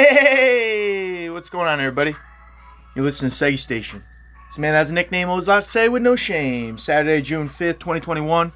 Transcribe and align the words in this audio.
Hey, 0.00 1.28
what's 1.28 1.50
going 1.50 1.68
on, 1.68 1.78
everybody? 1.78 2.16
You're 2.96 3.04
listening 3.04 3.30
to 3.30 3.36
Seggy 3.36 3.58
Station. 3.58 4.02
This 4.48 4.56
man 4.56 4.72
has 4.72 4.90
a 4.90 4.94
nickname 4.94 5.28
to 5.28 5.60
say 5.60 5.90
with 5.90 6.00
no 6.00 6.16
shame. 6.16 6.78
Saturday, 6.78 7.20
June 7.20 7.50
5th, 7.50 7.80
2021. 7.80 8.50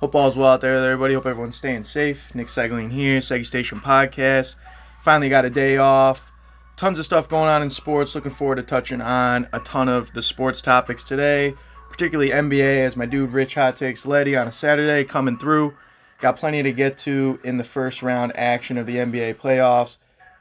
Hope 0.00 0.14
all's 0.14 0.38
well 0.38 0.54
out 0.54 0.62
there, 0.62 0.74
everybody. 0.74 1.12
Hope 1.12 1.26
everyone's 1.26 1.56
staying 1.56 1.84
safe. 1.84 2.34
Nick 2.34 2.46
Segling 2.46 2.90
here, 2.90 3.18
Seggy 3.18 3.44
Station 3.44 3.78
Podcast. 3.78 4.54
Finally 5.02 5.28
got 5.28 5.44
a 5.44 5.50
day 5.50 5.76
off. 5.76 6.32
Tons 6.78 6.98
of 6.98 7.04
stuff 7.04 7.28
going 7.28 7.50
on 7.50 7.60
in 7.60 7.68
sports. 7.68 8.14
Looking 8.14 8.30
forward 8.30 8.56
to 8.56 8.62
touching 8.62 9.02
on 9.02 9.46
a 9.52 9.60
ton 9.60 9.90
of 9.90 10.10
the 10.14 10.22
sports 10.22 10.62
topics 10.62 11.04
today, 11.04 11.52
particularly 11.90 12.30
NBA, 12.30 12.86
as 12.86 12.96
my 12.96 13.04
dude 13.04 13.32
Rich 13.32 13.56
Hot 13.56 13.76
Takes 13.76 14.06
Letty 14.06 14.34
on 14.34 14.48
a 14.48 14.52
Saturday 14.52 15.04
coming 15.04 15.36
through. 15.36 15.74
Got 16.20 16.38
plenty 16.38 16.62
to 16.62 16.72
get 16.72 16.96
to 17.00 17.38
in 17.44 17.58
the 17.58 17.64
first 17.64 18.02
round 18.02 18.34
action 18.34 18.78
of 18.78 18.86
the 18.86 18.96
NBA 18.96 19.34
playoffs 19.34 19.98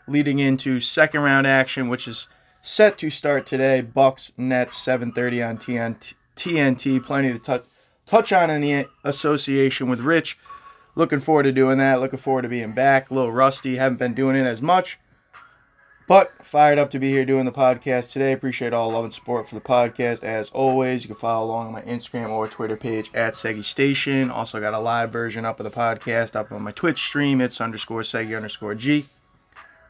leading 0.07 0.39
into 0.39 0.79
second 0.79 1.21
round 1.21 1.47
action, 1.47 1.89
which 1.89 2.07
is 2.07 2.27
set 2.61 2.97
to 2.97 3.09
start 3.09 3.45
today. 3.45 3.81
Bucks 3.81 4.33
Nets 4.37 4.75
7:30 4.77 5.47
on 5.47 5.57
TNT. 5.57 6.13
TNT. 6.35 6.99
Plenty 6.99 7.31
to 7.31 7.39
touch 7.39 7.63
touch 8.05 8.33
on 8.33 8.49
in 8.49 8.61
the 8.61 8.87
association 9.03 9.89
with 9.89 9.99
Rich. 9.99 10.37
Looking 10.95 11.19
forward 11.19 11.43
to 11.43 11.51
doing 11.51 11.77
that. 11.79 11.99
Looking 11.99 12.19
forward 12.19 12.43
to 12.43 12.49
being 12.49 12.71
back. 12.71 13.09
A 13.09 13.13
little 13.13 13.31
rusty. 13.31 13.75
Haven't 13.75 13.99
been 13.99 14.13
doing 14.13 14.35
it 14.35 14.45
as 14.45 14.61
much. 14.61 14.99
But 16.07 16.31
fired 16.45 16.77
up 16.77 16.91
to 16.91 16.99
be 16.99 17.09
here 17.09 17.25
doing 17.25 17.45
the 17.45 17.51
podcast 17.51 18.11
today. 18.11 18.31
Appreciate 18.31 18.73
all 18.73 18.91
love 18.91 19.05
and 19.05 19.13
support 19.13 19.49
for 19.49 19.55
the 19.55 19.61
podcast 19.61 20.23
as 20.23 20.51
always. 20.51 21.03
You 21.03 21.07
can 21.07 21.17
follow 21.17 21.47
along 21.47 21.67
on 21.67 21.73
my 21.73 21.81
Instagram 21.81 22.29
or 22.29 22.47
Twitter 22.47 22.77
page 22.77 23.09
at 23.15 23.33
Seggy 23.33 23.63
Station. 23.63 24.29
Also 24.29 24.59
got 24.59 24.75
a 24.75 24.79
live 24.79 25.11
version 25.11 25.45
up 25.45 25.59
of 25.59 25.63
the 25.63 25.71
podcast 25.71 26.35
up 26.35 26.51
on 26.51 26.61
my 26.61 26.71
Twitch 26.71 26.99
stream. 26.99 27.41
It's 27.41 27.59
underscore 27.59 28.01
Segi 28.01 28.35
underscore 28.35 28.75
G. 28.75 29.07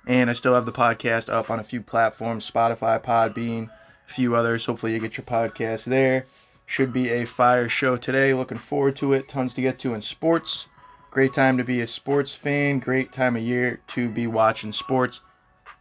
And 0.07 0.29
I 0.29 0.33
still 0.33 0.53
have 0.53 0.65
the 0.65 0.71
podcast 0.71 1.31
up 1.31 1.49
on 1.49 1.59
a 1.59 1.63
few 1.63 1.81
platforms 1.81 2.49
Spotify, 2.49 3.01
Podbean, 3.01 3.69
a 4.07 4.11
few 4.11 4.35
others. 4.35 4.65
Hopefully, 4.65 4.93
you 4.93 4.99
get 4.99 5.17
your 5.17 5.25
podcast 5.25 5.85
there. 5.85 6.25
Should 6.67 6.93
be 6.93 7.09
a 7.09 7.25
fire 7.25 7.69
show 7.69 7.97
today. 7.97 8.33
Looking 8.33 8.57
forward 8.57 8.95
to 8.97 9.13
it. 9.13 9.27
Tons 9.27 9.53
to 9.55 9.61
get 9.61 9.79
to 9.79 9.93
in 9.93 10.01
sports. 10.01 10.67
Great 11.11 11.33
time 11.33 11.57
to 11.57 11.63
be 11.63 11.81
a 11.81 11.87
sports 11.87 12.35
fan. 12.35 12.79
Great 12.79 13.11
time 13.13 13.35
of 13.35 13.41
year 13.41 13.79
to 13.87 14.09
be 14.09 14.27
watching 14.27 14.71
sports. 14.71 15.21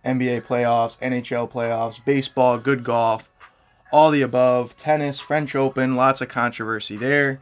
NBA 0.05 0.42
playoffs, 0.42 0.98
NHL 1.00 1.50
playoffs, 1.50 2.05
baseball, 2.05 2.58
good 2.58 2.84
golf, 2.84 3.30
all 3.91 4.11
the 4.11 4.22
above. 4.22 4.77
Tennis, 4.77 5.19
French 5.19 5.56
Open, 5.56 5.97
lots 5.97 6.20
of 6.20 6.28
controversy 6.28 6.97
there. 6.97 7.41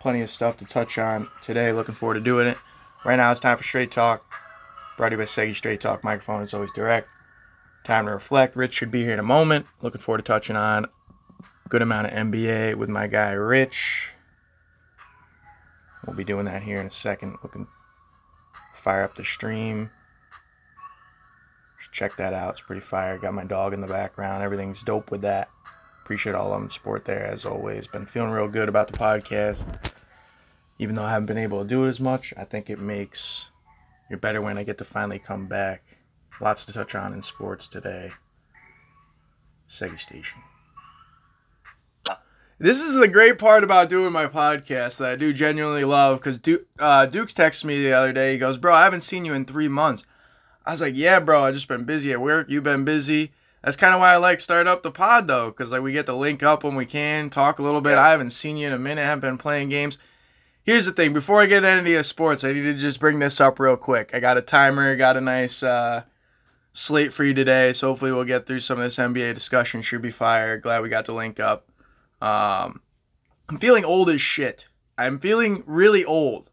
Plenty 0.00 0.22
of 0.22 0.30
stuff 0.30 0.56
to 0.58 0.64
touch 0.64 0.98
on 0.98 1.28
today. 1.42 1.72
Looking 1.72 1.94
forward 1.94 2.14
to 2.14 2.20
doing 2.20 2.46
it. 2.46 2.58
Right 3.04 3.16
now, 3.16 3.30
it's 3.30 3.40
time 3.40 3.56
for 3.56 3.64
Straight 3.64 3.90
Talk. 3.90 4.24
Brought 4.96 5.10
to 5.10 5.14
you 5.14 5.18
by 5.18 5.24
Seggy 5.24 5.54
Straight 5.54 5.80
Talk. 5.82 6.02
Microphone 6.02 6.42
is 6.42 6.54
always 6.54 6.72
direct. 6.72 7.08
Time 7.84 8.06
to 8.06 8.12
reflect. 8.12 8.56
Rich 8.56 8.72
should 8.72 8.90
be 8.90 9.02
here 9.02 9.12
in 9.12 9.18
a 9.18 9.22
moment. 9.22 9.66
Looking 9.82 10.00
forward 10.00 10.18
to 10.18 10.24
touching 10.24 10.56
on 10.56 10.86
a 10.86 11.68
good 11.68 11.82
amount 11.82 12.06
of 12.06 12.12
NBA 12.14 12.76
with 12.76 12.88
my 12.88 13.06
guy 13.06 13.32
Rich. 13.32 14.08
We'll 16.06 16.16
be 16.16 16.24
doing 16.24 16.46
that 16.46 16.62
here 16.62 16.80
in 16.80 16.86
a 16.86 16.90
second. 16.90 17.36
Looking 17.42 17.66
fire 18.72 19.04
up 19.04 19.14
the 19.16 19.24
stream. 19.24 19.90
Check 21.92 22.16
that 22.16 22.34
out. 22.34 22.52
It's 22.52 22.60
pretty 22.60 22.82
fire. 22.82 23.16
Got 23.16 23.32
my 23.32 23.44
dog 23.44 23.72
in 23.72 23.80
the 23.80 23.86
background. 23.86 24.42
Everything's 24.42 24.82
dope 24.82 25.10
with 25.10 25.22
that. 25.22 25.48
Appreciate 26.02 26.34
all 26.34 26.52
of 26.52 26.62
the 26.62 26.68
support 26.68 27.06
there 27.06 27.24
as 27.24 27.46
always. 27.46 27.86
Been 27.86 28.04
feeling 28.04 28.30
real 28.30 28.48
good 28.48 28.68
about 28.68 28.88
the 28.88 28.98
podcast. 28.98 29.56
Even 30.78 30.94
though 30.94 31.04
I 31.04 31.12
haven't 31.12 31.26
been 31.26 31.38
able 31.38 31.62
to 31.62 31.68
do 31.68 31.84
it 31.84 31.88
as 31.88 31.98
much, 31.98 32.34
I 32.36 32.44
think 32.44 32.68
it 32.68 32.78
makes 32.78 33.48
you're 34.08 34.18
better 34.18 34.40
when 34.40 34.58
I 34.58 34.64
get 34.64 34.78
to 34.78 34.84
finally 34.84 35.18
come 35.18 35.46
back. 35.46 35.82
Lots 36.40 36.64
to 36.66 36.72
touch 36.72 36.94
on 36.94 37.12
in 37.12 37.22
sports 37.22 37.66
today. 37.66 38.10
Seggy 39.68 39.98
Station. 39.98 40.40
This 42.58 42.80
is 42.80 42.94
the 42.94 43.08
great 43.08 43.38
part 43.38 43.64
about 43.64 43.90
doing 43.90 44.12
my 44.12 44.26
podcast 44.26 44.98
that 44.98 45.12
I 45.12 45.16
do 45.16 45.32
genuinely 45.34 45.84
love 45.84 46.18
because 46.18 46.38
Duke, 46.38 46.66
uh, 46.78 47.04
Duke's 47.04 47.34
texted 47.34 47.64
me 47.64 47.82
the 47.82 47.92
other 47.92 48.14
day. 48.14 48.32
He 48.32 48.38
goes, 48.38 48.56
Bro, 48.56 48.74
I 48.74 48.84
haven't 48.84 49.02
seen 49.02 49.26
you 49.26 49.34
in 49.34 49.44
three 49.44 49.68
months. 49.68 50.06
I 50.64 50.70
was 50.70 50.80
like, 50.80 50.96
Yeah, 50.96 51.20
bro, 51.20 51.44
i 51.44 51.52
just 51.52 51.68
been 51.68 51.84
busy 51.84 52.12
at 52.12 52.20
work. 52.20 52.48
You've 52.48 52.64
been 52.64 52.84
busy. 52.84 53.32
That's 53.62 53.76
kind 53.76 53.92
of 53.92 54.00
why 54.00 54.12
I 54.12 54.16
like 54.16 54.40
start 54.40 54.66
up 54.66 54.82
the 54.82 54.90
pod 54.90 55.26
though, 55.26 55.50
because 55.50 55.70
like 55.70 55.82
we 55.82 55.92
get 55.92 56.06
to 56.06 56.14
link 56.14 56.42
up 56.42 56.64
when 56.64 56.76
we 56.76 56.86
can, 56.86 57.28
talk 57.28 57.58
a 57.58 57.62
little 57.62 57.82
bit. 57.82 57.92
Yeah. 57.92 58.06
I 58.06 58.10
haven't 58.10 58.30
seen 58.30 58.56
you 58.56 58.68
in 58.68 58.72
a 58.72 58.78
minute. 58.78 59.02
I 59.02 59.06
haven't 59.06 59.20
been 59.20 59.38
playing 59.38 59.68
games 59.68 59.98
here's 60.66 60.84
the 60.84 60.92
thing 60.92 61.12
before 61.14 61.40
I 61.40 61.46
get 61.46 61.64
into 61.64 62.04
sports, 62.04 62.44
I 62.44 62.52
need 62.52 62.62
to 62.62 62.74
just 62.74 63.00
bring 63.00 63.20
this 63.20 63.40
up 63.40 63.58
real 63.58 63.76
quick. 63.76 64.10
I 64.12 64.20
got 64.20 64.36
a 64.36 64.42
timer, 64.42 64.94
got 64.96 65.16
a 65.16 65.20
nice 65.20 65.62
uh, 65.62 66.02
slate 66.74 67.14
for 67.14 67.24
you 67.24 67.32
today, 67.32 67.72
so 67.72 67.88
hopefully 67.88 68.12
we'll 68.12 68.24
get 68.24 68.46
through 68.46 68.60
some 68.60 68.78
of 68.78 68.84
this 68.84 68.96
NBA 68.96 69.34
discussion. 69.34 69.80
Should 69.80 70.02
be 70.02 70.10
fire. 70.10 70.58
Glad 70.58 70.82
we 70.82 70.90
got 70.90 71.06
to 71.06 71.14
link 71.14 71.40
up. 71.40 71.70
Um, 72.20 72.82
I'm 73.48 73.58
feeling 73.58 73.84
old 73.84 74.10
as 74.10 74.20
shit. 74.20 74.66
I'm 74.98 75.18
feeling 75.18 75.62
really 75.66 76.04
old. 76.04 76.50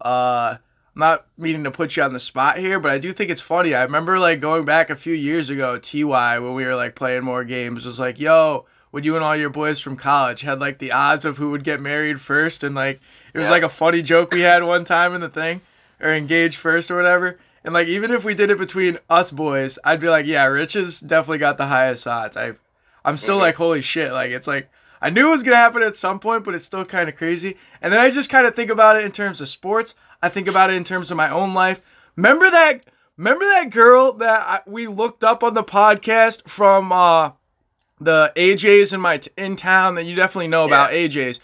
Uh, 0.00 0.56
I'm 0.94 1.00
not 1.00 1.26
meaning 1.38 1.64
to 1.64 1.70
put 1.70 1.96
you 1.96 2.02
on 2.02 2.12
the 2.12 2.20
spot 2.20 2.58
here, 2.58 2.78
but 2.80 2.90
I 2.90 2.98
do 2.98 3.12
think 3.12 3.30
it's 3.30 3.40
funny. 3.40 3.74
I 3.74 3.82
remember 3.82 4.18
like 4.18 4.40
going 4.40 4.64
back 4.64 4.90
a 4.90 4.96
few 4.96 5.14
years 5.14 5.50
ago, 5.50 5.78
TY, 5.78 6.38
when 6.40 6.54
we 6.54 6.64
were 6.64 6.76
like 6.76 6.94
playing 6.94 7.24
more 7.24 7.44
games, 7.44 7.86
was 7.86 8.00
like, 8.00 8.18
yo, 8.18 8.66
when 8.90 9.02
you 9.02 9.16
and 9.16 9.24
all 9.24 9.34
your 9.34 9.50
boys 9.50 9.80
from 9.80 9.96
college 9.96 10.42
had 10.42 10.60
like 10.60 10.78
the 10.78 10.92
odds 10.92 11.24
of 11.24 11.36
who 11.36 11.50
would 11.50 11.64
get 11.64 11.80
married 11.80 12.20
first 12.20 12.62
and 12.62 12.76
like 12.76 13.00
it 13.34 13.38
was 13.38 13.48
yeah. 13.48 13.52
like 13.52 13.62
a 13.64 13.68
funny 13.68 14.00
joke 14.00 14.32
we 14.32 14.42
had 14.42 14.62
one 14.62 14.84
time 14.84 15.14
in 15.14 15.20
the 15.20 15.28
thing, 15.28 15.60
or 16.00 16.14
engage 16.14 16.56
first 16.56 16.90
or 16.90 16.96
whatever. 16.96 17.38
And 17.64 17.74
like 17.74 17.88
even 17.88 18.12
if 18.12 18.24
we 18.24 18.34
did 18.34 18.50
it 18.50 18.58
between 18.58 18.98
us 19.10 19.30
boys, 19.30 19.78
I'd 19.84 20.00
be 20.00 20.08
like, 20.08 20.26
yeah, 20.26 20.44
Rich 20.44 20.74
has 20.74 21.00
definitely 21.00 21.38
got 21.38 21.58
the 21.58 21.66
highest 21.66 22.06
odds. 22.06 22.36
I, 22.36 22.52
I'm 23.04 23.16
still 23.16 23.34
mm-hmm. 23.34 23.42
like, 23.42 23.54
holy 23.56 23.82
shit! 23.82 24.12
Like 24.12 24.30
it's 24.30 24.46
like 24.46 24.70
I 25.02 25.10
knew 25.10 25.28
it 25.28 25.32
was 25.32 25.42
gonna 25.42 25.56
happen 25.56 25.82
at 25.82 25.96
some 25.96 26.20
point, 26.20 26.44
but 26.44 26.54
it's 26.54 26.64
still 26.64 26.84
kind 26.84 27.08
of 27.08 27.16
crazy. 27.16 27.56
And 27.82 27.92
then 27.92 28.00
I 28.00 28.10
just 28.10 28.30
kind 28.30 28.46
of 28.46 28.54
think 28.54 28.70
about 28.70 28.96
it 28.96 29.04
in 29.04 29.12
terms 29.12 29.40
of 29.40 29.48
sports. 29.48 29.94
I 30.22 30.28
think 30.28 30.46
about 30.46 30.70
it 30.70 30.74
in 30.74 30.84
terms 30.84 31.10
of 31.10 31.16
my 31.16 31.28
own 31.28 31.54
life. 31.54 31.82
Remember 32.16 32.48
that? 32.50 32.84
Remember 33.16 33.44
that 33.44 33.70
girl 33.70 34.12
that 34.14 34.42
I, 34.42 34.60
we 34.66 34.86
looked 34.86 35.24
up 35.24 35.42
on 35.42 35.54
the 35.54 35.64
podcast 35.64 36.48
from 36.48 36.92
uh, 36.92 37.32
the 38.00 38.32
AJ's 38.36 38.92
in 38.92 39.00
my 39.00 39.18
t- 39.18 39.30
in 39.36 39.56
town 39.56 39.94
that 39.96 40.04
you 40.04 40.14
definitely 40.14 40.48
know 40.48 40.62
yeah. 40.62 40.66
about 40.66 40.90
AJ's 40.90 41.40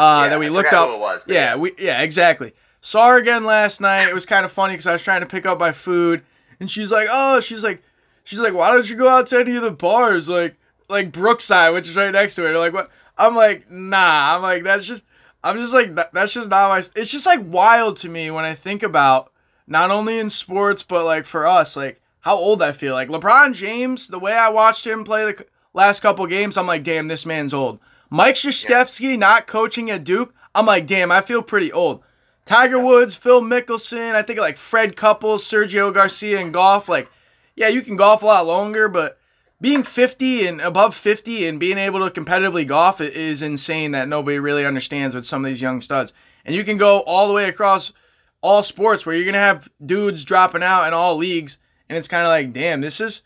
uh, 0.00 0.22
yeah, 0.22 0.28
that 0.30 0.38
we 0.38 0.46
I 0.46 0.48
looked 0.48 0.72
up. 0.72 0.98
Was, 0.98 1.24
yeah, 1.26 1.34
yeah, 1.34 1.56
we 1.56 1.72
yeah 1.78 2.00
exactly. 2.00 2.52
Saw 2.80 3.10
her 3.10 3.18
again 3.18 3.44
last 3.44 3.82
night. 3.82 4.08
It 4.08 4.14
was 4.14 4.24
kind 4.24 4.46
of 4.46 4.52
funny 4.52 4.72
because 4.72 4.86
I 4.86 4.92
was 4.92 5.02
trying 5.02 5.20
to 5.20 5.26
pick 5.26 5.44
up 5.44 5.58
my 5.58 5.72
food, 5.72 6.22
and 6.58 6.70
she's 6.70 6.90
like, 6.90 7.08
"Oh, 7.10 7.40
she's 7.40 7.62
like, 7.62 7.82
she's 8.24 8.40
like, 8.40 8.54
why 8.54 8.72
don't 8.72 8.88
you 8.88 8.96
go 8.96 9.08
out 9.08 9.26
to 9.28 9.38
any 9.38 9.56
of 9.56 9.62
the 9.62 9.70
bars 9.70 10.28
like 10.28 10.56
like 10.88 11.12
Brookside, 11.12 11.74
which 11.74 11.86
is 11.86 11.96
right 11.96 12.10
next 12.10 12.36
to 12.36 12.46
it?" 12.46 12.56
like, 12.56 12.72
what? 12.72 12.90
I'm 13.18 13.36
like, 13.36 13.70
nah. 13.70 14.36
I'm 14.36 14.42
like, 14.42 14.64
that's 14.64 14.86
just. 14.86 15.04
I'm 15.42 15.56
just 15.56 15.72
like, 15.72 15.94
that's 16.12 16.32
just 16.32 16.50
not 16.50 16.68
my. 16.68 16.78
It's 16.78 17.10
just 17.10 17.26
like 17.26 17.40
wild 17.44 17.98
to 17.98 18.08
me 18.08 18.30
when 18.30 18.44
I 18.44 18.54
think 18.54 18.82
about 18.82 19.32
not 19.66 19.90
only 19.90 20.18
in 20.18 20.30
sports 20.30 20.82
but 20.82 21.04
like 21.04 21.26
for 21.26 21.46
us, 21.46 21.76
like 21.76 22.00
how 22.20 22.36
old 22.36 22.62
I 22.62 22.72
feel. 22.72 22.94
Like 22.94 23.08
LeBron 23.08 23.54
James, 23.54 24.08
the 24.08 24.18
way 24.18 24.32
I 24.32 24.48
watched 24.48 24.86
him 24.86 25.04
play 25.04 25.30
the 25.30 25.46
last 25.74 26.00
couple 26.00 26.26
games, 26.26 26.56
I'm 26.56 26.66
like, 26.66 26.82
damn, 26.82 27.08
this 27.08 27.26
man's 27.26 27.52
old. 27.52 27.80
Mike 28.10 28.34
Krzyzewski 28.34 29.10
yeah. 29.10 29.16
not 29.16 29.46
coaching 29.46 29.90
at 29.90 30.04
Duke, 30.04 30.34
I'm 30.54 30.66
like, 30.66 30.86
damn, 30.86 31.12
I 31.12 31.20
feel 31.20 31.42
pretty 31.42 31.72
old. 31.72 32.02
Tiger 32.44 32.78
yeah. 32.78 32.84
Woods, 32.84 33.14
Phil 33.14 33.40
Mickelson, 33.40 34.14
I 34.14 34.22
think 34.22 34.38
like 34.38 34.56
Fred 34.56 34.96
Couples, 34.96 35.44
Sergio 35.44 35.94
Garcia, 35.94 36.40
and 36.40 36.52
golf. 36.52 36.88
Like, 36.88 37.08
yeah, 37.54 37.68
you 37.68 37.82
can 37.82 37.96
golf 37.96 38.22
a 38.22 38.26
lot 38.26 38.46
longer, 38.46 38.88
but 38.88 39.18
being 39.60 39.82
50 39.82 40.46
and 40.46 40.60
above 40.60 40.94
50 40.94 41.46
and 41.46 41.60
being 41.60 41.78
able 41.78 42.08
to 42.08 42.20
competitively 42.20 42.66
golf 42.66 43.00
is 43.00 43.42
insane 43.42 43.92
that 43.92 44.08
nobody 44.08 44.38
really 44.38 44.64
understands 44.64 45.14
with 45.14 45.26
some 45.26 45.44
of 45.44 45.48
these 45.48 45.62
young 45.62 45.80
studs. 45.80 46.12
And 46.44 46.54
you 46.54 46.64
can 46.64 46.78
go 46.78 47.00
all 47.00 47.28
the 47.28 47.34
way 47.34 47.48
across 47.48 47.92
all 48.40 48.62
sports 48.62 49.04
where 49.04 49.14
you're 49.14 49.24
going 49.24 49.34
to 49.34 49.38
have 49.38 49.68
dudes 49.84 50.24
dropping 50.24 50.62
out 50.62 50.86
in 50.86 50.94
all 50.94 51.16
leagues 51.16 51.58
and 51.90 51.98
it's 51.98 52.08
kind 52.08 52.22
of 52.22 52.28
like, 52.28 52.52
damn, 52.52 52.80
this 52.80 53.00
is 53.00 53.22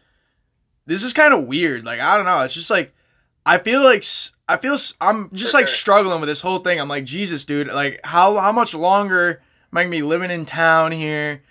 this 0.86 1.02
is 1.02 1.12
kind 1.12 1.32
of 1.32 1.44
weird. 1.44 1.84
Like, 1.84 2.00
I 2.00 2.16
don't 2.16 2.26
know, 2.26 2.42
it's 2.42 2.54
just 2.54 2.70
like 2.70 2.93
I 3.46 3.58
feel 3.58 3.82
like 3.82 4.04
I 4.48 4.56
feel 4.56 4.76
I'm 5.00 5.30
just 5.32 5.54
like 5.54 5.68
struggling 5.68 6.20
with 6.20 6.28
this 6.28 6.40
whole 6.40 6.58
thing. 6.58 6.80
I'm 6.80 6.88
like, 6.88 7.04
Jesus, 7.04 7.44
dude, 7.44 7.68
like 7.68 8.00
how 8.04 8.36
how 8.38 8.52
much 8.52 8.74
longer 8.74 9.42
am 9.72 9.78
I 9.78 9.82
gonna 9.82 9.90
be 9.90 10.02
living 10.02 10.30
in 10.30 10.44
town 10.44 10.92
here? 10.92 11.42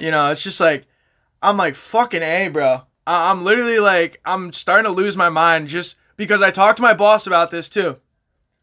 You 0.00 0.10
know, 0.10 0.30
it's 0.30 0.42
just 0.42 0.60
like 0.60 0.86
I'm 1.42 1.56
like 1.56 1.74
fucking 1.74 2.22
a, 2.22 2.48
bro. 2.48 2.82
I, 3.06 3.30
I'm 3.30 3.44
literally 3.44 3.78
like 3.78 4.20
I'm 4.24 4.52
starting 4.52 4.90
to 4.90 4.96
lose 4.96 5.16
my 5.16 5.28
mind 5.28 5.68
just 5.68 5.96
because 6.16 6.42
I 6.42 6.50
talked 6.50 6.76
to 6.76 6.82
my 6.82 6.94
boss 6.94 7.26
about 7.26 7.50
this 7.50 7.68
too, 7.68 7.98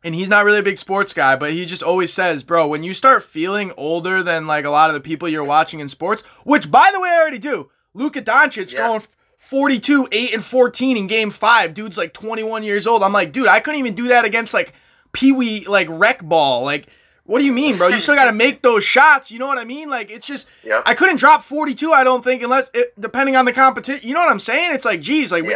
and 0.04 0.14
he's 0.14 0.30
not 0.30 0.46
really 0.46 0.60
a 0.60 0.64
big 0.64 0.78
sports 0.78 1.14
guy, 1.14 1.36
but 1.38 1.54
he 1.54 1.66
just 1.66 1.84
always 1.84 2.12
says, 2.12 2.44
bro, 2.44 2.68
when 2.68 2.84
you 2.84 2.94
start 2.94 3.24
feeling 3.24 3.72
older 3.78 4.24
than 4.24 4.46
like 4.46 4.66
a 4.66 4.70
lot 4.70 4.90
of 4.90 4.94
the 4.94 5.00
people 5.00 5.30
you're 5.30 5.44
watching 5.44 5.80
in 5.80 5.90
sports, 5.90 6.22
which 6.44 6.70
by 6.70 6.92
the 6.94 7.00
way 7.00 7.10
I 7.10 7.20
already 7.20 7.40
do. 7.40 7.72
Luka 7.94 8.22
Doncic 8.22 8.72
yeah. 8.74 8.88
going 8.88 9.02
42, 9.50 10.08
8, 10.12 10.34
and 10.34 10.44
14 10.44 10.98
in 10.98 11.08
game 11.08 11.32
five. 11.32 11.74
Dude's 11.74 11.98
like 11.98 12.14
21 12.14 12.64
years 12.64 12.86
old. 12.86 13.02
I'm 13.04 13.14
like, 13.14 13.32
dude, 13.32 13.48
I 13.48 13.60
couldn't 13.60 13.80
even 13.80 13.96
do 13.96 14.10
that 14.10 14.26
against 14.26 14.54
like 14.54 14.74
Pee 15.14 15.32
Wee, 15.32 15.66
like 15.66 15.88
rec 15.90 16.22
ball. 16.22 16.64
Like, 16.64 16.88
What 17.26 17.40
do 17.40 17.46
you 17.46 17.54
mean, 17.54 17.78
bro? 17.78 17.88
You 17.88 18.00
still 18.00 18.16
got 18.16 18.26
to 18.26 18.34
make 18.34 18.62
those 18.62 18.84
shots. 18.84 19.32
You 19.32 19.40
know 19.40 19.48
what 19.48 19.58
I 19.58 19.64
mean? 19.64 19.90
Like 19.90 20.12
it's 20.12 20.28
just 20.28 20.48
Yep. 20.64 20.84
I 20.86 20.94
couldn't 20.96 21.16
drop 21.18 21.44
42. 21.44 21.94
I 21.94 22.04
don't 22.04 22.24
think 22.24 22.44
unless 22.44 22.70
it, 22.74 22.94
depending 23.00 23.36
on 23.36 23.46
the 23.46 23.54
competition. 23.54 24.06
You 24.08 24.14
know 24.14 24.20
what 24.20 24.30
I'm 24.30 24.40
saying? 24.40 24.74
It's 24.74 24.86
like, 24.86 25.02
geez, 25.02 25.32
like 25.32 25.44
we- 25.44 25.50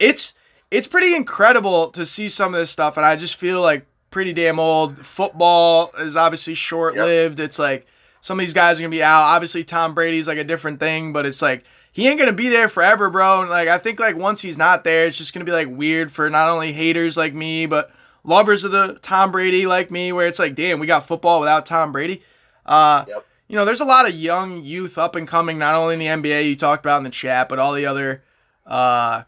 it's 0.00 0.34
it's 0.70 0.86
pretty 0.88 1.14
incredible 1.14 1.88
to 1.90 2.04
see 2.04 2.28
some 2.28 2.52
of 2.54 2.60
this 2.60 2.70
stuff, 2.70 2.96
and 2.96 3.06
I 3.06 3.16
just 3.16 3.36
feel 3.36 3.60
like 3.62 3.86
pretty 4.10 4.32
damn 4.32 4.58
old. 4.58 5.06
Football 5.06 5.92
is 5.98 6.16
obviously 6.16 6.54
short 6.54 6.94
lived. 7.06 7.40
It's 7.40 7.58
like 7.58 7.86
some 8.20 8.38
of 8.38 8.44
these 8.44 8.52
guys 8.54 8.78
are 8.78 8.82
gonna 8.82 8.90
be 8.90 9.02
out. 9.02 9.22
Obviously, 9.22 9.64
Tom 9.64 9.94
Brady's 9.94 10.26
like 10.28 10.38
a 10.38 10.44
different 10.44 10.78
thing, 10.80 11.12
but 11.12 11.24
it's 11.24 11.40
like 11.40 11.64
he 11.98 12.06
ain't 12.06 12.16
gonna 12.20 12.32
be 12.32 12.48
there 12.48 12.68
forever, 12.68 13.10
bro. 13.10 13.40
And 13.40 13.50
like 13.50 13.66
I 13.66 13.78
think 13.78 13.98
like 13.98 14.14
once 14.16 14.40
he's 14.40 14.56
not 14.56 14.84
there, 14.84 15.06
it's 15.06 15.18
just 15.18 15.32
gonna 15.34 15.44
be 15.44 15.50
like 15.50 15.66
weird 15.68 16.12
for 16.12 16.30
not 16.30 16.48
only 16.48 16.72
haters 16.72 17.16
like 17.16 17.34
me, 17.34 17.66
but 17.66 17.90
lovers 18.22 18.62
of 18.62 18.70
the 18.70 19.00
Tom 19.02 19.32
Brady 19.32 19.66
like 19.66 19.90
me, 19.90 20.12
where 20.12 20.28
it's 20.28 20.38
like, 20.38 20.54
damn, 20.54 20.78
we 20.78 20.86
got 20.86 21.08
football 21.08 21.40
without 21.40 21.66
Tom 21.66 21.90
Brady. 21.90 22.22
Uh, 22.64 23.04
Yep. 23.08 23.26
you 23.48 23.56
know, 23.56 23.64
there's 23.64 23.80
a 23.80 23.84
lot 23.84 24.06
of 24.08 24.14
young 24.14 24.62
youth 24.62 24.96
up 24.96 25.16
and 25.16 25.26
coming, 25.26 25.58
not 25.58 25.74
only 25.74 25.94
in 25.94 26.22
the 26.22 26.30
NBA 26.30 26.48
you 26.48 26.54
talked 26.54 26.84
about 26.86 26.98
in 26.98 27.02
the 27.04 27.10
chat, 27.10 27.48
but 27.48 27.58
all 27.58 27.72
the 27.72 27.86
other, 27.86 28.22
uh, 28.64 29.22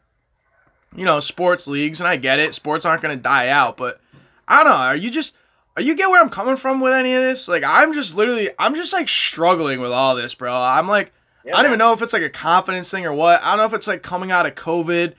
you 0.95 1.05
know, 1.05 1.19
sports 1.19 1.67
leagues. 1.67 2.01
And 2.01 2.07
I 2.07 2.15
get 2.17 2.39
it, 2.39 2.55
sports 2.55 2.85
aren't 2.85 3.03
going 3.03 3.17
to 3.17 3.23
die 3.23 3.49
out, 3.49 3.77
but 3.77 4.01
I 4.47 4.63
don't 4.63 4.73
know. 4.73 4.79
Are 4.79 4.95
you 4.97 5.11
just, 5.11 5.35
are 5.77 5.83
you 5.83 5.95
get 5.97 6.09
where 6.11 6.23
I'm 6.23 6.29
coming 6.31 6.57
from 6.57 6.81
with 6.81 6.93
any 6.93 7.15
of 7.15 7.23
this? 7.23 7.49
Like, 7.49 7.65
I'm 7.67 7.95
just 7.95 8.15
literally, 8.15 8.51
I'm 8.61 8.75
just 8.77 8.93
like 8.93 9.09
struggling 9.09 9.81
with 9.81 9.93
all 9.93 10.15
this, 10.15 10.35
bro. 10.35 10.55
I'm 10.55 10.87
like, 10.89 11.13
Yeah, 11.45 11.57
I 11.57 11.63
don't 11.63 11.71
even 11.71 11.79
know 11.79 11.93
if 11.93 12.03
it's 12.03 12.13
like 12.13 12.23
a 12.23 12.31
confidence 12.31 12.91
thing 12.91 13.07
or 13.07 13.13
what. 13.13 13.43
I 13.43 13.51
don't 13.51 13.59
know 13.59 13.65
if 13.65 13.75
it's 13.75 13.87
like 13.87 14.03
coming 14.03 14.31
out 14.31 14.47
of 14.47 14.55
COVID. 14.55 15.15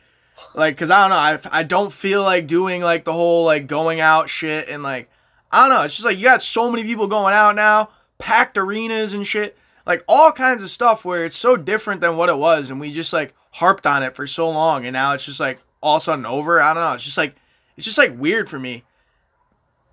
Like, 0.56 0.78
cause 0.78 0.90
I 0.90 1.02
don't 1.02 1.10
know. 1.10 1.50
I, 1.52 1.60
I 1.60 1.64
don't 1.64 1.92
feel 1.92 2.24
like 2.24 2.48
doing 2.48 2.82
like 2.82 3.06
the 3.06 3.14
whole 3.14 3.46
like 3.46 3.68
going 3.68 4.00
out 4.00 4.30
shit 4.30 4.70
and 4.70 4.82
like, 4.84 5.10
I 5.52 5.68
don't 5.68 5.76
know. 5.76 5.84
It's 5.84 5.96
just 5.96 6.06
like 6.06 6.18
you 6.18 6.24
got 6.24 6.42
so 6.42 6.72
many 6.72 6.84
people 6.84 7.08
going 7.08 7.34
out 7.34 7.56
now, 7.56 7.90
packed 8.18 8.58
arenas 8.58 9.14
and 9.14 9.26
shit, 9.26 9.58
like 9.86 10.04
all 10.08 10.32
kinds 10.32 10.64
of 10.64 10.70
stuff 10.70 11.04
where 11.04 11.26
it's 11.26 11.38
so 11.38 11.58
different 11.58 12.02
than 12.02 12.18
what 12.18 12.30
it 12.30 12.38
was, 12.38 12.70
and 12.70 12.80
we 12.80 12.92
just 12.92 13.14
like 13.14 13.34
harped 13.52 13.86
on 13.86 14.04
it 14.04 14.16
for 14.16 14.26
so 14.26 14.50
long, 14.50 14.86
and 14.86 14.94
now 14.94 15.14
it's 15.14 15.26
just 15.26 15.40
like 15.40 15.60
all 15.82 15.98
of 15.98 16.02
a 16.02 16.04
sudden 16.04 16.26
over. 16.26 16.62
I 16.62 16.74
don't 16.74 16.84
know. 16.84 16.94
It's 16.94 17.04
just 17.04 17.18
like 17.18 17.36
it's 17.78 17.86
just 17.86 17.98
like 17.98 18.18
weird 18.18 18.50
for 18.50 18.60
me. 18.60 18.84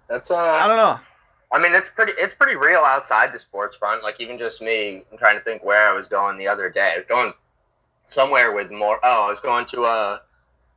That's 0.09 0.31
uh. 0.31 0.37
I 0.37 0.69
don't 0.69 0.77
know. 0.77 1.01
I 1.51 1.59
mean, 1.59 1.75
it's 1.75 1.89
pretty. 1.89 2.13
It's 2.19 2.35
pretty 2.35 2.57
real 2.57 2.81
outside 2.81 3.33
the 3.33 3.39
sports 3.39 3.77
front. 3.77 4.03
Like 4.03 4.21
even 4.21 4.39
just 4.39 4.61
me, 4.61 5.03
I'm 5.11 5.19
trying 5.19 5.39
to 5.39 5.45
think 5.45 5.65
where 5.65 5.89
I 5.89 5.95
was 5.95 6.07
going 6.07 6.37
the 6.37 6.49
other 6.49 6.69
day. 6.69 6.93
I 6.95 6.99
was 6.99 7.07
going 7.09 7.33
somewhere 8.05 8.53
with 8.53 8.71
more. 8.71 8.99
Oh, 9.03 9.27
I 9.27 9.31
was 9.31 9.41
going 9.41 9.65
to 9.67 9.85
a 9.85 10.23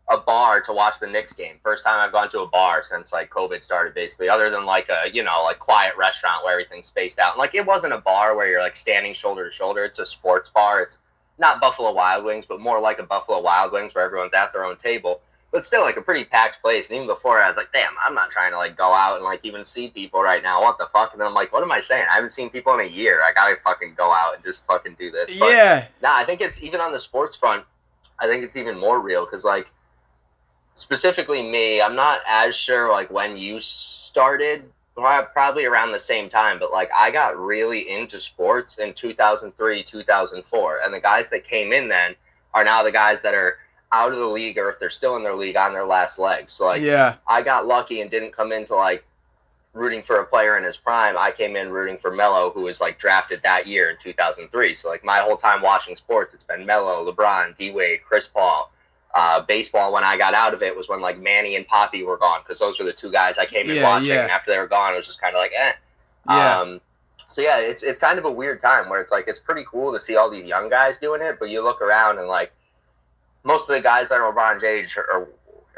a 0.09 0.17
bar 0.17 0.59
to 0.61 0.73
watch 0.73 0.99
the 0.99 1.07
Knicks 1.07 1.33
game. 1.33 1.55
First 1.63 1.85
time 1.85 1.99
I've 1.99 2.11
gone 2.11 2.29
to 2.31 2.41
a 2.41 2.47
bar 2.47 2.83
since 2.83 3.13
like 3.13 3.29
COVID 3.29 3.63
started, 3.63 3.93
basically. 3.93 4.29
Other 4.29 4.49
than 4.49 4.65
like 4.65 4.89
a 4.89 5.09
you 5.11 5.23
know 5.23 5.43
like 5.43 5.59
quiet 5.59 5.93
restaurant 5.97 6.43
where 6.43 6.53
everything's 6.53 6.87
spaced 6.87 7.19
out. 7.19 7.37
Like 7.37 7.53
it 7.53 7.65
wasn't 7.65 7.93
a 7.93 7.97
bar 7.97 8.35
where 8.35 8.47
you're 8.47 8.61
like 8.61 8.77
standing 8.77 9.13
shoulder 9.13 9.45
to 9.45 9.51
shoulder. 9.51 9.83
It's 9.83 9.99
a 9.99 10.05
sports 10.05 10.49
bar. 10.49 10.81
It's 10.81 10.99
not 11.37 11.59
Buffalo 11.59 11.91
Wild 11.91 12.23
Wings, 12.23 12.45
but 12.45 12.61
more 12.61 12.79
like 12.79 12.99
a 12.99 13.03
Buffalo 13.03 13.41
Wild 13.41 13.73
Wings 13.73 13.93
where 13.93 14.05
everyone's 14.05 14.33
at 14.33 14.53
their 14.53 14.63
own 14.63 14.77
table 14.77 15.21
but 15.51 15.65
still 15.65 15.81
like 15.81 15.97
a 15.97 16.01
pretty 16.01 16.23
packed 16.23 16.61
place. 16.61 16.87
And 16.87 16.95
even 16.95 17.07
before 17.07 17.39
I 17.39 17.47
was 17.47 17.57
like, 17.57 17.71
damn, 17.73 17.93
I'm 18.01 18.13
not 18.13 18.31
trying 18.31 18.51
to 18.51 18.57
like 18.57 18.77
go 18.77 18.93
out 18.93 19.15
and 19.15 19.23
like 19.23 19.43
even 19.43 19.65
see 19.65 19.89
people 19.89 20.21
right 20.21 20.41
now. 20.41 20.61
What 20.61 20.77
the 20.77 20.87
fuck? 20.93 21.11
And 21.11 21.19
then 21.19 21.27
I'm 21.27 21.33
like, 21.33 21.51
what 21.51 21.61
am 21.61 21.71
I 21.71 21.81
saying? 21.81 22.05
I 22.09 22.15
haven't 22.15 22.29
seen 22.29 22.49
people 22.49 22.73
in 22.73 22.79
a 22.79 22.89
year. 22.89 23.21
I 23.21 23.33
gotta 23.33 23.57
fucking 23.57 23.95
go 23.95 24.11
out 24.11 24.35
and 24.35 24.43
just 24.43 24.65
fucking 24.65 24.95
do 24.97 25.11
this. 25.11 25.37
But 25.37 25.51
Yeah, 25.51 25.85
nah, 26.01 26.15
I 26.15 26.23
think 26.23 26.39
it's 26.41 26.63
even 26.63 26.79
on 26.79 26.91
the 26.93 26.99
sports 26.99 27.35
front. 27.35 27.65
I 28.19 28.27
think 28.27 28.43
it's 28.43 28.55
even 28.55 28.79
more 28.79 29.01
real 29.01 29.25
because 29.25 29.43
like 29.43 29.71
specifically 30.75 31.41
me, 31.41 31.81
I'm 31.81 31.95
not 31.95 32.21
as 32.27 32.55
sure 32.55 32.89
like 32.89 33.11
when 33.11 33.37
you 33.37 33.59
started. 33.59 34.63
Probably 35.33 35.65
around 35.65 35.93
the 35.93 35.99
same 35.99 36.29
time, 36.29 36.59
but 36.59 36.71
like 36.71 36.91
I 36.95 37.09
got 37.09 37.39
really 37.39 37.89
into 37.89 38.19
sports 38.19 38.77
in 38.77 38.93
2003, 38.93 39.81
2004, 39.81 40.79
and 40.83 40.93
the 40.93 40.99
guys 40.99 41.29
that 41.31 41.43
came 41.43 41.73
in 41.73 41.87
then 41.87 42.13
are 42.53 42.63
now 42.63 42.83
the 42.83 42.91
guys 42.91 43.21
that 43.21 43.33
are 43.33 43.57
out 43.93 44.11
of 44.13 44.19
the 44.19 44.25
league 44.25 44.57
or 44.57 44.69
if 44.69 44.79
they're 44.79 44.89
still 44.89 45.15
in 45.17 45.23
their 45.23 45.35
league 45.35 45.57
on 45.57 45.73
their 45.73 45.85
last 45.85 46.17
legs. 46.19 46.53
So 46.53 46.65
like 46.65 46.81
yeah, 46.81 47.15
I 47.27 47.41
got 47.41 47.65
lucky 47.65 48.01
and 48.01 48.09
didn't 48.09 48.31
come 48.33 48.51
into 48.51 48.75
like 48.75 49.03
rooting 49.73 50.01
for 50.01 50.19
a 50.19 50.25
player 50.25 50.57
in 50.57 50.63
his 50.63 50.77
prime. 50.77 51.15
I 51.17 51.31
came 51.31 51.55
in 51.55 51.71
rooting 51.71 51.97
for 51.97 52.11
Melo, 52.11 52.51
who 52.51 52.63
was 52.63 52.81
like 52.81 52.97
drafted 52.99 53.41
that 53.43 53.67
year 53.67 53.89
in 53.89 53.97
2003. 53.97 54.73
So 54.75 54.89
like 54.89 55.03
my 55.03 55.17
whole 55.19 55.37
time 55.37 55.61
watching 55.61 55.95
sports, 55.95 56.33
it's 56.33 56.43
been 56.43 56.65
Melo, 56.65 57.09
LeBron, 57.09 57.55
D 57.57 57.71
Wade, 57.71 58.01
Chris 58.03 58.27
Paul. 58.27 58.71
Uh, 59.13 59.41
baseball 59.41 59.91
when 59.91 60.05
I 60.05 60.15
got 60.17 60.33
out 60.33 60.53
of 60.53 60.63
it 60.63 60.73
was 60.73 60.87
when 60.87 61.01
like 61.01 61.19
Manny 61.19 61.57
and 61.57 61.67
Papi 61.67 62.05
were 62.05 62.15
gone 62.17 62.39
because 62.43 62.59
those 62.59 62.79
were 62.79 62.85
the 62.85 62.93
two 62.93 63.11
guys 63.11 63.37
I 63.37 63.45
came 63.45 63.69
in 63.69 63.75
Yeah, 63.75 63.83
watching. 63.83 64.07
yeah. 64.07 64.21
And 64.21 64.31
after 64.31 64.51
they 64.51 64.57
were 64.57 64.67
gone, 64.67 64.93
it 64.93 64.95
was 64.97 65.05
just 65.05 65.19
kind 65.19 65.35
of 65.35 65.39
like 65.41 65.51
eh. 65.53 65.73
yeah, 66.29 66.59
Um, 66.61 66.79
so 67.27 67.41
yeah, 67.41 67.59
it's 67.59 67.83
it's 67.83 67.99
kind 67.99 68.17
of 68.17 68.23
a 68.23 68.31
weird 68.31 68.61
time 68.61 68.87
where 68.87 69.01
it's 69.01 69.11
like 69.11 69.27
it's 69.27 69.39
pretty 69.39 69.65
cool 69.69 69.91
to 69.91 69.99
see 69.99 70.15
all 70.15 70.29
these 70.29 70.45
young 70.45 70.69
guys 70.69 70.97
doing 70.97 71.21
it, 71.21 71.39
but 71.41 71.49
you 71.49 71.61
look 71.61 71.81
around 71.81 72.19
and 72.19 72.27
like 72.29 72.53
most 73.43 73.69
of 73.69 73.75
the 73.75 73.81
guys 73.81 74.09
that 74.09 74.19
are 74.19 74.33
LeBron's 74.33 74.63
age 74.63 74.97
are, 74.97 75.29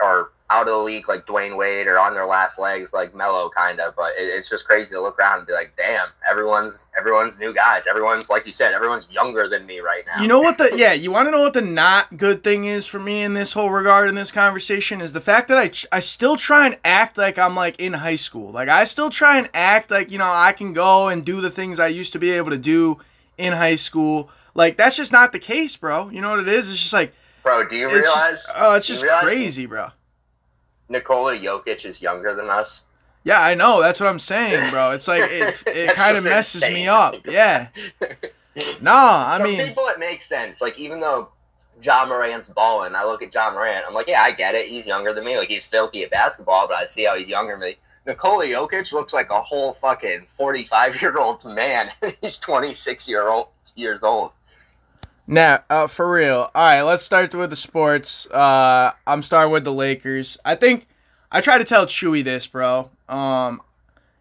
are, 0.02 0.30
out 0.50 0.68
of 0.68 0.74
the 0.74 0.78
league, 0.78 1.10
like 1.10 1.26
Dwyane 1.26 1.58
Wade, 1.58 1.88
or 1.88 1.98
on 1.98 2.14
their 2.14 2.28
last 2.28 2.60
legs, 2.60 2.94
like 2.94 3.16
Melo, 3.16 3.50
kind 3.50 3.80
of. 3.80 3.96
But 3.96 4.12
it, 4.20 4.26
it's 4.26 4.50
just 4.50 4.66
crazy 4.68 4.94
to 4.94 5.02
look 5.02 5.18
around 5.18 5.40
and 5.40 5.48
be 5.48 5.54
like, 5.54 5.74
damn, 5.76 6.08
everyone's 6.30 6.86
everyone's 7.00 7.40
new 7.40 7.54
guys. 7.54 7.88
Everyone's 7.88 8.30
like 8.30 8.46
you 8.46 8.52
said, 8.52 8.74
everyone's 8.74 9.10
younger 9.10 9.48
than 9.48 9.66
me 9.66 9.80
right 9.80 10.04
now. 10.06 10.22
You 10.22 10.28
know 10.28 10.42
what 10.42 10.60
the 10.60 10.72
yeah, 10.76 10.94
you 10.94 11.12
want 11.12 11.28
to 11.28 11.32
know 11.32 11.42
what 11.42 11.54
the 11.54 11.62
not 11.62 12.18
good 12.18 12.44
thing 12.44 12.66
is 12.66 12.86
for 12.86 13.00
me 13.00 13.24
in 13.24 13.34
this 13.34 13.54
whole 13.54 13.72
regard 13.72 14.10
in 14.10 14.16
this 14.16 14.32
conversation 14.32 15.02
is 15.02 15.12
the 15.12 15.22
fact 15.22 15.48
that 15.48 15.58
I 15.58 15.72
I 15.96 16.00
still 16.02 16.38
try 16.38 16.68
and 16.68 16.78
act 16.84 17.18
like 17.18 17.40
I'm 17.40 17.56
like 17.56 17.80
in 17.80 17.94
high 17.94 18.18
school. 18.18 18.52
Like 18.52 18.70
I 18.70 18.84
still 18.84 19.10
try 19.10 19.40
and 19.40 19.50
act 19.56 19.90
like, 19.90 20.12
you 20.12 20.20
know, 20.20 20.32
I 20.32 20.52
can 20.52 20.74
go 20.74 21.08
and 21.08 21.26
do 21.26 21.42
the 21.42 21.52
things 21.52 21.80
I 21.80 21.88
used 21.88 22.14
to 22.14 22.20
be 22.20 22.32
able 22.32 22.52
to 22.52 22.60
do 22.60 23.00
in 23.40 23.54
high 23.54 23.76
school. 23.76 24.30
Like 24.54 24.78
that's 24.78 24.98
just 24.98 25.12
not 25.12 25.32
the 25.32 25.40
case, 25.40 25.76
bro. 25.78 26.10
You 26.10 26.22
know 26.22 26.30
what 26.30 26.40
it 26.40 26.48
is? 26.48 26.70
It's 26.70 26.80
just 26.80 26.94
like 26.94 27.14
bro. 27.44 27.66
Do 27.66 27.76
you 27.76 27.88
it's 27.88 27.94
realize? 27.94 28.44
just, 28.44 28.52
oh, 28.56 28.76
it's 28.76 28.88
just 28.88 29.06
crazy, 29.06 29.66
bro. 29.66 29.90
Nikola 30.90 31.38
Jokic 31.38 31.86
is 31.86 32.02
younger 32.02 32.34
than 32.34 32.50
us. 32.50 32.84
Yeah, 33.24 33.42
I 33.42 33.56
know. 33.56 33.82
That's 33.82 34.00
what 34.00 34.10
I'm 34.10 34.20
saying, 34.20 34.70
bro. 34.70 34.92
It's 34.92 35.08
like 35.08 35.24
it, 35.24 35.64
it 35.68 35.96
kind 35.96 36.18
of 36.18 36.24
messes 36.24 36.62
me 36.70 36.88
up. 36.88 37.16
Yeah. 37.26 37.68
Nah, 38.82 39.30
I 39.32 39.38
Some 39.40 39.48
mean, 39.48 39.66
people 39.66 39.88
it 39.88 39.98
makes 39.98 40.26
sense. 40.26 40.62
Like 40.62 40.78
even 40.78 41.00
though 41.00 41.30
Ja 41.82 42.06
Morant's 42.06 42.50
balling, 42.50 42.94
I 42.96 43.04
look 43.04 43.24
at 43.24 43.34
Ja 43.34 43.52
Morant. 43.52 43.84
I'm 43.88 43.94
like, 43.94 44.08
yeah, 44.08 44.22
I 44.22 44.32
get 44.32 44.54
it. 44.54 44.68
He's 44.68 44.86
younger 44.86 45.14
than 45.14 45.26
me. 45.26 45.38
Like 45.38 45.48
he's 45.48 45.66
filthy 45.66 46.04
at 46.04 46.12
basketball, 46.12 46.68
but 46.68 46.78
I 46.78 46.86
see 46.86 47.06
how 47.06 47.16
he's 47.16 47.28
younger 47.28 47.54
than 47.54 47.62
me. 47.62 47.78
Nikola 48.06 48.46
Jokic 48.46 48.92
looks 48.94 49.14
like 49.14 49.32
a 49.32 49.42
whole 49.42 49.74
fucking 49.74 50.28
45 50.38 51.02
year 51.02 51.18
old 51.18 51.44
man. 51.46 51.90
he's 52.22 52.38
26 52.38 53.08
year 53.08 53.28
old 53.30 53.48
years 53.76 54.04
old. 54.04 54.34
Now, 55.26 55.64
uh, 55.70 55.88
for 55.88 56.12
real. 56.12 56.52
All 56.54 56.66
right, 56.66 56.82
let's 56.82 57.04
start 57.04 57.34
with 57.34 57.50
the 57.50 57.56
sports. 57.56 58.28
Uh, 58.28 58.92
I'm 59.08 59.24
starting 59.24 59.52
with 59.52 59.64
the 59.64 59.74
Lakers. 59.74 60.38
I 60.44 60.56
think 60.56 60.88
I 61.32 61.42
try 61.42 61.58
to 61.58 61.64
tell 61.64 61.86
Chewy 61.86 62.24
this, 62.24 62.46
bro. 62.46 62.90
Um, 63.08 63.62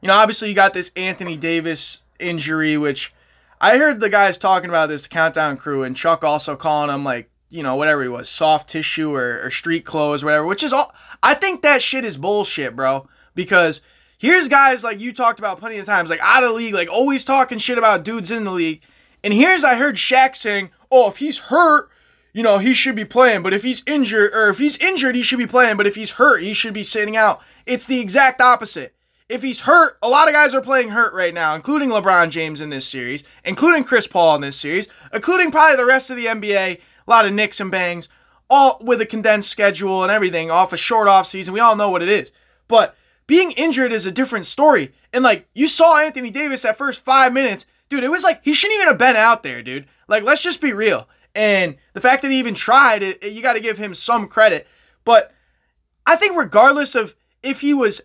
you 0.00 0.08
know, 0.08 0.14
obviously 0.14 0.48
you 0.48 0.54
got 0.54 0.74
this 0.74 0.92
Anthony 0.94 1.36
Davis 1.36 2.02
injury, 2.20 2.76
which 2.76 3.12
I 3.60 3.78
heard 3.78 4.00
the 4.00 4.08
guys 4.08 4.38
talking 4.38 4.68
about 4.68 4.88
this 4.88 5.08
countdown 5.08 5.56
crew, 5.56 5.82
and 5.82 5.96
Chuck 5.96 6.24
also 6.24 6.56
calling 6.56 6.94
him 6.94 7.04
like, 7.04 7.28
you 7.48 7.62
know, 7.62 7.76
whatever 7.76 8.02
he 8.02 8.08
was, 8.08 8.28
soft 8.28 8.70
tissue 8.70 9.14
or, 9.14 9.42
or 9.42 9.50
street 9.50 9.84
clothes, 9.84 10.24
whatever. 10.24 10.46
Which 10.46 10.62
is 10.62 10.72
all. 10.72 10.94
I 11.22 11.34
think 11.34 11.62
that 11.62 11.82
shit 11.82 12.04
is 12.04 12.16
bullshit, 12.16 12.74
bro. 12.74 13.08
Because 13.34 13.82
here's 14.18 14.48
guys 14.48 14.84
like 14.84 15.00
you 15.00 15.12
talked 15.12 15.38
about 15.38 15.58
plenty 15.58 15.78
of 15.78 15.86
times, 15.86 16.10
like 16.10 16.20
out 16.22 16.44
of 16.44 16.52
league, 16.52 16.74
like 16.74 16.90
always 16.90 17.24
talking 17.24 17.58
shit 17.58 17.78
about 17.78 18.04
dudes 18.04 18.30
in 18.30 18.44
the 18.44 18.50
league. 18.50 18.82
And 19.24 19.32
here's 19.32 19.64
I 19.64 19.76
heard 19.76 19.96
Shaq 19.96 20.34
saying, 20.34 20.70
"Oh, 20.92 21.08
if 21.08 21.16
he's 21.16 21.38
hurt, 21.38 21.88
you 22.32 22.44
know, 22.44 22.58
he 22.58 22.74
should 22.74 22.94
be 22.94 23.04
playing, 23.04 23.42
but 23.42 23.52
if 23.52 23.64
he's 23.64 23.82
injured 23.86 24.32
or 24.32 24.48
if 24.50 24.58
he's 24.58 24.76
injured, 24.76 25.16
he 25.16 25.22
should 25.24 25.38
be 25.38 25.46
playing, 25.46 25.76
but 25.76 25.86
if 25.88 25.96
he's 25.96 26.12
hurt, 26.12 26.42
he 26.42 26.54
should 26.54 26.74
be 26.74 26.84
sitting 26.84 27.16
out." 27.16 27.40
It's 27.66 27.86
the 27.86 27.98
exact 27.98 28.40
opposite. 28.40 28.94
If 29.28 29.42
he's 29.42 29.60
hurt, 29.60 29.96
a 30.02 30.08
lot 30.08 30.28
of 30.28 30.34
guys 30.34 30.52
are 30.52 30.60
playing 30.60 30.90
hurt 30.90 31.14
right 31.14 31.32
now, 31.32 31.54
including 31.54 31.88
LeBron 31.88 32.28
James 32.28 32.60
in 32.60 32.68
this 32.68 32.86
series, 32.86 33.24
including 33.44 33.82
Chris 33.82 34.06
Paul 34.06 34.34
in 34.34 34.42
this 34.42 34.56
series, 34.56 34.88
including 35.12 35.50
probably 35.50 35.76
the 35.76 35.86
rest 35.86 36.10
of 36.10 36.16
the 36.16 36.26
NBA, 36.26 36.76
a 36.76 37.10
lot 37.10 37.24
of 37.24 37.32
nicks 37.32 37.58
and 37.58 37.70
bangs, 37.70 38.10
all 38.50 38.78
with 38.82 39.00
a 39.00 39.06
condensed 39.06 39.48
schedule 39.48 40.02
and 40.02 40.12
everything 40.12 40.50
off 40.50 40.74
a 40.74 40.76
short 40.76 41.08
off 41.08 41.26
season. 41.26 41.54
We 41.54 41.60
all 41.60 41.76
know 41.76 41.88
what 41.88 42.02
it 42.02 42.10
is. 42.10 42.30
But 42.68 42.94
being 43.26 43.52
injured 43.52 43.92
is 43.92 44.04
a 44.04 44.12
different 44.12 44.44
story. 44.44 44.92
And 45.14 45.24
like 45.24 45.48
you 45.54 45.66
saw 45.66 45.98
Anthony 45.98 46.30
Davis 46.30 46.62
that 46.62 46.76
first 46.76 47.02
five 47.02 47.32
minutes, 47.32 47.64
dude, 47.92 48.04
it 48.04 48.10
was 48.10 48.24
like 48.24 48.44
he 48.44 48.54
shouldn't 48.54 48.76
even 48.76 48.88
have 48.88 48.98
been 48.98 49.16
out 49.16 49.42
there, 49.42 49.62
dude. 49.62 49.86
Like 50.08 50.22
let's 50.22 50.42
just 50.42 50.60
be 50.60 50.72
real. 50.72 51.08
And 51.34 51.76
the 51.92 52.00
fact 52.00 52.22
that 52.22 52.30
he 52.30 52.38
even 52.38 52.54
tried, 52.54 53.02
it, 53.02 53.22
you 53.24 53.42
got 53.42 53.54
to 53.54 53.60
give 53.60 53.78
him 53.78 53.94
some 53.94 54.28
credit. 54.28 54.66
But 55.04 55.32
I 56.06 56.16
think 56.16 56.36
regardless 56.36 56.94
of 56.94 57.14
if 57.42 57.60
he 57.60 57.74
was 57.74 58.02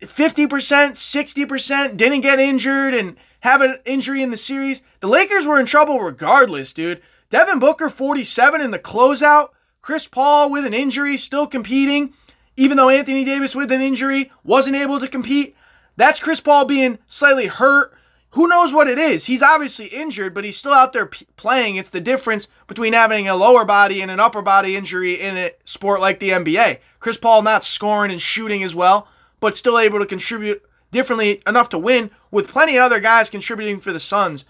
50%, 0.00 0.48
60%, 0.48 1.96
didn't 1.96 2.20
get 2.20 2.38
injured 2.38 2.94
and 2.94 3.16
have 3.40 3.62
an 3.62 3.78
injury 3.84 4.22
in 4.22 4.30
the 4.30 4.36
series, 4.36 4.82
the 5.00 5.06
Lakers 5.06 5.46
were 5.46 5.58
in 5.58 5.66
trouble 5.66 6.00
regardless, 6.00 6.72
dude. 6.72 7.00
Devin 7.30 7.58
Booker 7.58 7.88
47 7.88 8.60
in 8.60 8.70
the 8.70 8.78
closeout, 8.78 9.50
Chris 9.80 10.06
Paul 10.06 10.50
with 10.50 10.66
an 10.66 10.74
injury 10.74 11.16
still 11.16 11.46
competing 11.46 12.12
even 12.56 12.76
though 12.76 12.90
Anthony 12.90 13.24
Davis 13.24 13.54
with 13.54 13.72
an 13.72 13.80
injury 13.80 14.30
wasn't 14.44 14.76
able 14.76 15.00
to 15.00 15.08
compete. 15.08 15.56
That's 15.96 16.20
Chris 16.20 16.40
Paul 16.40 16.66
being 16.66 16.98
slightly 17.06 17.46
hurt. 17.46 17.94
Who 18.32 18.46
knows 18.46 18.72
what 18.72 18.88
it 18.88 18.98
is? 18.98 19.26
He's 19.26 19.42
obviously 19.42 19.86
injured, 19.86 20.34
but 20.34 20.44
he's 20.44 20.56
still 20.56 20.72
out 20.72 20.92
there 20.92 21.06
p- 21.06 21.26
playing. 21.36 21.76
It's 21.76 21.90
the 21.90 22.00
difference 22.00 22.46
between 22.68 22.92
having 22.92 23.28
a 23.28 23.34
lower 23.34 23.64
body 23.64 24.02
and 24.02 24.10
an 24.10 24.20
upper 24.20 24.40
body 24.40 24.76
injury 24.76 25.20
in 25.20 25.36
a 25.36 25.52
sport 25.64 26.00
like 26.00 26.20
the 26.20 26.30
NBA. 26.30 26.78
Chris 27.00 27.18
Paul 27.18 27.42
not 27.42 27.64
scoring 27.64 28.12
and 28.12 28.22
shooting 28.22 28.62
as 28.62 28.74
well, 28.74 29.08
but 29.40 29.56
still 29.56 29.78
able 29.78 29.98
to 29.98 30.06
contribute 30.06 30.62
differently 30.92 31.42
enough 31.46 31.70
to 31.70 31.78
win 31.78 32.10
with 32.30 32.48
plenty 32.48 32.76
of 32.76 32.84
other 32.84 33.00
guys 33.00 33.30
contributing 33.30 33.80
for 33.80 33.92
the 33.92 34.00
Suns. 34.00 34.44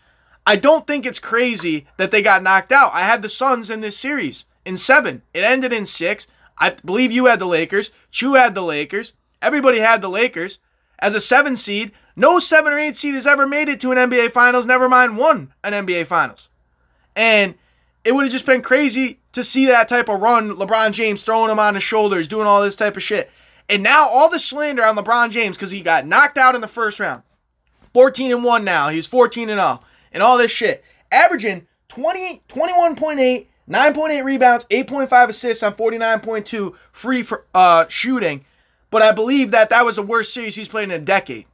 I 0.46 0.56
don't 0.56 0.87
think 0.87 1.06
it's 1.06 1.18
crazy 1.18 1.87
that 1.96 2.10
they 2.10 2.22
got 2.22 2.42
knocked 2.42 2.72
out. 2.72 2.92
I 2.92 3.00
had 3.00 3.22
the 3.22 3.28
Suns 3.28 3.70
in 3.70 3.80
this 3.80 3.96
series 3.96 4.44
in 4.64 4.76
seven. 4.76 5.22
It 5.32 5.44
ended 5.44 5.72
in 5.72 5.87
six. 5.87 6.26
I 6.58 6.70
believe 6.84 7.12
you 7.12 7.26
had 7.26 7.38
the 7.38 7.46
Lakers. 7.46 7.90
Chu 8.10 8.34
had 8.34 8.54
the 8.54 8.62
Lakers. 8.62 9.14
Everybody 9.40 9.78
had 9.78 10.02
the 10.02 10.08
Lakers. 10.08 10.58
As 10.99 11.14
a 11.14 11.20
seven 11.20 11.56
seed, 11.56 11.92
no 12.21 12.39
seven 12.39 12.73
or 12.73 12.79
eight 12.79 12.97
seed 12.97 13.15
has 13.15 13.27
ever 13.27 13.47
made 13.47 13.69
it 13.69 13.81
to 13.81 13.93
an 13.93 13.99
NBA 13.99 14.31
Finals, 14.33 14.67
never 14.67 14.89
mind 14.89 15.17
won 15.17 15.53
an 15.65 15.73
NBA 15.73 16.07
Finals. 16.07 16.50
And 17.17 17.55
it 18.05 18.12
would 18.12 18.25
have 18.25 18.33
just 18.33 18.47
been 18.47 18.62
crazy 18.62 19.19
to 19.33 19.43
see 19.43 19.67
that 19.67 19.89
type 19.89 20.09
of 20.09 20.21
run, 20.21 20.50
LeBron 20.50 20.93
James 20.93 21.25
throwing 21.25 21.50
him 21.50 21.59
on 21.59 21.75
his 21.75 21.83
shoulders, 21.83 22.29
doing 22.29 22.47
all 22.47 22.62
this 22.62 22.77
type 22.77 22.97
of 22.97 23.03
shit. 23.03 23.31
And 23.69 23.83
now 23.83 24.07
all 24.09 24.29
the 24.29 24.39
slander 24.39 24.85
on 24.85 24.97
LeBron 24.97 25.31
James 25.31 25.57
because 25.57 25.71
he 25.71 25.81
got 25.81 26.07
knocked 26.07 26.37
out 26.37 26.55
in 26.55 26.61
the 26.61 26.69
first 26.69 27.00
round. 27.00 27.23
14 27.95 28.33
and 28.33 28.45
1 28.45 28.65
now. 28.65 28.89
He's 28.89 29.07
14 29.07 29.49
and 29.49 29.59
0. 29.59 29.81
And 30.12 30.23
all 30.23 30.37
this 30.37 30.50
shit. 30.50 30.85
Averaging 31.11 31.67
20, 31.89 32.43
21.8, 32.49 33.47
9.8 33.69 34.25
rebounds, 34.25 34.65
8.5 34.67 35.29
assists 35.29 35.62
on 35.62 35.75
49.2 35.75 36.75
free 36.93 37.23
for, 37.23 37.47
uh, 37.55 37.87
shooting. 37.89 38.45
But 38.91 39.03
I 39.03 39.12
believe 39.12 39.53
that 39.53 39.71
that 39.71 39.85
was 39.85 39.97
the 39.97 40.03
worst 40.03 40.35
series 40.35 40.57
he's 40.57 40.69
played 40.69 40.85
in 40.85 40.91
a 40.91 40.99
decade. 40.99 41.47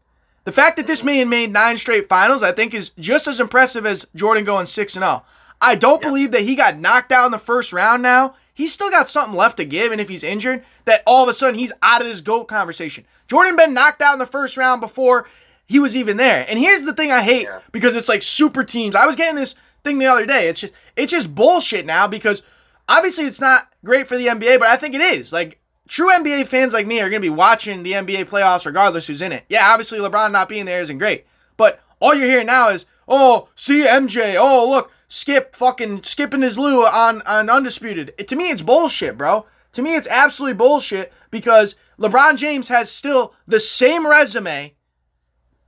The 0.46 0.52
fact 0.52 0.76
that 0.76 0.86
this 0.86 1.02
man 1.02 1.28
made 1.28 1.52
nine 1.52 1.76
straight 1.76 2.08
finals, 2.08 2.44
I 2.44 2.52
think, 2.52 2.72
is 2.72 2.90
just 2.90 3.26
as 3.26 3.40
impressive 3.40 3.84
as 3.84 4.06
Jordan 4.14 4.44
going 4.44 4.66
6 4.66 4.94
and 4.94 5.04
0. 5.04 5.24
I 5.60 5.74
don't 5.74 6.00
yeah. 6.00 6.08
believe 6.08 6.30
that 6.30 6.42
he 6.42 6.54
got 6.54 6.78
knocked 6.78 7.10
out 7.10 7.26
in 7.26 7.32
the 7.32 7.38
first 7.38 7.72
round 7.72 8.00
now. 8.00 8.36
He's 8.54 8.72
still 8.72 8.88
got 8.88 9.08
something 9.08 9.34
left 9.34 9.56
to 9.56 9.64
give, 9.64 9.90
and 9.90 10.00
if 10.00 10.08
he's 10.08 10.22
injured, 10.22 10.64
that 10.84 11.02
all 11.04 11.24
of 11.24 11.28
a 11.28 11.34
sudden 11.34 11.58
he's 11.58 11.72
out 11.82 12.00
of 12.00 12.06
this 12.06 12.20
GOAT 12.20 12.44
conversation. 12.44 13.04
Jordan 13.26 13.56
been 13.56 13.74
knocked 13.74 14.00
out 14.00 14.12
in 14.12 14.20
the 14.20 14.24
first 14.24 14.56
round 14.56 14.80
before 14.80 15.28
he 15.66 15.80
was 15.80 15.96
even 15.96 16.16
there. 16.16 16.46
And 16.48 16.60
here's 16.60 16.84
the 16.84 16.94
thing 16.94 17.10
I 17.10 17.22
hate 17.22 17.42
yeah. 17.42 17.58
because 17.72 17.96
it's 17.96 18.08
like 18.08 18.22
super 18.22 18.62
teams. 18.62 18.94
I 18.94 19.04
was 19.04 19.16
getting 19.16 19.34
this 19.34 19.56
thing 19.82 19.98
the 19.98 20.06
other 20.06 20.26
day. 20.26 20.48
It's 20.48 20.60
just 20.60 20.72
it's 20.94 21.10
just 21.10 21.34
bullshit 21.34 21.86
now 21.86 22.06
because 22.06 22.44
obviously 22.88 23.24
it's 23.24 23.40
not 23.40 23.72
great 23.84 24.06
for 24.06 24.16
the 24.16 24.28
NBA, 24.28 24.60
but 24.60 24.68
I 24.68 24.76
think 24.76 24.94
it 24.94 25.00
is. 25.00 25.32
Like 25.32 25.58
true 25.88 26.10
NBA 26.10 26.46
fans 26.46 26.72
like 26.72 26.86
me 26.86 27.00
are 27.00 27.10
going 27.10 27.22
to 27.22 27.28
be 27.28 27.34
watching 27.34 27.82
the 27.82 27.92
NBA 27.92 28.26
playoffs 28.26 28.66
regardless 28.66 29.06
who's 29.06 29.22
in 29.22 29.32
it. 29.32 29.44
Yeah, 29.48 29.70
obviously 29.70 29.98
LeBron 29.98 30.32
not 30.32 30.48
being 30.48 30.64
there 30.64 30.80
isn't 30.80 30.98
great. 30.98 31.26
But 31.56 31.80
all 32.00 32.14
you're 32.14 32.28
hearing 32.28 32.46
now 32.46 32.68
is, 32.68 32.86
"Oh, 33.08 33.48
see 33.54 33.84
MJ. 33.84 34.36
Oh, 34.38 34.68
look, 34.68 34.92
Skip 35.08 35.54
fucking 35.54 36.02
skipping 36.02 36.42
his 36.42 36.58
Lou 36.58 36.84
on 36.86 37.22
on 37.22 37.48
undisputed." 37.48 38.12
It, 38.18 38.28
to 38.28 38.36
me 38.36 38.50
it's 38.50 38.62
bullshit, 38.62 39.16
bro. 39.16 39.46
To 39.72 39.82
me 39.82 39.94
it's 39.94 40.08
absolutely 40.08 40.54
bullshit 40.54 41.12
because 41.30 41.76
LeBron 41.98 42.36
James 42.36 42.68
has 42.68 42.90
still 42.90 43.34
the 43.46 43.60
same 43.60 44.06
resume 44.06 44.74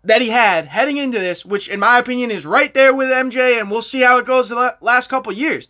that 0.04 0.22
he 0.22 0.30
had 0.30 0.66
heading 0.66 0.96
into 0.96 1.18
this, 1.18 1.44
which 1.44 1.68
in 1.68 1.80
my 1.80 1.98
opinion 1.98 2.30
is 2.30 2.46
right 2.46 2.72
there 2.72 2.94
with 2.94 3.08
MJ, 3.08 3.58
and 3.58 3.70
we'll 3.70 3.82
see 3.82 4.00
how 4.00 4.18
it 4.18 4.26
goes 4.26 4.48
the 4.48 4.76
last 4.80 5.08
couple 5.08 5.32
years. 5.32 5.68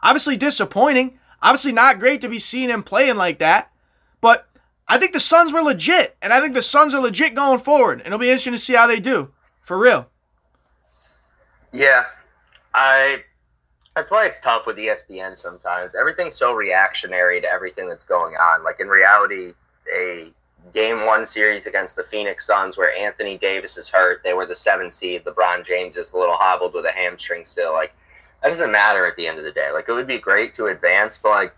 Obviously 0.00 0.36
disappointing. 0.36 1.18
Obviously 1.42 1.72
not 1.72 1.98
great 1.98 2.20
to 2.20 2.28
be 2.28 2.38
seeing 2.38 2.68
him 2.68 2.82
playing 2.82 3.16
like 3.16 3.38
that. 3.38 3.70
But 4.20 4.46
I 4.88 4.98
think 4.98 5.12
the 5.12 5.20
Suns 5.20 5.52
were 5.52 5.62
legit, 5.62 6.16
and 6.20 6.32
I 6.32 6.40
think 6.40 6.54
the 6.54 6.62
Suns 6.62 6.94
are 6.94 7.00
legit 7.00 7.34
going 7.34 7.60
forward, 7.60 7.98
and 7.98 8.08
it'll 8.08 8.18
be 8.18 8.28
interesting 8.28 8.52
to 8.52 8.58
see 8.58 8.74
how 8.74 8.86
they 8.86 9.00
do. 9.00 9.32
For 9.62 9.78
real. 9.78 10.08
Yeah. 11.72 12.06
I 12.74 13.22
that's 13.96 14.10
why 14.10 14.26
it's 14.26 14.40
tough 14.40 14.66
with 14.66 14.76
ESPN 14.76 15.38
sometimes. 15.38 15.94
Everything's 15.94 16.34
so 16.34 16.54
reactionary 16.54 17.40
to 17.40 17.48
everything 17.48 17.88
that's 17.88 18.04
going 18.04 18.34
on. 18.34 18.64
Like 18.64 18.80
in 18.80 18.88
reality, 18.88 19.52
a 19.92 20.32
game 20.72 21.04
one 21.06 21.26
series 21.26 21.66
against 21.66 21.96
the 21.96 22.04
Phoenix 22.04 22.46
Suns 22.46 22.76
where 22.76 22.96
Anthony 22.96 23.36
Davis 23.38 23.76
is 23.76 23.88
hurt. 23.88 24.22
They 24.22 24.34
were 24.34 24.46
the 24.46 24.56
seven 24.56 24.90
seed. 24.90 25.24
LeBron 25.24 25.66
James 25.66 25.96
is 25.96 26.12
a 26.12 26.16
little 26.16 26.36
hobbled 26.36 26.74
with 26.74 26.86
a 26.86 26.92
hamstring 26.92 27.44
still. 27.44 27.72
Like 27.72 27.92
that 28.42 28.50
doesn't 28.50 28.72
matter 28.72 29.06
at 29.06 29.16
the 29.16 29.26
end 29.26 29.38
of 29.38 29.44
the 29.44 29.52
day. 29.52 29.70
Like 29.72 29.88
it 29.88 29.92
would 29.92 30.06
be 30.06 30.18
great 30.18 30.54
to 30.54 30.66
advance, 30.66 31.18
but 31.18 31.30
like 31.30 31.54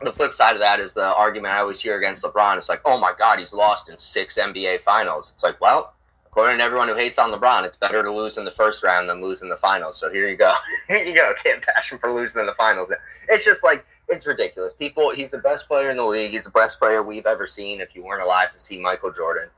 the 0.00 0.12
flip 0.12 0.32
side 0.32 0.54
of 0.54 0.60
that 0.60 0.80
is 0.80 0.92
the 0.92 1.14
argument 1.14 1.54
I 1.54 1.58
always 1.58 1.80
hear 1.80 1.96
against 1.98 2.24
LeBron. 2.24 2.56
It's 2.56 2.68
like, 2.68 2.82
oh 2.84 2.98
my 2.98 3.12
God, 3.18 3.38
he's 3.38 3.52
lost 3.52 3.88
in 3.88 3.98
six 3.98 4.38
NBA 4.38 4.80
finals. 4.82 5.32
It's 5.34 5.42
like, 5.42 5.60
well, 5.60 5.94
according 6.26 6.58
to 6.58 6.64
everyone 6.64 6.88
who 6.88 6.94
hates 6.94 7.18
on 7.18 7.32
LeBron, 7.32 7.64
it's 7.64 7.76
better 7.76 8.02
to 8.02 8.12
lose 8.12 8.36
in 8.36 8.44
the 8.44 8.50
first 8.50 8.82
round 8.82 9.08
than 9.08 9.20
lose 9.20 9.42
in 9.42 9.48
the 9.48 9.56
finals. 9.56 9.98
So 9.98 10.10
here 10.12 10.28
you 10.28 10.36
go. 10.36 10.54
here 10.88 11.04
you 11.04 11.14
go. 11.14 11.32
Can't 11.42 11.64
bash 11.66 11.90
him 11.90 11.98
for 11.98 12.12
losing 12.12 12.40
in 12.40 12.46
the 12.46 12.54
finals. 12.54 12.92
It's 13.28 13.44
just 13.44 13.64
like 13.64 13.84
it's 14.08 14.26
ridiculous. 14.26 14.72
People, 14.72 15.10
he's 15.10 15.30
the 15.30 15.38
best 15.38 15.66
player 15.66 15.90
in 15.90 15.96
the 15.96 16.04
league. 16.04 16.30
He's 16.30 16.44
the 16.44 16.50
best 16.50 16.78
player 16.78 17.02
we've 17.02 17.26
ever 17.26 17.46
seen. 17.46 17.80
If 17.80 17.96
you 17.96 18.04
weren't 18.04 18.22
alive 18.22 18.52
to 18.52 18.58
see 18.58 18.78
Michael 18.78 19.12
Jordan, 19.12 19.48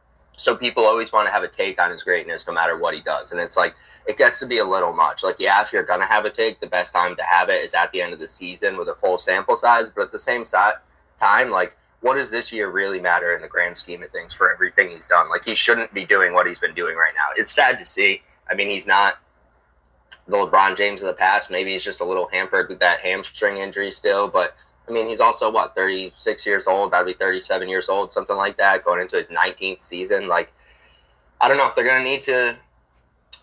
so 0.40 0.56
people 0.56 0.86
always 0.86 1.12
want 1.12 1.26
to 1.26 1.32
have 1.32 1.42
a 1.42 1.48
take 1.48 1.78
on 1.78 1.90
his 1.90 2.02
greatness, 2.02 2.46
no 2.46 2.54
matter 2.54 2.78
what 2.78 2.94
he 2.94 3.02
does. 3.02 3.30
And 3.30 3.40
it's 3.40 3.58
like 3.58 3.74
it 4.08 4.16
gets 4.16 4.40
to 4.40 4.46
be 4.46 4.56
a 4.56 4.64
little 4.64 4.94
much. 4.94 5.22
Like, 5.22 5.36
yeah, 5.38 5.60
if 5.60 5.70
you're 5.70 5.82
gonna 5.82 6.06
have 6.06 6.24
a 6.24 6.30
take, 6.30 6.60
the 6.60 6.66
best 6.66 6.94
time 6.94 7.14
to 7.16 7.22
have 7.22 7.50
it 7.50 7.62
is 7.62 7.74
at 7.74 7.92
the 7.92 8.00
end 8.00 8.14
of 8.14 8.20
the 8.20 8.26
season 8.26 8.78
with 8.78 8.88
a 8.88 8.94
full 8.94 9.18
sample 9.18 9.58
size. 9.58 9.90
But 9.90 10.04
at 10.04 10.12
the 10.12 10.18
same 10.18 10.44
time, 10.44 11.50
like, 11.50 11.76
what 12.00 12.14
does 12.14 12.30
this 12.30 12.50
year 12.50 12.70
really 12.70 12.98
matter 12.98 13.34
in 13.34 13.42
the 13.42 13.48
grand 13.48 13.76
scheme 13.76 14.02
of 14.02 14.10
things 14.12 14.32
for 14.32 14.50
everything 14.50 14.88
he's 14.88 15.06
done? 15.06 15.28
Like, 15.28 15.44
he 15.44 15.54
shouldn't 15.54 15.92
be 15.92 16.06
doing 16.06 16.32
what 16.32 16.46
he's 16.46 16.58
been 16.58 16.74
doing 16.74 16.96
right 16.96 17.12
now. 17.14 17.28
It's 17.36 17.52
sad 17.52 17.76
to 17.76 17.84
see. 17.84 18.22
I 18.48 18.54
mean, 18.54 18.70
he's 18.70 18.86
not 18.86 19.18
the 20.26 20.38
LeBron 20.38 20.74
James 20.74 21.02
of 21.02 21.06
the 21.06 21.12
past. 21.12 21.50
Maybe 21.50 21.72
he's 21.74 21.84
just 21.84 22.00
a 22.00 22.04
little 22.04 22.28
hampered 22.28 22.70
with 22.70 22.80
that 22.80 23.00
hamstring 23.00 23.58
injury 23.58 23.90
still, 23.90 24.26
but 24.26 24.56
I 24.90 24.92
mean, 24.92 25.06
he's 25.06 25.20
also 25.20 25.50
what 25.50 25.74
36 25.76 26.44
years 26.44 26.66
old, 26.66 26.92
That'd 26.92 27.06
be 27.06 27.12
37 27.12 27.68
years 27.68 27.88
old, 27.88 28.12
something 28.12 28.36
like 28.36 28.56
that, 28.58 28.84
going 28.84 29.00
into 29.00 29.16
his 29.16 29.28
19th 29.28 29.82
season. 29.82 30.26
Like, 30.26 30.52
I 31.40 31.46
don't 31.48 31.56
know 31.56 31.66
if 31.66 31.76
they're 31.76 31.86
gonna 31.86 32.04
need 32.04 32.22
to. 32.22 32.56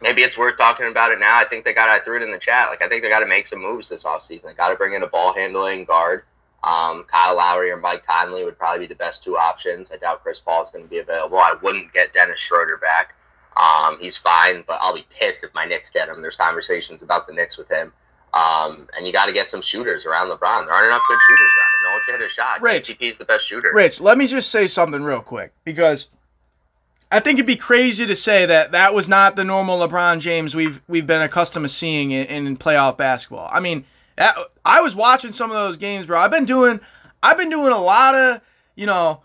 Maybe 0.02 0.22
it's 0.22 0.38
worth 0.38 0.58
talking 0.58 0.88
about 0.88 1.12
it 1.12 1.20
now. 1.20 1.40
I 1.40 1.46
think 1.46 1.66
they 1.66 1.74
got. 1.74 1.90
I 1.90 2.00
threw 2.00 2.18
it 2.18 2.24
in 2.24 2.30
the 2.30 2.38
chat. 2.38 2.70
Like, 2.70 2.84
I 2.84 2.90
think 2.90 3.02
they 3.02 3.10
got 3.10 3.22
to 3.22 3.26
make 3.26 3.48
some 3.48 3.60
moves 3.60 3.90
this 3.90 4.04
offseason. 4.04 4.44
They 4.44 4.54
got 4.54 4.70
to 4.70 4.76
bring 4.76 4.94
in 4.94 5.02
a 5.02 5.08
ball 5.08 5.34
handling 5.34 5.86
guard. 5.86 6.24
Um, 6.64 7.06
Kyle 7.06 7.36
Lowry 7.36 7.72
or 7.72 7.78
Mike 7.78 8.06
Conley 8.06 8.44
would 8.44 8.60
probably 8.60 8.82
be 8.82 8.88
the 8.88 8.96
best 8.96 9.24
two 9.24 9.38
options. 9.38 9.92
I 9.92 9.98
doubt 9.98 10.22
Chris 10.22 10.40
Paul 10.40 10.62
is 10.62 10.70
going 10.70 10.84
to 10.84 10.90
be 10.90 11.00
available. 11.00 11.40
I 11.40 11.56
wouldn't 11.64 11.94
get 11.94 12.14
Dennis 12.14 12.40
Schroeder 12.40 12.78
back. 12.78 13.16
Um, 13.56 13.98
he's 14.00 14.18
fine, 14.18 14.64
but 14.68 14.78
I'll 14.82 14.94
be 14.94 15.06
pissed 15.10 15.44
if 15.44 15.52
my 15.56 15.66
Knicks 15.66 15.90
get 15.90 16.10
him. 16.10 16.22
There's 16.22 16.36
conversations 16.36 17.02
about 17.02 17.26
the 17.26 17.34
Knicks 17.34 17.58
with 17.58 17.72
him. 17.72 17.92
Um, 18.34 18.88
and 18.96 19.08
you 19.08 19.14
got 19.14 19.26
to 19.28 19.32
get 19.32 19.50
some 19.50 19.62
shooters 19.62 20.06
around 20.06 20.28
LeBron. 20.28 20.66
There 20.66 20.74
aren't 20.74 20.88
enough 20.88 21.02
good 21.08 21.20
shooters 21.28 21.52
around 21.58 21.74
him. 21.74 21.84
No 21.84 21.92
one 21.92 22.02
can 22.06 22.20
hit 22.20 22.26
a 22.26 22.30
shot. 22.30 22.62
Rich, 22.62 22.88
KCP's 22.88 23.18
the 23.18 23.26
best 23.26 23.46
shooter. 23.46 23.72
Rich, 23.74 24.00
let 24.02 24.18
me 24.18 24.28
just 24.28 24.52
say 24.52 24.68
something 24.68 25.02
real 25.02 25.22
quick 25.22 25.54
because 25.64 26.10
I 27.12 27.20
think 27.20 27.38
it'd 27.38 27.48
be 27.48 27.56
crazy 27.56 28.06
to 28.06 28.16
say 28.16 28.46
that 28.46 28.74
that 28.74 28.94
was 28.94 29.08
not 29.08 29.36
the 29.36 29.44
normal 29.44 29.80
LeBron 29.80 30.20
James 30.20 30.56
we've 30.56 30.82
we've 30.88 31.08
been 31.08 31.22
accustomed 31.22 31.66
to 31.66 31.70
seeing 31.70 32.12
in, 32.12 32.48
in 32.48 32.58
playoff 32.58 32.98
basketball. 32.98 33.50
I 33.52 33.60
mean, 33.60 33.86
that, 34.18 34.36
I 34.66 34.82
was 34.82 34.96
watching 34.96 35.32
some 35.32 35.50
of 35.50 35.56
those 35.56 35.78
games, 35.78 36.06
bro. 36.06 36.20
I've 36.20 36.32
been 36.32 36.46
doing 36.46 36.82
I've 37.24 37.38
been 37.38 37.50
doing 37.50 37.72
a 37.72 37.80
lot 37.80 38.14
of 38.14 38.42
you 38.76 38.86
know 38.86 39.22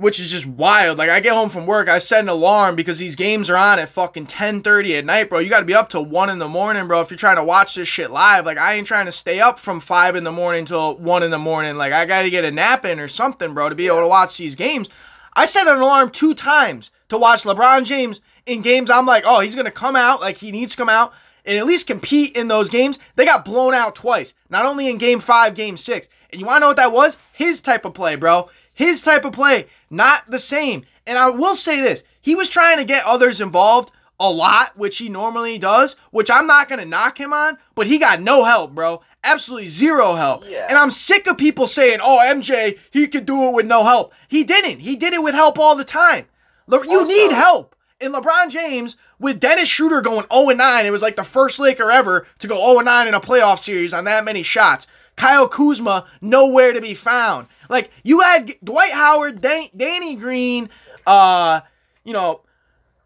which 0.00 0.18
is 0.18 0.30
just 0.30 0.46
wild. 0.46 0.98
Like 0.98 1.10
I 1.10 1.20
get 1.20 1.34
home 1.34 1.50
from 1.50 1.66
work, 1.66 1.88
I 1.88 1.98
set 1.98 2.20
an 2.20 2.28
alarm 2.28 2.74
because 2.74 2.98
these 2.98 3.16
games 3.16 3.50
are 3.50 3.56
on 3.56 3.78
at 3.78 3.88
fucking 3.90 4.26
10:30 4.26 4.98
at 4.98 5.04
night, 5.04 5.28
bro. 5.28 5.38
You 5.38 5.50
got 5.50 5.60
to 5.60 5.66
be 5.66 5.74
up 5.74 5.90
till 5.90 6.04
1 6.04 6.30
in 6.30 6.38
the 6.38 6.48
morning, 6.48 6.86
bro, 6.88 7.00
if 7.00 7.10
you're 7.10 7.18
trying 7.18 7.36
to 7.36 7.44
watch 7.44 7.74
this 7.74 7.86
shit 7.86 8.10
live. 8.10 8.46
Like 8.46 8.58
I 8.58 8.74
ain't 8.74 8.86
trying 8.86 9.06
to 9.06 9.12
stay 9.12 9.40
up 9.40 9.58
from 9.58 9.78
5 9.78 10.16
in 10.16 10.24
the 10.24 10.32
morning 10.32 10.64
till 10.64 10.96
1 10.96 11.22
in 11.22 11.30
the 11.30 11.38
morning. 11.38 11.76
Like 11.76 11.92
I 11.92 12.06
got 12.06 12.22
to 12.22 12.30
get 12.30 12.44
a 12.44 12.50
nap 12.50 12.84
in 12.84 12.98
or 12.98 13.08
something, 13.08 13.54
bro, 13.54 13.68
to 13.68 13.74
be 13.74 13.86
able 13.86 14.00
to 14.00 14.08
watch 14.08 14.38
these 14.38 14.54
games. 14.54 14.88
I 15.34 15.44
set 15.44 15.66
an 15.66 15.78
alarm 15.78 16.10
2 16.10 16.34
times 16.34 16.90
to 17.10 17.18
watch 17.18 17.44
LeBron 17.44 17.84
James 17.84 18.20
in 18.46 18.62
games 18.62 18.90
I'm 18.90 19.06
like, 19.06 19.24
"Oh, 19.26 19.40
he's 19.40 19.54
going 19.54 19.66
to 19.66 19.70
come 19.70 19.96
out 19.96 20.20
like 20.20 20.38
he 20.38 20.50
needs 20.50 20.72
to 20.72 20.78
come 20.78 20.88
out." 20.88 21.12
And 21.44 21.56
at 21.56 21.66
least 21.66 21.86
compete 21.86 22.36
in 22.36 22.48
those 22.48 22.68
games. 22.68 22.98
They 23.16 23.24
got 23.24 23.46
blown 23.46 23.72
out 23.72 23.94
twice. 23.94 24.34
Not 24.50 24.66
only 24.66 24.88
in 24.88 24.98
game 24.98 25.20
five, 25.20 25.54
game 25.54 25.76
six. 25.78 26.08
And 26.30 26.40
you 26.40 26.46
wanna 26.46 26.60
know 26.60 26.68
what 26.68 26.76
that 26.76 26.92
was? 26.92 27.18
His 27.32 27.60
type 27.60 27.84
of 27.84 27.94
play, 27.94 28.14
bro. 28.14 28.50
His 28.80 29.02
type 29.02 29.26
of 29.26 29.34
play, 29.34 29.66
not 29.90 30.30
the 30.30 30.38
same. 30.38 30.86
And 31.06 31.18
I 31.18 31.28
will 31.28 31.54
say 31.54 31.82
this 31.82 32.02
he 32.22 32.34
was 32.34 32.48
trying 32.48 32.78
to 32.78 32.84
get 32.86 33.04
others 33.04 33.42
involved 33.42 33.92
a 34.18 34.30
lot, 34.30 34.74
which 34.74 34.96
he 34.96 35.10
normally 35.10 35.58
does, 35.58 35.96
which 36.12 36.30
I'm 36.30 36.46
not 36.46 36.66
going 36.66 36.78
to 36.78 36.86
knock 36.86 37.20
him 37.20 37.34
on, 37.34 37.58
but 37.74 37.86
he 37.86 37.98
got 37.98 38.22
no 38.22 38.42
help, 38.42 38.74
bro. 38.74 39.02
Absolutely 39.22 39.68
zero 39.68 40.14
help. 40.14 40.44
Yeah. 40.48 40.66
And 40.66 40.78
I'm 40.78 40.90
sick 40.90 41.26
of 41.26 41.36
people 41.36 41.66
saying, 41.66 41.98
oh, 42.02 42.22
MJ, 42.24 42.78
he 42.90 43.06
could 43.06 43.26
do 43.26 43.48
it 43.48 43.52
with 43.52 43.66
no 43.66 43.84
help. 43.84 44.14
He 44.28 44.44
didn't. 44.44 44.80
He 44.80 44.96
did 44.96 45.12
it 45.12 45.22
with 45.22 45.34
help 45.34 45.58
all 45.58 45.76
the 45.76 45.84
time. 45.84 46.24
Le- 46.66 46.82
you 46.82 47.06
need 47.06 47.32
help. 47.32 47.76
And 48.00 48.14
LeBron 48.14 48.48
James, 48.48 48.96
with 49.18 49.40
Dennis 49.40 49.68
Schroeder 49.68 50.00
going 50.00 50.24
0 50.32 50.56
9, 50.56 50.86
it 50.86 50.90
was 50.90 51.02
like 51.02 51.16
the 51.16 51.22
first 51.22 51.60
Laker 51.60 51.90
ever 51.90 52.26
to 52.38 52.48
go 52.48 52.56
0 52.72 52.80
9 52.80 53.08
in 53.08 53.12
a 53.12 53.20
playoff 53.20 53.58
series 53.58 53.92
on 53.92 54.04
that 54.04 54.24
many 54.24 54.42
shots. 54.42 54.86
Kyle 55.20 55.46
Kuzma, 55.48 56.06
nowhere 56.22 56.72
to 56.72 56.80
be 56.80 56.94
found. 56.94 57.46
Like 57.68 57.90
you 58.02 58.20
had 58.20 58.54
Dwight 58.64 58.92
Howard, 58.92 59.42
Dan- 59.42 59.68
Danny 59.76 60.16
Green, 60.16 60.70
uh, 61.06 61.60
you 62.04 62.14
know, 62.14 62.40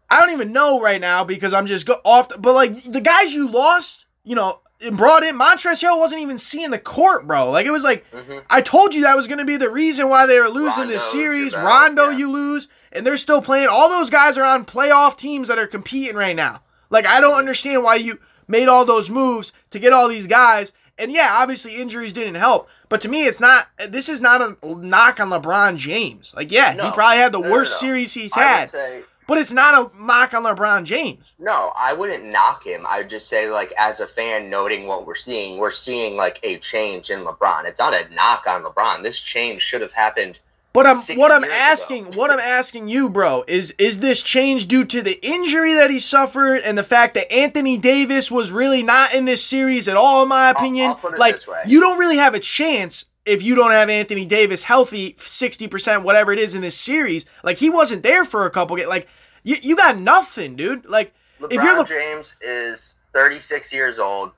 I 0.09 0.19
don't 0.21 0.31
even 0.31 0.53
know 0.53 0.81
right 0.81 1.01
now 1.01 1.25
because 1.25 1.51
I'm 1.51 1.65
just 1.65 1.85
go 1.85 1.95
off. 2.05 2.29
The, 2.29 2.37
but 2.37 2.53
like 2.53 2.83
the 2.83 3.01
guys 3.01 3.33
you 3.33 3.49
lost, 3.49 4.05
you 4.23 4.35
know, 4.35 4.61
and 4.81 4.95
brought 4.97 5.23
in 5.23 5.37
Montrezl 5.37 5.83
Harrell 5.83 5.99
wasn't 5.99 6.21
even 6.21 6.37
seeing 6.37 6.69
the 6.71 6.79
court, 6.79 7.27
bro. 7.27 7.51
Like 7.51 7.65
it 7.65 7.71
was 7.71 7.83
like 7.83 8.09
Mhm. 8.11 8.43
I 8.49 8.61
told 8.61 8.95
you 8.95 9.01
that 9.03 9.17
was 9.17 9.27
going 9.27 9.39
to 9.39 9.45
be 9.45 9.57
the 9.57 9.69
reason 9.69 10.07
why 10.07 10.25
they 10.25 10.39
were 10.39 10.47
losing 10.49 10.87
this 10.87 11.03
series. 11.03 11.53
Rondo, 11.55 12.09
yeah. 12.11 12.17
you 12.17 12.31
lose, 12.31 12.67
and 12.93 13.05
they're 13.05 13.17
still 13.17 13.41
playing. 13.41 13.67
All 13.67 13.89
those 13.89 14.09
guys 14.09 14.37
are 14.37 14.45
on 14.45 14.63
playoff 14.65 15.17
teams 15.17 15.49
that 15.49 15.59
are 15.59 15.67
competing 15.67 16.15
right 16.15 16.35
now. 16.35 16.61
Like 16.89 17.05
I 17.05 17.19
don't 17.19 17.33
understand 17.37 17.83
why 17.83 17.95
you 17.95 18.19
made 18.47 18.67
all 18.69 18.85
those 18.85 19.09
moves 19.09 19.51
to 19.71 19.79
get 19.79 19.91
all 19.91 20.07
these 20.07 20.27
guys. 20.27 20.71
And 20.97 21.11
yeah, 21.11 21.29
obviously 21.39 21.75
injuries 21.75 22.13
didn't 22.13 22.35
help. 22.35 22.69
But 22.87 23.01
to 23.01 23.09
me, 23.09 23.25
it's 23.25 23.39
not. 23.39 23.67
This 23.89 24.07
is 24.07 24.21
not 24.21 24.41
a 24.41 24.55
knock 24.75 25.19
on 25.19 25.29
LeBron 25.29 25.75
James. 25.77 26.33
Like 26.35 26.51
yeah, 26.51 26.71
he 26.73 26.91
probably 26.93 27.17
had 27.17 27.31
the 27.33 27.39
No, 27.39 27.47
no, 27.47 27.53
worst 27.53 27.73
no. 27.81 27.87
series 27.87 28.13
he's 28.13 28.33
had. 28.33 28.69
say 28.69 29.03
But 29.27 29.37
it's 29.39 29.51
not 29.51 29.73
a 29.73 30.01
knock 30.03 30.33
on 30.33 30.43
LeBron 30.43 30.85
James. 30.85 31.33
no. 31.39 31.71
I 31.75 31.91
wouldn't 31.93 32.23
knock 32.25 32.65
him. 32.65 32.85
I 32.87 32.99
would 32.99 33.09
just 33.09 33.27
say 33.27 33.49
like 33.49 33.73
as 33.77 33.99
a 33.99 34.07
fan, 34.07 34.49
noting 34.49 34.87
what 34.87 35.05
we're 35.05 35.15
seeing, 35.15 35.57
we're 35.57 35.71
seeing 35.71 36.15
like 36.15 36.39
a 36.43 36.59
change 36.59 37.09
in 37.09 37.25
LeBron. 37.25 37.65
It's 37.65 37.79
not 37.79 37.93
a 37.93 38.07
knock 38.13 38.45
on 38.47 38.63
LeBron. 38.63 39.03
This 39.03 39.19
change 39.19 39.61
should 39.61 39.81
have 39.81 39.93
happened. 39.93 40.39
But 40.75 40.85
I'm 40.85 40.97
what 41.17 41.31
I'm 41.31 41.43
asking, 41.45 42.05
what 42.13 42.29
I'm 42.29 42.39
asking 42.39 42.89
you, 42.89 43.09
bro, 43.09 43.43
is 43.47 43.73
is 43.79 43.99
this 43.99 44.21
change 44.21 44.67
due 44.67 44.85
to 44.85 45.01
the 45.01 45.17
injury 45.25 45.73
that 45.73 45.89
he 45.89 45.99
suffered 45.99 46.57
and 46.57 46.77
the 46.77 46.83
fact 46.83 47.13
that 47.15 47.31
Anthony 47.31 47.77
Davis 47.77 48.29
was 48.29 48.51
really 48.51 48.83
not 48.83 49.15
in 49.15 49.25
this 49.25 49.43
series 49.43 49.87
at 49.87 49.95
all, 49.95 50.23
in 50.23 50.29
my 50.29 50.49
opinion? 50.49 50.95
I'll 51.01 51.13
it 51.13 51.17
like 51.17 51.41
you 51.65 51.79
don't 51.79 51.97
really 51.97 52.17
have 52.17 52.35
a 52.35 52.39
chance 52.39 53.05
if 53.25 53.41
you 53.41 53.55
don't 53.55 53.71
have 53.71 53.89
Anthony 53.89 54.25
Davis 54.25 54.63
healthy, 54.63 55.15
sixty 55.19 55.67
percent, 55.67 56.03
whatever 56.03 56.31
it 56.31 56.39
is 56.39 56.53
in 56.53 56.61
this 56.61 56.77
series. 56.77 57.25
Like 57.43 57.57
he 57.57 57.69
wasn't 57.69 58.03
there 58.03 58.25
for 58.25 58.45
a 58.45 58.51
couple 58.51 58.75
games. 58.75 58.89
Like 58.89 59.07
you, 59.43 59.55
you 59.61 59.75
got 59.75 59.97
nothing, 59.97 60.55
dude. 60.55 60.85
Like 60.85 61.13
LeBron 61.39 61.51
If 61.51 61.63
you're 61.63 61.77
Le- 61.77 61.85
James 61.85 62.35
is 62.41 62.95
36 63.13 63.71
years 63.71 63.99
old. 63.99 64.31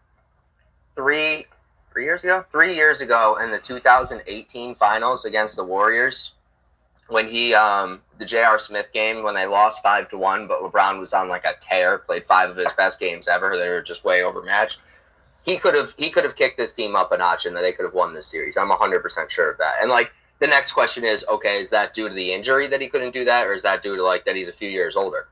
Three, 0.96 1.46
three 1.98 2.06
years 2.06 2.24
ago, 2.24 2.46
three 2.52 2.76
years 2.76 3.02
ago 3.02 3.40
in 3.44 3.50
the 3.50 3.58
2018 3.58 4.76
finals 4.76 5.26
against 5.26 5.56
the 5.56 5.64
Warriors, 5.64 6.34
when 7.08 7.28
he 7.28 7.56
um 7.56 8.04
the 8.20 8.26
J.R. 8.26 8.60
Smith 8.60 8.94
game 8.94 9.24
when 9.24 9.34
they 9.34 9.48
lost 9.48 9.82
five 9.82 10.08
to 10.10 10.18
one, 10.18 10.46
but 10.46 10.60
LeBron 10.62 11.00
was 11.00 11.12
on 11.12 11.28
like 11.28 11.44
a 11.44 11.56
tear, 11.60 11.98
played 11.98 12.26
five 12.26 12.52
of 12.52 12.58
his 12.58 12.72
best 12.74 13.00
games 13.00 13.28
ever. 13.28 13.58
They 13.58 13.70
were 13.70 13.82
just 13.82 14.04
way 14.04 14.22
overmatched. 14.22 14.80
He 15.44 15.58
could 15.58 15.74
have 15.74 15.96
he 15.98 16.12
could 16.12 16.24
have 16.24 16.36
kicked 16.36 16.58
this 16.58 16.72
team 16.72 16.96
up 16.96 17.12
a 17.12 17.18
notch 17.18 17.48
and 17.48 17.56
they 17.56 17.72
could 17.72 17.86
have 17.86 17.96
won 17.96 18.14
this 18.14 18.28
series. 18.28 18.58
I'm 18.58 18.70
100 18.70 19.00
percent 19.00 19.32
sure 19.32 19.50
of 19.50 19.58
that. 19.58 19.78
And 19.82 19.90
like 19.90 20.14
the 20.38 20.46
next 20.46 20.74
question 20.74 21.04
is, 21.04 21.26
okay, 21.28 21.60
is 21.60 21.72
that 21.72 21.96
due 21.96 22.08
to 22.08 22.14
the 22.14 22.32
injury 22.32 22.68
that 22.68 22.80
he 22.80 22.90
couldn't 22.90 23.12
do 23.12 23.26
that, 23.26 23.48
or 23.48 23.56
is 23.56 23.64
that 23.64 23.82
due 23.82 23.96
to 23.96 24.04
like 24.04 24.24
that 24.26 24.36
he's 24.36 24.50
a 24.50 24.54
few 24.54 24.70
years 24.70 24.96
older? 24.96 25.30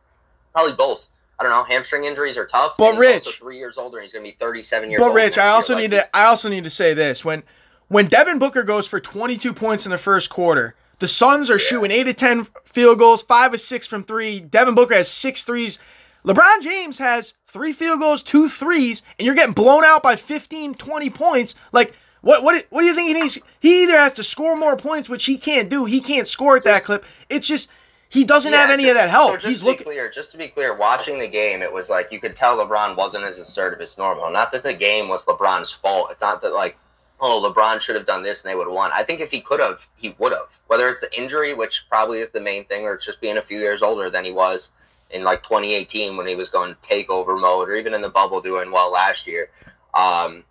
Probably 0.51 0.74
both. 0.74 1.10
I 1.39 1.44
don't 1.44 1.51
know. 1.51 1.63
Hamstring 1.63 2.06
injuries 2.06 2.38
are 2.38 2.46
tough. 2.46 2.75
But 2.77 2.96
and 2.96 3.04
he's 3.04 3.13
also 3.13 3.30
Rich- 3.30 3.39
three 3.39 3.58
years 3.58 3.77
older, 3.77 3.98
and 3.98 4.04
he's 4.04 4.13
going 4.13 4.25
to 4.25 4.32
be 4.32 4.38
37 4.38 4.89
years 4.89 5.01
old. 5.01 5.12
But. 5.12 5.15
Rich, 5.15 5.38
I 5.38 5.50
also 5.50 5.74
year. 5.77 5.89
need 5.89 5.96
Like, 5.96 6.12
to 6.12 6.18
I 6.18 6.25
also 6.25 6.50
need 6.50 6.63
to 6.63 6.70
say 6.70 6.94
this. 6.94 7.25
When 7.25 7.44
when 7.88 8.08
Devin 8.08 8.39
Booker 8.39 8.63
goes 8.63 8.88
for 8.88 9.00
22 9.00 9.54
points 9.54 9.86
in 9.86 9.92
the 9.92 9.98
first 9.98 10.30
quarter, 10.30 10.75
the 11.00 11.08
Suns 11.08 11.50
are 11.50 11.60
shooting 11.60 11.92
8 11.92 12.04
to 12.06 12.13
10 12.13 12.48
field 12.63 13.00
goals, 13.00 13.22
5 13.24 13.54
or 13.54 13.58
6 13.58 13.88
from 13.88 14.04
3. 14.04 14.39
Devin 14.39 14.75
Booker 14.75 14.96
has 14.96 15.10
6 15.10 15.44
threes. 15.44 15.77
LeBron 16.25 16.62
James 16.62 16.98
has 16.98 17.36
3 17.46 17.74
field 17.74 18.00
goals, 18.00 18.24
2 18.24 18.50
threes, 18.50 19.04
and 19.20 19.25
you're 19.25 19.36
getting 19.36 19.54
blown 19.54 19.84
out 19.84 20.01
by 20.01 20.15
15, 20.15 20.74
20 20.75 21.10
points. 21.12 21.56
Like 21.72 21.94
what 22.22 22.44
what 22.44 22.65
what 22.72 22.82
do 22.82 22.88
you 22.88 22.96
think 22.96 23.10
he 23.10 23.22
needs? 23.22 23.38
He 23.60 23.84
either 23.84 23.98
has 23.98 24.13
to 24.13 24.24
score 24.24 24.56
more 24.56 24.75
points, 24.75 25.08
which 25.08 25.25
he 25.25 25.38
can't 25.38 25.70
do. 25.70 25.86
He 25.86 26.01
can't 26.01 26.27
score 26.27 26.58
at 26.58 26.63
that 26.63 26.84
clip. 26.84 27.06
It's 27.30 27.48
just 27.48 27.69
he 28.10 28.24
doesn't 28.24 28.52
Yeah, 28.52 28.62
have 28.62 28.70
any 28.70 28.84
ju- 28.84 28.89
of 28.89 28.96
that 28.96 29.10
help. 29.10 29.32
So 29.32 29.38
just 29.38 29.48
He's 29.48 29.60
to 29.60 29.65
be 29.65 29.72
looking 29.72 29.86
clear, 29.86 30.10
just 30.10 30.32
to 30.32 30.38
be 30.38 30.48
clear, 30.48 30.76
watching 30.76 31.20
the 31.20 31.28
game, 31.28 31.62
it 31.62 31.72
was 31.74 31.89
like 31.89 32.12
you 32.12 32.20
could 32.20 32.36
tell 32.36 32.58
LeBron 32.58 32.96
wasn't 32.96 33.24
as 33.26 33.39
assertive 33.39 33.82
as 33.82 33.98
normal. 33.98 34.30
Not 34.32 34.52
that 34.52 34.63
the 34.63 34.74
game 34.74 35.08
was 35.10 35.26
LeBron's 35.26 35.72
fault. 35.72 36.10
It's 36.12 36.22
not 36.22 36.41
that 36.41 36.54
like, 36.54 36.78
oh, 37.20 37.41
LeBron 37.54 37.82
should 37.82 37.96
have 37.96 38.06
done 38.06 38.24
this 38.24 38.44
and 38.44 38.50
they 38.52 38.56
would 38.56 38.68
have 38.68 38.74
won. 38.74 38.91
I 38.94 39.04
think 39.04 39.20
if 39.22 39.32
he 39.32 39.41
could 39.41 39.60
have, 39.60 39.88
he 39.96 40.15
would 40.20 40.32
have. 40.34 40.60
Whether 40.68 40.89
it's 40.89 41.02
the 41.02 41.18
injury, 41.18 41.54
which 41.54 41.86
probably 41.89 42.20
is 42.20 42.30
the 42.30 42.41
main 42.41 42.65
thing, 42.65 42.84
or 42.84 42.94
it's 42.94 43.06
just 43.06 43.22
being 43.22 43.38
a 43.38 43.41
few 43.41 43.60
years 43.60 43.82
older 43.82 44.10
than 44.10 44.24
he 44.26 44.32
was 44.32 44.70
in 45.12 45.24
like 45.24 45.44
2018 45.44 46.18
when 46.18 46.28
he 46.28 46.36
was 46.36 46.50
going 46.50 46.76
takeover 46.82 47.39
mode, 47.39 47.70
or 47.70 47.76
even 47.76 47.94
in 47.94 48.02
the 48.02 48.10
bubble 48.10 48.41
doing 48.41 48.72
well 48.72 48.91
last 48.91 49.28
year. 49.28 49.50
Um, 49.94 50.44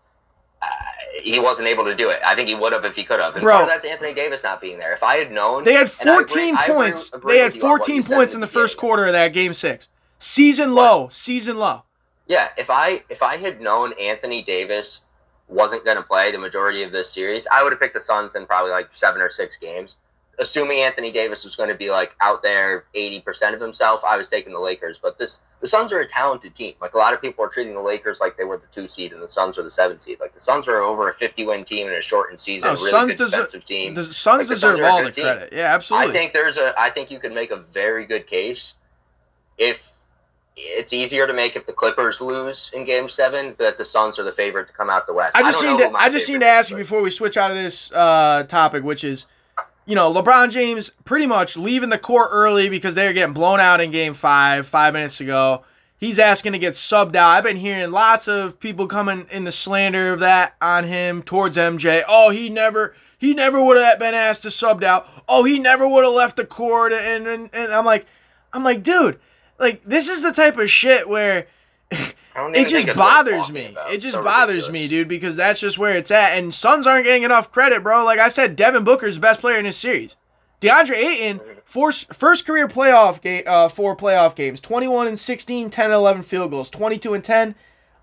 he 1.23 1.39
wasn't 1.39 1.69
able 1.69 1.85
to 1.85 1.95
do 1.95 2.11
it. 2.11 2.21
I 2.25 2.35
think 2.35 2.49
he 2.49 2.55
would 2.55 2.73
have 2.73 2.85
if 2.85 2.97
he 2.97 3.05
could 3.05 3.21
have. 3.21 3.35
And 3.37 3.43
Bro. 3.43 3.67
that's 3.67 3.85
Anthony 3.85 4.13
Davis 4.15 4.43
not 4.43 4.61
being 4.61 4.79
there. 4.79 4.93
If 4.93 5.03
I 5.03 5.17
had 5.17 5.31
known, 5.33 5.65
They 5.65 5.73
had 5.75 5.91
and 6.01 6.11
I 6.11 6.15
agree- 6.21 6.27
14 6.53 6.55
agree- 6.57 6.75
points. 6.75 7.13
agree 7.13 7.35
they 7.35 7.39
had 7.41 7.47
with 7.53 7.57
you 7.57 7.63
on 7.65 7.71
what 7.71 7.79
14 7.87 8.03
points 8.05 8.35
in 8.35 8.41
the 8.41 8.47
beginning. 8.47 8.63
first 8.65 8.77
quarter 8.79 9.07
of 9.07 9.13
that 9.13 9.33
game 9.33 9.55
6. 9.55 9.89
Season 10.19 10.75
low, 10.75 11.09
season 11.13 11.59
low. 11.59 11.83
Yeah, 12.27 12.49
if 12.57 12.71
I 12.71 13.03
if 13.11 13.23
I 13.23 13.37
had 13.37 13.61
known 13.61 13.93
Anthony 13.95 14.43
Davis 14.43 15.01
wasn't 15.49 15.85
going 15.85 15.99
to 15.99 16.03
play 16.03 16.33
the 16.33 16.39
majority 16.39 16.83
of 16.83 16.91
this 16.93 17.13
series, 17.13 17.47
I 17.53 17.63
would 17.63 17.73
have 17.73 17.81
picked 17.81 17.93
the 17.95 18.01
Suns 18.01 18.35
in 18.35 18.47
probably 18.47 18.71
like 18.71 18.89
seven 18.93 19.21
or 19.21 19.29
six 19.31 19.57
games. 19.59 19.97
Assuming 20.39 20.79
Anthony 20.81 21.11
Davis 21.13 21.45
was 21.45 21.55
going 21.57 21.69
to 21.69 21.75
be 21.75 21.91
like 21.91 22.17
out 22.21 22.43
there 22.43 22.85
eighty 22.95 23.21
percent 23.21 23.55
of 23.55 23.61
himself, 23.61 24.03
I 24.05 24.17
was 24.17 24.29
taking 24.29 24.53
the 24.53 24.59
Lakers. 24.59 24.99
But 24.99 25.19
this 25.19 25.41
the 25.61 25.67
Suns 25.69 25.93
are 25.93 26.01
a 26.01 26.07
talented 26.07 26.55
team. 26.55 26.75
Like 26.81 26.95
a 26.95 26.99
lot 26.99 27.13
of 27.15 27.21
people 27.23 27.45
are 27.45 27.49
treating 27.49 27.75
the 27.75 27.81
Lakers 27.81 28.21
like 28.21 28.37
they 28.37 28.45
were 28.45 28.57
the 28.57 28.67
two 28.73 28.89
seed 28.89 29.13
and 29.13 29.23
the 29.23 29.29
Suns 29.29 29.57
were 29.57 29.63
the 29.63 29.71
seven 29.71 30.01
seed. 30.01 30.19
Like 30.21 30.33
the 30.33 30.41
Suns 30.41 30.67
are 30.69 30.79
over 30.81 31.09
a 31.09 31.13
fifty 31.15 31.45
win 31.47 31.65
team 31.65 31.87
in 31.89 31.95
a 31.95 32.03
shortened 32.03 32.41
season, 32.41 32.69
Oh, 32.69 32.73
really 32.75 32.91
Suns 32.91 33.11
good 33.13 33.19
deserve- 33.25 33.39
defensive 33.47 33.65
team. 33.65 33.95
The 33.95 34.05
Suns 34.05 34.39
Like, 34.39 34.47
the 34.49 34.55
deserve 34.55 34.77
Suns 34.79 34.89
all 34.91 35.03
the 35.05 35.11
team. 35.11 35.25
credit. 35.25 35.53
Yeah, 35.53 35.75
absolutely. 35.75 36.11
I 36.11 36.13
think 36.13 36.33
there's 36.33 36.59
a 36.59 36.75
I 36.79 36.91
think 36.91 37.11
you 37.11 37.19
could 37.19 37.33
make 37.33 37.51
a 37.51 37.57
very 37.57 38.05
good 38.07 38.27
case 38.27 38.75
if 39.59 39.91
it's 40.57 40.93
easier 40.93 41.27
to 41.27 41.33
make 41.33 41.57
if 41.57 41.67
the 41.67 41.73
Clippers 41.73 42.21
lose 42.21 42.71
in 42.73 42.85
game 42.85 43.09
seven, 43.09 43.55
but 43.59 43.77
the 43.77 43.85
Suns 43.85 44.19
are 44.19 44.23
the 44.23 44.31
favorite 44.33 44.69
to 44.69 44.73
come 44.73 44.89
out 44.89 45.07
the 45.07 45.13
West. 45.13 45.37
I 45.37 45.43
just 45.43 45.61
don't 45.61 45.79
need 45.79 45.89
to 45.91 45.93
I 45.97 46.09
just 46.09 46.29
need 46.29 46.41
to 46.41 46.47
ask 46.47 46.71
you 46.71 46.77
before 46.77 47.03
we 47.03 47.11
switch 47.11 47.37
out 47.37 47.51
of 47.51 47.57
this 47.57 47.91
uh, 47.93 48.45
topic, 48.49 48.85
which 48.85 49.03
is, 49.03 49.27
you 49.87 49.95
know, 49.95 50.13
LeBron 50.13 50.51
James 50.51 50.91
pretty 51.05 51.27
much 51.27 51.57
leaving 51.57 51.91
the 51.91 51.99
court 51.99 52.29
early 52.33 52.69
because 52.69 52.95
they're 52.95 53.13
getting 53.13 53.35
blown 53.35 53.61
out 53.61 53.81
in 53.81 53.91
Game 53.91 54.15
Five 54.15 54.67
five 54.67 54.93
minutes 54.93 55.21
ago. 55.21 55.65
He's 55.99 56.19
asking 56.19 56.53
to 56.53 56.59
get 56.59 56.75
subbed 56.75 57.17
out. 57.17 57.31
I've 57.31 57.45
been 57.45 57.57
hearing 57.57 57.91
lots 57.91 58.29
of 58.29 58.61
people 58.61 58.87
coming 58.87 59.27
in 59.31 59.45
the 59.45 59.53
slander 59.53 60.13
of 60.13 60.21
that 60.21 60.55
on 60.61 60.85
him 60.85 61.23
towards 61.23 61.57
MJ. 61.57 62.03
Oh, 62.09 62.31
he 62.31 62.51
never 62.51 62.95
he 63.19 63.35
never 63.35 63.63
would 63.63 63.77
have 63.77 63.99
been 63.99 64.15
asked 64.15 64.43
to 64.43 64.49
subbed 64.49 64.85
out. 64.85 65.09
Oh, 65.29 65.45
he 65.45 65.59
never 65.59 65.87
would 65.89 66.05
have 66.05 66.13
left 66.13 66.37
the 66.37 66.47
court. 66.47 66.93
And, 66.93 67.27
and 67.27 67.51
and 67.53 67.73
I'm 67.73 67.85
like, 67.85 68.07
I'm 68.53 68.65
like, 68.65 68.83
dude, 68.83 69.19
like 69.59 69.83
this 69.83 70.09
is 70.09 70.23
the 70.23 70.33
type 70.33 70.57
of 70.59 70.71
shit 70.71 71.09
where. 71.09 71.47
It 72.37 72.69
just 72.69 72.87
think 72.87 72.89
it's 72.89 72.89
worth 72.89 72.97
bothers 72.97 73.51
me. 73.51 73.77
It 73.91 73.99
just 73.99 74.15
so 74.15 74.23
bothers 74.23 74.69
ridiculous. 74.69 74.73
me, 74.73 74.89
dude, 74.89 75.09
because 75.09 75.37
that's 75.37 75.61
just 75.61 75.79
where 75.79 75.97
it's 75.97 76.11
at. 76.11 76.37
And 76.37 76.53
Suns 76.53 76.87
aren't 76.87 77.05
getting 77.05 77.23
enough 77.23 77.53
credit, 77.53 77.83
bro. 77.83 78.05
Like 78.05 78.19
I 78.19 78.29
said, 78.29 78.57
Devin 78.57 78.83
Booker's 78.85 79.15
the 79.17 79.21
best 79.21 79.41
player 79.41 79.57
in 79.59 79.65
this 79.65 79.77
series. 79.77 80.17
DeAndre 80.61 80.97
Ayton, 80.97 81.41
first, 81.65 82.13
first 82.15 82.47
career 82.47 82.67
playoff 82.67 83.21
game, 83.21 83.43
uh, 83.47 83.69
four 83.69 83.95
playoff 83.97 84.35
games 84.35 84.61
21 84.61 85.09
and 85.09 85.19
16, 85.19 85.69
10 85.71 85.85
and 85.85 85.95
11 85.95 86.23
field 86.23 86.51
goals, 86.51 86.71
22 86.71 87.15
and 87.15 87.23
10, 87.23 87.55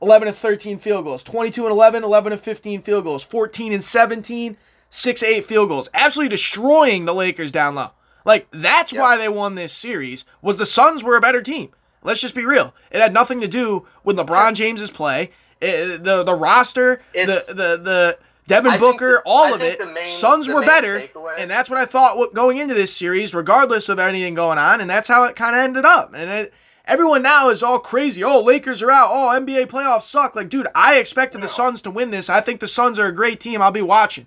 11 0.02 0.28
and 0.28 0.38
13 0.38 0.78
field 0.78 1.06
goals, 1.06 1.24
22 1.24 1.66
and 1.66 1.72
11, 1.72 2.04
11 2.04 2.32
and 2.34 2.42
15 2.42 2.82
field 2.84 3.04
goals, 3.04 3.24
14 3.24 3.74
and 3.74 3.84
17, 3.84 4.58
6 4.90 5.24
8 5.24 5.46
field 5.46 5.70
goals. 5.70 5.90
Absolutely 5.94 6.30
destroying 6.30 7.06
the 7.06 7.14
Lakers 7.16 7.52
down 7.52 7.76
low. 7.76 7.90
Like, 8.26 8.48
that's 8.52 8.94
Yeah. 8.94 9.02
why 9.02 9.18
they 9.18 9.30
won 9.30 9.56
this 9.56 9.74
series, 9.74 10.26
was 10.44 10.58
the 10.58 10.66
Suns 10.66 11.04
were 11.04 11.16
a 11.16 11.22
better 11.22 11.42
team. 11.42 11.72
Let's 12.04 12.20
just 12.22 12.36
be 12.36 12.46
real. 12.46 12.74
It 12.92 13.02
had 13.02 13.14
nothing 13.14 13.42
to 13.42 13.48
do 13.48 13.88
with 14.04 14.18
LeBron 14.18 14.54
James's 14.56 14.92
play, 14.92 15.32
eh, 15.62 15.98
the 15.98 16.24
the 16.24 16.36
roster, 16.36 17.00
the 17.14 17.20
It's- 17.22 17.46
the 17.48 17.54
the 17.54 18.18
Devin 18.48 18.72
I 18.74 18.78
Booker, 18.80 19.12
the- 19.14 19.22
all 19.26 19.46
I 19.46 19.52
of 19.52 19.62
it. 19.62 19.78
the 19.80 19.86
main- 19.86 20.08
Suns 20.08 20.48
the 20.48 20.56
were 20.56 20.62
better, 20.64 21.00
takeaway- 21.00 21.36
and 21.38 21.50
that's 21.50 21.70
what 21.70 21.80
I 21.80 21.86
thought 21.86 22.34
going 22.34 22.58
into 22.58 22.74
this 22.74 22.94
series, 22.96 23.34
regardless 23.36 23.88
of 23.88 24.00
anything 24.00 24.34
going 24.34 24.58
on, 24.58 24.82
and 24.82 24.90
that's 24.90 25.08
how 25.08 25.24
it 25.24 25.36
kind 25.36 25.56
of 25.56 25.62
ended 25.62 25.86
up. 25.86 26.14
And 26.16 26.30
it, 26.30 26.54
everyone 26.88 27.22
now 27.22 27.50
is 27.50 27.62
all 27.64 27.80
crazy. 27.80 28.24
Oh, 28.24 28.42
Lakers 28.42 28.82
are 28.82 28.92
out. 28.92 29.10
Oh, 29.14 29.30
NBA 29.30 29.68
playoffs 29.68 30.04
suck. 30.04 30.36
Like, 30.36 30.50
dude, 30.50 30.68
I 30.76 30.96
expected 30.96 31.38
the 31.38 31.46
No. 31.46 31.52
Suns 31.52 31.82
to 31.84 31.92
win 31.92 32.10
this. 32.12 32.30
I 32.30 32.42
think 32.42 32.60
the 32.60 32.68
Suns 32.68 32.98
are 33.00 33.08
a 33.08 33.12
great 33.16 33.40
team. 33.40 33.62
I'll 33.62 33.72
be 33.72 33.82
watching. 33.84 34.26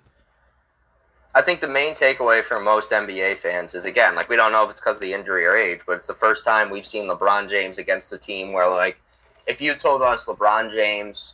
I 1.35 1.41
think 1.41 1.59
the 1.59 1.67
main 1.67 1.95
takeaway 1.95 2.41
for 2.45 2.61
most 2.61 2.91
NBA 2.91 3.39
fans 3.39 3.75
is 3.75 3.83
again, 3.83 4.15
like 4.15 4.29
we 4.29 4.37
don't 4.37 4.53
know 4.53 4.63
if 4.63 4.71
it's 4.71 4.79
because 4.79 4.95
of 4.95 5.01
the 5.01 5.13
injury 5.13 5.45
or 5.45 5.57
age, 5.57 5.81
but 5.85 5.97
it's 5.97 6.07
the 6.07 6.13
first 6.13 6.45
time 6.45 6.69
we've 6.69 6.85
seen 6.85 7.09
LeBron 7.09 7.49
James 7.49 7.77
against 7.77 8.13
a 8.13 8.17
team 8.17 8.53
where, 8.53 8.69
like, 8.69 8.97
if 9.45 9.59
you 9.59 9.75
told 9.75 10.01
us 10.01 10.27
LeBron 10.27 10.71
James 10.71 11.33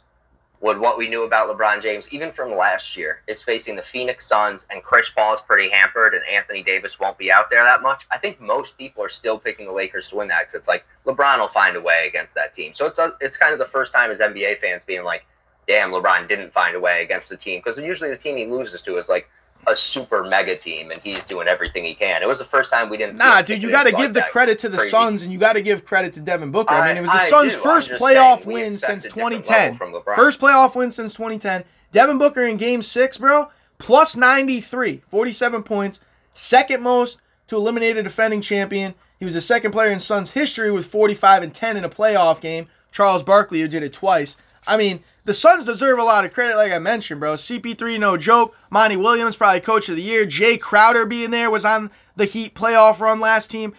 would 0.59 0.79
what 0.79 0.97
we 0.97 1.07
knew 1.07 1.23
about 1.23 1.55
LeBron 1.55 1.83
James, 1.83 2.11
even 2.11 2.31
from 2.31 2.51
last 2.51 2.97
year, 2.97 3.21
is 3.27 3.43
facing 3.43 3.75
the 3.75 3.83
Phoenix 3.83 4.25
Suns 4.27 4.65
and 4.71 4.81
Chris 4.81 5.07
Paul 5.09 5.35
is 5.35 5.41
pretty 5.41 5.69
hampered 5.69 6.15
and 6.15 6.25
Anthony 6.25 6.63
Davis 6.63 6.99
won't 6.99 7.19
be 7.19 7.31
out 7.31 7.51
there 7.51 7.63
that 7.63 7.83
much. 7.83 8.07
I 8.09 8.17
think 8.17 8.41
most 8.41 8.79
people 8.79 9.03
are 9.03 9.09
still 9.09 9.37
picking 9.37 9.67
the 9.67 9.71
Lakers 9.71 10.09
to 10.09 10.15
win 10.15 10.27
that 10.29 10.41
because 10.41 10.55
it's 10.55 10.67
like 10.67 10.83
LeBron 11.05 11.37
will 11.37 11.47
find 11.47 11.75
a 11.75 11.81
way 11.81 12.07
against 12.07 12.33
that 12.33 12.53
team. 12.53 12.73
So 12.73 12.87
it's 12.87 12.97
a, 12.97 13.13
it's 13.21 13.37
kind 13.37 13.53
of 13.53 13.59
the 13.59 13.65
first 13.65 13.93
time 13.93 14.09
as 14.09 14.19
NBA 14.19 14.57
fans 14.57 14.83
being 14.83 15.03
like, 15.03 15.25
damn, 15.67 15.91
LeBron 15.91 16.27
didn't 16.27 16.51
find 16.51 16.75
a 16.75 16.79
way 16.79 17.03
against 17.03 17.29
the 17.29 17.37
team 17.37 17.59
because 17.59 17.77
usually 17.77 18.09
the 18.09 18.17
team 18.17 18.37
he 18.37 18.47
loses 18.47 18.81
to 18.81 18.97
is 18.97 19.07
like 19.07 19.29
a 19.67 19.75
super 19.75 20.23
mega 20.23 20.55
team, 20.55 20.91
and 20.91 21.01
he's 21.01 21.23
doing 21.25 21.47
everything 21.47 21.83
he 21.85 21.93
can. 21.93 22.21
It 22.21 22.27
was 22.27 22.39
the 22.39 22.45
first 22.45 22.71
time 22.71 22.89
we 22.89 22.97
didn't. 22.97 23.17
see 23.17 23.23
Nah, 23.23 23.41
dude, 23.41 23.61
you 23.61 23.69
got 23.69 23.83
to 23.83 23.91
give 23.91 24.13
the 24.13 24.21
credit 24.23 24.59
to 24.59 24.69
the 24.69 24.77
Crazy. 24.77 24.89
Suns, 24.91 25.23
and 25.23 25.31
you 25.31 25.37
got 25.37 25.53
to 25.53 25.61
give 25.61 25.85
credit 25.85 26.13
to 26.13 26.19
Devin 26.19 26.51
Booker. 26.51 26.73
I, 26.73 26.87
mean, 26.87 26.97
it 26.97 27.01
was 27.01 27.09
the 27.11 27.17
I- 27.17 27.27
Suns' 27.27 27.53
I 27.53 27.55
do. 27.57 27.61
first 27.61 27.91
playoff 27.91 28.45
win 28.45 28.77
since 28.77 29.03
2010. 29.03 29.73
level 29.73 29.77
from 29.77 29.93
LeBron. 29.93 30.15
First 30.15 30.39
playoff 30.41 30.75
win 30.75 30.91
since 30.91 31.13
2010. 31.13 31.63
Devin 31.91 32.17
Booker 32.17 32.43
in 32.43 32.57
Game 32.57 32.81
Six, 32.81 33.17
bro, 33.17 33.49
plus 33.77 34.15
93, 34.15 35.01
47 35.07 35.63
points, 35.63 35.99
second 36.33 36.81
most 36.81 37.19
to 37.47 37.55
eliminate 37.57 37.97
a 37.97 38.03
defending 38.03 38.41
champion. 38.41 38.93
He 39.19 39.25
was 39.25 39.33
the 39.35 39.41
second 39.41 39.71
player 39.71 39.91
in 39.91 39.99
Suns 39.99 40.31
history 40.31 40.71
with 40.71 40.85
45 40.87 41.43
and 41.43 41.53
10 41.53 41.77
in 41.77 41.83
a 41.83 41.89
playoff 41.89 42.39
game. 42.41 42.67
Charles 42.91 43.23
Barkley, 43.23 43.61
who 43.61 43.67
did 43.67 43.83
it 43.83 43.93
twice. 43.93 44.35
I 44.67 44.77
mean, 44.77 45.01
the 45.25 45.33
Suns 45.33 45.65
deserve 45.65 45.99
a 45.99 46.03
lot 46.03 46.25
of 46.25 46.33
credit, 46.33 46.55
like 46.55 46.71
I 46.71 46.79
mentioned, 46.79 47.19
bro. 47.19 47.35
CP3, 47.35 47.99
no 47.99 48.17
joke. 48.17 48.55
Monty 48.69 48.95
Williams, 48.95 49.35
probably 49.35 49.61
coach 49.61 49.89
of 49.89 49.95
the 49.95 50.01
year. 50.01 50.25
Jae 50.25 50.59
Crowder 50.59 51.05
being 51.05 51.31
there 51.31 51.49
was 51.49 51.65
on 51.65 51.91
the 52.15 52.25
Heat 52.25 52.53
playoff 52.53 52.99
run 52.99 53.19
last 53.19 53.49
team, 53.49 53.73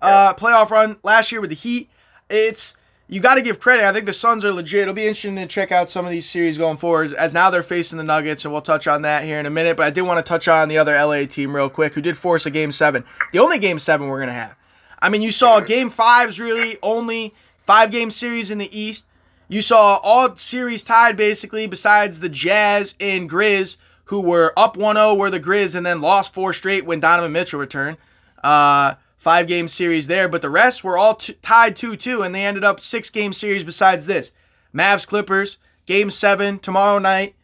uh, 0.00 0.34
playoff 0.34 0.70
run 0.70 0.98
last 1.02 1.32
year 1.32 1.40
with 1.40 1.50
the 1.50 1.56
Heat. 1.56 1.90
It's 2.28 2.76
you 3.08 3.20
got 3.20 3.36
to 3.36 3.42
give 3.42 3.58
credit. 3.58 3.84
I 3.84 3.92
think 3.92 4.06
the 4.06 4.12
Suns 4.12 4.44
are 4.44 4.52
legit. 4.52 4.82
It'll 4.82 4.94
be 4.94 5.02
interesting 5.06 5.36
to 5.36 5.46
check 5.46 5.72
out 5.72 5.88
some 5.88 6.04
of 6.04 6.10
these 6.10 6.28
series 6.28 6.58
going 6.58 6.76
forward, 6.76 7.14
as 7.14 7.32
now 7.32 7.50
they're 7.50 7.62
facing 7.62 7.96
the 7.96 8.04
Nuggets, 8.04 8.44
and 8.44 8.52
we'll 8.52 8.62
touch 8.62 8.86
on 8.86 9.02
that 9.02 9.24
here 9.24 9.40
in 9.40 9.46
a 9.46 9.50
minute. 9.50 9.76
But 9.76 9.86
I 9.86 9.90
did 9.90 10.02
want 10.02 10.24
to 10.24 10.28
touch 10.28 10.46
on 10.46 10.68
the 10.68 10.78
other 10.78 10.94
LA 10.94 11.24
team 11.24 11.56
real 11.56 11.70
quick, 11.70 11.94
who 11.94 12.02
did 12.02 12.18
force 12.18 12.44
a 12.44 12.50
game 12.50 12.70
seven. 12.70 13.04
The 13.32 13.38
only 13.38 13.58
game 13.58 13.78
seven 13.78 14.08
we're 14.08 14.20
gonna 14.20 14.32
have. 14.32 14.54
I 15.00 15.08
mean, 15.08 15.22
you 15.22 15.32
saw 15.32 15.60
game 15.60 15.90
fives 15.90 16.38
really 16.38 16.76
only 16.82 17.34
five 17.56 17.90
game 17.90 18.10
series 18.10 18.50
in 18.50 18.58
the 18.58 18.78
East. 18.78 19.06
You 19.48 19.62
saw 19.62 19.96
all 20.02 20.36
series 20.36 20.82
tied 20.82 21.16
basically, 21.16 21.66
besides 21.66 22.20
the 22.20 22.28
Jazz 22.28 22.94
and 23.00 23.28
Grizz, 23.28 23.78
who 24.04 24.20
were 24.20 24.52
up 24.56 24.76
1-0 24.76 25.16
were 25.16 25.30
the 25.30 25.40
Grizz 25.40 25.74
and 25.74 25.84
then 25.84 26.00
lost 26.02 26.34
four 26.34 26.52
straight 26.52 26.84
when 26.84 27.00
Donovan 27.00 27.32
Mitchell 27.32 27.58
returned. 27.58 27.96
Uh, 28.44 28.94
five 29.16 29.46
game 29.46 29.66
series 29.66 30.06
there, 30.06 30.28
but 30.28 30.42
the 30.42 30.50
rest 30.50 30.84
were 30.84 30.98
all 30.98 31.16
t- 31.16 31.34
tied 31.42 31.76
2-2, 31.76 32.24
and 32.24 32.34
they 32.34 32.44
ended 32.44 32.64
up 32.64 32.80
six 32.80 33.10
game 33.10 33.32
series 33.32 33.64
besides 33.64 34.06
this. 34.06 34.32
Mavs 34.74 35.06
Clippers, 35.06 35.58
game 35.86 36.10
seven 36.10 36.58
tomorrow 36.58 36.98
night. 36.98 37.34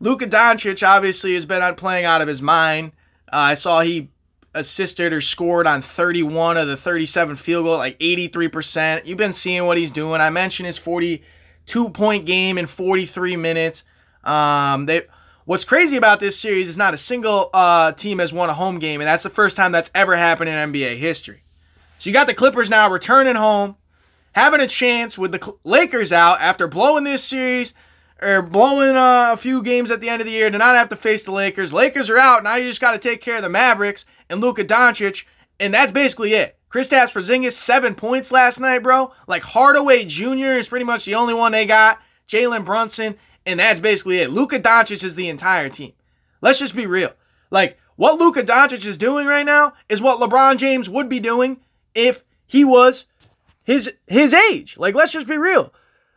Luka 0.00 0.26
Doncic 0.26 0.86
obviously 0.86 1.34
has 1.34 1.46
been 1.46 1.62
on 1.62 1.74
playing 1.74 2.04
out 2.04 2.22
of 2.22 2.28
his 2.28 2.42
mind. 2.42 2.92
Uh, 3.32 3.36
I 3.36 3.54
saw 3.54 3.80
he 3.80 4.10
assisted 4.54 5.12
or 5.12 5.20
scored 5.20 5.66
on 5.66 5.80
31 5.80 6.56
of 6.56 6.66
the 6.66 6.76
37 6.76 7.36
field 7.36 7.64
goal, 7.64 7.76
like 7.76 7.98
83%. 7.98 9.06
You've 9.06 9.16
been 9.16 9.32
seeing 9.32 9.64
what 9.64 9.78
he's 9.78 9.90
doing. 9.90 10.20
I 10.20 10.30
mentioned 10.30 10.66
his 10.66 10.78
42 11.66 11.90
point 11.90 12.26
game 12.26 12.58
in 12.58 12.66
43 12.66 13.36
minutes. 13.36 13.84
Um, 14.24 14.86
they 14.86 15.02
what's 15.44 15.64
crazy 15.64 15.96
about 15.96 16.20
this 16.20 16.38
series 16.38 16.68
is 16.68 16.78
not 16.78 16.94
a 16.94 16.98
single 16.98 17.50
uh, 17.52 17.92
team 17.92 18.18
has 18.18 18.32
won 18.32 18.50
a 18.50 18.54
home 18.54 18.78
game, 18.78 19.00
and 19.00 19.08
that's 19.08 19.22
the 19.22 19.30
first 19.30 19.56
time 19.56 19.72
that's 19.72 19.90
ever 19.94 20.16
happened 20.16 20.48
in 20.48 20.72
NBA 20.72 20.96
history. 20.96 21.42
So 21.98 22.10
you 22.10 22.14
got 22.14 22.26
the 22.26 22.34
Clippers 22.34 22.70
now 22.70 22.90
returning 22.90 23.36
home, 23.36 23.76
having 24.32 24.60
a 24.60 24.66
chance 24.66 25.16
with 25.16 25.32
the 25.32 25.54
Lakers 25.64 26.12
out 26.12 26.40
after 26.40 26.66
blowing 26.66 27.04
this 27.04 27.22
series 27.22 27.74
or 28.20 28.42
blowing 28.42 28.96
uh, 28.96 29.30
a 29.32 29.36
few 29.36 29.62
games 29.62 29.90
at 29.90 30.00
the 30.00 30.08
end 30.08 30.20
of 30.20 30.26
the 30.26 30.32
year 30.32 30.50
to 30.50 30.58
not 30.58 30.76
have 30.76 30.88
to 30.90 30.96
face 30.96 31.24
the 31.24 31.32
Lakers. 31.32 31.72
Lakers 31.72 32.10
are 32.10 32.18
out. 32.18 32.44
Now 32.44 32.56
you 32.56 32.68
just 32.68 32.80
got 32.80 32.92
to 32.92 32.98
take 32.98 33.20
care 33.20 33.36
of 33.36 33.42
the 33.42 33.48
Mavericks 33.48 34.04
and 34.28 34.40
Luka 34.40 34.64
Doncic, 34.64 35.24
and 35.58 35.74
that's 35.74 35.92
basically 35.92 36.34
it. 36.34 36.56
Kristaps 36.72 37.12
Porzingis 37.12 37.52
seven 37.52 37.94
points 37.94 38.32
last 38.32 38.58
night, 38.58 38.78
bro. 38.82 39.12
Like 39.26 39.42
Hardaway 39.42 40.04
Jr. 40.06 40.56
is 40.56 40.68
pretty 40.68 40.84
much 40.86 41.04
the 41.04 41.14
only 41.16 41.34
one 41.34 41.52
they 41.52 41.66
got. 41.66 42.00
Jalen 42.28 42.64
Brunson, 42.64 43.16
and 43.44 43.60
that's 43.60 43.80
basically 43.80 44.20
it. 44.20 44.30
Luka 44.30 44.58
Doncic 44.58 45.04
is 45.04 45.14
the 45.14 45.28
entire 45.28 45.68
team. 45.68 45.92
Let's 46.40 46.58
just 46.58 46.74
be 46.74 46.86
real. 46.86 47.12
Like 47.50 47.78
what 47.96 48.18
Luka 48.18 48.42
Doncic 48.42 48.86
is 48.86 48.96
doing 48.96 49.26
right 49.26 49.44
now 49.44 49.74
is 49.90 50.00
what 50.00 50.18
LeBron 50.18 50.56
James 50.56 50.88
would 50.88 51.08
be 51.10 51.20
doing 51.20 51.60
if 51.94 52.24
he 52.46 52.64
was 52.64 53.06
his 53.64 53.92
his 54.06 54.32
age. 54.32 54.78
Like 54.78 54.94
let's 54.94 55.12
just 55.12 55.28
be 55.28 55.36
real. 55.36 55.72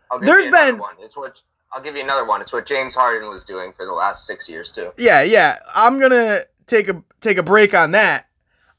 I'll 0.09 0.19
give 0.19 0.27
There's 0.27 0.45
you 0.45 0.49
another 0.51 0.71
been- 0.71 0.79
one. 0.79 0.95
It's 1.01 1.17
what 1.17 1.41
I'll 1.73 1.81
give 1.81 1.97
you 1.97 2.03
another 2.03 2.23
one. 2.25 2.41
It's 2.41 2.53
what 2.53 2.65
James 2.65 2.95
Harden 2.95 3.29
was 3.29 3.43
doing 3.43 3.73
for 3.73 3.85
the 3.85 3.91
last 3.91 4.25
six 4.25 4.47
years 4.47 4.71
too. 4.71 4.93
Yeah, 4.97 5.21
yeah. 5.23 5.59
I'm 5.75 5.99
gonna 5.99 6.43
take 6.65 6.87
a 6.87 7.03
take 7.19 7.37
a 7.37 7.43
break 7.43 7.73
on 7.73 7.91
that. 7.91 8.29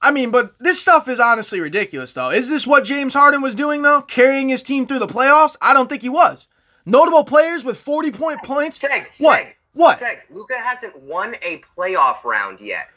I 0.07 0.13
mean, 0.13 0.31
but 0.31 0.57
this 0.61 0.81
stuff 0.81 1.09
is 1.09 1.19
honestly 1.19 1.59
ridiculous, 1.59 2.13
though. 2.15 2.31
Is 2.31 2.49
this 2.49 2.65
what 2.65 2.85
James 2.85 3.13
Harden 3.13 3.43
was 3.43 3.57
doing, 3.57 3.83
though? 3.83 4.03
Carrying 4.03 4.49
his 4.49 4.63
team 4.63 4.87
through 4.87 5.01
the 5.01 5.09
playoffs? 5.09 5.57
I 5.61 5.75
don't 5.75 5.89
think 5.89 6.03
he 6.03 6.09
was. 6.09 6.47
Notable 6.85 7.25
players 7.25 7.65
with 7.65 7.77
40 7.77 8.13
point 8.13 8.41
points. 8.45 8.79
Seg, 8.79 9.07
What? 9.19 9.41
Seg, 9.41 9.53
What? 9.73 9.99
Seg, 9.99 10.19
Luka 10.31 10.55
hasn't 10.57 10.97
won 11.03 11.35
a 11.43 11.61
playoff 11.77 12.23
round 12.25 12.61
yet. 12.61 12.89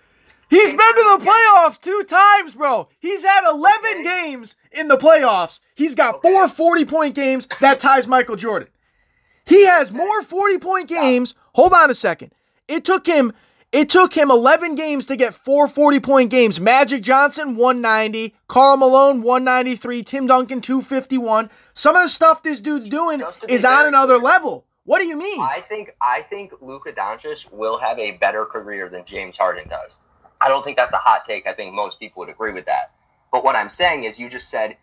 He's 0.51 0.69
been 0.71 0.79
to 0.79 1.17
the 1.17 1.25
playoffs 1.25 1.79
two 1.81 2.03
times, 2.07 2.53
bro. 2.53 2.87
He's 2.99 3.23
had 3.23 3.49
11 3.49 3.79
Okay. 3.85 4.03
games 4.03 4.55
in 4.71 4.87
the 4.87 4.97
playoffs. 4.97 5.61
He's 5.73 5.95
got 5.95 6.15
Okay. 6.17 6.29
four 6.31 6.47
40 6.47 6.85
point 6.85 7.15
games. 7.15 7.47
That 7.59 7.79
ties 7.79 8.07
Michael 8.07 8.35
Jordan. 8.35 8.67
He 9.45 9.65
has 9.65 9.91
more 9.91 10.21
40 10.21 10.59
point 10.59 10.87
games. 10.87 11.33
Hold 11.53 11.73
on 11.73 11.89
a 11.89 11.95
second. 11.95 12.31
It 12.67 12.85
took 12.85 13.07
him 13.07 13.33
it 13.71 13.89
took 13.89 14.13
him 14.13 14.31
11 14.31 14.75
games 14.75 15.05
to 15.07 15.15
get 15.15 15.33
four 15.33 15.67
40 15.67 15.99
point 15.99 16.29
games. 16.29 16.59
Magic 16.59 17.01
Johnson 17.03 17.55
190, 17.55 18.35
Karl 18.47 18.77
Malone 18.77 19.21
193, 19.21 20.03
Tim 20.03 20.27
Duncan 20.27 20.61
251. 20.61 21.49
Some 21.73 21.95
of 21.95 22.03
the 22.03 22.09
stuff 22.09 22.43
this 22.43 22.59
dude's 22.59 22.89
doing 22.89 23.19
Just 23.19 23.41
to 23.41 23.47
be 23.47 23.53
is 23.53 23.65
on 23.65 23.87
another 23.87 24.15
clear. 24.15 24.23
level. 24.25 24.65
What 24.85 24.99
do 25.01 25.07
you 25.07 25.17
mean? 25.17 25.39
I 25.39 25.61
think 25.61 25.91
I 26.01 26.23
think 26.23 26.53
Luka 26.61 26.91
Doncic 26.91 27.51
will 27.51 27.77
have 27.77 27.99
a 27.99 28.11
better 28.11 28.45
career 28.45 28.89
than 28.89 29.05
James 29.05 29.37
Harden 29.37 29.67
does. 29.67 29.99
I 30.41 30.47
don't 30.47 30.63
think 30.63 30.77
that's 30.77 30.93
a 30.93 30.97
hot 30.97 31.25
take. 31.25 31.45
I 31.45 31.53
think 31.53 31.75
most 31.75 31.99
people 31.99 32.21
would 32.21 32.29
agree 32.29 32.51
with 32.53 32.65
that. 32.65 32.93
But 33.31 33.43
what 33.43 33.55
I'm 33.55 33.69
saying 33.69 34.05
is, 34.05 34.19
you 34.19 34.29
just 34.29 34.49
said 34.49 34.77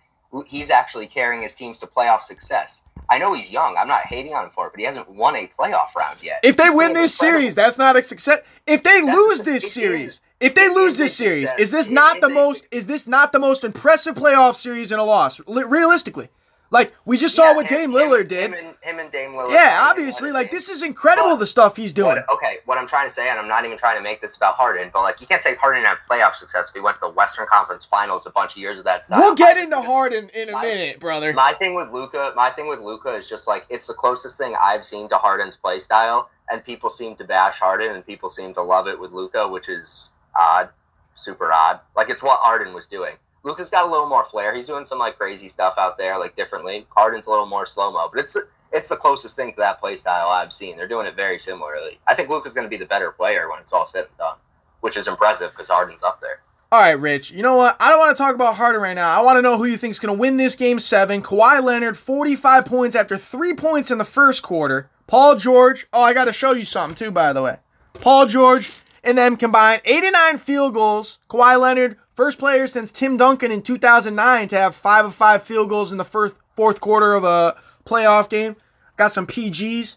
he's 0.47 0.71
actually 0.71 1.09
carrying 1.09 1.43
his 1.43 1.55
teams 1.55 1.79
to 1.81 1.87
playoff 1.87 2.21
success. 2.21 2.85
I 3.09 3.19
know 3.19 3.35
he's 3.35 3.51
young. 3.53 3.77
I'm 3.79 3.89
not 3.89 4.03
hating 4.03 4.35
on 4.35 4.45
him 4.45 4.51
for 4.51 4.67
it, 4.67 4.71
but 4.73 4.81
he 4.81 4.87
hasn't 4.87 5.09
won 5.11 5.37
a 5.37 5.49
playoff 5.59 5.95
round 5.97 6.19
yet. 6.23 6.41
If 6.43 6.57
they 6.57 6.65
He's 6.65 6.75
win 6.75 6.93
this 6.93 7.15
series, 7.15 7.55
that's 7.55 7.79
not 7.79 7.97
a 7.97 8.03
success. 8.03 8.41
If 8.67 8.83
they 8.83 9.01
That's 9.01 9.17
lose 9.17 9.41
this 9.43 9.73
series, 9.73 10.21
if 10.41 10.55
they 10.55 10.69
lose 10.69 10.97
this 10.99 11.17
series, 11.17 11.49
success. 11.49 11.61
is 11.61 11.71
this 11.71 11.89
not 11.89 12.21
the 12.21 12.29
most? 12.29 12.67
Is 12.73 12.87
this 12.87 13.07
not 13.07 13.33
the 13.33 13.39
most 13.39 13.65
impressive 13.65 14.15
playoff 14.17 14.55
series 14.57 14.91
in 14.93 14.99
a 14.99 15.05
loss? 15.05 15.41
Realistically, 15.49 16.29
like 16.71 16.93
we 17.05 17.17
just 17.17 17.35
saw 17.35 17.45
Yeah, 17.51 17.55
what 17.55 17.69
Dame 17.69 17.91
him- 17.91 17.97
Lillard 17.97 18.29
did. 18.29 18.53
Him 18.53 18.55
and, 18.55 18.75
him 18.83 18.99
and 18.99 19.11
Dame 19.13 19.33
Lillard. 19.33 19.53
yeah, 19.53 19.87
obviously, 19.91 20.33
like 20.33 20.51
this 20.51 20.69
is 20.69 20.83
incredible. 20.83 21.31
But- 21.31 21.37
the 21.41 21.47
stuff 21.47 21.77
he's 21.77 21.93
doing. 21.93 22.17
What, 22.17 22.29
okay, 22.31 22.59
what 22.65 22.79
I'm 22.79 22.87
trying 22.87 23.07
to 23.07 23.11
say, 23.15 23.29
and 23.29 23.39
I'm 23.39 23.47
not 23.49 23.65
even 23.65 23.77
trying 23.79 23.97
to 23.97 24.03
make 24.03 24.21
this 24.21 24.37
about 24.37 24.55
Harden, 24.55 24.91
but 24.93 25.03
like 25.03 25.21
you 25.21 25.27
can't 25.27 25.43
say 25.43 25.55
Harden 25.57 25.85
had 25.85 25.99
playoff 26.11 26.35
success 26.35 26.69
if 26.69 26.75
he 26.75 26.81
went 26.81 26.97
to 26.97 27.01
the 27.03 27.11
Western 27.11 27.47
Conference 27.47 27.85
Finals 27.85 28.27
a 28.27 28.31
bunch 28.31 28.53
of 28.53 28.59
years 28.59 28.79
of 28.79 28.85
that 28.85 29.05
stuff. 29.05 29.19
We'll 29.19 29.35
get 29.35 29.57
into 29.57 29.77
Harden 29.81 30.29
in 30.35 30.49
a 30.49 30.53
my- 30.53 30.63
minute, 30.63 30.99
brother. 31.01 31.33
My 31.33 31.53
thing 31.53 31.75
with 31.75 31.91
Luka, 31.91 32.33
my 32.37 32.51
thing 32.51 32.69
with 32.69 32.81
Luka 32.81 33.15
is 33.15 33.29
just 33.29 33.47
like 33.47 33.67
it's 33.69 33.87
the 33.87 33.95
closest 33.95 34.37
thing 34.39 34.55
I've 34.61 34.85
seen 34.87 35.09
to 35.11 35.19
Harden's 35.19 35.57
play 35.57 35.79
style, 35.81 36.31
and 36.51 36.65
people 36.65 36.91
seem 36.91 37.17
to 37.17 37.25
bash 37.25 37.59
Harden, 37.59 37.93
and 37.95 38.05
people 38.07 38.31
seem 38.31 38.55
to 38.55 38.63
love 38.63 38.89
it 38.89 38.99
with 38.99 39.13
Luka, 39.13 39.47
which 39.47 39.69
is 39.69 40.11
odd, 40.39 40.69
super 41.15 41.53
odd. 41.53 41.81
Like 41.97 42.09
it's 42.11 42.23
what 42.23 42.41
Harden 42.41 42.75
was 42.75 42.87
doing. 42.87 43.15
Luka's 43.47 43.71
got 43.71 43.87
a 43.87 43.91
little 43.91 44.09
more 44.09 44.25
flair. 44.25 44.53
He's 44.53 44.67
doing 44.67 44.87
some 44.87 44.99
like 44.99 45.17
crazy 45.17 45.47
stuff 45.47 45.75
out 45.79 45.97
there, 45.97 46.19
like 46.19 46.35
differently. 46.35 46.85
Harden's 46.91 47.29
a 47.29 47.31
little 47.31 47.47
more 47.47 47.65
slow 47.65 47.93
mo, 47.93 48.11
but 48.13 48.25
it's 48.25 48.37
it's 48.73 48.89
the 48.89 48.97
closest 48.97 49.37
thing 49.37 49.53
to 49.53 49.57
that 49.59 49.79
play 49.79 49.95
style 49.95 50.29
I've 50.29 50.53
seen. 50.53 50.77
They're 50.77 50.89
doing 50.89 51.07
it 51.07 51.15
very 51.15 51.39
similarly. 51.39 52.01
I 52.09 52.15
think 52.15 52.29
Luka's 52.29 52.55
going 52.55 52.67
to 52.67 52.69
be 52.69 52.77
the 52.77 52.87
better 52.87 53.13
player 53.13 53.49
when 53.49 53.61
it's 53.61 53.73
all 53.73 53.87
said 53.87 54.07
and 54.07 54.19
done, 54.19 54.37
which 54.81 54.97
is 54.97 55.07
impressive 55.07 55.53
because 55.53 55.69
Harden's 55.69 56.03
up 56.03 56.21
there. 56.21 56.41
All 56.73 56.81
right, 56.81 56.99
Rich. 56.99 57.31
You 57.31 57.45
know 57.45 57.55
what? 57.55 57.77
I 57.79 57.91
don't 57.91 58.01
want 58.01 58.17
to 58.17 58.21
talk 58.21 58.35
about 58.35 58.57
Harden 58.57 58.83
right 58.83 58.95
now. 58.95 59.09
I 59.09 59.23
want 59.23 59.39
to 59.39 59.43
know 59.43 59.57
who 59.57 59.67
you 59.67 59.77
think's 59.77 60.01
going 60.01 60.13
to 60.13 60.21
win 60.21 60.37
this 60.37 60.57
game 60.57 60.81
seven. 60.81 61.23
Kawhi 61.23 61.63
Leonard, 61.63 61.97
45 61.97 62.65
points 62.65 62.97
after 62.97 63.17
three 63.17 63.55
points 63.55 63.93
in 63.93 63.99
the 63.99 64.05
first 64.05 64.43
quarter. 64.43 64.91
Paul 65.07 65.37
George. 65.37 65.87
Oh, 65.93 66.03
I 66.03 66.15
got 66.15 66.25
to 66.25 66.33
show 66.33 66.51
you 66.51 66.65
something 66.65 66.97
too, 66.97 67.13
by 67.13 67.33
the 67.33 67.43
way. 67.43 67.59
Paul 67.95 68.27
George 68.27 68.73
and 69.05 69.17
them 69.17 69.37
combined 69.37 69.83
89 69.85 70.39
field 70.39 70.75
goals. 70.75 71.21
Kawhi 71.31 71.61
Leonard, 71.61 71.97
first 72.17 72.39
player 72.41 72.67
since 72.67 72.91
Tim 72.91 73.17
Duncan 73.17 73.53
in 73.53 73.63
2009 73.63 74.49
to 74.49 74.57
have 74.57 74.75
five 74.75 75.05
of 75.05 75.15
five 75.15 75.43
field 75.45 75.69
goals 75.69 75.93
in 75.93 75.99
the 75.99 76.05
first 76.05 76.37
fourth 76.57 76.81
quarter 76.81 77.15
of 77.15 77.23
a 77.25 77.57
playoff 77.85 78.29
game. 78.29 78.57
Got 78.97 79.13
some 79.13 79.27
PGs. 79.27 79.97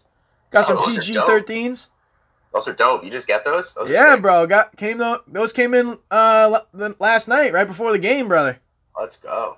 Got 0.50 0.66
some 0.66 0.76
Oh, 0.78 0.84
are 0.84 0.88
PG 0.94 1.12
dope. 1.14 1.28
13s. 1.28 1.88
Those 2.52 2.68
are 2.68 2.72
dope. 2.72 3.04
You 3.04 3.10
just 3.10 3.26
get 3.26 3.44
those? 3.44 3.72
those 3.74 3.88
Yeah, 3.88 4.16
bro. 4.16 4.46
Got 4.46 4.76
came 4.76 4.98
tho- 4.98 5.22
those 5.26 5.52
came 5.52 5.72
in 5.74 5.98
uh 6.10 6.60
last 6.98 7.28
night, 7.28 7.52
right 7.52 7.66
before 7.66 7.92
the 7.92 7.98
game, 7.98 8.28
brother. 8.28 8.58
Let's 8.98 9.16
go. 9.16 9.56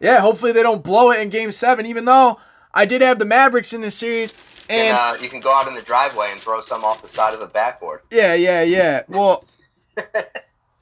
Yeah, 0.00 0.20
hopefully 0.20 0.52
they 0.52 0.62
don't 0.62 0.82
blow 0.82 1.10
it 1.10 1.20
in 1.20 1.28
game 1.28 1.50
seven, 1.52 1.84
even 1.86 2.06
though 2.06 2.38
I 2.72 2.86
did 2.86 3.02
have 3.02 3.18
the 3.18 3.26
Mavericks 3.26 3.72
in 3.74 3.82
this 3.82 3.94
series. 3.94 4.32
And 4.70 4.88
And 4.88 4.96
uh, 4.96 5.16
you 5.22 5.28
can 5.28 5.40
go 5.40 5.52
out 5.52 5.68
in 5.68 5.74
the 5.74 5.82
driveway 5.82 6.28
and 6.30 6.40
throw 6.40 6.60
some 6.62 6.82
off 6.84 7.02
the 7.02 7.08
side 7.08 7.34
of 7.34 7.40
the 7.40 7.46
backboard. 7.46 8.00
yeah, 8.10 8.32
yeah, 8.34 8.62
yeah. 8.62 9.02
Well, 9.08 9.44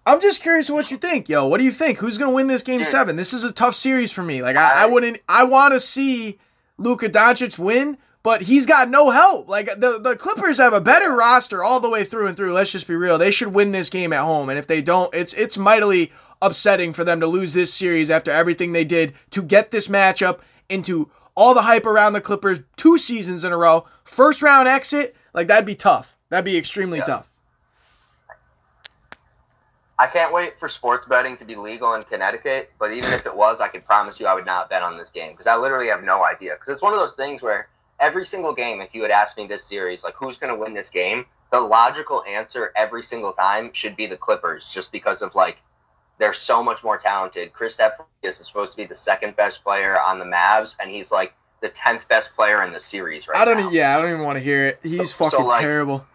I'm 0.08 0.20
just 0.20 0.42
curious 0.42 0.70
what 0.70 0.90
you 0.90 0.96
think, 0.96 1.28
yo. 1.28 1.46
What 1.46 1.58
do 1.58 1.64
you 1.64 1.70
think? 1.70 1.98
Who's 1.98 2.18
gonna 2.18 2.32
win 2.32 2.46
this 2.46 2.62
game 2.62 2.78
Dude. 2.78 2.86
seven? 2.86 3.16
This 3.16 3.32
is 3.32 3.44
a 3.44 3.52
tough 3.52 3.74
series 3.74 4.10
for 4.12 4.22
me. 4.22 4.42
Like 4.42 4.56
I, 4.56 4.82
I 4.82 4.82
I- 4.84 4.86
wouldn't 4.86 5.18
I 5.28 5.44
wanna 5.44 5.80
see 5.80 6.38
Luka 6.78 7.08
Doncic 7.08 7.58
win, 7.58 7.98
but 8.22 8.42
he's 8.42 8.66
got 8.66 8.88
no 8.88 9.10
help. 9.10 9.48
Like 9.48 9.66
the 9.66 10.00
the 10.02 10.16
Clippers 10.16 10.58
have 10.58 10.72
a 10.72 10.80
better 10.80 11.12
roster 11.14 11.62
all 11.62 11.80
the 11.80 11.90
way 11.90 12.04
through 12.04 12.26
and 12.28 12.36
through. 12.36 12.52
Let's 12.52 12.72
just 12.72 12.86
be 12.88 12.94
real. 12.96 13.18
They 13.18 13.30
should 13.30 13.52
win 13.54 13.72
this 13.72 13.90
game 13.90 14.12
at 14.12 14.20
home, 14.22 14.48
and 14.48 14.58
if 14.58 14.66
they 14.66 14.80
don't, 14.82 15.12
it's 15.14 15.32
it's 15.34 15.58
mightily 15.58 16.10
upsetting 16.40 16.92
for 16.92 17.02
them 17.04 17.18
to 17.20 17.26
lose 17.26 17.52
this 17.52 17.74
series 17.74 18.10
after 18.10 18.30
everything 18.30 18.72
they 18.72 18.84
did 18.84 19.12
to 19.30 19.42
get 19.42 19.70
this 19.70 19.88
matchup 19.88 20.38
into 20.68 21.10
all 21.34 21.52
the 21.54 21.62
hype 21.62 21.86
around 21.86 22.12
the 22.12 22.20
Clippers 22.20 22.60
two 22.76 22.96
seasons 22.98 23.44
in 23.44 23.52
a 23.52 23.56
row. 23.56 23.84
First 24.04 24.42
round 24.42 24.68
exit, 24.68 25.16
like 25.34 25.48
that'd 25.48 25.66
be 25.66 25.74
tough. 25.74 26.16
That'd 26.30 26.44
be 26.44 26.56
extremely 26.56 26.98
Yeah. 26.98 27.04
tough. 27.04 27.30
I 30.00 30.06
can't 30.06 30.32
wait 30.32 30.58
for 30.58 30.68
sports 30.68 31.06
betting 31.06 31.36
to 31.38 31.44
be 31.44 31.56
legal 31.56 31.94
in 31.94 32.04
Connecticut. 32.04 32.72
But 32.78 32.92
even 32.92 33.12
if 33.12 33.26
it 33.26 33.34
was, 33.36 33.60
I 33.60 33.68
can 33.68 33.80
promise 33.82 34.20
you 34.20 34.26
I 34.26 34.34
would 34.34 34.46
not 34.46 34.70
bet 34.70 34.82
on 34.82 34.96
this 34.96 35.10
game 35.10 35.32
because 35.32 35.46
I 35.46 35.56
literally 35.56 35.88
have 35.88 36.04
no 36.04 36.24
idea. 36.24 36.54
Because 36.54 36.72
it's 36.74 36.82
one 36.82 36.92
of 36.92 36.98
those 37.00 37.14
things 37.14 37.42
where 37.42 37.68
every 37.98 38.24
single 38.24 38.54
game, 38.54 38.80
if 38.80 38.94
you 38.94 39.02
had 39.02 39.10
asked 39.10 39.36
me 39.36 39.46
this 39.46 39.64
series, 39.64 40.04
like 40.04 40.14
who's 40.14 40.38
going 40.38 40.54
to 40.54 40.58
win 40.60 40.72
this 40.74 40.88
game, 40.90 41.26
the 41.50 41.60
logical 41.60 42.22
answer 42.28 42.72
every 42.76 43.02
single 43.02 43.32
time 43.32 43.70
should 43.72 43.96
be 43.96 44.06
the 44.06 44.16
Clippers, 44.16 44.72
just 44.72 44.92
because 44.92 45.20
of 45.22 45.34
like 45.34 45.56
they're 46.18 46.32
so 46.32 46.62
much 46.62 46.84
more 46.84 46.98
talented. 46.98 47.52
Chris 47.52 47.76
Kristaps 47.76 48.04
is 48.22 48.36
supposed 48.36 48.72
to 48.72 48.76
be 48.76 48.84
the 48.84 48.94
second 48.94 49.34
best 49.36 49.64
player 49.64 49.98
on 50.00 50.18
the 50.18 50.24
Mavs, 50.24 50.76
and 50.80 50.90
he's 50.90 51.10
like 51.10 51.34
the 51.60 51.68
tenth 51.70 52.06
best 52.08 52.36
player 52.36 52.62
in 52.62 52.72
the 52.72 52.78
series 52.80 53.26
right 53.26 53.38
I 53.38 53.44
don't. 53.44 53.56
now. 53.56 53.70
Yeah, 53.70 53.96
I 53.96 54.00
don't 54.00 54.10
even 54.12 54.22
want 54.24 54.36
to 54.36 54.44
hear 54.44 54.66
it. 54.66 54.78
He's 54.82 55.12
So- 55.14 55.24
so, 55.28 55.30
fucking 55.30 55.46
like, 55.46 55.60
terrible. 55.62 56.06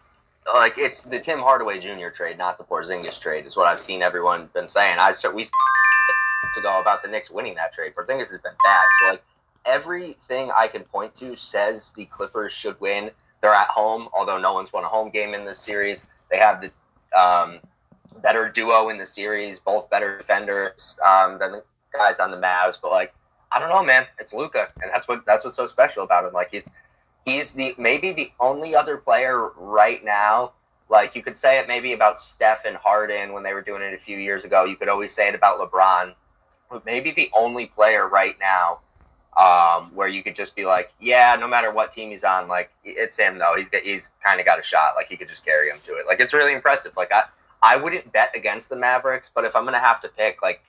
Like 0.51 0.77
it's 0.77 1.03
the 1.03 1.19
Tim 1.19 1.39
Hardaway 1.39 1.79
Jr. 1.79 2.09
trade, 2.09 2.37
not 2.37 2.57
the 2.57 2.63
Porzingis 2.63 3.19
trade, 3.19 3.45
is 3.45 3.55
what 3.55 3.67
I've 3.67 3.79
seen 3.79 4.01
everyone 4.01 4.49
been 4.53 4.67
saying. 4.67 4.99
I 4.99 5.11
start 5.11 5.35
we 5.35 5.45
to 5.45 6.61
go 6.61 6.79
about 6.81 7.01
the 7.01 7.09
Knicks 7.09 7.31
winning 7.31 7.55
that 7.55 7.73
trade. 7.73 7.93
Porzingis 7.95 8.29
has 8.29 8.39
been 8.39 8.53
bad, 8.63 8.83
so 8.99 9.07
like 9.11 9.23
everything 9.65 10.51
I 10.55 10.67
can 10.67 10.83
point 10.83 11.15
to 11.15 11.35
says 11.35 11.91
the 11.95 12.05
Clippers 12.05 12.51
should 12.51 12.79
win. 12.81 13.11
They're 13.41 13.53
at 13.53 13.67
home, 13.67 14.09
although 14.13 14.37
no 14.37 14.53
one's 14.53 14.71
won 14.71 14.83
a 14.83 14.87
home 14.87 15.09
game 15.09 15.33
in 15.33 15.45
this 15.45 15.59
series. 15.59 16.05
They 16.29 16.37
have 16.37 16.61
the 16.61 17.19
um, 17.19 17.59
better 18.21 18.49
duo 18.49 18.89
in 18.89 18.97
the 18.97 19.05
series, 19.05 19.59
both 19.59 19.89
better 19.89 20.17
defenders 20.17 20.97
um, 21.05 21.39
than 21.39 21.51
the 21.53 21.63
guys 21.93 22.19
on 22.19 22.31
the 22.31 22.37
Mavs. 22.37 22.77
But 22.81 22.91
like, 22.91 23.13
I 23.51 23.59
don't 23.59 23.69
know, 23.69 23.83
man. 23.83 24.05
It's 24.19 24.33
Luka, 24.33 24.69
and 24.81 24.91
that's 24.91 25.07
what 25.07 25.25
that's 25.25 25.43
what's 25.43 25.55
so 25.55 25.65
special 25.65 26.03
about 26.03 26.25
him. 26.25 26.33
Like, 26.33 26.49
it's 26.53 26.69
he's 27.25 27.51
the 27.51 27.75
maybe 27.77 28.11
the 28.11 28.31
only 28.39 28.75
other 28.75 28.97
player 28.97 29.49
right 29.57 30.03
now. 30.03 30.53
Like 30.89 31.15
you 31.15 31.23
could 31.23 31.37
say 31.37 31.59
it 31.59 31.67
maybe 31.67 31.93
about 31.93 32.21
Steph 32.21 32.65
and 32.65 32.75
Harden 32.75 33.33
when 33.33 33.43
they 33.43 33.53
were 33.53 33.61
doing 33.61 33.81
it 33.81 33.93
a 33.93 33.97
few 33.97 34.17
years 34.17 34.45
ago. 34.45 34.65
You 34.65 34.75
could 34.75 34.89
always 34.89 35.13
say 35.13 35.27
it 35.27 35.35
about 35.35 35.59
LeBron, 35.59 36.13
but 36.69 36.85
maybe 36.85 37.11
the 37.11 37.31
only 37.35 37.65
player 37.65 38.07
right 38.07 38.35
now 38.39 38.79
um, 39.37 39.91
where 39.95 40.07
you 40.07 40.21
could 40.21 40.35
just 40.35 40.55
be 40.55 40.65
like, 40.65 40.93
yeah, 40.99 41.35
no 41.39 41.47
matter 41.47 41.71
what 41.71 41.91
team 41.91 42.11
he's 42.11 42.23
on, 42.23 42.47
like 42.47 42.71
it's 42.83 43.17
him 43.17 43.37
though. 43.37 43.55
He's 43.57 43.69
got, 43.69 43.81
he's 43.81 44.11
kind 44.23 44.39
of 44.39 44.45
got 44.45 44.59
a 44.59 44.63
shot. 44.63 44.91
Like 44.95 45.07
he 45.07 45.17
could 45.17 45.29
just 45.29 45.45
carry 45.45 45.69
him 45.69 45.77
to 45.85 45.93
it. 45.93 46.05
Like 46.07 46.19
it's 46.19 46.33
really 46.33 46.53
impressive. 46.53 46.95
Like 46.95 47.11
I 47.11 47.23
I 47.61 47.77
wouldn't 47.77 48.11
bet 48.11 48.35
against 48.35 48.69
the 48.69 48.75
Mavericks, 48.75 49.31
but 49.33 49.45
if 49.45 49.55
I'm 49.55 49.65
gonna 49.65 49.79
have 49.79 50.01
to 50.01 50.09
pick, 50.09 50.41
like 50.41 50.61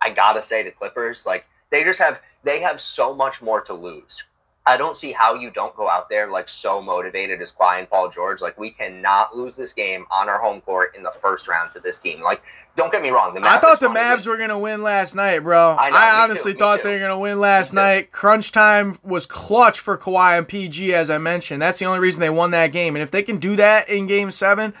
I 0.00 0.10
gotta 0.10 0.42
say 0.42 0.62
the 0.62 0.70
Clippers. 0.70 1.26
Like 1.26 1.46
they 1.70 1.82
just 1.82 1.98
have 1.98 2.20
they 2.44 2.60
have 2.60 2.80
so 2.80 3.14
much 3.14 3.42
more 3.42 3.62
to 3.62 3.74
lose. 3.74 4.24
I 4.66 4.78
don't 4.78 4.96
see 4.96 5.12
how 5.12 5.34
you 5.34 5.50
don't 5.50 5.76
go 5.76 5.90
out 5.90 6.08
there 6.08 6.26
like 6.30 6.48
so 6.48 6.80
motivated 6.80 7.42
as 7.42 7.52
Kawhi 7.52 7.80
and 7.80 7.90
Paul 7.90 8.08
George. 8.08 8.40
Like 8.40 8.58
we 8.58 8.70
cannot 8.70 9.36
lose 9.36 9.56
this 9.56 9.74
game 9.74 10.06
on 10.10 10.30
our 10.30 10.40
home 10.40 10.62
court 10.62 10.96
in 10.96 11.02
the 11.02 11.10
first 11.10 11.48
round 11.48 11.72
to 11.72 11.80
this 11.80 11.98
team. 11.98 12.22
Like 12.22 12.42
don't 12.74 12.90
get 12.90 13.02
me 13.02 13.10
wrong, 13.10 13.36
I 13.42 13.58
thought 13.58 13.80
the. 13.80 13.88
Mavs 13.88 14.26
were 14.26 14.38
gonna 14.38 14.58
win 14.58 14.82
last 14.82 15.14
night, 15.14 15.40
bro. 15.40 15.72
I 15.78 15.88
I, 15.88 15.90
know, 15.90 15.96
too, 15.96 16.22
honestly 16.22 16.52
me 16.54 16.58
thought 16.58 16.78
too. 16.78 16.88
they 16.88 16.94
were 16.94 17.00
gonna 17.00 17.18
win 17.18 17.38
last 17.38 17.74
night. 17.74 18.10
Crunch 18.10 18.52
time 18.52 18.98
was 19.02 19.26
clutch 19.26 19.80
for 19.80 19.98
Kawhi 19.98 20.38
and 20.38 20.48
PG, 20.48 20.94
as 20.94 21.10
I 21.10 21.18
mentioned. 21.18 21.60
That's 21.60 21.78
the 21.78 21.84
only 21.84 22.00
reason 22.00 22.20
they 22.20 22.30
won 22.30 22.52
that 22.52 22.72
game. 22.72 22.96
And 22.96 23.02
if 23.02 23.10
they 23.10 23.22
can 23.22 23.36
do 23.36 23.56
that 23.56 23.90
in 23.90 24.06
Game 24.06 24.30
Seven, 24.30 24.72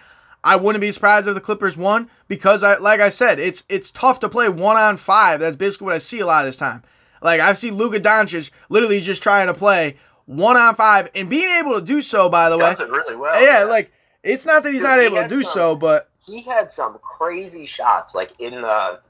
I 0.42 0.56
wouldn't 0.56 0.80
be 0.80 0.90
surprised 0.92 1.28
if 1.28 1.34
the 1.34 1.40
Clippers 1.40 1.76
won 1.76 2.08
because, 2.26 2.62
I 2.62 2.78
like 2.78 3.00
I 3.00 3.10
said, 3.10 3.38
it's 3.38 3.64
it's 3.68 3.90
tough 3.90 4.20
to 4.20 4.30
play 4.30 4.48
one 4.48 4.78
on 4.78 4.96
five. 4.96 5.40
That's 5.40 5.56
basically 5.56 5.86
what 5.86 5.94
I 5.94 5.98
see 5.98 6.20
a 6.20 6.26
lot 6.26 6.40
of 6.40 6.46
this 6.46 6.56
time. 6.56 6.82
Like 7.24 7.40
I've 7.40 7.58
seen 7.58 7.74
Luka 7.74 7.98
Doncic 7.98 8.50
literally 8.68 9.00
just 9.00 9.20
trying 9.22 9.48
to 9.48 9.54
play 9.54 9.96
one 10.26 10.56
on 10.56 10.74
five 10.76 11.10
and 11.16 11.28
being 11.28 11.48
able 11.58 11.74
to 11.74 11.80
do 11.84 12.00
so. 12.00 12.28
By 12.28 12.50
the 12.50 12.56
way, 12.58 12.66
does 12.66 12.78
it 12.80 12.90
really 12.90 13.16
well. 13.16 13.42
yeah, 13.42 13.64
like 13.64 13.90
it's 14.22 14.46
not 14.46 14.62
that 14.62 14.72
he's 14.72 14.82
Dude, 14.82 14.90
not 14.90 15.00
he 15.00 15.06
able 15.06 15.22
to 15.22 15.28
do 15.28 15.42
some- 15.42 15.52
so, 15.52 15.74
but 15.76 16.10
he 16.24 16.42
had 16.42 16.70
some 16.70 16.98
crazy 17.02 17.66
shots, 17.66 18.14
like 18.14 18.30
in 18.38 18.60
the 18.62 19.00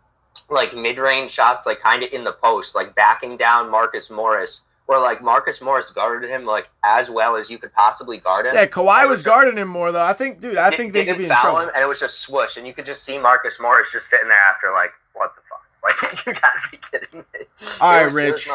like 0.49 0.75
mid 0.75 0.99
range 0.99 1.31
shots, 1.31 1.67
like 1.67 1.81
kind 1.81 2.03
of 2.03 2.13
in 2.13 2.25
the 2.25 2.33
post, 2.33 2.75
like 2.75 2.95
backing 2.95 3.37
down 3.37 3.71
Marcus 3.71 4.11
Morris, 4.11 4.63
where 4.87 5.01
like 5.01 5.23
Marcus 5.23 5.61
Morris 5.63 5.91
guarded 5.91 6.29
him 6.29 6.45
like 6.45 6.69
as 6.85 7.11
well 7.11 7.35
as 7.37 7.49
you 7.51 7.59
could 7.59 7.73
possibly 7.73 8.19
guard 8.19 8.47
him. 8.47 8.55
yeah, 8.55 8.67
Kawhi 8.67 9.09
was 9.09 9.21
just- 9.23 9.27
guarding 9.27 9.57
him 9.57 9.69
more 9.69 9.91
though. 9.93 10.03
I 10.03 10.13
think, 10.13 10.41
dude, 10.41 10.57
I 10.57 10.71
think 10.71 10.93
they 10.93 11.05
could 11.05 11.19
be 11.19 11.25
in 11.25 11.31
trouble. 11.31 11.61
him, 11.61 11.71
and 11.75 11.83
it 11.83 11.87
was 11.87 11.99
just 12.01 12.19
swoosh, 12.21 12.57
and 12.57 12.67
you 12.67 12.73
could 12.73 12.87
just 12.87 13.03
see 13.05 13.19
Marcus 13.19 13.59
Morris 13.61 13.91
just 13.93 14.09
sitting 14.09 14.29
there 14.29 14.39
after 14.39 14.71
like, 14.73 14.91
what 15.15 15.33
the? 15.37 15.41
Like 15.85 16.27
you 16.27 16.33
gotta 16.33 16.59
be 16.71 16.79
kidding 16.91 17.19
me. 17.19 17.47
All 17.81 17.93
It 17.93 17.97
right, 17.97 18.07
was- 18.07 18.15
Rich. 18.15 18.49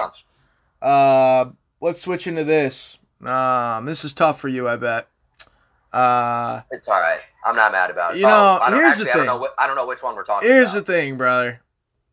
Uh, 0.81 1.45
let's 1.81 2.01
switch 2.01 2.27
into 2.27 2.43
this. 2.43 2.97
Um, 3.25 3.85
this 3.85 4.03
is 4.05 4.13
tough 4.13 4.39
for 4.39 4.47
you, 4.47 4.67
I 4.67 4.75
bet. 4.77 5.07
Uh, 5.91 6.61
It's 6.71 6.87
all 6.87 6.99
right. 6.99 7.19
I'm 7.45 7.55
not 7.55 7.71
mad 7.71 7.89
about 7.89 8.13
it. 8.13 8.17
You 8.17 8.23
know, 8.27 8.59
I 8.61 8.69
don't, 8.69 8.79
here's 8.79 8.97
the 8.97 9.09
actually, 9.09 9.11
I 9.11 9.13
don't 9.13 9.21
thing. 9.21 9.25
know. 9.27 9.37
What, 9.37 9.55
I 9.57 9.67
don't 9.67 9.75
know 9.75 9.87
which 9.87 10.03
one 10.03 10.15
we're 10.15 10.23
talking 10.23 10.47
here's 10.47 10.73
the 10.73 10.81
thing, 10.81 11.17
brother. 11.17 11.61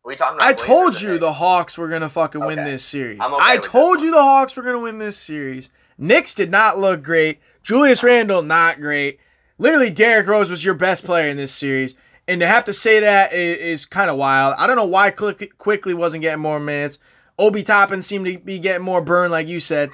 Are 0.05 0.07
we 0.07 0.15
talking 0.15 0.37
about 0.37 0.47
I 0.47 0.53
told 0.53 0.99
you 1.01 1.17
the 1.17 1.33
Hawks 1.33 1.77
were 1.77 1.87
gonna 1.89 2.09
fucking 2.09 2.41
win 2.41 2.63
this 2.63 2.83
series. 2.83 3.19
Okay 3.19 3.35
I 3.39 3.57
told 3.57 4.01
you 4.01 4.11
the 4.11 4.21
Hawks 4.21 4.55
were 4.55 4.63
gonna 4.63 4.79
win 4.79 4.99
this 4.99 5.17
series. 5.17 5.69
Knicks 5.97 6.33
did 6.33 6.49
not 6.49 6.77
look 6.77 7.03
great. 7.03 7.39
Julius 7.61 8.03
Randle 8.03 8.41
not 8.41 8.79
great. 8.79 9.19
Literally, 9.57 9.89
Derrick 9.89 10.27
Rose 10.27 10.49
was 10.49 10.63
your 10.63 10.75
best 10.75 11.03
player 11.03 11.27
in 11.27 11.35
this 11.35 11.51
series, 11.51 11.95
and 12.27 12.41
to 12.41 12.47
have 12.47 12.65
to 12.65 12.73
say 12.73 12.99
that 12.99 13.33
is, 13.33 13.57
is 13.57 13.85
kind 13.85 14.09
of 14.09 14.17
wild. 14.17 14.55
I 14.57 14.67
don't 14.67 14.75
know 14.75 14.85
why 14.85 15.11
Quick- 15.11 15.57
Quickley 15.57 15.93
wasn't 15.93 16.21
getting 16.21 16.41
more 16.41 16.59
minutes. 16.59 16.99
Obi 17.39 17.63
Toppin 17.63 18.01
seemed 18.01 18.25
to 18.25 18.37
be 18.39 18.59
getting 18.59 18.83
more 18.83 19.01
burn, 19.01 19.31
like 19.31 19.47
you 19.47 19.59
said. 19.59 19.89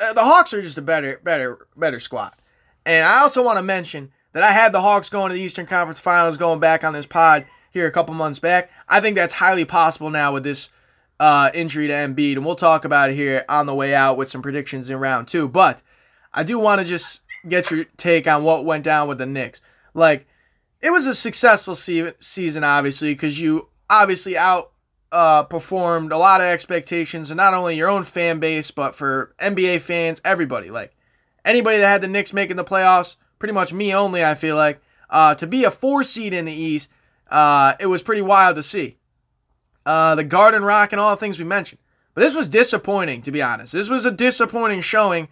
Uh, 0.00 0.12
the 0.12 0.24
Hawks 0.24 0.54
are 0.54 0.62
just 0.62 0.78
a 0.78 0.82
better, 0.82 1.20
better, 1.22 1.66
better 1.76 2.00
squad. 2.00 2.32
And 2.86 3.06
I 3.06 3.20
also 3.20 3.44
want 3.44 3.58
to 3.58 3.62
mention 3.62 4.12
that 4.32 4.42
I 4.42 4.52
had 4.52 4.72
the 4.72 4.80
Hawks 4.80 5.10
going 5.10 5.30
to 5.30 5.34
the 5.34 5.42
Eastern 5.42 5.66
Conference 5.66 6.00
Finals 6.00 6.36
going 6.36 6.60
back 6.60 6.84
on 6.84 6.92
this 6.92 7.06
pod 7.06 7.46
here 7.70 7.86
a 7.86 7.90
couple 7.90 8.14
months 8.14 8.38
back. 8.38 8.70
I 8.88 9.00
think 9.00 9.16
that's 9.16 9.32
highly 9.32 9.64
possible 9.64 10.10
now 10.10 10.32
with 10.32 10.44
this 10.44 10.70
uh, 11.20 11.50
injury 11.52 11.88
to 11.88 11.92
Embiid, 11.92 12.34
and 12.34 12.46
we'll 12.46 12.54
talk 12.54 12.84
about 12.84 13.10
it 13.10 13.14
here 13.14 13.44
on 13.48 13.66
the 13.66 13.74
way 13.74 13.94
out 13.94 14.16
with 14.16 14.28
some 14.28 14.42
predictions 14.42 14.88
in 14.88 14.98
round 14.98 15.28
two. 15.28 15.48
But 15.48 15.82
I 16.32 16.44
do 16.44 16.58
want 16.58 16.80
to 16.80 16.86
just 16.86 17.22
get 17.46 17.70
your 17.70 17.84
take 17.96 18.26
on 18.26 18.44
what 18.44 18.64
went 18.64 18.84
down 18.84 19.08
with 19.08 19.18
the 19.18 19.26
Knicks. 19.26 19.60
Like, 19.94 20.26
it 20.80 20.90
was 20.90 21.06
a 21.06 21.14
successful 21.14 21.74
se- 21.74 22.14
season, 22.18 22.64
obviously, 22.64 23.12
because 23.12 23.40
you 23.40 23.68
obviously 23.90 24.36
out 24.36 24.72
uh, 25.10 25.42
performed 25.44 26.12
a 26.12 26.18
lot 26.18 26.40
of 26.40 26.46
expectations, 26.46 27.30
and 27.30 27.36
not 27.36 27.54
only 27.54 27.76
your 27.76 27.88
own 27.88 28.04
fan 28.04 28.38
base, 28.38 28.70
but 28.70 28.94
for 28.94 29.34
NBA 29.38 29.80
fans, 29.80 30.20
everybody. 30.24 30.70
Like, 30.70 30.94
anybody 31.44 31.78
that 31.78 31.88
had 31.88 32.02
the 32.02 32.08
Knicks 32.08 32.32
making 32.32 32.56
the 32.56 32.64
playoffs, 32.64 33.16
pretty 33.38 33.54
much 33.54 33.72
me 33.72 33.94
only, 33.94 34.24
I 34.24 34.34
feel 34.34 34.56
like, 34.56 34.80
uh, 35.10 35.34
to 35.36 35.46
be 35.46 35.64
a 35.64 35.70
four 35.70 36.04
seed 36.04 36.34
in 36.34 36.44
the 36.44 36.52
East, 36.52 36.90
uh, 37.30 37.74
it 37.80 37.86
was 37.86 38.02
pretty 38.02 38.22
wild 38.22 38.56
to 38.56 38.62
see. 38.62 38.98
Uh, 39.86 40.14
the 40.14 40.24
Garden 40.24 40.62
Rock 40.62 40.92
and 40.92 41.00
all 41.00 41.10
the 41.10 41.20
things 41.20 41.38
we 41.38 41.44
mentioned. 41.44 41.80
But 42.14 42.22
this 42.22 42.34
was 42.34 42.48
disappointing, 42.48 43.22
to 43.22 43.30
be 43.30 43.42
honest. 43.42 43.72
This 43.72 43.88
was 43.88 44.04
a 44.04 44.10
disappointing 44.10 44.82
showing. 44.82 45.28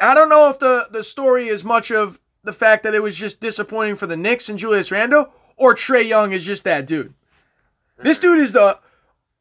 I 0.00 0.14
don't 0.14 0.28
know 0.28 0.48
if 0.50 0.58
the, 0.58 0.86
the 0.90 1.02
story 1.02 1.48
is 1.48 1.64
much 1.64 1.90
of 1.90 2.18
the 2.44 2.52
fact 2.52 2.84
that 2.84 2.94
it 2.94 3.02
was 3.02 3.16
just 3.16 3.40
disappointing 3.40 3.96
for 3.96 4.06
the 4.06 4.16
Knicks 4.16 4.48
and 4.48 4.58
Julius 4.58 4.92
Randle, 4.92 5.26
or 5.56 5.74
Trae 5.74 6.06
Young 6.06 6.32
is 6.32 6.44
just 6.44 6.64
that 6.64 6.86
dude. 6.86 7.14
This 7.98 8.18
dude 8.18 8.38
is 8.38 8.52
the 8.52 8.78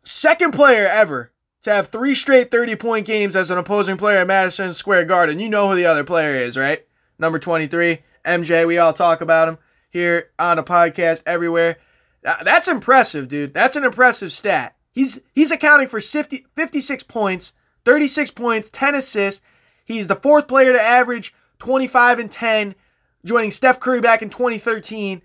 second 0.03 0.53
player 0.53 0.87
ever 0.87 1.31
to 1.63 1.73
have 1.73 1.87
three 1.87 2.15
straight 2.15 2.51
30 2.51 2.75
point 2.75 3.05
games 3.05 3.35
as 3.35 3.51
an 3.51 3.57
opposing 3.57 3.97
player 3.97 4.19
at 4.19 4.27
Madison 4.27 4.73
Square 4.73 5.05
Garden. 5.05 5.39
You 5.39 5.49
know 5.49 5.69
who 5.69 5.75
the 5.75 5.85
other 5.85 6.03
player 6.03 6.35
is, 6.35 6.57
right? 6.57 6.85
Number 7.19 7.39
23, 7.39 7.99
MJ. 8.25 8.67
We 8.67 8.77
all 8.77 8.93
talk 8.93 9.21
about 9.21 9.47
him 9.47 9.57
here 9.89 10.31
on 10.39 10.57
the 10.57 10.63
podcast 10.63 11.23
everywhere. 11.25 11.77
That's 12.21 12.67
impressive, 12.67 13.27
dude. 13.27 13.53
That's 13.53 13.75
an 13.75 13.83
impressive 13.83 14.31
stat. 14.31 14.75
He's 14.91 15.21
he's 15.33 15.51
accounting 15.51 15.87
for 15.87 15.99
50, 15.99 16.45
56 16.55 17.03
points, 17.03 17.53
36 17.85 18.31
points, 18.31 18.69
10 18.69 18.95
assists. 18.95 19.41
He's 19.85 20.07
the 20.07 20.15
fourth 20.15 20.47
player 20.47 20.71
to 20.71 20.81
average 20.81 21.33
25 21.59 22.19
and 22.19 22.31
10, 22.31 22.75
joining 23.25 23.51
Steph 23.51 23.79
Curry 23.79 24.01
back 24.01 24.21
in 24.21 24.29
2013 24.29 25.21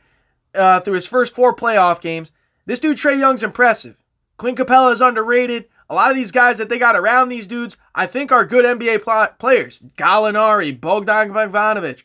uh, 0.54 0.80
through 0.80 0.94
his 0.94 1.06
first 1.06 1.34
four 1.34 1.54
playoff 1.54 2.00
games. 2.00 2.30
This 2.66 2.78
dude, 2.78 2.96
Trae 2.96 3.18
Young's 3.18 3.42
impressive. 3.42 4.02
Clint 4.36 4.58
Capela 4.58 4.92
is 4.92 5.00
underrated. 5.00 5.66
A 5.90 5.94
lot 5.94 6.10
of 6.10 6.16
these 6.16 6.32
guys 6.32 6.58
that 6.58 6.68
they 6.68 6.78
got 6.78 6.96
around 6.96 7.28
these 7.28 7.46
dudes, 7.46 7.76
I 7.94 8.06
think, 8.06 8.30
are 8.30 8.44
good 8.44 8.64
NBA 8.64 9.02
pl- 9.02 9.34
players. 9.38 9.80
Gallinari, 9.96 10.78
Bogdan 10.78 11.30
Bogdanovic, 11.30 12.02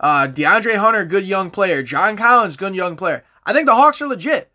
uh, 0.00 0.28
DeAndre 0.28 0.76
Hunter, 0.76 1.04
good 1.04 1.24
young 1.24 1.50
player. 1.50 1.82
John 1.82 2.16
Collins, 2.16 2.56
good 2.56 2.74
young 2.74 2.94
player. 2.94 3.24
I 3.46 3.52
think 3.52 3.66
the 3.66 3.74
Hawks 3.74 4.02
are 4.02 4.06
legit. 4.06 4.50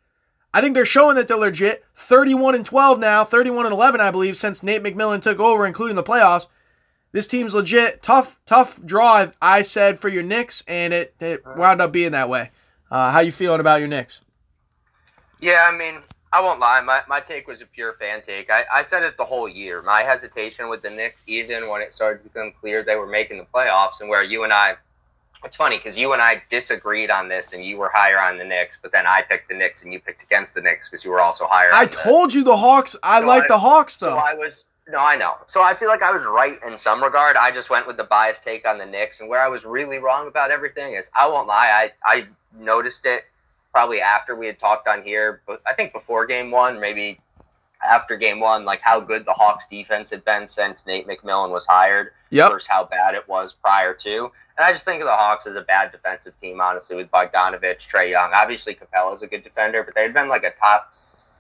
I 0.54 0.62
think 0.62 0.76
they're 0.76 0.86
showing 0.86 1.16
that 1.16 1.28
they're 1.28 1.38
legit. 1.38 1.86
31 1.96 2.56
and 2.56 2.66
12 2.66 3.00
now, 3.00 3.24
31 3.24 3.66
and 3.66 3.74
11, 3.74 4.00
I 4.00 4.12
believe, 4.12 4.38
since 4.38 4.64
Nate 4.64 4.84
McMillan 4.84 5.22
took 5.22 5.40
over, 5.40 5.66
including 5.66 5.96
the 5.96 6.04
playoffs. 6.04 6.48
This 7.12 7.28
team's 7.28 7.54
legit. 7.54 8.02
Tough, 8.02 8.40
tough 8.46 8.84
draw. 8.86 9.28
I 9.42 9.62
said 9.62 10.00
for 10.00 10.10
your 10.10 10.24
Knicks, 10.24 10.64
and 10.68 10.94
it, 10.94 11.16
it 11.20 11.44
wound 11.46 11.82
up 11.82 11.92
being 11.92 12.12
that 12.12 12.30
way. 12.30 12.52
Uh, 12.90 13.12
how 13.12 13.20
you 13.20 13.32
feeling 13.32 13.60
about 13.60 13.80
your 13.80 13.88
Knicks? 13.88 14.22
Yeah, 15.40 15.68
I 15.70 15.76
mean, 15.76 16.02
I 16.34 16.42
won't 16.42 16.60
lie. 16.60 16.82
My, 16.82 17.02
my 17.08 17.20
take 17.20 17.48
was 17.48 17.62
a 17.62 17.66
pure 17.66 17.94
fan 17.94 18.22
take. 18.22 18.50
I, 18.50 18.66
I 18.74 18.82
said 18.82 19.04
it 19.04 19.18
the 19.18 19.26
whole 19.26 19.48
year. 19.48 19.82
My 19.82 20.04
hesitation 20.04 20.70
with 20.70 20.82
the 20.82 20.90
Knicks, 20.90 21.24
even 21.28 21.70
when 21.70 21.82
it 21.82 21.94
started 21.94 22.24
to 22.24 22.30
become 22.30 22.54
clear 22.60 22.84
they 22.84 22.96
were 22.96 23.08
making 23.08 23.38
the 23.38 23.46
playoffs, 23.46 24.02
and 24.02 24.10
where 24.10 24.24
you 24.24 24.44
and 24.44 24.52
I, 24.52 24.76
it's 25.44 25.56
funny 25.56 25.78
because 25.78 25.98
you 25.98 26.14
and 26.14 26.22
I 26.22 26.42
disagreed 26.50 27.12
on 27.12 27.28
this, 27.28 27.54
and 27.54 27.64
you 27.64 27.78
were 27.78 27.90
higher 27.94 28.20
on 28.20 28.38
the 28.38 28.46
Knicks, 28.46 28.78
but 28.82 28.92
then 28.92 29.08
I 29.08 29.22
picked 29.22 29.50
the 29.50 29.56
Knicks, 29.56 29.84
and 29.84 29.94
you 29.94 30.00
picked 30.00 30.24
against 30.24 30.54
the 30.54 30.62
Knicks 30.62 30.90
because 30.90 31.06
you 31.06 31.12
were 31.12 31.22
also 31.22 31.46
higher. 31.46 31.70
I 31.74 31.86
told 31.86 32.34
you 32.34 32.44
the 32.44 32.58
Hawks. 32.58 32.96
I 33.04 33.22
so 33.22 33.28
like 33.28 33.44
I, 33.44 33.48
the 33.48 33.58
Hawks 33.58 33.98
though. 33.98 34.08
So 34.08 34.18
I 34.18 34.34
was 34.34 34.66
no, 34.90 35.00
I 35.00 35.16
know. 35.16 35.36
So 35.46 35.62
I 35.62 35.74
feel 35.74 35.90
like 35.90 36.02
I 36.02 36.12
was 36.12 36.24
right 36.26 36.60
in 36.66 36.78
some 36.78 37.04
regard. 37.04 37.36
I 37.36 37.52
just 37.52 37.70
went 37.70 37.88
with 37.88 37.98
the 37.98 38.06
biased 38.06 38.44
take 38.44 38.68
on 38.68 38.78
the 38.78 38.86
Knicks, 38.86 39.20
and 39.20 39.30
where 39.30 39.42
I 39.42 39.48
was 39.48 39.66
really 39.66 39.98
wrong 39.98 40.28
about 40.28 40.52
everything 40.52 40.94
is 40.94 41.10
I 41.18 41.28
won't 41.28 41.48
lie. 41.48 41.92
I 42.06 42.18
I 42.18 42.28
noticed 42.58 43.06
it 43.06 43.26
probably 43.72 44.02
after 44.02 44.36
we 44.36 44.48
had 44.48 44.60
talked 44.60 44.88
on 44.88 45.04
here, 45.04 45.42
but 45.46 45.62
I 45.66 45.74
think 45.74 45.94
before 45.94 46.26
game 46.26 46.52
one, 46.52 46.80
maybe 46.80 47.20
after 47.88 48.18
game 48.18 48.40
one, 48.40 48.66
like 48.66 48.82
how 48.82 49.00
good 49.00 49.26
the 49.26 49.34
Hawks 49.34 49.68
defense 49.68 50.10
had 50.10 50.26
been 50.26 50.48
since 50.48 50.86
Nate 50.86 51.08
McMillan 51.08 51.52
was 51.52 51.66
hired 51.66 52.12
yep. 52.30 52.52
versus 52.52 52.68
how 52.68 52.86
bad 52.86 53.14
it 53.14 53.28
was 53.28 53.54
prior 53.54 53.94
to. 53.94 54.32
And 54.58 54.66
I 54.66 54.72
just 54.72 54.86
think 54.86 55.02
of 55.02 55.06
the 55.06 55.14
Hawks 55.14 55.46
as 55.46 55.56
a 55.56 55.62
bad 55.62 55.92
defensive 55.92 56.40
team, 56.40 56.60
honestly, 56.60 56.96
with 56.96 57.12
Bogdanovic, 57.12 57.78
Trae 57.78 58.10
Young. 58.10 58.32
Obviously, 58.34 58.74
Capela's 58.74 59.22
a 59.22 59.28
good 59.28 59.44
defender, 59.44 59.84
but 59.84 59.94
they'd 59.94 60.14
been 60.14 60.28
like 60.28 60.44
a 60.44 60.52
top 60.52 60.90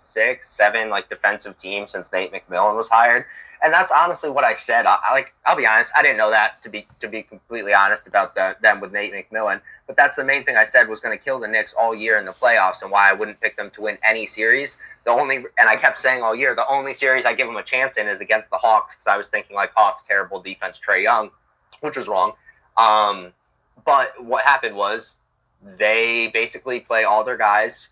six, 0.08 0.50
seven 0.50 0.89
like 0.89 1.10
defensive 1.10 1.58
team 1.58 1.88
since 1.88 2.12
Nate 2.12 2.32
McMillan 2.32 2.76
was 2.76 2.89
hired 2.89 3.26
and 3.63 3.74
that's 3.74 3.91
honestly 3.91 4.30
what 4.30 4.43
I 4.43 4.54
said. 4.54 4.86
I, 4.86 4.98
I, 5.04 5.13
like 5.13 5.34
I'll 5.46 5.56
be 5.56 5.65
honest, 5.65 5.91
I 5.96 6.02
didn't 6.02 6.17
know 6.17 6.30
that 6.30 6.62
to 6.62 6.70
be 6.70 6.88
to 7.00 7.08
be 7.08 7.24
completely 7.24 7.74
honest 7.74 8.08
about 8.08 8.36
the, 8.36 8.56
them 8.62 8.80
with 8.80 8.91
Nate 8.91 9.13
McMillan. 9.13 9.62
But 9.88 9.98
that's 9.98 10.15
the 10.15 10.24
main 10.24 10.43
thing 10.43 10.58
I 10.58 10.63
said 10.63 10.88
was 10.88 11.00
going 11.00 11.17
to 11.17 11.24
kill 11.24 11.39
the 11.39 11.48
Knicks 11.48 11.74
all 11.74 11.96
year 11.96 12.17
in 12.17 12.26
the 12.26 12.32
playoffs, 12.32 12.82
and 12.82 12.91
why 12.91 13.10
I 13.10 13.13
wouldn't 13.13 13.39
pick 13.39 13.58
them 13.58 13.70
to 13.72 13.82
win 13.82 13.98
any 14.04 14.26
series. 14.26 14.78
The 15.06 15.12
only 15.12 15.38
and 15.58 15.70
I 15.70 15.76
kept 15.76 16.00
saying 16.00 16.22
all 16.22 16.36
year 16.36 16.56
the 16.56 16.67
only 16.70 16.93
series 16.93 17.26
I 17.26 17.34
give 17.34 17.48
them 17.48 17.58
a 17.58 17.63
chance 17.63 17.98
in 17.98 18.08
is 18.08 18.22
against 18.22 18.50
the 18.50 18.58
Hawks 18.58 18.96
because 18.96 19.08
I 19.08 19.17
was 19.17 19.28
thinking 19.28 19.56
like 19.56 19.72
Hawks 19.76 20.04
terrible 20.04 20.41
defense, 20.41 20.80
Trae 20.80 21.04
Young, 21.04 21.32
which 21.82 21.98
was 21.98 22.08
wrong. 22.08 22.34
Um, 22.78 23.34
but 23.86 24.24
what 24.24 24.43
happened 24.43 24.76
was 24.76 25.17
they 25.63 26.28
basically 26.28 26.80
play 26.80 27.04
all 27.04 27.24
their 27.24 27.38
guys 27.38 27.89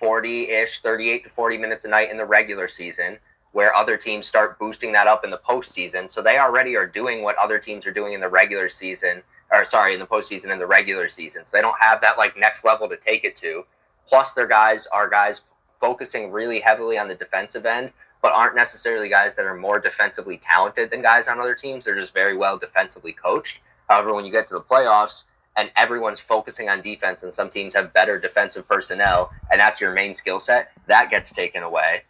40 0.00 0.48
ish, 0.48 0.80
38 0.80 1.24
to 1.24 1.30
40 1.30 1.58
minutes 1.58 1.84
a 1.84 1.88
night 1.88 2.10
in 2.10 2.16
the 2.16 2.24
regular 2.24 2.66
season 2.66 3.18
where 3.52 3.74
other 3.74 3.96
teams 3.96 4.26
start 4.26 4.58
boosting 4.58 4.92
that 4.92 5.06
up 5.06 5.24
in 5.24 5.30
the 5.30 5.38
postseason. 5.38 6.10
So 6.10 6.22
they 6.22 6.38
already 6.38 6.74
are 6.74 6.86
doing 6.86 7.22
what 7.22 7.36
other 7.36 7.58
teams 7.58 7.86
are 7.86 7.92
doing 7.92 8.14
in 8.14 8.20
the 8.20 8.28
regular 8.28 8.68
season, 8.68 9.22
or 9.52 9.64
sorry, 9.64 9.92
in 9.92 10.00
the 10.00 10.06
postseason 10.06 10.50
in 10.50 10.58
the 10.58 10.66
regular 10.66 11.08
season. 11.08 11.44
So 11.44 11.56
they 11.56 11.60
don't 11.60 11.78
have 11.78 12.00
that 12.00 12.16
like 12.16 12.36
next 12.38 12.64
level 12.64 12.88
to 12.88 12.96
take 12.96 13.24
it 13.24 13.36
to. 13.36 13.64
Plus, 14.08 14.32
their 14.32 14.46
guys 14.46 14.86
are 14.86 15.08
guys 15.08 15.42
focusing 15.78 16.30
really 16.30 16.60
heavily 16.60 16.96
on 16.96 17.08
the 17.08 17.14
defensive 17.14 17.66
end, 17.66 17.92
but 18.22 18.32
aren't 18.32 18.54
necessarily 18.54 19.08
guys 19.08 19.34
that 19.34 19.44
are 19.44 19.56
more 19.56 19.78
defensively 19.80 20.38
talented 20.38 20.90
than 20.90 21.02
guys 21.02 21.28
on 21.28 21.40
other 21.40 21.54
teams. 21.54 21.84
They're 21.84 21.94
just 21.94 22.14
very 22.14 22.36
well 22.36 22.56
defensively 22.56 23.12
coached. 23.12 23.60
However, 23.88 24.14
when 24.14 24.24
you 24.24 24.30
get 24.30 24.46
to 24.48 24.54
the 24.54 24.60
playoffs, 24.60 25.24
and 25.60 25.70
everyone's 25.76 26.20
focusing 26.20 26.68
on 26.68 26.82
defense, 26.82 27.22
and 27.22 27.32
some 27.32 27.50
teams 27.50 27.74
have 27.74 27.92
better 27.92 28.18
defensive 28.18 28.66
personnel, 28.66 29.30
and 29.50 29.60
that's 29.60 29.80
your 29.80 29.92
main 29.92 30.14
skill 30.14 30.40
set, 30.40 30.72
that 30.86 31.10
gets 31.10 31.30
taken 31.30 31.62
away 31.62 32.02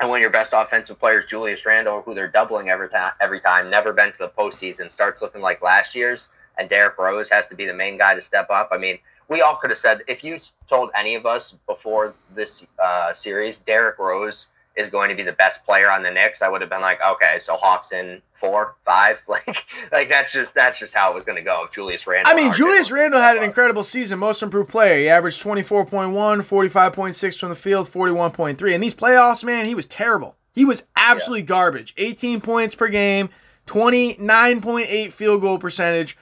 and 0.00 0.10
when 0.10 0.20
your 0.20 0.30
best 0.30 0.52
offensive 0.54 0.98
player 0.98 1.20
is 1.20 1.24
Julius 1.24 1.64
Randle, 1.64 2.02
who 2.02 2.14
they're 2.14 2.28
doubling 2.28 2.68
every 2.68 2.88
time, 2.88 3.12
every 3.20 3.40
time, 3.40 3.70
never 3.70 3.92
been 3.92 4.12
to 4.12 4.18
the 4.18 4.28
postseason, 4.28 4.92
starts 4.92 5.22
looking 5.22 5.40
like 5.40 5.62
last 5.62 5.94
year's, 5.94 6.28
and 6.58 6.68
Derrick 6.68 6.98
Rose 6.98 7.30
has 7.30 7.46
to 7.48 7.54
be 7.54 7.66
the 7.66 7.74
main 7.74 7.96
guy 7.96 8.14
to 8.14 8.20
step 8.20 8.50
up. 8.50 8.68
I 8.72 8.78
mean, 8.78 8.98
we 9.28 9.40
all 9.40 9.56
could 9.56 9.70
have 9.70 9.78
said 9.78 10.02
if 10.06 10.22
you 10.22 10.38
told 10.68 10.90
any 10.94 11.14
of 11.14 11.24
us 11.24 11.52
before 11.66 12.14
this 12.34 12.66
uh, 12.78 13.14
series, 13.14 13.60
Derrick 13.60 13.98
Rose 13.98 14.48
is 14.76 14.90
going 14.90 15.08
to 15.08 15.14
be 15.14 15.22
the 15.22 15.32
best 15.32 15.64
player 15.64 15.90
on 15.90 16.02
the 16.02 16.10
Knicks, 16.10 16.42
I 16.42 16.48
would 16.48 16.60
have 16.60 16.68
been 16.68 16.82
like, 16.82 17.00
okay, 17.02 17.38
so 17.40 17.56
Hawks 17.56 17.92
in 17.92 18.20
four, 18.32 18.76
five, 18.82 19.22
like, 19.28 19.64
like 19.90 20.08
that's 20.08 20.32
just 20.32 20.54
that's 20.54 20.78
just 20.78 20.94
how 20.94 21.10
it 21.10 21.14
was 21.14 21.24
going 21.24 21.38
to 21.38 21.44
go. 21.44 21.64
If 21.64 21.72
Julius 21.72 22.06
Randle, 22.06 22.30
I 22.30 22.36
mean, 22.36 22.52
Julius 22.52 22.92
Randle 22.92 23.20
had 23.20 23.36
an 23.36 23.42
incredible 23.42 23.82
season, 23.82 24.18
most 24.18 24.42
improved 24.42 24.68
player. 24.68 24.98
He 24.98 25.08
averaged 25.08 25.42
24.1, 25.42 26.12
45.6 26.12 27.40
from 27.40 27.48
the 27.48 27.54
field, 27.54 27.88
41.3. 27.88 28.74
And 28.74 28.82
these 28.82 28.94
playoffs, 28.94 29.42
man, 29.42 29.64
he 29.64 29.74
was 29.74 29.86
terrible. 29.86 30.36
He 30.52 30.64
was 30.64 30.84
absolutely 30.96 31.40
yeah. 31.40 31.46
garbage. 31.46 31.94
18 31.96 32.40
points 32.40 32.74
per 32.74 32.88
game, 32.88 33.30
29.8 33.66 35.12
field 35.12 35.40
goal 35.40 35.58
percentage, 35.58 36.16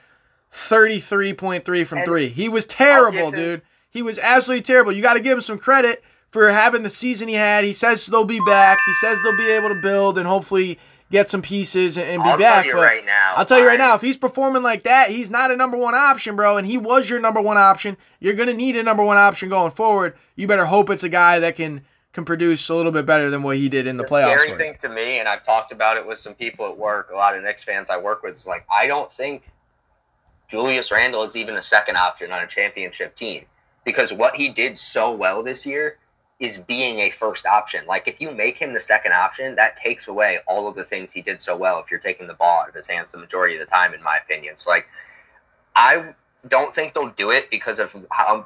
33.3 0.51 1.87
from 1.87 1.97
and 1.99 2.05
three. 2.05 2.29
He 2.29 2.49
was 2.49 2.65
terrible, 2.65 3.31
dude. 3.31 3.61
He 3.89 4.01
was 4.01 4.19
absolutely 4.19 4.63
terrible. 4.63 4.91
You 4.91 5.01
got 5.01 5.13
to 5.15 5.21
give 5.21 5.37
him 5.37 5.41
some 5.41 5.57
credit 5.57 6.03
for 6.35 6.51
having 6.51 6.83
the 6.83 6.89
season 6.89 7.29
he 7.29 7.35
had. 7.35 7.63
He 7.63 7.71
says 7.71 8.05
they'll 8.07 8.25
be 8.25 8.41
back. 8.45 8.77
He 8.85 8.93
says 8.95 9.23
they'll 9.23 9.37
be 9.37 9.51
able 9.51 9.69
to 9.69 9.75
build 9.75 10.17
and 10.17 10.27
hopefully 10.27 10.77
get 11.09 11.29
some 11.29 11.41
pieces 11.41 11.97
and, 11.97 12.09
and 12.09 12.21
be 12.21 12.29
I'll 12.29 12.37
back. 12.37 12.65
but 12.65 12.75
right 12.75 13.05
now, 13.05 13.35
I'll 13.37 13.45
tell 13.45 13.57
you 13.57 13.65
right 13.65 13.79
now, 13.79 13.95
if 13.95 14.01
he's 14.01 14.17
performing 14.17 14.61
like 14.61 14.83
that, 14.83 15.09
he's 15.09 15.29
not 15.29 15.49
a 15.49 15.55
number 15.55 15.77
one 15.77 15.95
option, 15.95 16.35
bro. 16.35 16.57
And 16.57 16.67
he 16.67 16.77
was 16.77 17.09
your 17.09 17.21
number 17.21 17.41
one 17.41 17.57
option. 17.57 17.95
You're 18.19 18.33
gonna 18.33 18.53
need 18.53 18.75
a 18.75 18.83
number 18.83 19.01
one 19.01 19.15
option 19.15 19.47
going 19.47 19.71
forward. 19.71 20.17
You 20.35 20.45
better 20.45 20.65
hope 20.65 20.89
it's 20.89 21.03
a 21.03 21.09
guy 21.09 21.39
that 21.39 21.55
can 21.55 21.85
can 22.11 22.25
produce 22.25 22.67
a 22.67 22.75
little 22.75 22.91
bit 22.91 23.05
better 23.05 23.29
than 23.29 23.41
what 23.41 23.55
he 23.55 23.69
did 23.69 23.87
in 23.87 23.95
the, 23.95 24.03
the 24.03 24.09
playoffs. 24.09 24.39
Scary 24.39 24.57
thing 24.57 24.75
to 24.79 24.89
me, 24.89 25.19
and 25.19 25.29
I've 25.29 25.45
talked 25.45 25.71
about 25.71 25.95
it 25.95 26.05
with 26.05 26.19
some 26.19 26.33
people 26.33 26.65
at 26.65 26.77
work, 26.77 27.11
a 27.13 27.15
lot 27.15 27.37
of 27.37 27.43
Knicks 27.43 27.63
fans 27.63 27.89
I 27.89 27.97
work 27.97 28.23
with, 28.23 28.33
is 28.33 28.45
like 28.45 28.65
I 28.69 28.87
don't 28.87 29.11
think 29.13 29.43
Julius 30.49 30.91
Randle 30.91 31.23
is 31.23 31.37
even 31.37 31.55
a 31.55 31.63
second 31.63 31.95
option 31.95 32.33
on 32.33 32.43
a 32.43 32.47
championship 32.47 33.15
team 33.15 33.45
because 33.85 34.11
what 34.11 34.35
he 34.35 34.49
did 34.49 34.77
so 34.77 35.13
well 35.13 35.41
this 35.41 35.65
year 35.65 35.97
is 36.39 36.57
being 36.57 36.99
a 36.99 37.09
first 37.09 37.45
option. 37.45 37.85
Like 37.85 38.07
if 38.07 38.19
you 38.19 38.31
make 38.31 38.57
him 38.57 38.73
the 38.73 38.79
second 38.79 39.13
option, 39.13 39.55
that 39.55 39.77
takes 39.77 40.07
away 40.07 40.39
all 40.47 40.67
of 40.67 40.75
the 40.75 40.83
things 40.83 41.13
he 41.13 41.21
did 41.21 41.41
so 41.41 41.55
well 41.55 41.79
if 41.79 41.89
you're 41.89 41.99
taking 41.99 42.27
the 42.27 42.33
ball 42.33 42.61
out 42.61 42.69
of 42.69 42.75
his 42.75 42.87
hands 42.87 43.11
the 43.11 43.17
majority 43.17 43.55
of 43.55 43.61
the 43.61 43.65
time, 43.65 43.93
in 43.93 44.03
my 44.03 44.17
opinion. 44.17 44.57
So 44.57 44.69
like 44.69 44.87
I 45.75 46.13
don't 46.47 46.75
think 46.75 46.93
they'll 46.93 47.09
do 47.09 47.31
it 47.31 47.49
because 47.49 47.79
of 47.79 47.95
how 48.11 48.45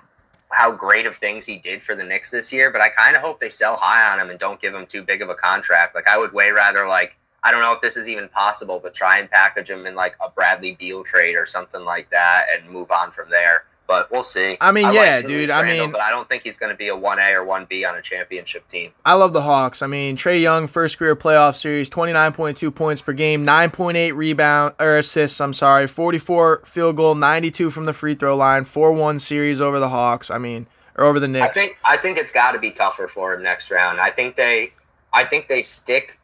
how 0.52 0.72
great 0.72 1.06
of 1.06 1.16
things 1.16 1.46
he 1.46 1.58
did 1.58 1.82
for 1.82 1.96
the 1.96 2.04
Knicks 2.04 2.32
this 2.32 2.52
year, 2.52 2.72
but 2.72 2.82
I 2.82 2.90
kind 2.90 3.16
of 3.16 3.22
hope 3.22 3.40
they 3.40 3.52
sell 3.52 3.76
high 3.76 4.12
on 4.12 4.20
him 4.20 4.32
and 4.32 4.40
don't 4.40 4.60
give 4.60 4.74
him 4.74 4.88
too 4.88 5.04
big 5.04 5.22
of 5.22 5.30
a 5.30 5.36
contract. 5.36 5.94
Like 5.96 6.08
I 6.08 6.18
would 6.18 6.34
way 6.34 6.52
rather 6.52 6.88
like 6.88 7.18
I 7.44 7.52
don't 7.52 7.62
know 7.62 7.74
if 7.74 7.82
this 7.82 7.98
is 7.98 8.08
even 8.08 8.30
possible, 8.30 8.80
but 8.82 8.94
try 8.94 9.20
and 9.20 9.32
package 9.32 9.70
him 9.70 9.86
in 9.86 9.96
like 9.96 10.16
a 10.24 10.30
Bradley 10.30 10.76
Beal 10.76 11.04
trade 11.04 11.36
or 11.36 11.46
something 11.46 11.86
like 11.86 12.10
that 12.12 12.48
and 12.54 12.70
move 12.70 12.92
on 12.92 13.12
from 13.12 13.30
there 13.30 13.64
but 13.90 14.12
we'll 14.12 14.24
see. 14.24 14.56
I 14.62 14.72
mean, 14.72 14.86
I 14.86 14.92
yeah, 14.94 15.16
like 15.16 15.26
dude. 15.26 15.50
I 15.50 15.64
mean, 15.64 15.92
but 15.92 16.00
I 16.00 16.12
don't 16.12 16.30
think 16.30 16.44
he's 16.44 16.58
going 16.58 16.72
to 16.72 16.78
be 16.78 16.90
a 16.90 16.96
one 16.96 17.18
A 17.18 17.34
or 17.34 17.44
one 17.44 17.66
B 17.66 17.84
on 17.84 17.98
a 17.98 18.02
championship 18.04 18.68
team. 18.70 18.92
I 19.04 19.16
love 19.16 19.34
the 19.34 19.42
Hawks. 19.42 19.82
I 19.82 19.88
mean, 19.88 20.16
Trae 20.16 20.40
Young, 20.40 20.68
first 20.68 21.00
career 21.00 21.16
playoff 21.16 21.56
series, 21.56 21.90
twenty 21.90 22.14
nine 22.14 22.32
point 22.32 22.56
two 22.56 22.70
points 22.70 23.02
per 23.02 23.14
game, 23.14 23.44
nine 23.44 23.72
point 23.72 23.98
eight 23.98 24.12
rebound 24.12 24.76
or 24.80 25.00
assists. 25.00 25.42
I'm 25.42 25.54
sorry, 25.54 25.88
forty 25.88 26.20
four 26.20 26.62
field 26.66 26.98
goal, 26.98 27.16
ninety 27.16 27.50
two 27.50 27.72
from 27.72 27.86
the 27.86 27.94
free 27.94 28.14
throw 28.14 28.38
line, 28.38 28.64
four 28.64 28.94
one 28.94 29.18
series 29.18 29.60
over 29.60 29.80
the 29.80 29.90
Hawks. 29.90 30.30
I 30.30 30.38
mean, 30.38 30.68
or 30.96 31.06
over 31.06 31.20
the 31.20 31.28
Knicks. 31.28 31.48
I 31.48 31.52
think 31.52 31.78
I 31.84 31.98
think 31.98 32.20
it's 32.20 32.32
got 32.32 32.52
to 32.52 32.60
be 32.60 32.70
tougher 32.70 33.08
for 33.08 33.34
him 33.34 33.42
next 33.42 33.72
round. 33.72 34.00
I 34.00 34.12
think 34.12 34.36
they, 34.36 34.72
I 35.12 35.24
think 35.24 35.48
they 35.48 35.64
stick 35.64 36.19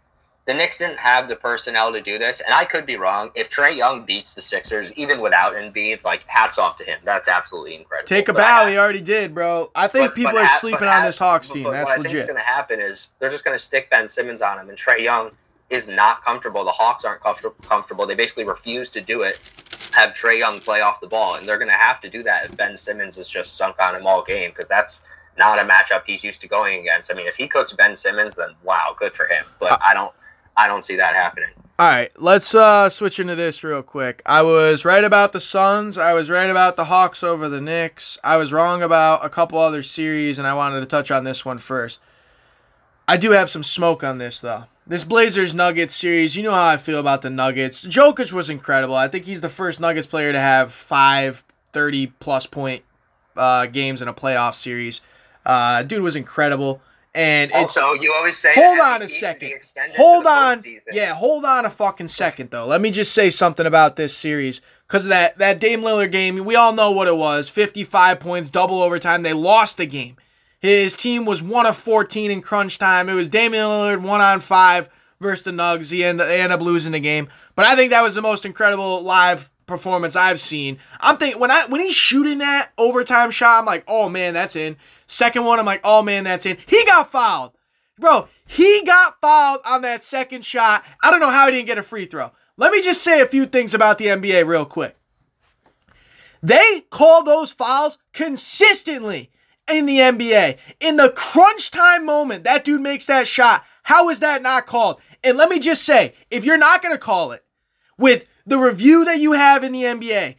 the 0.45 0.53
Knicks 0.53 0.77
didn't 0.77 0.99
have 0.99 1.27
the 1.27 1.35
personnel 1.35 1.91
to 1.91 2.01
do 2.01 2.19
this, 2.19 2.41
and 2.41 2.53
I 2.53 2.65
could 2.65 2.85
be 2.85 2.97
wrong. 2.97 3.31
If 3.33 3.49
Trae 3.49 3.75
Young 3.75 4.05
beats 4.05 4.35
the 4.35 4.41
Sixers, 4.41 4.93
even 4.93 5.19
without 5.19 5.53
Embiid, 5.53 6.03
like 6.03 6.23
hats 6.27 6.59
off 6.59 6.77
to 6.77 6.83
him. 6.83 6.99
That's 7.03 7.27
absolutely 7.27 7.75
incredible. 7.75 8.07
Take 8.07 8.29
a 8.29 8.33
but 8.33 8.41
bow. 8.41 8.67
he 8.67 8.77
already 8.77 9.01
did, 9.01 9.33
bro. 9.33 9.71
I 9.73 9.87
think 9.87 10.09
but, 10.09 10.15
people 10.15 10.33
but 10.33 10.43
are 10.43 10.45
ha- 10.45 10.57
sleeping 10.59 10.87
on 10.87 11.03
this 11.03 11.17
Hawks 11.17 11.49
team. 11.49 11.63
That's 11.63 11.89
what 11.89 11.97
legit. 11.97 12.05
I 12.05 12.09
think 12.09 12.19
is 12.19 12.25
going 12.25 12.37
to 12.37 12.43
happen 12.43 12.79
is 12.79 13.07
they're 13.19 13.31
just 13.31 13.43
going 13.43 13.57
to 13.57 13.63
stick 13.63 13.89
Ben 13.89 14.07
Simmons 14.07 14.43
on 14.43 14.59
him, 14.59 14.69
and 14.69 14.77
Trae 14.77 14.99
Young 14.99 15.31
is 15.71 15.87
not 15.87 16.23
comfortable. 16.23 16.63
The 16.63 16.71
Hawks 16.71 17.05
aren't 17.05 17.21
comfortable. 17.21 18.05
They 18.05 18.13
basically 18.13 18.43
refuse 18.43 18.91
to 18.91 19.01
do 19.01 19.23
it. 19.23 19.39
Have 19.93 20.11
Trae 20.13 20.37
Young 20.37 20.59
play 20.59 20.81
off 20.81 21.01
the 21.01 21.07
ball, 21.07 21.35
and 21.35 21.47
they're 21.47 21.57
going 21.57 21.71
to 21.71 21.73
have 21.73 21.99
to 22.01 22.09
do 22.09 22.21
that 22.21 22.45
if 22.45 22.55
Ben 22.55 22.77
Simmons 22.77 23.17
is 23.17 23.27
just 23.27 23.55
sunk 23.55 23.77
on 23.79 23.95
him 23.95 24.05
all 24.05 24.23
game 24.23 24.51
because 24.51 24.67
that's 24.67 25.01
not 25.39 25.57
a 25.57 25.63
matchup 25.63 26.03
he's 26.05 26.23
used 26.23 26.41
to 26.41 26.47
going 26.47 26.81
against. 26.81 27.11
I 27.11 27.15
mean, 27.15 27.27
if 27.27 27.35
he 27.35 27.47
cooks 27.47 27.73
Ben 27.73 27.95
Simmons, 27.95 28.35
then 28.35 28.49
wow, 28.63 28.95
good 28.97 29.13
for 29.13 29.25
him. 29.25 29.45
But 29.59 29.81
I 29.81 29.95
don't. 29.95 30.13
I 30.57 30.67
don't 30.67 30.83
see 30.83 30.95
that 30.95 31.15
happening. 31.15 31.49
All 31.77 31.87
right, 31.87 32.09
let's 32.17 32.55
uh, 32.55 32.87
switch 32.89 33.19
into 33.19 33.35
this 33.35 33.61
real 33.61 33.83
quick. 33.83 34.21
I 34.25 34.43
was 34.43 34.85
right 34.85 35.03
about 35.03 35.33
the 35.33 35.41
Suns. 35.41 35.97
I 35.97 36.13
was 36.13 36.29
right 36.29 36.49
about 36.49 36.77
the 36.77 36.85
Hawks 36.85 37.21
over 37.21 37.49
the 37.49 37.59
Knicks. 37.59 38.17
I 38.23 38.37
was 38.37 38.53
wrong 38.53 38.81
about 38.81 39.25
a 39.25 39.29
couple 39.29 39.59
other 39.59 39.83
series, 39.83 40.39
and 40.39 40.47
I 40.47 40.53
wanted 40.53 40.79
to 40.79 40.85
touch 40.85 41.11
on 41.11 41.25
this 41.25 41.43
one 41.43 41.57
first. 41.57 41.99
I 43.09 43.17
do 43.17 43.31
have 43.31 43.49
some 43.49 43.63
smoke 43.63 44.05
on 44.05 44.19
this, 44.19 44.39
though. 44.39 44.65
This 44.87 45.03
Blazers 45.03 45.53
Nuggets 45.53 45.95
series, 45.95 46.37
you 46.37 46.43
know 46.43 46.53
how 46.53 46.65
I 46.65 46.77
feel 46.77 46.99
about 46.99 47.23
the 47.23 47.29
Nuggets. 47.29 47.85
Jokic 47.85 48.31
was 48.31 48.49
incredible. 48.49 48.95
I 48.95 49.09
think 49.09 49.25
he's 49.25 49.41
the 49.41 49.49
first 49.49 49.81
Nuggets 49.81 50.07
player 50.07 50.31
to 50.31 50.39
have 50.39 50.71
five 50.71 51.43
30 51.73 52.07
plus 52.19 52.45
point 52.45 52.83
uh, 53.35 53.65
games 53.65 54.01
in 54.01 54.07
a 54.07 54.13
playoff 54.13 54.53
series. 54.53 55.01
Uh, 55.45 55.83
dude 55.83 56.01
was 56.01 56.15
incredible. 56.15 56.81
And 57.15 57.49
it's 57.51 57.77
Also, 57.77 57.93
you 57.93 58.13
always 58.13 58.37
say 58.37 58.53
Hold 58.53 58.79
on 58.79 59.01
a 59.01 59.07
second. 59.07 59.47
be 59.49 59.55
extended 59.55 59.95
to 59.95 60.01
hold 60.01 60.25
on. 60.25 60.61
Yeah, 60.91 61.13
hold 61.13 61.45
on 61.45 61.65
a 61.65 61.69
fucking 61.69 62.09
second 62.09 62.51
though. 62.51 62.65
Let 62.65 62.81
me 62.81 62.91
just 62.91 63.13
say 63.13 63.29
something 63.29 63.65
about 63.65 63.95
this 63.95 64.15
series 64.15 64.59
because 64.87 65.05
of 65.05 65.09
that 65.09 65.37
that 65.37 65.59
Dame 65.59 65.81
Lillard 65.81 66.11
game. 66.11 66.43
We 66.43 66.55
all 66.55 66.73
know 66.73 66.91
what 66.91 67.07
it 67.07 67.15
was: 67.15 67.47
fifty-five 67.47 68.19
points, 68.19 68.49
double 68.49 68.81
overtime. 68.81 69.21
They 69.23 69.33
lost 69.33 69.77
the 69.77 69.85
game. 69.85 70.17
His 70.59 70.97
team 70.97 71.25
was 71.25 71.41
one 71.41 71.65
of 71.65 71.77
fourteen 71.77 72.31
in 72.31 72.41
crunch 72.41 72.79
time. 72.79 73.07
It 73.07 73.13
was 73.13 73.29
Damian 73.29 73.65
Lillard 73.65 74.01
one 74.01 74.19
on 74.19 74.41
five 74.41 74.89
versus 75.21 75.45
the 75.45 75.51
Nugs. 75.51 75.89
He 75.89 76.03
ended, 76.03 76.27
they 76.27 76.41
ended 76.41 76.59
up 76.59 76.61
losing 76.61 76.91
the 76.91 76.99
game. 76.99 77.29
But 77.55 77.65
I 77.65 77.77
think 77.77 77.91
that 77.91 78.03
was 78.03 78.15
the 78.15 78.21
most 78.21 78.45
incredible 78.45 79.01
live 79.01 79.49
performance 79.65 80.15
I've 80.15 80.39
seen. 80.39 80.79
I'm 80.99 81.17
thinking 81.17 81.39
when 81.39 81.51
I 81.51 81.65
when 81.67 81.81
he's 81.81 81.95
shooting 81.95 82.39
that 82.39 82.71
overtime 82.77 83.31
shot, 83.31 83.59
I'm 83.59 83.65
like, 83.65 83.83
oh 83.87 84.09
man, 84.09 84.33
that's 84.33 84.55
in. 84.55 84.77
Second 85.07 85.45
one, 85.45 85.59
I'm 85.59 85.65
like, 85.65 85.81
oh 85.83 86.01
man, 86.01 86.23
that's 86.23 86.45
in. 86.45 86.57
He 86.67 86.83
got 86.85 87.11
fouled. 87.11 87.53
Bro, 87.97 88.27
he 88.45 88.83
got 88.85 89.19
fouled 89.21 89.61
on 89.65 89.81
that 89.83 90.03
second 90.03 90.43
shot. 90.43 90.83
I 91.01 91.11
don't 91.11 91.21
know 91.21 91.29
how 91.29 91.45
he 91.45 91.53
didn't 91.53 91.67
get 91.67 91.77
a 91.77 91.83
free 91.83 92.05
throw. 92.05 92.31
Let 92.57 92.71
me 92.71 92.81
just 92.81 93.01
say 93.01 93.21
a 93.21 93.27
few 93.27 93.45
things 93.45 93.73
about 93.73 93.97
the 93.97 94.07
NBA 94.07 94.45
real 94.47 94.65
quick. 94.65 94.97
They 96.41 96.81
call 96.89 97.23
those 97.23 97.51
fouls 97.51 97.97
consistently 98.13 99.31
in 99.69 99.85
the 99.85 99.97
NBA. 99.97 100.57
In 100.79 100.97
the 100.97 101.09
crunch 101.09 101.71
time 101.71 102.05
moment, 102.05 102.43
that 102.43 102.65
dude 102.65 102.81
makes 102.81 103.07
that 103.07 103.27
shot. 103.27 103.65
How 103.83 104.09
is 104.09 104.19
that 104.19 104.41
not 104.41 104.65
called? 104.67 105.01
And 105.23 105.37
let 105.37 105.49
me 105.49 105.59
just 105.59 105.83
say, 105.83 106.13
if 106.29 106.45
you're 106.45 106.57
not 106.57 106.81
going 106.81 106.93
to 106.93 106.99
call 106.99 107.31
it 107.31 107.43
with 107.97 108.27
the 108.45 108.57
review 108.57 109.05
that 109.05 109.19
you 109.19 109.33
have 109.33 109.63
in 109.63 109.71
the 109.71 109.83
NBA, 109.83 110.35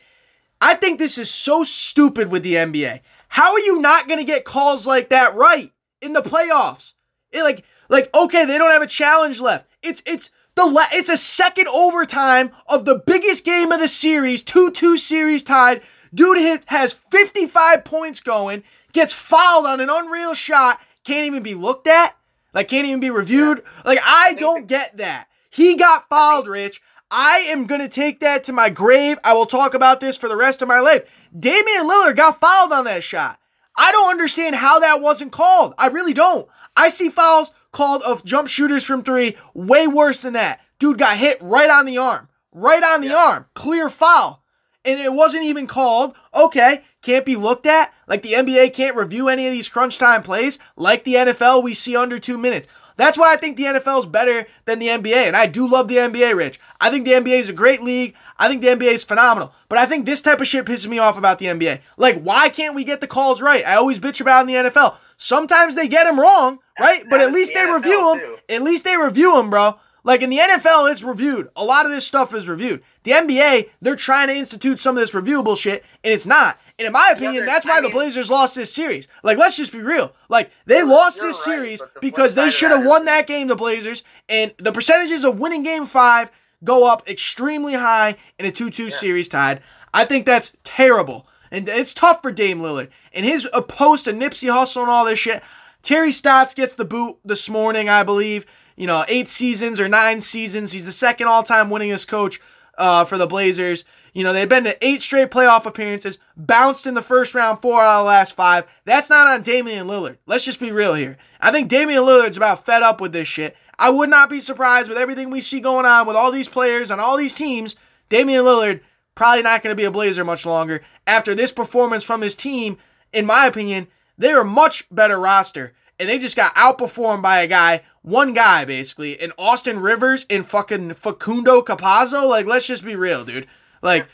I 0.61 0.75
think 0.75 0.99
this 0.99 1.19
is 1.19 1.31
so 1.31 1.65
stupid 1.65 2.31
with 2.31 2.43
the 2.43 2.55
NBA. 2.55 3.01
How 3.29 3.53
are 3.53 3.61
you 3.61 3.81
not 3.81 4.09
going 4.09 4.19
to 4.19 4.25
get 4.25 4.45
calls 4.45 4.87
like 4.87 5.11
that 5.11 5.35
right 5.35 5.73
in 6.01 6.13
the 6.13 6.23
playoffs? 6.23 6.95
It 7.33 7.43
like 7.43 7.65
like 7.89 8.15
okay, 8.15 8.45
they 8.45 8.59
don't 8.59 8.71
have 8.71 8.83
a 8.83 8.87
challenge 8.87 9.41
left. 9.41 9.67
It's 9.83 10.03
it's 10.07 10.31
the 10.55 10.65
la- 10.65 10.87
it's 10.93 11.11
a 11.11 11.17
second 11.17 11.69
overtime 11.69 12.51
of 12.69 12.85
the 12.85 13.03
biggest 13.07 13.45
game 13.45 13.73
of 13.73 13.81
the 13.81 13.89
series, 13.89 14.43
2-2 14.43 14.99
series 14.99 15.43
tied. 15.43 15.83
Dude 16.15 16.39
hit 16.39 16.65
has 16.69 16.95
55 16.95 17.85
points 17.85 18.21
going, 18.21 18.63
gets 18.93 19.13
fouled 19.13 19.67
on 19.67 19.81
an 19.81 19.91
unreal 19.91 20.33
shot, 20.33 20.81
can't 21.05 21.27
even 21.27 21.43
be 21.43 21.55
looked 21.55 21.87
at, 21.87 22.17
like 22.55 22.69
can't 22.69 22.87
even 22.87 23.01
be 23.01 23.11
reviewed. 23.11 23.63
Like 23.85 23.99
I 24.03 24.35
don't 24.35 24.67
get 24.67 24.97
that. 24.97 25.29
He 25.51 25.77
got 25.77 26.09
fouled, 26.09 26.49
Rich. 26.49 26.81
I 27.11 27.47
am 27.49 27.67
going 27.67 27.81
to 27.81 27.89
take 27.89 28.21
that 28.21 28.45
to 28.45 28.53
my 28.53 28.69
grave. 28.69 29.19
I 29.23 29.33
will 29.35 29.47
talk 29.47 29.75
about 29.75 30.01
this 30.01 30.17
for 30.17 30.29
the 30.29 30.37
rest 30.37 30.63
of 30.63 30.69
my 30.69 30.81
life. 30.81 31.03
Damian 31.39 31.89
Lillard 31.89 32.17
got 32.17 32.41
fouled 32.41 32.73
on 32.73 32.85
that 32.85 33.05
shot. 33.05 33.39
I 33.77 33.93
don't 33.93 34.11
understand 34.11 34.55
how 34.57 34.81
that 34.81 35.01
wasn't 35.01 35.33
called. 35.33 35.75
I 35.79 35.89
really 35.89 36.15
don't. 36.15 36.49
I 36.77 36.89
see 36.89 37.09
fouls 37.09 37.53
called 37.73 38.03
of 38.03 38.25
jump 38.25 38.49
shooters 38.49 38.85
from 38.85 39.05
three 39.05 39.37
way 39.55 39.87
worse 39.87 40.23
than 40.23 40.33
that. 40.33 40.61
Dude 40.79 40.99
got 40.99 41.19
hit 41.19 41.39
right 41.41 41.71
on 41.71 41.87
the 41.87 41.99
arm. 41.99 42.29
Right 42.53 42.83
on 42.83 43.03
the 43.03 43.15
arm. 43.15 43.47
Clear 43.55 43.89
foul. 43.89 44.43
And 44.85 44.99
it 44.99 45.13
wasn't 45.13 45.45
even 45.45 45.67
called. 45.67 46.15
Okay, 46.35 46.83
can't 47.03 47.27
be 47.27 47.37
looked 47.37 47.67
at. 47.67 47.93
Like 48.09 48.23
the 48.23 48.33
NBA 48.33 48.73
can't 48.73 48.97
review 48.97 49.29
any 49.29 49.47
of 49.47 49.53
these 49.53 49.69
crunch 49.69 49.99
time 49.99 50.23
plays. 50.23 50.59
Like 50.77 51.05
the 51.05 51.15
NFL, 51.15 51.63
we 51.63 51.75
see 51.75 51.97
under 51.97 52.19
two 52.19 52.39
minutes. 52.39 52.69
That's 52.97 53.19
why 53.19 53.33
I 53.33 53.37
think 53.37 53.57
the 53.57 53.65
NFL 53.65 54.01
is 54.01 54.07
better 54.07 54.47
than 54.65 54.79
the 54.79 54.89
NBA. 54.89 55.27
And 55.27 55.37
I 55.37 55.47
do 55.47 55.69
love 55.69 55.89
the 55.89 55.97
NBA, 55.97 56.35
Rich. 56.35 56.59
I 56.81 56.91
think 56.91 57.05
the 57.05 57.13
NBA 57.13 57.41
is 57.41 57.49
a 57.49 57.55
great 57.55 57.83
league. 57.83 58.15
I 58.39 58.49
think 58.49 58.63
the 58.63 58.69
NBA 58.69 58.93
is 58.93 59.05
phenomenal. 59.05 59.53
But 59.69 59.79
I 59.79 59.87
think 59.87 60.07
this 60.07 60.21
type 60.21 60.41
of 60.41 60.47
shit 60.47 60.65
pisses 60.65 60.87
me 60.87 60.99
off 60.99 61.19
about 61.19 61.39
the 61.39 61.47
NBA. 61.47 61.81
Like, 61.97 62.21
why 62.23 62.49
can't 62.49 62.75
we 62.75 62.85
get 62.85 63.01
the 63.01 63.07
calls 63.07 63.43
right? 63.43 63.67
I 63.67 63.77
always 63.77 63.99
bitch 63.99 64.21
about 64.21 64.43
in 64.43 64.47
the 64.47 64.71
NFL. 64.71 64.97
Sometimes 65.17 65.75
they 65.75 65.89
get 65.89 66.05
them 66.05 66.21
wrong, 66.21 66.59
right? 66.79 67.03
But 67.09 67.21
at 67.21 67.33
least 67.33 67.55
the 67.55 67.61
they 67.61 67.67
NFL 67.67 67.77
review 67.77 68.01
them. 68.01 68.19
too. 68.19 68.37
At 68.55 68.63
least 68.63 68.85
they 68.85 68.97
review 68.97 69.35
them, 69.35 69.51
bro. 69.51 69.79
Like 70.05 70.23
in 70.23 70.31
the 70.31 70.39
NFL, 70.39 70.91
it's 70.93 71.03
reviewed. 71.03 71.49
A 71.57 71.65
lot 71.65 71.85
of 71.85 71.93
this 71.93 72.07
stuff 72.07 72.33
is 72.35 72.47
reviewed. 72.47 72.83
The 73.07 73.13
NBA, 73.13 73.71
they're 73.81 73.95
trying 73.95 74.27
to 74.27 74.35
institute 74.35 74.81
some 74.81 74.97
of 74.97 75.01
this 75.01 75.13
reviewable 75.13 75.57
shit, 75.57 75.85
and 76.03 76.13
it's 76.13 76.27
not. 76.27 76.59
And 76.77 76.87
in 76.87 76.93
my 76.93 77.13
opinion, 77.15 77.47
that's 77.47 77.65
why 77.65 77.75
I 77.75 77.81
the 77.81 77.85
mean- 77.85 77.93
Blazers 77.93 78.29
lost 78.29 78.57
this 78.57 78.75
series. 78.75 79.07
Like, 79.23 79.39
let's 79.39 79.57
just 79.57 79.71
be 79.71 79.79
real. 79.81 80.13
Like, 80.29 80.51
they 80.65 80.83
lost 80.83 81.21
this 81.21 81.37
right, 81.47 81.55
series 81.55 81.79
the 81.79 81.89
because 82.01 82.35
they 82.35 82.51
should 82.51 82.73
have 82.73 82.85
won 82.85 83.05
that 83.05 83.29
game, 83.29 83.47
the 83.47 83.55
Blazers, 83.55 84.03
and 84.29 84.53
the 84.59 84.73
percentages 84.73 85.25
of 85.25 85.39
winning 85.39 85.63
game 85.63 85.87
five 85.87 86.33
go 86.65 86.91
up 86.91 87.09
extremely 87.09 87.75
high 87.75 88.17
in 88.41 88.47
a 88.47 88.51
2 88.51 88.71
2 88.71 88.91
series 88.91 89.29
tied. 89.29 89.63
I 89.95 90.05
think 90.05 90.27
that's 90.27 90.53
terrible. 90.65 91.29
And 91.53 91.69
it's 91.69 91.95
tough 91.95 92.23
for 92.23 92.33
Dame 92.33 92.59
Lillard. 92.61 92.89
And 93.13 93.25
his 93.25 93.49
opposed 93.53 94.07
to 94.07 94.13
Nipsey 94.13 94.51
Hussle 94.51 94.81
and 94.83 94.91
all 94.91 95.05
this 95.05 95.21
shit. 95.21 95.45
Terry 95.83 96.11
Stotts 96.11 96.55
gets 96.55 96.75
the 96.75 96.85
boot 96.85 97.19
this 97.25 97.49
morning, 97.49 97.89
I 97.89 98.03
believe. 98.03 98.47
You 98.75 98.89
know, 98.89 99.05
eight 99.07 99.29
seasons 99.31 99.79
or 99.79 99.89
nine 99.89 100.21
seasons. 100.21 100.73
He's 100.73 100.85
the 100.85 100.91
second 100.91 101.29
all 101.29 101.45
time 101.45 101.71
winningest 101.71 102.09
coach 102.09 102.41
uh, 102.79 103.05
for 103.05 103.19
the 103.19 103.27
Blazers. 103.27 103.85
You 104.13 104.25
know, 104.25 104.33
they've 104.33 104.49
been 104.49 104.65
to 104.65 104.87
eight 104.87 105.03
straight 105.03 105.31
playoff 105.31 105.67
appearances, 105.67 106.19
bounced 106.37 106.87
in 106.87 106.95
the 106.95 107.03
first 107.03 107.35
round 107.35 107.61
four 107.61 107.81
out 107.81 108.01
of 108.01 108.05
the 108.05 108.09
last 108.09 108.35
five. 108.35 108.67
That's 108.85 109.11
not 109.11 109.27
on 109.27 109.43
Damian 109.43 109.87
Lillard. 109.87 110.17
Let's 110.27 110.45
just 110.45 110.61
be 110.61 110.73
real 110.73 110.95
here. 110.95 111.19
I 111.41 111.53
think 111.53 111.69
Damian 111.69 112.03
Lillard's 112.03 112.37
about 112.39 112.65
fed 112.65 112.83
up 112.83 113.01
with 113.01 113.13
this 113.13 113.29
shit. 113.29 113.57
I 113.79 113.91
would 113.91 114.09
not 114.09 114.31
be 114.31 114.41
surprised 114.41 114.89
with 114.89 114.97
everything 114.97 115.31
we 115.31 115.41
see 115.41 115.61
going 115.61 115.85
on 115.85 116.07
with 116.07 116.17
all 116.17 116.33
these 116.33 116.49
players 116.49 116.91
on 116.91 116.99
all 116.99 117.19
these 117.19 117.35
teams. 117.35 117.77
Damian 118.09 118.45
Lillard 118.45 118.81
probably 119.15 119.43
not 119.43 119.63
going 119.63 119.73
to 119.73 119.81
be 119.81 119.85
a 119.85 119.91
Blazer 119.91 120.25
much 120.25 120.47
longer 120.47 120.83
after 121.07 121.35
this 121.35 121.53
performance 121.53 122.05
from 122.05 122.23
his 122.23 122.35
team. 122.35 122.79
In 123.13 123.27
my 123.27 123.47
opinion, 123.47 123.89
they're 124.17 124.41
a 124.41 124.45
much 124.45 124.87
better 124.91 125.19
roster, 125.19 125.75
and 125.99 126.09
they 126.09 126.19
just 126.19 126.37
got 126.37 126.55
outperformed 126.55 127.23
by 127.23 127.41
a 127.41 127.47
guy, 127.47 127.83
one 128.03 128.35
guy 128.35 128.65
basically, 128.65 129.13
in 129.13 129.33
Austin 129.39 129.81
Rivers 129.81 130.27
and 130.29 130.47
fucking 130.47 130.95
Facundo 130.95 131.63
Campazzo. 131.63 132.29
Like, 132.29 132.47
let's 132.47 132.67
just 132.67 132.85
be 132.85 132.97
real, 132.97 133.25
dude. 133.25 133.47
Like. 133.83 134.07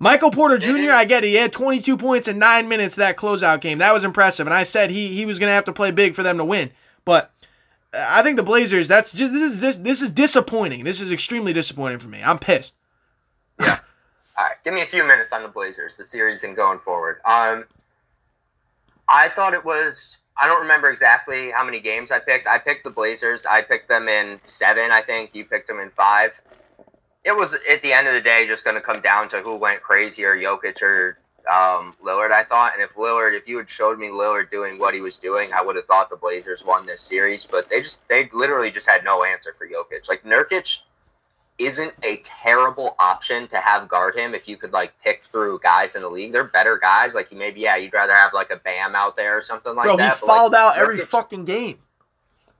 Michael 0.00 0.30
Porter 0.30 0.58
Jr., 0.58 0.92
I 0.92 1.04
get 1.04 1.24
it. 1.24 1.28
He 1.30 1.34
had 1.34 1.52
22 1.52 1.96
points 1.96 2.28
in 2.28 2.38
nine 2.38 2.68
minutes 2.68 2.94
that 2.94 3.16
closeout 3.16 3.60
game. 3.60 3.78
That 3.78 3.92
was 3.92 4.04
impressive. 4.04 4.46
And 4.46 4.54
I 4.54 4.62
said 4.62 4.90
he 4.90 5.08
he 5.12 5.26
was 5.26 5.40
going 5.40 5.50
to 5.50 5.54
have 5.54 5.64
to 5.64 5.72
play 5.72 5.90
big 5.90 6.14
for 6.14 6.22
them 6.22 6.38
to 6.38 6.44
win. 6.44 6.70
But 7.04 7.32
I 7.92 8.22
think 8.22 8.36
the 8.36 8.42
Blazers, 8.42 8.86
that's 8.86 9.12
just 9.12 9.32
this 9.32 9.42
is 9.42 9.60
this, 9.60 9.76
this 9.78 10.02
is 10.02 10.10
disappointing. 10.10 10.84
This 10.84 11.00
is 11.00 11.10
extremely 11.10 11.52
disappointing 11.52 11.98
for 11.98 12.08
me. 12.08 12.22
I'm 12.22 12.38
pissed. 12.38 12.74
All 13.60 13.66
right, 14.38 14.56
give 14.62 14.74
me 14.74 14.82
a 14.82 14.86
few 14.86 15.04
minutes 15.04 15.32
on 15.32 15.42
the 15.42 15.48
Blazers, 15.48 15.96
the 15.96 16.04
series, 16.04 16.44
and 16.44 16.54
going 16.54 16.78
forward. 16.78 17.16
Um, 17.24 17.64
I 19.08 19.28
thought 19.30 19.54
it 19.54 19.64
was. 19.64 20.18
I 20.40 20.46
don't 20.46 20.60
remember 20.60 20.88
exactly 20.88 21.50
how 21.50 21.64
many 21.64 21.80
games 21.80 22.10
I 22.10 22.20
picked. 22.20 22.46
I 22.46 22.58
picked 22.58 22.84
the 22.84 22.90
Blazers. 22.90 23.44
I 23.44 23.62
picked 23.62 23.88
them 23.88 24.08
in 24.08 24.38
seven, 24.42 24.92
I 24.92 25.02
think. 25.02 25.30
You 25.34 25.44
picked 25.44 25.66
them 25.66 25.80
in 25.80 25.90
five. 25.90 26.40
It 27.24 27.36
was 27.36 27.54
at 27.68 27.82
the 27.82 27.92
end 27.92 28.06
of 28.06 28.14
the 28.14 28.20
day 28.20 28.46
just 28.46 28.64
going 28.64 28.76
to 28.76 28.80
come 28.80 29.00
down 29.00 29.28
to 29.30 29.40
who 29.40 29.56
went 29.56 29.82
crazier, 29.82 30.36
Jokic 30.36 30.80
or 30.80 31.18
um, 31.50 31.96
Lillard. 32.04 32.30
I 32.30 32.44
thought, 32.44 32.72
and 32.74 32.82
if 32.82 32.94
Lillard, 32.94 33.36
if 33.36 33.48
you 33.48 33.56
had 33.56 33.68
showed 33.68 33.98
me 33.98 34.08
Lillard 34.08 34.50
doing 34.50 34.78
what 34.78 34.94
he 34.94 35.00
was 35.00 35.16
doing, 35.16 35.52
I 35.52 35.62
would 35.62 35.76
have 35.76 35.86
thought 35.86 36.08
the 36.08 36.16
Blazers 36.16 36.64
won 36.64 36.86
this 36.86 37.02
series. 37.02 37.44
But 37.44 37.68
they 37.68 37.80
just, 37.80 38.06
they 38.08 38.28
literally 38.32 38.70
just 38.70 38.88
had 38.88 39.02
no 39.02 39.24
answer 39.24 39.52
for 39.52 39.66
Jokic. 39.66 40.08
Like 40.08 40.22
Nurkic 40.22 40.82
isn't 41.58 41.92
a 42.04 42.18
terrible 42.18 42.94
option 43.00 43.48
to 43.48 43.56
have 43.58 43.88
guard 43.88 44.14
him 44.14 44.34
if 44.34 44.46
you 44.48 44.56
could 44.56 44.72
like 44.72 44.92
pick 45.02 45.24
through 45.24 45.58
guys 45.60 45.96
in 45.96 46.02
the 46.02 46.08
league. 46.08 46.32
They're 46.32 46.44
better 46.44 46.78
guys. 46.78 47.14
Like 47.14 47.30
you 47.32 47.36
maybe 47.36 47.60
yeah, 47.60 47.76
you'd 47.76 47.92
rather 47.92 48.14
have 48.14 48.32
like 48.32 48.50
a 48.50 48.56
Bam 48.56 48.94
out 48.94 49.16
there 49.16 49.36
or 49.36 49.42
something 49.42 49.74
like 49.74 49.84
Bro, 49.86 49.96
that. 49.96 50.14
he 50.14 50.20
but, 50.20 50.28
like, 50.28 50.36
fouled 50.36 50.54
out 50.54 50.76
every 50.78 50.98
fucking 50.98 51.44
game. 51.44 51.78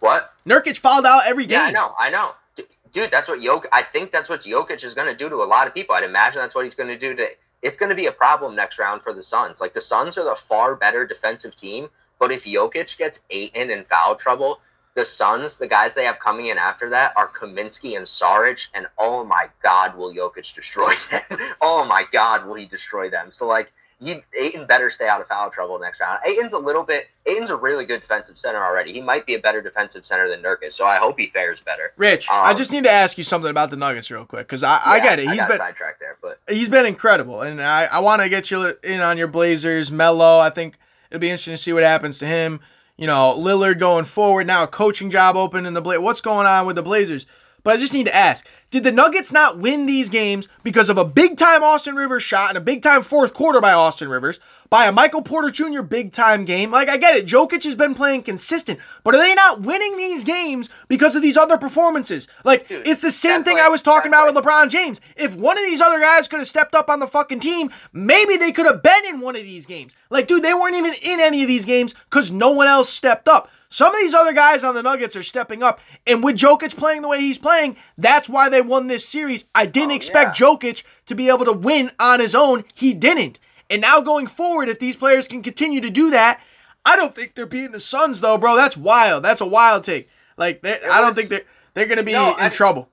what? 0.01 0.35
Nurkic 0.47 0.79
fouled 0.79 1.07
out 1.07 1.23
every 1.27 1.47
game. 1.47 1.59
Yeah, 1.59 1.65
I 1.67 1.71
know, 1.71 1.95
I 1.99 2.11
know, 2.11 2.31
D- 2.57 2.65
dude. 2.93 3.11
That's 3.11 3.29
what 3.29 3.41
Jokic. 3.41 3.67
I 3.73 3.83
think 3.83 4.11
that's 4.11 4.29
what 4.29 4.41
Jokic 4.41 4.83
is 4.83 4.95
going 4.95 5.09
to 5.09 5.17
do 5.17 5.29
to 5.29 5.37
a 5.37 5.45
lot 5.45 5.67
of 5.67 5.75
people. 5.75 5.95
I'd 5.95 6.05
imagine 6.05 6.41
that's 6.41 6.55
what 6.55 6.65
he's 6.65 6.75
going 6.75 6.89
to 6.89 6.99
do 6.99 7.15
to. 7.15 7.29
It's 7.63 7.79
going 7.79 7.91
to 7.91 7.97
be 7.97 8.07
a 8.07 8.13
problem 8.13 8.55
next 8.55 8.79
round 8.79 9.03
for 9.03 9.13
the 9.13 9.23
Suns. 9.23 9.61
Like 9.61 9.75
the 9.75 9.81
Suns 9.81 10.17
are 10.19 10.25
the 10.25 10.37
far 10.37 10.75
better 10.77 11.07
defensive 11.07 11.55
team, 11.57 11.89
but 12.19 12.33
if 12.33 12.45
Jokic 12.45 12.97
gets 12.99 13.21
eight 13.31 13.55
in 13.55 13.71
in 13.71 13.85
foul 13.85 14.17
trouble, 14.17 14.61
the 14.99 15.07
Suns, 15.07 15.59
the 15.59 15.69
guys 15.69 15.95
they 15.95 16.05
have 16.05 16.19
coming 16.19 16.47
in 16.47 16.59
after 16.59 16.91
that 16.91 17.13
are 17.17 17.29
Kaminsky 17.29 17.97
and 17.97 18.05
Saric, 18.05 18.67
and 18.75 18.89
oh 18.99 19.25
my 19.25 19.47
God, 19.63 19.97
will 19.97 20.13
Jokic 20.13 20.53
destroy 20.55 20.93
them? 21.11 21.39
oh 21.61 21.85
my 21.85 22.05
God, 22.11 22.45
will 22.47 22.55
he 22.55 22.67
destroy 22.67 23.09
them? 23.09 23.31
So 23.31 23.47
like, 23.47 23.73
you 24.01 24.23
Ayton 24.39 24.67
better 24.67 24.91
stay 24.91 25.07
out 25.09 25.21
of 25.21 25.27
foul 25.29 25.51
trouble 25.51 25.79
next 25.79 26.01
round. 26.01 26.19
Ayton's 26.27 26.53
a 26.53 26.59
little 26.59 26.83
bit. 26.85 27.09
Ayton's 27.27 27.51
a 27.51 27.57
really 27.57 27.85
good 27.85 28.01
defensive 28.01 28.37
center 28.39 28.65
already. 28.65 28.93
He 28.93 29.01
might 29.01 29.25
be 29.27 29.35
a 29.35 29.41
better 29.41 29.61
defensive 29.61 30.05
center 30.07 30.29
than 30.29 30.41
Nurkic, 30.43 30.73
so 30.73 30.85
I 30.85 30.97
hope 30.97 31.19
he 31.19 31.27
fares 31.27 31.61
better. 31.61 31.93
Rich, 31.97 32.29
I 32.31 32.51
Um, 32.51 32.57
just 32.57 32.73
need 32.73 32.85
to 32.85 32.91
ask 32.91 33.17
you 33.19 33.25
something 33.25 33.51
about 33.51 33.71
the 33.71 33.77
Nuggets 33.77 34.11
real 34.11 34.25
quick 34.25 34.47
because 34.49 34.63
I, 34.65 34.81
I 34.85 35.01
get 35.01 35.21
it. 35.21 35.27
I 35.29 35.31
He's 35.33 35.41
got 35.41 35.49
been 35.49 35.59
sidetracked 35.59 36.01
there, 36.01 36.17
but 36.21 36.41
he's 36.49 36.69
been 36.69 36.87
incredible, 36.87 37.43
and 37.43 37.63
I, 37.63 37.85
I 37.85 37.99
want 38.01 38.23
to 38.23 38.29
get 38.29 38.51
you 38.51 38.77
in 38.83 39.01
on 39.01 39.17
your 39.17 39.29
Blazers. 39.29 39.91
Melo, 39.93 40.39
I 40.41 40.51
think 40.51 40.77
it'll 41.11 41.21
be 41.21 41.31
interesting 41.31 41.55
to 41.55 41.59
see 41.59 41.73
what 41.73 41.83
happens 41.85 42.19
to 42.19 42.27
him. 42.27 42.61
You 42.99 43.07
know, 43.07 43.35
Lillard 43.39 43.79
going 43.79 44.05
forward 44.05 44.49
now, 44.49 44.65
a 44.65 44.67
coaching 44.67 45.09
job 45.09 45.37
open 45.37 45.67
in 45.67 45.73
the 45.73 45.81
Bla- 45.81 46.01
What's 46.01 46.21
going 46.21 46.49
on 46.49 46.67
with 46.67 46.75
the 46.75 46.83
Blazers? 46.83 47.27
But 47.65 47.75
I 47.75 47.77
just 47.77 47.93
need 47.93 48.07
to 48.07 48.15
ask: 48.15 48.47
Did 48.71 48.85
the 48.85 48.93
Nuggets 48.93 49.33
not 49.33 49.59
win 49.59 49.87
these 49.87 50.09
games 50.09 50.49
because 50.63 50.89
of 50.89 50.99
a 50.99 51.05
big 51.05 51.37
time 51.37 51.63
Austin 51.63 51.97
Rivers 51.97 52.23
shot 52.23 52.51
and 52.51 52.59
a 52.59 52.63
big 52.63 52.83
time 52.83 53.03
fourth 53.03 53.35
quarter 53.35 53.61
by 53.61 53.73
Austin 53.73 54.09
Rivers, 54.09 54.41
by 54.71 54.87
a 54.87 54.93
Michael 54.93 55.23
Porter 55.23 55.51
Jr. 55.51 55.83
big 55.83 56.13
time 56.13 56.45
game? 56.45 56.71
Like 56.71 56.89
I 56.89 56.97
get 56.97 57.17
it, 57.17 57.27
Jokic 57.27 57.65
has 57.65 57.75
been 57.75 57.95
playing 57.95 58.23
consistent, 58.23 58.79
but 59.05 59.15
are 59.15 59.19
they 59.19 59.35
not 59.35 59.63
winning 59.63 59.97
these 59.97 60.25
games 60.25 60.69
because 60.89 61.15
of 61.15 61.23
these 61.23 61.37
other 61.37 61.59
performances? 61.59 62.29
Like 62.45 62.69
Dude, 62.69 62.87
it's 62.87 63.03
the 63.03 63.11
same 63.11 63.43
thing 63.45 63.57
like- 63.57 63.65
I 63.65 63.69
was 63.69 63.83
talking 63.83 64.11
about 64.11 64.33
with 64.33 64.43
LeBron 64.43 64.69
James. 64.71 65.01
If 65.17 65.35
one 65.35 65.59
of 65.59 65.65
these 65.65 65.81
other 65.81 66.01
guys 66.01 66.29
could 66.29 66.39
have 66.41 66.49
stepped 66.49 66.75
up 66.75 66.89
on 66.89 67.01
the 67.01 67.07
fucking 67.07 67.41
team, 67.41 67.71
maybe 67.93 68.37
they 68.37 68.53
could 68.53 68.67
have 68.67 68.83
been 68.83 69.07
in 69.07 69.21
one 69.21 69.37
of 69.37 69.43
these 69.43 69.67
games. 69.67 69.95
Like, 70.11 70.27
dude, 70.27 70.43
they 70.43 70.55
weren't 70.55 70.77
even 70.77 70.95
in 70.95 71.21
any 71.21 71.43
of 71.43 71.49
these 71.49 71.65
games 71.65 71.95
because 72.09 72.31
no 72.33 72.51
one 72.53 72.67
else 72.67 72.89
stepped 72.89 73.29
up. 73.29 73.51
Some 73.71 73.95
of 73.95 74.01
these 74.01 74.15
other 74.15 74.33
guys 74.33 74.65
on 74.65 74.75
the 74.75 74.83
Nuggets 74.83 75.15
are 75.15 75.23
stepping 75.23 75.63
up, 75.63 75.79
and 76.07 76.23
with 76.23 76.37
Jokic 76.37 76.77
playing 76.77 77.03
the 77.03 77.09
way 77.09 77.21
he's 77.21 77.37
playing, 77.39 77.77
that's 77.99 78.29
why 78.29 78.49
they 78.49 78.63
won 78.63 78.87
this 78.87 79.07
series. 79.07 79.45
I 79.55 79.67
didn't 79.67 79.93
Oh, 79.93 79.97
expect 79.97 80.41
yeah. 80.41 80.47
Jokic 80.47 80.85
to 81.07 81.15
be 81.15 81.29
able 81.29 81.45
to 81.45 81.53
win 81.53 81.91
on 82.01 82.21
his 82.21 82.35
own. 82.35 82.65
He 82.75 82.95
didn't. 82.95 83.39
And 83.69 83.83
now 83.83 84.01
going 84.01 84.27
forward, 84.27 84.71
if 84.71 84.79
these 84.79 84.97
players 84.97 85.29
can 85.29 85.43
continue 85.43 85.83
to 85.83 85.91
do 85.91 86.11
that, 86.13 86.41
I 86.87 86.97
don't 86.97 87.15
think 87.15 87.35
they're 87.35 87.45
beating 87.45 87.73
the 87.73 87.81
Suns 87.81 88.21
though, 88.23 88.39
bro. 88.39 88.57
That's 88.57 88.77
wild. 88.77 89.23
That's 89.23 89.43
a 89.43 89.47
wild 89.47 89.85
take. 89.85 90.09
Like, 90.39 90.63
they- 90.63 90.81
I 90.91 91.01
don't 91.03 91.15
think 91.15 91.29
they're 91.29 91.43
they're 91.75 91.87
gonna 91.87 92.03
be 92.03 92.13
No, 92.13 92.31
in 92.35 92.41
I- 92.41 92.49
trouble. 92.49 92.89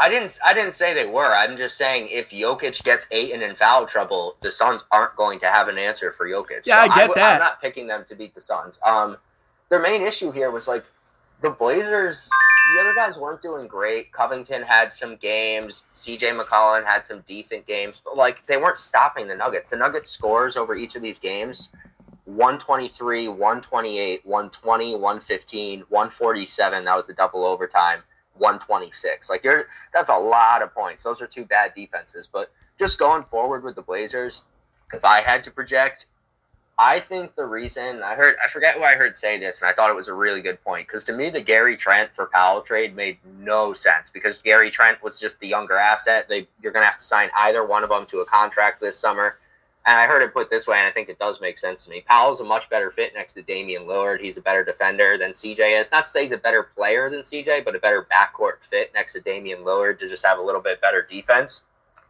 I 0.00 0.08
didn't. 0.08 0.38
I 0.44 0.54
didn't 0.54 0.72
say 0.72 0.94
they 0.94 1.06
were. 1.06 1.34
I'm 1.34 1.56
just 1.56 1.76
saying 1.76 2.06
if 2.08 2.30
Jokic 2.30 2.82
gets 2.84 3.06
eight 3.10 3.32
and 3.32 3.42
in 3.42 3.54
foul 3.56 3.84
trouble, 3.84 4.36
the 4.40 4.50
Suns 4.52 4.84
aren't 4.92 5.16
going 5.16 5.40
to 5.40 5.46
have 5.48 5.66
an 5.68 5.76
answer 5.76 6.12
for 6.12 6.26
Jokic. 6.28 6.62
Yeah, 6.66 6.78
I 6.82 6.86
get 6.86 6.94
w- 7.08 7.14
that. 7.16 7.32
I'm 7.34 7.38
not 7.40 7.60
picking 7.60 7.88
them 7.88 8.04
to 8.08 8.14
beat 8.14 8.32
the 8.32 8.40
Suns. 8.40 8.78
Um, 8.86 9.18
their 9.68 9.80
main 9.80 10.02
issue 10.02 10.30
here 10.32 10.50
was 10.50 10.68
like 10.68 10.84
the 11.40 11.50
Blazers. 11.50 12.28
The 12.74 12.80
other 12.80 12.94
guys 12.94 13.18
weren't 13.18 13.40
doing 13.40 13.66
great. 13.66 14.12
Covington 14.12 14.62
had 14.62 14.92
some 14.92 15.16
games. 15.16 15.84
C.J. 15.92 16.32
McCollum 16.32 16.84
had 16.84 17.06
some 17.06 17.22
decent 17.26 17.66
games, 17.66 18.02
but 18.04 18.16
like 18.16 18.46
they 18.46 18.56
weren't 18.56 18.78
stopping 18.78 19.26
the 19.26 19.34
Nuggets. 19.34 19.70
The 19.70 19.76
Nuggets 19.76 20.10
scores 20.10 20.56
over 20.56 20.74
each 20.74 20.96
of 20.96 21.02
these 21.02 21.18
games. 21.18 21.70
123, 22.26 23.28
128, 23.28 24.26
120, 24.26 24.92
115, 24.92 25.80
147. 25.88 26.84
That 26.84 26.96
was 26.96 27.06
the 27.06 27.14
double 27.14 27.44
overtime. 27.44 28.02
126. 28.38 29.30
Like 29.30 29.44
you're 29.44 29.66
that's 29.92 30.08
a 30.08 30.16
lot 30.16 30.62
of 30.62 30.74
points. 30.74 31.04
Those 31.04 31.20
are 31.20 31.26
two 31.26 31.44
bad 31.44 31.74
defenses. 31.74 32.28
But 32.30 32.50
just 32.78 32.98
going 32.98 33.24
forward 33.24 33.64
with 33.64 33.74
the 33.76 33.82
Blazers, 33.82 34.42
if 34.92 35.04
I 35.04 35.20
had 35.20 35.44
to 35.44 35.50
project, 35.50 36.06
I 36.80 37.00
think 37.00 37.34
the 37.34 37.44
reason 37.44 38.04
I 38.04 38.14
heard 38.14 38.36
I 38.42 38.46
forget 38.46 38.76
who 38.76 38.84
I 38.84 38.94
heard 38.94 39.16
say 39.16 39.36
this, 39.36 39.60
and 39.60 39.68
I 39.68 39.72
thought 39.72 39.90
it 39.90 39.96
was 39.96 40.06
a 40.06 40.14
really 40.14 40.40
good 40.40 40.62
point. 40.62 40.86
Because 40.86 41.02
to 41.04 41.12
me, 41.12 41.28
the 41.28 41.40
Gary 41.40 41.76
Trent 41.76 42.10
for 42.14 42.26
Powell 42.26 42.60
trade 42.60 42.94
made 42.94 43.18
no 43.40 43.72
sense 43.72 44.10
because 44.10 44.38
Gary 44.38 44.70
Trent 44.70 45.02
was 45.02 45.18
just 45.18 45.40
the 45.40 45.48
younger 45.48 45.76
asset. 45.76 46.28
They 46.28 46.46
you're 46.62 46.72
gonna 46.72 46.86
have 46.86 46.98
to 46.98 47.04
sign 47.04 47.30
either 47.36 47.66
one 47.66 47.82
of 47.82 47.90
them 47.90 48.06
to 48.06 48.20
a 48.20 48.24
contract 48.24 48.80
this 48.80 48.96
summer. 48.96 49.38
And 49.86 49.98
I 49.98 50.06
heard 50.06 50.22
it 50.22 50.34
put 50.34 50.50
this 50.50 50.66
way, 50.66 50.76
and 50.76 50.86
I 50.86 50.90
think 50.90 51.08
it 51.08 51.18
does 51.18 51.40
make 51.40 51.58
sense 51.58 51.84
to 51.84 51.90
me. 51.90 52.02
Powell's 52.02 52.40
a 52.40 52.44
much 52.44 52.68
better 52.68 52.90
fit 52.90 53.14
next 53.14 53.32
to 53.32 53.42
Damian 53.42 53.84
Lillard. 53.84 54.20
He's 54.20 54.36
a 54.36 54.42
better 54.42 54.62
defender 54.62 55.16
than 55.16 55.32
CJ 55.32 55.80
is. 55.80 55.90
Not 55.90 56.04
to 56.04 56.10
say 56.10 56.24
he's 56.24 56.32
a 56.32 56.38
better 56.38 56.62
player 56.62 57.08
than 57.08 57.20
CJ, 57.20 57.64
but 57.64 57.74
a 57.74 57.78
better 57.78 58.06
backcourt 58.06 58.60
fit 58.60 58.92
next 58.92 59.14
to 59.14 59.20
Damian 59.20 59.60
Lillard 59.60 59.98
to 60.00 60.08
just 60.08 60.26
have 60.26 60.38
a 60.38 60.42
little 60.42 60.60
bit 60.60 60.80
better 60.80 61.00
defense. 61.00 61.64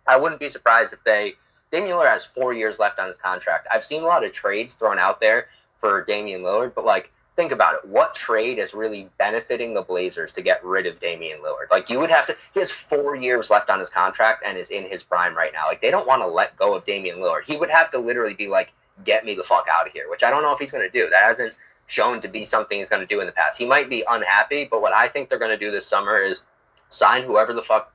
I 0.09 0.17
wouldn't 0.17 0.41
be 0.41 0.49
surprised 0.49 0.93
if 0.93 1.05
they. 1.05 1.35
Damian 1.71 1.97
Lillard 1.97 2.11
has 2.11 2.25
four 2.25 2.53
years 2.53 2.79
left 2.79 2.99
on 2.99 3.09
his 3.09 3.19
contract. 3.19 3.67
I've 3.71 3.85
seen 3.85 4.03
a 4.03 4.07
lot 4.07 4.25
of 4.25 4.33
trades 4.33 4.75
thrown 4.75 4.99
out 4.99 5.21
there 5.21 5.49
for 5.79 6.05
Damian 6.05 6.43
Lillard, 6.43 6.75
but 6.75 6.85
like, 6.85 7.13
think 7.37 7.53
about 7.53 7.75
it. 7.75 7.89
What 7.89 8.15
trade 8.15 8.59
is 8.59 8.75
really 8.75 9.11
benefiting 9.17 9.73
the 9.75 9.83
Blazers 9.83 10.33
to 10.33 10.43
get 10.43 10.65
rid 10.65 10.87
of 10.87 10.99
Damian 10.99 11.39
Lillard? 11.39 11.71
Like, 11.71 11.89
you 11.89 12.01
would 12.01 12.11
have 12.11 12.27
to. 12.27 12.37
He 12.53 12.61
has 12.61 12.73
four 12.73 13.15
years 13.15 13.49
left 13.51 13.71
on 13.71 13.79
his 13.79 13.91
contract 13.91 14.43
and 14.45 14.59
is 14.59 14.71
in 14.71 14.85
his 14.85 15.05
prime 15.05 15.37
right 15.37 15.53
now. 15.53 15.67
Like, 15.67 15.81
they 15.81 15.93
don't 15.93 16.07
want 16.07 16.23
to 16.23 16.27
let 16.27 16.57
go 16.57 16.75
of 16.75 16.85
Damian 16.85 17.19
Lillard. 17.19 17.45
He 17.45 17.57
would 17.57 17.71
have 17.71 17.91
to 17.93 17.99
literally 17.99 18.35
be 18.35 18.49
like, 18.49 18.73
"Get 19.05 19.25
me 19.25 19.35
the 19.35 19.45
fuck 19.45 19.67
out 19.73 19.87
of 19.87 19.93
here," 19.93 20.11
which 20.11 20.25
I 20.25 20.31
don't 20.31 20.43
know 20.43 20.53
if 20.53 20.59
he's 20.59 20.73
going 20.73 20.91
to 20.91 20.91
do. 20.91 21.09
That 21.09 21.23
hasn't 21.23 21.55
shown 21.87 22.21
to 22.23 22.29
be 22.29 22.45
something 22.45 22.79
he's 22.79 22.89
going 22.89 23.07
to 23.07 23.07
do 23.07 23.21
in 23.21 23.27
the 23.27 23.33
past. 23.33 23.59
He 23.59 23.67
might 23.67 23.89
be 23.89 24.05
unhappy, 24.09 24.67
but 24.71 24.83
what 24.83 24.93
I 24.93 25.07
think 25.09 25.29
they're 25.29 25.39
going 25.39 25.57
to 25.57 25.65
do 25.65 25.71
this 25.71 25.87
summer 25.87 26.19
is 26.19 26.43
sign 26.89 27.23
whoever 27.23 27.53
the 27.53 27.63
fuck 27.63 27.95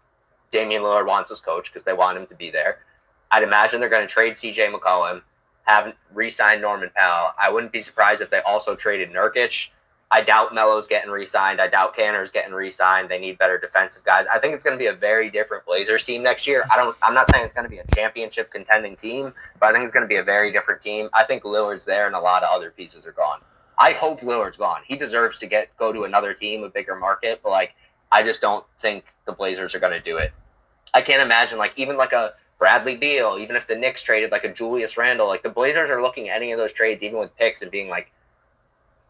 Damian 0.52 0.84
Lillard 0.84 1.06
wants 1.06 1.32
as 1.32 1.40
coach 1.40 1.72
because 1.72 1.84
they 1.84 1.94
want 1.94 2.18
him 2.18 2.28
to 2.28 2.36
be 2.36 2.50
there. 2.50 2.80
I'd 3.34 3.42
imagine 3.44 3.80
they're 3.80 3.90
going 3.90 4.08
to 4.08 4.14
trade 4.14 4.34
CJ 4.34 4.72
McCollum, 4.72 5.24
have 5.64 5.96
re-signed 6.14 6.62
Norman 6.62 6.92
Powell. 6.96 7.34
I 7.40 7.50
wouldn't 7.50 7.72
be 7.72 7.82
surprised 7.82 8.22
if 8.22 8.30
they 8.30 8.42
also 8.42 8.76
traded 8.76 9.12
Nurkic. 9.12 9.70
I 10.12 10.22
doubt 10.22 10.54
Melo's 10.54 10.88
getting 10.88 11.10
re-signed. 11.10 11.60
I 11.60 11.68
doubt 11.68 11.96
Kanter's 11.96 12.30
getting 12.30 12.54
re-signed. 12.54 13.10
They 13.10 13.18
need 13.18 13.40
better 13.40 13.58
defensive 13.58 14.04
guys. 14.04 14.26
I 14.32 14.38
think 14.38 14.54
it's 14.54 14.64
going 14.64 14.78
to 14.78 14.80
be 14.80 14.86
a 14.86 14.94
very 14.94 15.32
different 15.32 15.66
Blazers 15.66 16.06
team 16.06 16.22
next 16.22 16.46
year. 16.46 16.64
I 16.72 16.78
don't. 16.78 16.96
I'm 17.02 17.16
not 17.16 17.28
saying 17.32 17.44
it's 17.44 17.56
going 17.56 17.64
to 17.64 17.70
be 17.70 17.80
a 17.80 17.96
championship 17.96 18.52
contending 18.52 18.96
team, 18.96 19.34
but 19.60 19.70
I 19.70 19.72
think 19.72 19.84
it's 19.84 19.92
going 19.92 20.04
to 20.04 20.08
be 20.08 20.18
a 20.18 20.24
very 20.24 20.52
different 20.52 20.82
team. 20.82 21.10
I 21.14 21.24
think 21.24 21.42
Lillard's 21.42 21.86
there, 21.86 22.06
and 22.06 22.16
a 22.16 22.20
lot 22.20 22.44
of 22.44 22.56
other 22.56 22.70
pieces 22.70 23.08
are 23.08 23.12
gone. 23.12 23.40
I 23.80 23.94
hope 23.94 24.22
Lillard's 24.22 24.58
gone. 24.58 24.82
He 24.86 24.96
deserves 24.96 25.40
to 25.40 25.48
get 25.48 25.76
go 25.78 25.92
to 25.92 26.04
another 26.04 26.36
team, 26.36 26.64
a 26.64 26.70
bigger 26.70 26.96
market. 26.96 27.40
But 27.42 27.50
like, 27.50 27.74
I 28.12 28.22
just 28.22 28.40
don't 28.40 28.64
think 28.78 29.06
the 29.26 29.32
Blazers 29.32 29.74
are 29.74 29.80
going 29.80 29.94
to 29.94 30.00
do 30.00 30.18
it. 30.18 30.32
I 30.94 31.02
can't 31.02 31.24
imagine 31.24 31.58
like 31.58 31.74
even 31.76 31.98
like 31.98 32.14
a 32.14 32.36
Bradley 32.64 32.96
Beal, 32.96 33.38
even 33.42 33.58
if 33.58 33.68
the 33.68 33.76
Knicks 33.76 34.02
traded 34.02 34.32
like 34.32 34.46
a 34.46 34.54
Julius 34.54 34.96
Randle, 34.96 35.28
like 35.28 35.44
the 35.44 35.50
Blazers 35.50 35.90
are 35.90 36.02
looking 36.02 36.30
at 36.30 36.38
any 36.38 36.54
of 36.54 36.58
those 36.58 36.72
trades, 36.72 37.04
even 37.04 37.20
with 37.20 37.36
picks, 37.36 37.62
and 37.62 37.70
being 37.70 37.90
like, 37.90 38.10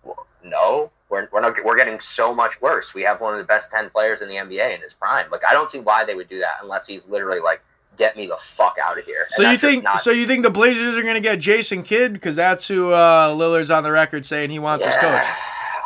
well, 0.03 0.25
no, 0.43 0.89
we're, 1.07 1.29
we're 1.31 1.39
not 1.39 1.53
we're 1.63 1.77
getting 1.77 1.99
so 1.99 2.33
much 2.33 2.59
worse. 2.63 2.95
We 2.95 3.03
have 3.03 3.21
one 3.21 3.33
of 3.33 3.37
the 3.37 3.45
best 3.45 3.69
ten 3.69 3.91
players 3.91 4.23
in 4.23 4.27
the 4.27 4.37
NBA 4.37 4.73
in 4.73 4.81
his 4.81 4.95
prime. 4.95 5.27
Like 5.31 5.43
I 5.47 5.53
don't 5.53 5.69
see 5.69 5.79
why 5.79 6.03
they 6.03 6.15
would 6.15 6.29
do 6.29 6.39
that 6.39 6.53
unless 6.63 6.87
he's 6.87 7.07
literally 7.07 7.39
like, 7.41 7.61
get 7.95 8.17
me 8.17 8.25
the 8.25 8.37
fuck 8.37 8.77
out 8.83 8.97
of 8.97 9.05
here. 9.05 9.27
And 9.37 9.45
So 9.45 9.51
you 9.51 9.57
think 9.59 9.83
not- 9.83 9.99
so 10.01 10.09
you 10.09 10.25
think 10.25 10.41
the 10.41 10.49
Blazers 10.49 10.97
are 10.97 11.03
going 11.03 11.13
to 11.13 11.21
get 11.21 11.37
Jason 11.37 11.83
Kidd 11.83 12.13
because 12.13 12.35
that's 12.35 12.67
who 12.67 12.89
uh, 12.89 13.35
Lillard's 13.35 13.69
on 13.69 13.83
the 13.83 13.91
record 13.91 14.25
saying 14.25 14.49
he 14.49 14.57
wants 14.57 14.83
as 14.83 14.95
coach. 14.95 15.23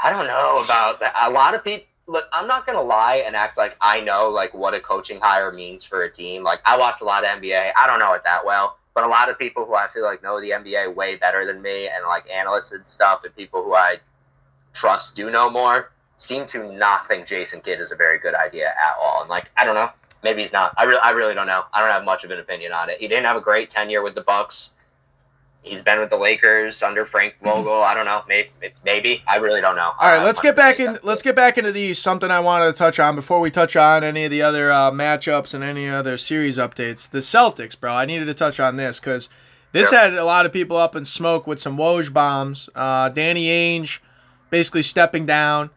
I 0.02 0.10
don't 0.10 0.28
know 0.28 0.62
about 0.64 1.02
that. 1.02 1.14
A 1.22 1.30
lot 1.30 1.54
of 1.54 1.66
people. 1.66 1.86
Look, 2.08 2.26
I'm 2.32 2.48
not 2.48 2.66
gonna 2.66 2.82
lie 2.82 3.24
and 3.26 3.36
act 3.36 3.58
like 3.58 3.76
I 3.82 4.00
know 4.00 4.30
like 4.30 4.54
what 4.54 4.74
a 4.74 4.80
coaching 4.80 5.20
hire 5.20 5.52
means 5.52 5.84
for 5.84 6.04
a 6.04 6.12
team. 6.12 6.44
Like 6.44 6.62
I 6.66 6.78
watch 6.78 7.02
a 7.02 7.04
lot 7.04 7.26
of 7.26 7.30
NBA. 7.30 7.72
I 7.76 7.88
don't 7.88 8.00
know 8.00 8.14
it 8.14 8.24
that 8.24 8.46
well, 8.46 8.78
but 8.94 9.04
a 9.04 9.08
lot 9.08 9.30
of 9.30 9.38
people 9.38 9.66
who 9.66 9.76
I 9.76 9.88
feel 9.88 10.04
like 10.04 10.24
know 10.24 10.40
the 10.40 10.52
NBA 10.52 10.96
way 10.96 11.18
better 11.18 11.46
than 11.46 11.62
me, 11.62 11.88
and 11.88 12.06
like 12.08 12.30
analysts 12.32 12.72
and 12.72 12.88
stuff, 12.88 13.24
and 13.26 13.36
people 13.36 13.62
who 13.62 13.74
I 13.74 13.98
trust 14.74 15.16
do 15.16 15.30
know 15.30 15.50
more, 15.50 15.92
seem 16.16 16.46
to 16.48 16.72
not 16.74 17.08
think 17.08 17.28
Jason 17.28 17.62
Kidd 17.62 17.80
is 17.82 17.92
a 17.92 17.96
very 17.96 18.20
good 18.20 18.36
idea 18.36 18.70
at 18.70 18.96
all. 19.02 19.22
And 19.22 19.30
like 19.30 19.52
I 19.58 19.66
don't 19.66 19.76
know, 19.76 19.90
maybe 20.24 20.42
he's 20.42 20.54
not. 20.54 20.74
I 20.78 20.84
really, 20.84 21.02
I 21.04 21.12
really 21.12 21.34
don't 21.34 21.48
know. 21.48 21.64
I 21.74 21.82
don't 21.82 21.92
have 21.92 22.06
much 22.06 22.24
of 22.24 22.32
an 22.32 22.40
opinion 22.40 22.72
on 22.72 22.90
it. 22.90 23.00
He 23.00 23.08
didn't 23.08 23.26
have 23.26 23.38
a 23.38 23.42
great 23.42 23.70
tenure 23.70 24.02
with 24.02 24.16
the 24.16 24.22
Bucks. 24.22 24.72
He's 25.68 25.82
been 25.84 26.00
with 26.00 26.10
the 26.10 26.18
Lakers 26.18 26.82
under 26.82 27.06
Frank 27.06 27.36
Vogel. 27.42 27.72
I 27.84 27.94
don't 27.94 28.06
know. 28.06 28.24
Maybe, 28.28 28.50
maybe. 28.86 29.24
I 29.28 29.38
really 29.38 29.62
don't 29.62 29.76
know. 29.76 29.92
All 30.00 30.12
right, 30.12 30.24
let's 30.24 30.40
get 30.40 30.56
back 30.56 30.80
in. 30.80 30.98
Let's 31.04 31.22
get 31.22 31.36
back 31.36 31.58
into 31.58 31.72
these. 31.72 32.00
Something 32.00 32.32
I 32.32 32.40
wanted 32.40 32.72
to 32.72 32.74
touch 32.74 33.00
on 33.00 33.16
before 33.16 33.40
we 33.40 33.52
touch 33.52 33.76
on 33.76 34.04
any 34.04 34.26
of 34.26 34.32
the 34.32 34.42
other 34.42 34.72
uh, 34.72 34.92
matchups 34.92 35.54
and 35.54 35.64
any 35.64 35.90
other 35.90 36.18
series 36.18 36.58
updates. 36.58 37.10
The 37.10 37.20
Celtics, 37.20 37.80
bro. 37.80 37.94
I 37.94 38.06
needed 38.06 38.26
to 38.26 38.34
touch 38.34 38.60
on 38.60 38.78
this 38.78 39.00
because 39.00 39.30
this 39.72 39.90
Sure. 39.90 40.00
had 40.00 40.14
a 40.14 40.26
lot 40.26 40.46
of 40.46 40.54
people 40.54 40.78
up 40.78 40.96
in 40.96 41.06
smoke 41.06 41.46
with 41.48 41.60
some 41.60 41.78
Woj 41.78 42.12
bombs. 42.12 42.70
Uh, 42.76 43.10
Danny 43.10 43.48
Ainge 43.48 44.00
basically 44.50 44.84
stepping 44.84 45.26
down. 45.26 45.70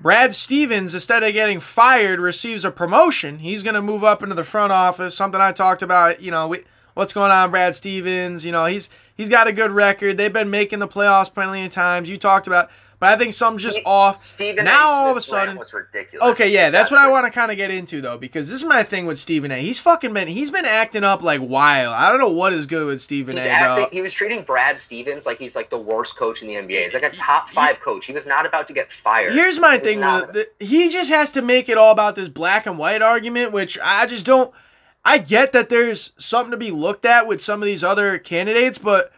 Brad 0.00 0.34
Stevens, 0.34 0.94
instead 0.94 1.22
of 1.22 1.32
getting 1.32 1.58
fired, 1.58 2.20
receives 2.20 2.64
a 2.66 2.70
promotion. 2.70 3.38
He's 3.38 3.62
going 3.62 3.74
to 3.74 3.80
move 3.82 4.04
up 4.04 4.22
into 4.22 4.34
the 4.34 4.44
front 4.44 4.72
office. 4.72 5.14
Something 5.16 5.40
I 5.40 5.52
talked 5.52 5.80
about. 5.80 6.20
You 6.20 6.30
know, 6.30 6.48
we, 6.48 6.64
what's 6.94 7.14
going 7.14 7.30
on, 7.30 7.50
Brad 7.50 7.74
Stevens? 7.74 8.44
You 8.44 8.52
know, 8.52 8.66
he's 8.66 8.90
he's 9.16 9.28
got 9.28 9.46
a 9.48 9.52
good 9.52 9.70
record. 9.70 10.16
They've 10.16 10.32
been 10.32 10.50
making 10.50 10.78
the 10.78 10.88
playoffs 10.88 11.32
plenty 11.32 11.64
of 11.64 11.70
times. 11.70 12.08
You 12.08 12.18
talked 12.18 12.46
about, 12.46 12.70
but 12.98 13.10
I 13.10 13.18
think 13.18 13.34
something's 13.34 13.62
just 13.62 13.74
Steve- 13.76 13.86
off. 13.86 14.18
Stephen 14.18 14.64
now 14.64 14.88
A. 14.88 14.92
all 14.92 15.10
of 15.10 15.16
a 15.16 15.20
sudden, 15.20 15.58
was 15.58 15.72
ridiculous. 15.74 16.28
okay, 16.30 16.50
yeah, 16.50 16.70
that's 16.70 16.90
what 16.90 16.98
I 16.98 17.10
want 17.10 17.26
to 17.26 17.30
kind 17.30 17.50
of 17.50 17.58
get 17.58 17.70
into 17.70 18.00
though, 18.00 18.16
because 18.16 18.48
this 18.48 18.56
is 18.62 18.64
my 18.64 18.82
thing 18.82 19.04
with 19.06 19.18
Stephen 19.18 19.50
A. 19.50 19.56
He's 19.60 19.78
fucking 19.78 20.14
been 20.14 20.28
he's 20.28 20.50
been 20.50 20.64
acting 20.64 21.04
up 21.04 21.22
like 21.22 21.40
wild. 21.42 21.94
I 21.94 22.08
don't 22.08 22.20
know 22.20 22.30
what 22.30 22.52
is 22.54 22.66
good 22.66 22.86
with 22.86 23.02
Stephen 23.02 23.36
He's 23.36 23.44
A. 23.46 23.50
acting, 23.50 23.88
he 23.92 24.00
was 24.00 24.14
treating 24.14 24.42
Brad 24.44 24.78
Stevens 24.78 25.26
like 25.26 25.38
he's 25.38 25.54
like 25.54 25.68
the 25.68 25.78
worst 25.78 26.16
coach 26.16 26.40
in 26.40 26.48
the 26.48 26.54
NBA. 26.54 26.84
He's 26.84 26.94
like 26.94 27.02
a 27.02 27.10
top 27.10 27.50
five 27.50 27.80
coach. 27.80 28.06
He 28.06 28.12
was 28.14 28.26
not 28.26 28.46
about 28.46 28.66
to 28.68 28.72
get 28.72 28.90
fired. 28.90 29.34
Here's 29.34 29.60
my 29.60 29.74
He 29.74 29.80
thing 29.80 30.00
with 30.00 30.32
the, 30.32 30.48
he 30.58 30.88
just 30.88 31.10
has 31.10 31.32
to 31.32 31.42
make 31.42 31.68
it 31.68 31.76
all 31.76 31.92
about 31.92 32.16
this 32.16 32.28
black 32.28 32.64
and 32.66 32.78
white 32.78 33.02
argument, 33.02 33.52
which 33.52 33.78
I 33.82 34.06
just 34.06 34.24
don't. 34.24 34.52
I 35.06 35.18
get 35.18 35.52
that 35.52 35.68
there's 35.68 36.12
something 36.18 36.50
to 36.50 36.56
be 36.56 36.72
looked 36.72 37.04
at 37.04 37.28
with 37.28 37.40
some 37.40 37.62
of 37.62 37.66
these 37.66 37.84
other 37.84 38.18
candidates, 38.18 38.76
but 38.76 39.12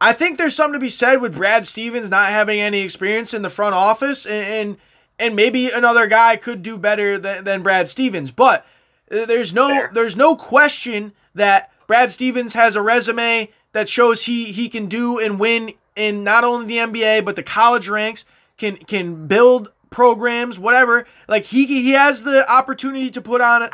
I 0.00 0.12
think 0.12 0.36
there's 0.36 0.56
something 0.56 0.72
to 0.72 0.84
be 0.84 0.90
said 0.90 1.20
with 1.20 1.36
Brad 1.36 1.64
Stevens 1.64 2.10
not 2.10 2.30
having 2.30 2.60
any 2.60 2.80
experience 2.80 3.32
in 3.32 3.42
the 3.42 3.48
front 3.48 3.76
office, 3.76 4.26
and 4.26 4.44
and, 4.44 4.76
and 5.20 5.36
maybe 5.36 5.70
another 5.70 6.08
guy 6.08 6.34
could 6.34 6.60
do 6.64 6.76
better 6.76 7.20
than, 7.20 7.44
than 7.44 7.62
Brad 7.62 7.88
Stevens. 7.88 8.32
But 8.32 8.66
there's 9.06 9.52
no 9.52 9.68
Fair. 9.68 9.90
there's 9.94 10.16
no 10.16 10.34
question 10.34 11.12
that 11.36 11.70
Brad 11.86 12.10
Stevens 12.10 12.54
has 12.54 12.74
a 12.74 12.82
resume 12.82 13.48
that 13.70 13.88
shows 13.88 14.24
he 14.24 14.46
he 14.46 14.68
can 14.68 14.86
do 14.86 15.20
and 15.20 15.38
win 15.38 15.72
in 15.94 16.24
not 16.24 16.42
only 16.42 16.66
the 16.66 16.78
NBA 16.78 17.24
but 17.24 17.36
the 17.36 17.44
college 17.44 17.88
ranks 17.88 18.24
can 18.56 18.74
can 18.74 19.28
build 19.28 19.72
programs, 19.90 20.58
whatever. 20.58 21.06
Like 21.28 21.44
he 21.44 21.66
he 21.66 21.92
has 21.92 22.24
the 22.24 22.50
opportunity 22.50 23.08
to 23.10 23.20
put 23.20 23.40
on 23.40 23.68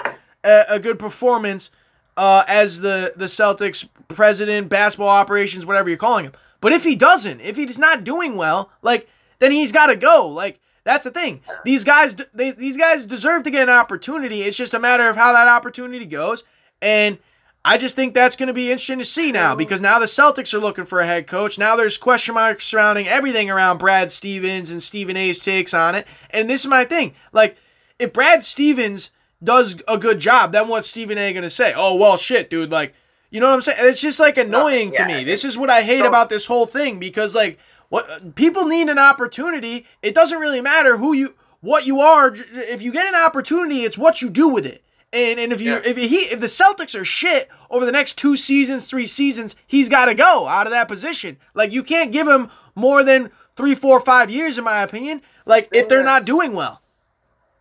a, 0.45 0.65
a 0.71 0.79
good 0.79 0.99
performance 0.99 1.71
uh, 2.17 2.45
as 2.49 2.81
the 2.81 3.13
the 3.17 3.27
Celtics 3.27 3.89
president, 4.09 4.69
basketball 4.69 5.09
operations, 5.09 5.67
whatever 5.67 5.89
you're 5.89 5.99
calling 5.99 6.25
him. 6.27 6.33
But 6.61 6.73
if 6.73 6.83
he 6.85 6.97
doesn't, 6.97 7.41
if 7.41 7.57
he's 7.57 7.79
not 7.79 8.05
doing 8.05 8.37
well, 8.37 8.71
like 8.83 9.09
then 9.39 9.53
he's 9.53 9.73
got 9.73 9.87
to 9.87 9.97
go. 9.97 10.29
Like 10.29 10.59
that's 10.85 11.05
the 11.05 11.11
thing. 11.11 11.43
These 11.65 11.85
guys, 11.85 12.17
they, 12.33 12.53
these 12.53 12.77
guys 12.77 13.05
deserve 13.05 13.43
to 13.43 13.51
get 13.51 13.65
an 13.65 13.75
opportunity. 13.75 14.43
It's 14.43 14.57
just 14.57 14.75
a 14.75 14.79
matter 14.79 15.09
of 15.09 15.17
how 15.17 15.33
that 15.35 15.47
opportunity 15.47 16.07
goes. 16.07 16.45
And 16.81 17.19
I 17.65 17.77
just 17.77 17.95
think 17.95 18.15
that's 18.15 18.37
going 18.37 18.47
to 18.47 18.55
be 18.55 18.71
interesting 18.71 18.99
to 18.99 19.05
see 19.05 19.31
now 19.31 19.55
because 19.55 19.81
now 19.81 19.99
the 19.99 20.07
Celtics 20.07 20.55
are 20.55 20.61
looking 20.61 20.87
for 20.87 21.01
a 21.01 21.07
head 21.07 21.27
coach. 21.27 21.59
Now 21.59 21.77
there's 21.77 21.99
question 21.99 22.35
marks 22.35 22.65
surrounding 22.65 23.07
everything 23.07 23.51
around 23.51 23.79
Brad 23.79 24.11
Stevens 24.11 24.71
and 24.71 24.83
Stephen 24.83 25.17
A's 25.17 25.41
takes 25.41 25.75
on 25.75 25.95
it. 25.95 26.07
And 26.31 26.49
this 26.49 26.63
is 26.63 26.69
my 26.69 26.87
thing. 26.87 27.15
Like, 27.33 27.59
if 27.99 28.13
Brad 28.13 28.43
Stevens 28.43 29.11
does 29.43 29.81
a 29.87 29.99
good 29.99 30.19
job, 30.19 30.53
then 30.53 30.69
what's 30.69 30.89
Stephen 30.89 31.19
A 31.19 31.33
going 31.33 31.43
to 31.43 31.51
say? 31.51 31.73
Oh, 31.77 31.97
well, 31.97 32.17
shit, 32.17 32.51
dude. 32.51 32.71
Like, 32.71 32.95
you 33.31 33.41
know 33.41 33.49
what 33.49 33.55
I'm 33.55 33.63
saying? 33.63 33.79
It's 33.81 34.01
just 34.01 34.21
like 34.21 34.37
annoying 34.37 34.89
no, 34.89 34.95
yeah, 34.95 35.07
to 35.07 35.15
me. 35.15 35.25
This 35.25 35.45
is 35.45 35.57
what 35.57 35.71
I 35.71 35.83
hate 35.83 36.01
so, 36.01 36.07
about 36.07 36.29
this 36.29 36.47
whole 36.47 36.67
thing 36.67 36.99
because, 36.99 37.35
like, 37.35 37.59
what 37.89 38.35
people 38.35 38.67
need 38.67 38.89
an 38.89 38.99
opportunity. 38.99 39.87
It 40.03 40.15
doesn't 40.15 40.39
really 40.39 40.61
matter 40.61 40.97
who 40.97 41.13
you, 41.13 41.35
what 41.61 41.87
you 41.87 42.01
are. 42.01 42.35
If 42.35 42.83
you 42.83 42.93
get 42.93 43.07
an 43.07 43.21
opportunity, 43.21 43.85
it's 43.85 43.99
what 43.99 44.23
you 44.23 44.31
do 44.31 44.49
with 44.49 44.67
it. 44.67 44.83
And 45.11 45.41
and 45.41 45.55
if 45.55 45.61
you 45.63 45.73
yeah. 45.73 45.81
if 45.87 45.97
he 45.97 46.17
if 46.17 46.41
the 46.41 46.47
Celtics 46.47 46.99
are 46.99 47.05
shit 47.05 47.49
over 47.71 47.87
the 47.87 47.93
next 47.93 48.19
two 48.19 48.37
seasons, 48.37 48.91
three 48.91 49.07
seasons, 49.07 49.57
he's 49.67 49.89
got 49.89 50.05
to 50.05 50.15
go 50.15 50.47
out 50.47 50.67
of 50.67 50.73
that 50.73 50.87
position. 50.87 51.39
Like 51.55 51.73
you 51.73 51.83
can't 51.83 52.13
give 52.13 52.29
him 52.29 52.51
more 52.75 53.03
than 53.03 53.31
three, 53.57 53.75
four, 53.75 54.01
five 54.01 54.31
years, 54.31 54.59
in 54.59 54.65
my 54.65 54.83
opinion. 54.83 55.23
Like 55.47 55.71
if 55.73 55.89
they're 55.89 56.05
not 56.05 56.27
doing 56.27 56.53
well. 56.53 56.83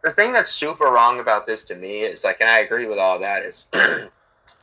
The 0.03 0.11
thing 0.11 0.31
that's 0.31 0.51
super 0.51 0.85
wrong 0.85 1.19
about 1.19 1.45
this 1.45 1.63
to 1.65 1.75
me 1.75 2.01
is 2.01 2.23
like, 2.23 2.39
and 2.39 2.49
I 2.49 2.59
agree 2.59 2.87
with 2.87 2.99
all 2.99 3.19
that 3.19 3.43
is. 3.43 3.67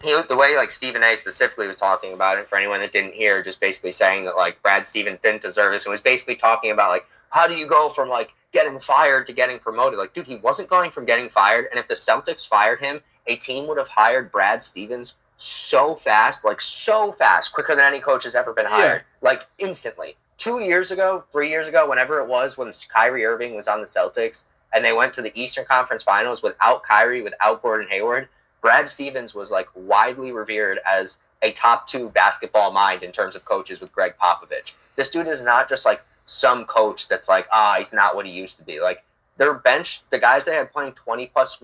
he, 0.02 0.20
the 0.28 0.36
way 0.36 0.56
like 0.56 0.70
Stephen 0.70 1.02
A. 1.02 1.16
specifically 1.16 1.66
was 1.66 1.76
talking 1.76 2.12
about 2.12 2.38
it 2.38 2.48
for 2.48 2.56
anyone 2.56 2.80
that 2.80 2.92
didn't 2.92 3.14
hear, 3.14 3.42
just 3.42 3.60
basically 3.60 3.92
saying 3.92 4.24
that 4.24 4.36
like 4.36 4.62
Brad 4.62 4.86
Stevens 4.86 5.20
didn't 5.20 5.42
deserve 5.42 5.72
this, 5.72 5.84
and 5.84 5.90
was 5.90 6.00
basically 6.00 6.36
talking 6.36 6.70
about 6.70 6.90
like 6.90 7.06
how 7.30 7.48
do 7.48 7.56
you 7.56 7.66
go 7.66 7.88
from 7.88 8.08
like 8.08 8.32
getting 8.52 8.78
fired 8.78 9.26
to 9.26 9.32
getting 9.32 9.58
promoted? 9.58 9.98
Like, 9.98 10.14
dude, 10.14 10.26
he 10.26 10.36
wasn't 10.36 10.68
going 10.68 10.90
from 10.90 11.04
getting 11.04 11.28
fired, 11.28 11.66
and 11.70 11.80
if 11.80 11.88
the 11.88 11.94
Celtics 11.94 12.46
fired 12.46 12.80
him, 12.80 13.00
a 13.26 13.36
team 13.36 13.66
would 13.66 13.78
have 13.78 13.88
hired 13.88 14.30
Brad 14.30 14.62
Stevens 14.62 15.14
so 15.36 15.96
fast, 15.96 16.44
like 16.44 16.60
so 16.60 17.12
fast, 17.12 17.52
quicker 17.52 17.74
than 17.74 17.84
any 17.84 18.00
coach 18.00 18.24
has 18.24 18.34
ever 18.34 18.52
been 18.52 18.66
hired, 18.66 19.02
yeah. 19.02 19.28
like 19.28 19.46
instantly. 19.58 20.16
Two 20.36 20.60
years 20.60 20.90
ago, 20.90 21.24
three 21.32 21.48
years 21.48 21.66
ago, 21.66 21.88
whenever 21.88 22.20
it 22.20 22.28
was, 22.28 22.56
when 22.56 22.70
Kyrie 22.88 23.24
Irving 23.24 23.54
was 23.54 23.66
on 23.66 23.80
the 23.80 23.86
Celtics 23.86 24.44
and 24.74 24.84
they 24.84 24.92
went 24.92 25.14
to 25.14 25.22
the 25.22 25.38
Eastern 25.40 25.64
Conference 25.64 26.02
Finals 26.02 26.42
without 26.42 26.82
Kyrie, 26.82 27.22
without 27.22 27.62
Gordon 27.62 27.88
Hayward, 27.88 28.28
Brad 28.60 28.88
Stevens 28.88 29.34
was 29.34 29.50
like 29.50 29.68
widely 29.74 30.32
revered 30.32 30.80
as 30.90 31.18
a 31.42 31.52
top 31.52 31.86
two 31.86 32.08
basketball 32.08 32.72
mind 32.72 33.02
in 33.02 33.12
terms 33.12 33.36
of 33.36 33.44
coaches 33.44 33.80
with 33.80 33.92
Gregg 33.92 34.14
Popovich. 34.20 34.72
This 34.96 35.10
dude 35.10 35.28
is 35.28 35.42
not 35.42 35.68
just 35.68 35.84
like 35.84 36.02
some 36.26 36.64
coach 36.64 37.06
that's 37.06 37.28
like, 37.28 37.46
ah, 37.52 37.76
he's 37.78 37.92
not 37.92 38.16
what 38.16 38.26
he 38.26 38.32
used 38.32 38.56
to 38.56 38.64
be. 38.64 38.80
Like 38.80 39.04
their 39.36 39.52
bench, 39.52 40.02
the 40.10 40.18
guys 40.18 40.44
they 40.44 40.54
had 40.54 40.72
playing 40.72 40.92
20 40.92 41.26
plus 41.26 41.58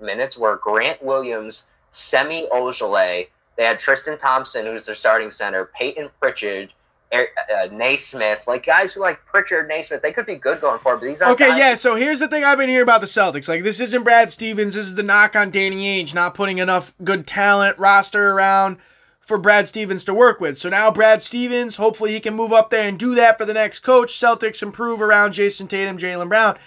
minutes 0.00 0.38
were 0.38 0.56
Grant 0.56 1.02
Williams, 1.02 1.64
Semi 1.90 2.46
Ojeleye. 2.48 3.28
They 3.56 3.64
had 3.64 3.80
Tristan 3.80 4.18
Thompson, 4.18 4.66
who's 4.66 4.86
their 4.86 4.94
starting 4.94 5.30
center, 5.30 5.64
Payton 5.64 6.10
Pritchard, 6.20 6.72
uh, 7.14 7.68
Nesmith, 7.72 8.44
like 8.46 8.66
guys 8.66 8.94
who 8.94 9.00
like 9.00 9.24
Pritchard, 9.26 9.68
Nesmith, 9.68 10.02
they 10.02 10.12
could 10.12 10.26
be 10.26 10.36
good 10.36 10.60
going 10.60 10.78
forward, 10.78 11.00
but 11.00 11.06
these 11.06 11.22
are 11.22 11.30
okay. 11.32 11.48
Guys- 11.48 11.58
yeah, 11.58 11.74
so 11.74 11.96
here's 11.96 12.20
the 12.20 12.28
thing 12.28 12.44
I've 12.44 12.58
been 12.58 12.68
hearing 12.68 12.82
about 12.82 13.00
the 13.00 13.06
Celtics. 13.06 13.48
Like 13.48 13.62
this 13.62 13.80
isn't 13.80 14.02
Brad 14.04 14.32
Stevens. 14.32 14.74
This 14.74 14.86
is 14.86 14.94
the 14.94 15.02
knock 15.02 15.36
on 15.36 15.50
Danny 15.50 16.02
Ainge 16.02 16.14
not 16.14 16.34
putting 16.34 16.58
enough 16.58 16.94
good 17.02 17.26
talent 17.26 17.78
roster 17.78 18.32
around 18.32 18.78
for 19.20 19.38
Brad 19.38 19.66
Stevens 19.66 20.04
to 20.04 20.14
work 20.14 20.40
with. 20.40 20.58
So 20.58 20.68
now 20.68 20.90
Brad 20.90 21.22
Stevens, 21.22 21.76
hopefully 21.76 22.12
he 22.12 22.20
can 22.20 22.34
move 22.34 22.52
up 22.52 22.70
there 22.70 22.86
and 22.86 22.98
do 22.98 23.14
that 23.14 23.38
for 23.38 23.44
the 23.44 23.54
next 23.54 23.80
coach. 23.80 24.12
Celtics 24.12 24.62
improve 24.62 25.00
around 25.00 25.32
Jayson 25.32 25.66
Tatum, 25.68 25.98
Jaylen 25.98 26.28
Brown. 26.28 26.58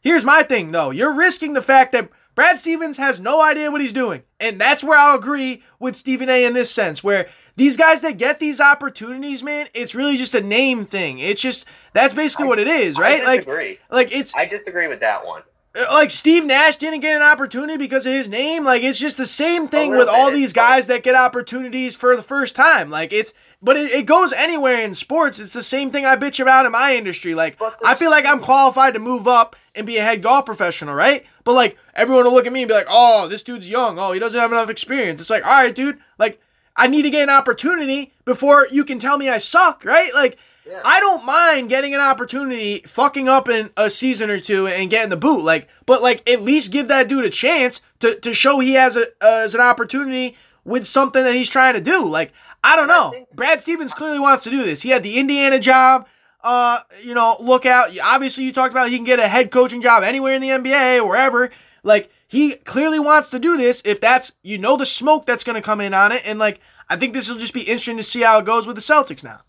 Here's 0.00 0.24
my 0.24 0.42
thing 0.42 0.72
though. 0.72 0.90
You're 0.90 1.14
risking 1.14 1.52
the 1.52 1.62
fact 1.62 1.92
that 1.92 2.08
Brad 2.34 2.60
Stevens 2.60 2.98
has 2.98 3.18
no 3.18 3.42
idea 3.42 3.70
what 3.70 3.80
he's 3.80 3.92
doing. 3.94 4.22
And 4.38 4.60
that's 4.60 4.84
where 4.84 4.98
I'll 4.98 5.18
agree 5.18 5.62
with 5.78 5.96
Stephen 5.96 6.28
A 6.28 6.44
in 6.44 6.52
this 6.52 6.70
sense, 6.70 7.02
where 7.02 7.28
these 7.56 7.76
guys 7.76 8.02
that 8.02 8.18
get 8.18 8.38
these 8.38 8.60
opportunities, 8.60 9.42
man, 9.42 9.68
it's 9.74 9.94
really 9.94 10.16
just 10.16 10.34
a 10.34 10.40
name 10.40 10.84
thing. 10.84 11.18
It's 11.18 11.40
just 11.40 11.64
that's 11.92 12.14
basically 12.14 12.44
I, 12.44 12.48
what 12.48 12.58
it 12.58 12.68
is, 12.68 12.98
right? 12.98 13.24
Like, 13.24 13.46
like 13.90 14.14
it's. 14.14 14.34
I 14.34 14.44
disagree 14.44 14.88
with 14.88 15.00
that 15.00 15.26
one. 15.26 15.42
Uh, 15.76 15.86
like 15.92 16.10
Steve 16.10 16.44
Nash 16.44 16.76
didn't 16.76 17.00
get 17.00 17.16
an 17.16 17.22
opportunity 17.22 17.78
because 17.78 18.06
of 18.06 18.12
his 18.12 18.28
name. 18.28 18.64
Like 18.64 18.82
it's 18.82 18.98
just 18.98 19.16
the 19.16 19.26
same 19.26 19.68
thing 19.68 19.96
with 19.96 20.08
all 20.08 20.30
these 20.30 20.52
guys 20.52 20.86
that 20.86 21.02
get 21.02 21.14
opportunities 21.14 21.96
for 21.96 22.16
the 22.16 22.22
first 22.22 22.56
time. 22.56 22.90
Like 22.90 23.12
it's 23.12 23.32
but 23.62 23.76
it, 23.76 23.90
it, 23.90 24.06
goes 24.06 24.32
anywhere 24.32 24.80
in 24.80 24.94
sports. 24.94 25.38
It's 25.38 25.54
the 25.54 25.62
same 25.62 25.90
thing 25.90 26.04
I 26.04 26.16
bitch 26.16 26.40
about 26.40 26.66
in 26.66 26.72
my 26.72 26.94
industry. 26.94 27.34
Like 27.34 27.58
I 27.84 27.94
feel 27.94 28.10
like 28.10 28.26
I'm 28.26 28.40
qualified 28.40 28.94
to 28.94 29.00
move 29.00 29.26
up 29.26 29.56
and 29.74 29.86
be 29.86 29.96
a 29.98 30.02
head 30.02 30.22
golf 30.22 30.46
professional, 30.46 30.94
right? 30.94 31.24
But 31.44 31.54
like 31.54 31.76
everyone 31.94 32.24
will 32.24 32.32
look 32.32 32.46
at 32.46 32.52
me 32.52 32.62
and 32.62 32.68
be 32.68 32.74
like, 32.74 32.86
"Oh, 32.88 33.28
this 33.28 33.42
dude's 33.42 33.68
young. 33.68 33.98
Oh, 33.98 34.12
he 34.12 34.20
doesn't 34.20 34.38
have 34.38 34.52
enough 34.52 34.70
experience." 34.70 35.20
It's 35.20 35.30
like, 35.30 35.44
"All 35.44 35.52
right, 35.52 35.74
dude. 35.74 35.98
Like 36.18 36.40
I 36.76 36.86
need 36.86 37.02
to 37.02 37.10
get 37.10 37.22
an 37.22 37.30
opportunity 37.30 38.12
before 38.24 38.68
you 38.70 38.84
can 38.84 38.98
tell 38.98 39.18
me 39.18 39.28
I 39.28 39.38
suck, 39.38 39.84
right? 39.84 40.12
Like, 40.14 40.38
yeah. 40.66 40.80
I 40.84 41.00
don't 41.00 41.24
mind 41.24 41.68
getting 41.68 41.94
an 41.94 42.00
opportunity, 42.00 42.82
fucking 42.86 43.28
up 43.28 43.48
in 43.48 43.70
a 43.76 43.88
season 43.88 44.30
or 44.30 44.40
two 44.40 44.66
and 44.66 44.90
getting 44.90 45.10
the 45.10 45.16
boot. 45.16 45.44
Like, 45.44 45.68
but 45.86 46.02
like 46.02 46.28
at 46.28 46.42
least 46.42 46.72
give 46.72 46.88
that 46.88 47.08
dude 47.08 47.24
a 47.24 47.30
chance 47.30 47.80
to, 48.00 48.18
to 48.20 48.34
show 48.34 48.58
he 48.58 48.72
has 48.72 48.96
a 48.96 49.06
uh, 49.22 49.42
as 49.44 49.54
an 49.54 49.60
opportunity 49.60 50.36
with 50.64 50.86
something 50.86 51.22
that 51.22 51.34
he's 51.34 51.48
trying 51.48 51.74
to 51.74 51.80
do. 51.80 52.04
Like, 52.04 52.32
I 52.64 52.74
don't 52.74 52.88
know. 52.88 53.14
Brad 53.34 53.60
Stevens 53.60 53.92
clearly 53.92 54.18
wants 54.18 54.42
to 54.44 54.50
do 54.50 54.64
this. 54.64 54.82
He 54.82 54.90
had 54.90 55.04
the 55.04 55.18
Indiana 55.18 55.60
job. 55.60 56.08
Uh, 56.42 56.80
you 57.02 57.14
know, 57.14 57.36
look 57.40 57.64
out. 57.64 57.96
Obviously, 58.02 58.44
you 58.44 58.52
talked 58.52 58.72
about 58.72 58.90
he 58.90 58.96
can 58.96 59.04
get 59.04 59.18
a 59.18 59.28
head 59.28 59.50
coaching 59.50 59.80
job 59.80 60.02
anywhere 60.02 60.34
in 60.34 60.42
the 60.42 60.48
NBA 60.48 60.98
or 60.98 61.08
wherever. 61.08 61.50
Like, 61.82 62.10
he 62.28 62.54
clearly 62.54 62.98
wants 62.98 63.30
to 63.30 63.38
do 63.38 63.56
this 63.56 63.82
if 63.84 64.00
that's 64.00 64.32
you 64.42 64.58
know 64.58 64.76
the 64.76 64.86
smoke 64.86 65.26
that's 65.26 65.44
going 65.44 65.54
to 65.54 65.62
come 65.62 65.80
in 65.80 65.94
on 65.94 66.12
it 66.12 66.22
and 66.26 66.38
like 66.38 66.60
I 66.88 66.96
think 66.96 67.14
this 67.14 67.28
will 67.28 67.38
just 67.38 67.54
be 67.54 67.62
interesting 67.62 67.96
to 67.96 68.02
see 68.02 68.22
how 68.22 68.38
it 68.38 68.44
goes 68.44 68.66
with 68.66 68.76
the 68.76 68.82
Celtics 68.82 69.24
now. 69.24 69.40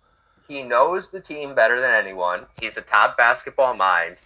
He 0.47 0.63
knows 0.63 1.09
the 1.09 1.19
team 1.19 1.53
better 1.53 1.79
than 1.79 1.91
anyone. 1.91 2.47
He's 2.59 2.77
a 2.77 2.81
top 2.81 3.17
basketball 3.17 3.75
mind. 3.75 4.17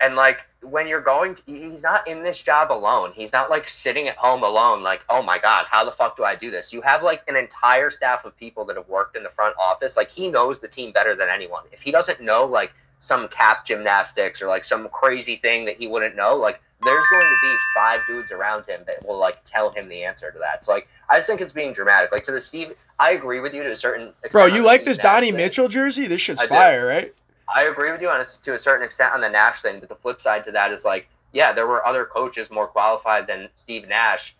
And 0.00 0.16
like 0.16 0.40
when 0.62 0.88
you're 0.88 1.00
going 1.00 1.36
to, 1.36 1.42
he's 1.46 1.82
not 1.82 2.08
in 2.08 2.24
this 2.24 2.42
job 2.42 2.72
alone. 2.72 3.12
He's 3.14 3.32
not 3.32 3.50
like 3.50 3.68
sitting 3.68 4.08
at 4.08 4.16
home 4.16 4.42
alone 4.42 4.82
like, 4.82 5.04
"Oh 5.08 5.22
my 5.22 5.38
god, 5.38 5.66
how 5.70 5.84
the 5.84 5.92
fuck 5.92 6.16
do 6.16 6.24
I 6.24 6.34
do 6.34 6.50
this?" 6.50 6.72
You 6.72 6.80
have 6.80 7.04
like 7.04 7.22
an 7.28 7.36
entire 7.36 7.90
staff 7.90 8.24
of 8.24 8.36
people 8.36 8.64
that 8.64 8.76
have 8.76 8.88
worked 8.88 9.16
in 9.16 9.22
the 9.22 9.28
front 9.28 9.54
office. 9.58 9.96
Like 9.96 10.10
he 10.10 10.28
knows 10.28 10.58
the 10.58 10.66
team 10.66 10.90
better 10.90 11.14
than 11.14 11.28
anyone. 11.28 11.62
If 11.70 11.82
he 11.82 11.92
doesn't 11.92 12.20
know 12.20 12.44
like 12.44 12.72
some 12.98 13.28
cap 13.28 13.64
gymnastics 13.64 14.42
or 14.42 14.48
like 14.48 14.64
some 14.64 14.88
crazy 14.88 15.36
thing 15.36 15.66
that 15.66 15.76
he 15.76 15.86
wouldn't 15.86 16.16
know, 16.16 16.34
like 16.36 16.60
there's 16.84 17.06
going 17.10 17.22
to 17.22 17.38
be 17.42 17.56
five 17.74 18.00
dudes 18.06 18.32
around 18.32 18.66
him 18.66 18.82
that 18.86 19.06
will 19.06 19.18
like 19.18 19.42
tell 19.44 19.70
him 19.70 19.88
the 19.88 20.02
answer 20.02 20.30
to 20.30 20.38
that. 20.38 20.64
So 20.64 20.72
like 20.72 20.88
I 21.08 21.16
just 21.18 21.28
think 21.28 21.40
it's 21.40 21.52
being 21.52 21.72
dramatic. 21.72 22.12
Like 22.12 22.24
to 22.24 22.32
the 22.32 22.40
Steve, 22.40 22.74
I 22.98 23.12
agree 23.12 23.40
with 23.40 23.54
you 23.54 23.62
to 23.62 23.72
a 23.72 23.76
certain 23.76 24.08
extent. 24.24 24.32
Bro, 24.32 24.46
you 24.46 24.62
like 24.62 24.84
this 24.84 24.98
Donnie 24.98 25.28
thing. 25.28 25.36
Mitchell 25.36 25.68
jersey? 25.68 26.06
This 26.06 26.20
shit's 26.20 26.40
I 26.40 26.46
fire, 26.46 26.82
do. 26.82 26.86
right? 26.86 27.14
I 27.54 27.64
agree 27.64 27.90
with 27.92 28.00
you 28.00 28.08
on 28.08 28.20
a, 28.20 28.24
to 28.42 28.54
a 28.54 28.58
certain 28.58 28.84
extent 28.84 29.12
on 29.12 29.20
the 29.20 29.28
Nash 29.28 29.62
thing, 29.62 29.80
but 29.80 29.88
the 29.88 29.96
flip 29.96 30.20
side 30.20 30.44
to 30.44 30.52
that 30.52 30.72
is 30.72 30.84
like, 30.84 31.08
yeah, 31.32 31.52
there 31.52 31.66
were 31.66 31.86
other 31.86 32.04
coaches 32.04 32.50
more 32.50 32.66
qualified 32.66 33.26
than 33.26 33.48
Steve 33.54 33.88
Nash. 33.88 34.34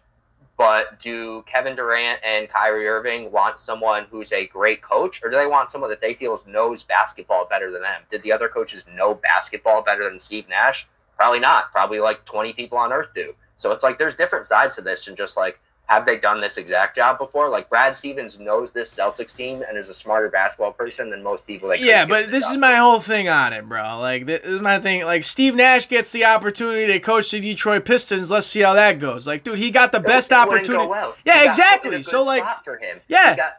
But 0.56 1.00
do 1.00 1.42
Kevin 1.42 1.74
Durant 1.74 2.20
and 2.22 2.48
Kyrie 2.48 2.86
Irving 2.86 3.32
want 3.32 3.58
someone 3.58 4.04
who's 4.10 4.32
a 4.32 4.46
great 4.46 4.82
coach, 4.82 5.22
or 5.24 5.30
do 5.30 5.36
they 5.36 5.46
want 5.46 5.70
someone 5.70 5.90
that 5.90 6.00
they 6.00 6.14
feel 6.14 6.40
knows 6.46 6.84
basketball 6.84 7.46
better 7.46 7.70
than 7.72 7.82
them? 7.82 8.02
Did 8.10 8.22
the 8.22 8.32
other 8.32 8.48
coaches 8.48 8.84
know 8.94 9.14
basketball 9.14 9.82
better 9.82 10.04
than 10.04 10.18
Steve 10.18 10.48
Nash? 10.48 10.86
Probably 11.22 11.38
not. 11.38 11.70
Probably 11.70 12.00
like 12.00 12.24
20 12.24 12.52
people 12.52 12.76
on 12.76 12.92
earth 12.92 13.10
do. 13.14 13.32
So 13.54 13.70
it's 13.70 13.84
like 13.84 13.96
there's 13.96 14.16
different 14.16 14.48
sides 14.48 14.74
to 14.74 14.82
this 14.82 15.06
and 15.06 15.16
just 15.16 15.36
like 15.36 15.60
have 15.86 16.04
they 16.04 16.18
done 16.18 16.40
this 16.40 16.56
exact 16.56 16.96
job 16.96 17.16
before? 17.16 17.48
Like 17.48 17.70
Brad 17.70 17.94
Stevens 17.94 18.40
knows 18.40 18.72
this 18.72 18.92
Celtics 18.92 19.32
team 19.32 19.62
and 19.68 19.78
is 19.78 19.88
a 19.88 19.94
smarter 19.94 20.28
basketball 20.28 20.72
person 20.72 21.10
than 21.10 21.22
most 21.22 21.46
people. 21.46 21.68
That 21.68 21.78
yeah, 21.78 22.06
but 22.06 22.32
this 22.32 22.50
is 22.50 22.56
my 22.56 22.74
whole 22.74 22.98
thing 22.98 23.28
on 23.28 23.52
it, 23.52 23.68
bro. 23.68 24.00
Like 24.00 24.26
this 24.26 24.40
is 24.42 24.60
my 24.60 24.80
thing. 24.80 25.04
Like 25.04 25.22
Steve 25.22 25.54
Nash 25.54 25.88
gets 25.88 26.10
the 26.10 26.24
opportunity 26.24 26.88
to 26.88 26.98
coach 26.98 27.30
the 27.30 27.38
Detroit 27.38 27.84
Pistons. 27.84 28.28
Let's 28.28 28.48
see 28.48 28.62
how 28.62 28.74
that 28.74 28.98
goes. 28.98 29.24
Like, 29.24 29.44
dude, 29.44 29.60
he 29.60 29.70
got 29.70 29.92
the 29.92 29.98
it, 29.98 30.06
best 30.06 30.32
opportunity. 30.32 30.88
Well. 30.88 31.14
Yeah, 31.24 31.44
exactly. 31.44 32.02
So 32.02 32.24
like, 32.24 32.42
for 32.64 32.78
him, 32.78 32.98
yeah, 33.06 33.36
got, 33.36 33.52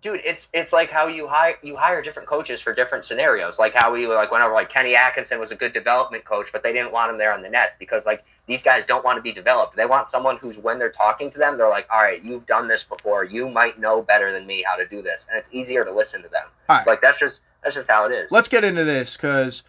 dude, 0.00 0.20
it's 0.24 0.48
it's 0.52 0.72
like 0.72 0.90
how 0.90 1.06
you 1.06 1.26
hire 1.26 1.56
you 1.62 1.76
hire 1.76 2.02
different 2.02 2.28
coaches 2.28 2.60
for 2.60 2.72
different 2.72 3.04
scenarios. 3.04 3.58
Like 3.58 3.74
how 3.74 3.92
we 3.92 4.06
like 4.06 4.30
whenever 4.30 4.52
like 4.52 4.68
Kenny 4.68 4.94
Atkinson 4.94 5.38
was 5.40 5.50
a 5.50 5.56
good 5.56 5.72
development 5.72 6.24
coach, 6.24 6.52
but 6.52 6.62
they 6.62 6.72
didn't 6.72 6.92
want 6.92 7.10
him 7.10 7.18
there 7.18 7.32
on 7.32 7.42
the 7.42 7.50
Nets 7.50 7.76
because 7.78 8.06
like 8.06 8.24
these 8.46 8.62
guys 8.62 8.84
don't 8.84 9.04
want 9.04 9.16
to 9.16 9.22
be 9.22 9.32
developed. 9.32 9.76
They 9.76 9.86
want 9.86 10.08
someone 10.08 10.36
who's 10.36 10.58
when 10.58 10.78
they're 10.78 10.90
talking 10.90 11.30
to 11.30 11.38
them, 11.38 11.58
they're 11.58 11.68
like, 11.68 11.86
all 11.92 12.00
right, 12.00 12.22
you've 12.22 12.46
done 12.46 12.68
this 12.68 12.84
before. 12.84 13.24
You 13.24 13.48
might 13.48 13.78
know 13.78 14.02
better 14.02 14.32
than 14.32 14.46
me 14.46 14.62
how 14.62 14.76
to 14.76 14.86
do 14.86 15.02
this, 15.02 15.26
and 15.28 15.38
it's 15.38 15.52
easier 15.52 15.84
to 15.84 15.92
listen 15.92 16.22
to 16.22 16.28
them. 16.28 16.46
Like 16.86 17.00
that's 17.00 17.18
just 17.18 17.40
that's 17.62 17.74
just 17.74 17.88
how 17.88 18.06
it 18.06 18.12
is. 18.12 18.30
Let's 18.30 18.48
get 18.48 18.64
into 18.64 18.84
this 18.84 19.16
because 19.16 19.62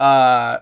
uh, 0.00 0.58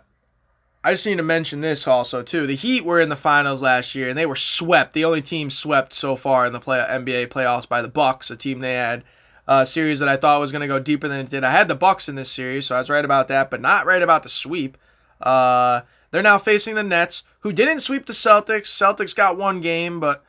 I 0.87 0.93
just 0.93 1.05
need 1.05 1.17
to 1.17 1.25
mention 1.25 1.63
this 1.63 1.89
also 1.89 2.23
too. 2.23 2.47
The 2.47 2.55
Heat 2.55 2.85
were 2.85 3.01
in 3.01 3.09
the 3.09 3.17
finals 3.17 3.61
last 3.61 3.97
year 3.97 4.09
and 4.09 4.17
they 4.17 4.25
were 4.25 4.37
swept. 4.37 4.93
The 4.93 5.05
only 5.05 5.21
team 5.21 5.51
swept 5.51 5.93
so 5.93 6.15
far 6.15 6.47
in 6.47 6.53
the 6.53 6.61
play 6.61 6.79
NBA 6.79 7.27
playoffs 7.27 7.69
by 7.69 7.83
the 7.83 7.89
Bucks, 7.89 8.31
a 8.31 8.37
team 8.37 8.61
they 8.61 8.75
had 8.75 9.03
a 9.49 9.67
series 9.67 9.99
that 9.99 10.09
I 10.09 10.17
thought 10.17 10.39
was 10.39 10.53
going 10.53 10.61
to 10.61 10.69
go 10.69 10.79
deeper 10.79 11.09
than 11.09 11.19
it 11.19 11.29
did. 11.29 11.43
I 11.43 11.51
had 11.51 11.67
the 11.67 11.75
Bucks 11.75 12.09
in 12.09 12.15
this 12.15 12.31
series, 12.31 12.67
so 12.67 12.77
I 12.77 12.79
was 12.79 12.89
right 12.89 13.05
about 13.05 13.27
that, 13.27 13.51
but 13.51 13.61
not 13.61 13.85
right 13.85 14.01
about 14.01 14.23
the 14.23 14.29
sweep. 14.29 14.79
Uh, 15.21 15.81
they're 16.13 16.23
now 16.23 16.39
facing 16.39 16.77
the 16.77 16.85
Nets, 16.85 17.25
who 17.41 17.53
didn't 17.53 17.81
sweep 17.81 18.07
the 18.07 18.13
Celtics. 18.13 18.67
Celtics 18.67 19.13
got 19.13 19.37
one 19.37 19.61
game, 19.61 19.99
but 19.99 20.23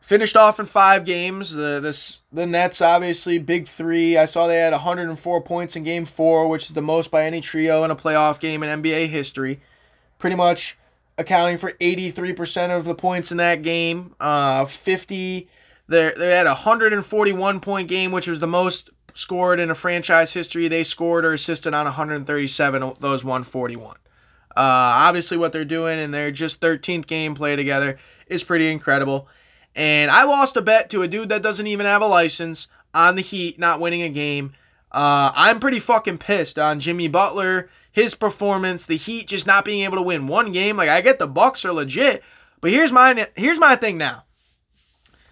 finished 0.00 0.34
off 0.34 0.58
in 0.58 0.64
five 0.64 1.04
games. 1.04 1.52
The 1.52 1.78
this 1.78 2.22
the 2.32 2.46
Nets 2.46 2.80
obviously 2.80 3.38
big 3.38 3.68
three. 3.68 4.16
I 4.16 4.24
saw 4.24 4.46
they 4.46 4.56
had 4.56 4.72
104 4.72 5.42
points 5.42 5.76
in 5.76 5.84
Game 5.84 6.06
Four, 6.06 6.48
which 6.48 6.68
is 6.68 6.74
the 6.74 6.80
most 6.80 7.10
by 7.10 7.26
any 7.26 7.42
trio 7.42 7.84
in 7.84 7.90
a 7.90 7.96
playoff 7.96 8.40
game 8.40 8.62
in 8.62 8.82
NBA 8.82 9.08
history 9.08 9.60
pretty 10.24 10.36
much 10.36 10.78
accounting 11.18 11.58
for 11.58 11.72
83% 11.72 12.74
of 12.74 12.86
the 12.86 12.94
points 12.94 13.30
in 13.30 13.36
that 13.36 13.60
game. 13.60 14.14
Uh, 14.18 14.64
50, 14.64 15.50
they 15.86 16.12
they 16.16 16.30
had 16.30 16.46
a 16.46 16.54
141 16.54 17.60
point 17.60 17.88
game, 17.88 18.10
which 18.10 18.26
was 18.26 18.40
the 18.40 18.46
most 18.46 18.88
scored 19.12 19.60
in 19.60 19.70
a 19.70 19.74
franchise 19.74 20.32
history. 20.32 20.66
They 20.66 20.82
scored 20.82 21.26
or 21.26 21.34
assisted 21.34 21.74
on 21.74 21.84
137 21.84 22.82
of 22.82 23.00
those 23.00 23.22
141. 23.22 23.96
Uh, 23.96 23.96
obviously, 24.56 25.36
what 25.36 25.52
they're 25.52 25.62
doing 25.62 25.98
in 25.98 26.10
their 26.10 26.30
just 26.30 26.58
13th 26.62 27.06
game 27.06 27.34
play 27.34 27.54
together 27.54 27.98
is 28.26 28.42
pretty 28.42 28.70
incredible. 28.70 29.28
And 29.74 30.10
I 30.10 30.24
lost 30.24 30.56
a 30.56 30.62
bet 30.62 30.88
to 30.88 31.02
a 31.02 31.08
dude 31.08 31.28
that 31.28 31.42
doesn't 31.42 31.66
even 31.66 31.84
have 31.84 32.00
a 32.00 32.06
license 32.06 32.66
on 32.94 33.16
the 33.16 33.20
Heat 33.20 33.58
not 33.58 33.78
winning 33.78 34.00
a 34.00 34.08
game. 34.08 34.54
Uh, 34.90 35.32
I'm 35.34 35.60
pretty 35.60 35.80
fucking 35.80 36.16
pissed 36.16 36.58
on 36.58 36.80
Jimmy 36.80 37.08
Butler 37.08 37.68
his 37.94 38.16
performance, 38.16 38.84
the 38.84 38.96
Heat 38.96 39.28
just 39.28 39.46
not 39.46 39.64
being 39.64 39.84
able 39.84 39.96
to 39.96 40.02
win 40.02 40.26
one 40.26 40.50
game. 40.50 40.76
Like 40.76 40.88
I 40.88 41.00
get 41.00 41.20
the 41.20 41.28
Bucks 41.28 41.64
are 41.64 41.72
legit, 41.72 42.24
but 42.60 42.72
here's 42.72 42.90
my 42.90 43.28
here's 43.36 43.60
my 43.60 43.76
thing 43.76 43.96
now. 43.96 44.24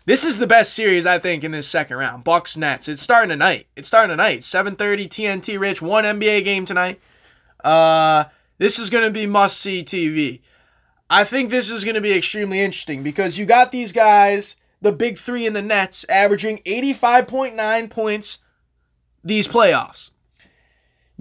This 0.07 0.23
is 0.25 0.39
the 0.39 0.47
best 0.47 0.73
series 0.73 1.05
I 1.05 1.19
think 1.19 1.43
in 1.43 1.51
this 1.51 1.67
second 1.67 1.97
round. 1.97 2.23
Bucks 2.23 2.57
Nets. 2.57 2.87
It's 2.89 3.03
starting 3.03 3.31
tonight. 3.31 3.67
It's 3.75 3.89
starting 3.89 4.11
tonight. 4.11 4.43
7:30 4.43 5.09
TNT 5.09 5.59
Rich. 5.59 5.83
One 5.83 6.05
NBA 6.05 6.45
game 6.45 6.65
tonight. 6.65 7.01
Uh 7.65 8.25
this 8.59 8.79
is 8.79 8.91
going 8.91 9.03
to 9.03 9.11
be 9.11 9.27
must 9.27 9.59
see 9.59 9.83
TV. 9.83 10.41
I 11.11 11.25
think 11.25 11.51
this 11.51 11.69
is 11.69 11.83
going 11.83 11.97
to 11.97 12.01
be 12.01 12.13
extremely 12.13 12.61
interesting 12.61 13.03
because 13.03 13.37
you 13.37 13.45
got 13.45 13.73
these 13.73 13.93
guys, 13.93 14.55
the 14.81 14.93
big 14.93 15.19
3 15.19 15.49
in 15.49 15.53
the 15.53 15.63
Nets 15.63 16.05
averaging 16.09 16.59
85.9 16.59 17.91
points 17.91 18.39
these 19.25 19.49
playoffs. 19.49 20.12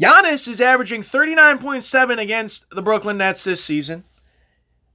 Giannis 0.01 0.47
is 0.47 0.59
averaging 0.59 1.03
39.7 1.03 2.19
against 2.19 2.65
the 2.71 2.81
Brooklyn 2.81 3.17
Nets 3.17 3.43
this 3.43 3.63
season. 3.63 4.03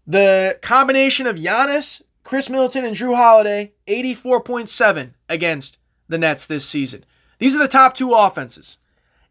The 0.04 0.58
combination 0.62 1.28
of 1.28 1.36
Giannis, 1.36 2.02
Khris 2.24 2.50
Middleton, 2.50 2.84
and 2.84 2.96
Jrue 2.96 3.14
Holiday, 3.14 3.72
84.7 3.86 5.12
against 5.28 5.78
the 6.08 6.18
Nets 6.18 6.46
this 6.46 6.64
season. 6.64 7.04
These 7.38 7.54
are 7.54 7.60
the 7.60 7.68
top 7.68 7.94
two 7.94 8.14
offenses. 8.14 8.78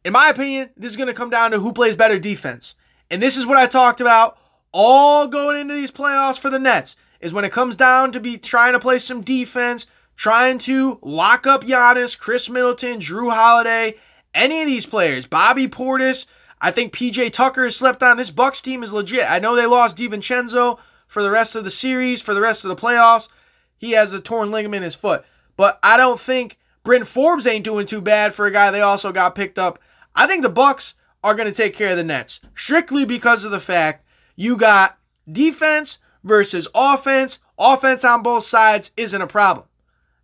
In 0.05 0.13
my 0.13 0.29
opinion, 0.29 0.69
this 0.77 0.91
is 0.91 0.97
going 0.97 1.07
to 1.07 1.13
come 1.13 1.29
down 1.29 1.51
to 1.51 1.59
who 1.59 1.73
plays 1.73 1.95
better 1.95 2.19
defense. 2.19 2.75
And 3.11 3.21
this 3.21 3.35
is 3.35 3.45
what 3.45 3.57
I 3.57 3.67
talked 3.67 3.99
about 3.99 4.37
all 4.71 5.27
going 5.27 5.59
into 5.59 5.73
these 5.73 5.91
playoffs 5.91 6.39
for 6.39 6.49
the 6.49 6.59
Nets 6.59 6.95
is 7.19 7.33
when 7.33 7.45
it 7.45 7.51
comes 7.51 7.75
down 7.75 8.13
to 8.13 8.19
be 8.21 8.37
trying 8.37 8.73
to 8.73 8.79
play 8.79 8.99
some 8.99 9.21
defense, 9.21 9.87
trying 10.15 10.57
to 10.59 10.99
lock 11.01 11.45
up 11.45 11.63
Giannis, 11.65 12.17
Khris 12.17 12.49
Middleton, 12.49 12.99
Jrue 12.99 13.33
Holiday, 13.33 13.95
any 14.35 14.61
of 14.61 14.67
these 14.67 14.85
players, 14.85 15.25
Bobby 15.25 15.67
Portis, 15.67 16.27
I 16.61 16.71
think 16.71 16.93
PJ 16.93 17.31
Tucker 17.31 17.63
has 17.63 17.75
slept 17.75 18.03
on. 18.03 18.17
This 18.17 18.29
Bucks 18.29 18.61
team 18.61 18.83
is 18.83 18.93
legit. 18.93 19.29
I 19.29 19.39
know 19.39 19.55
they 19.55 19.65
lost 19.65 19.97
DiVincenzo 19.97 20.77
for 21.07 21.23
the 21.23 21.31
rest 21.31 21.55
of 21.55 21.63
the 21.63 21.71
series, 21.71 22.21
for 22.21 22.33
the 22.33 22.41
rest 22.41 22.63
of 22.63 22.69
the 22.69 22.75
playoffs. 22.75 23.29
He 23.77 23.91
has 23.91 24.13
a 24.13 24.19
torn 24.19 24.51
ligament 24.51 24.77
in 24.77 24.83
his 24.83 24.95
foot. 24.95 25.25
But 25.57 25.79
I 25.81 25.97
don't 25.97 26.19
think 26.19 26.57
Bryn 26.83 27.05
Forbes 27.05 27.47
ain't 27.47 27.65
doing 27.65 27.87
too 27.87 28.01
bad 28.01 28.33
for 28.33 28.45
a 28.45 28.51
guy 28.51 28.71
they 28.71 28.81
also 28.81 29.11
got 29.11 29.35
picked 29.35 29.59
up. 29.59 29.79
I 30.15 30.27
think 30.27 30.43
the 30.43 30.49
Bucks 30.49 30.95
are 31.23 31.35
going 31.35 31.47
to 31.47 31.53
take 31.53 31.73
care 31.73 31.89
of 31.89 31.97
the 31.97 32.03
Nets 32.03 32.39
strictly 32.53 33.05
because 33.05 33.45
of 33.45 33.51
the 33.51 33.59
fact 33.59 34.05
you 34.35 34.57
got 34.57 34.97
defense 35.31 35.97
versus 36.23 36.67
offense. 36.75 37.39
Offense 37.57 38.03
on 38.03 38.21
both 38.21 38.43
sides 38.43 38.91
isn't 38.97 39.21
a 39.21 39.27
problem. 39.27 39.65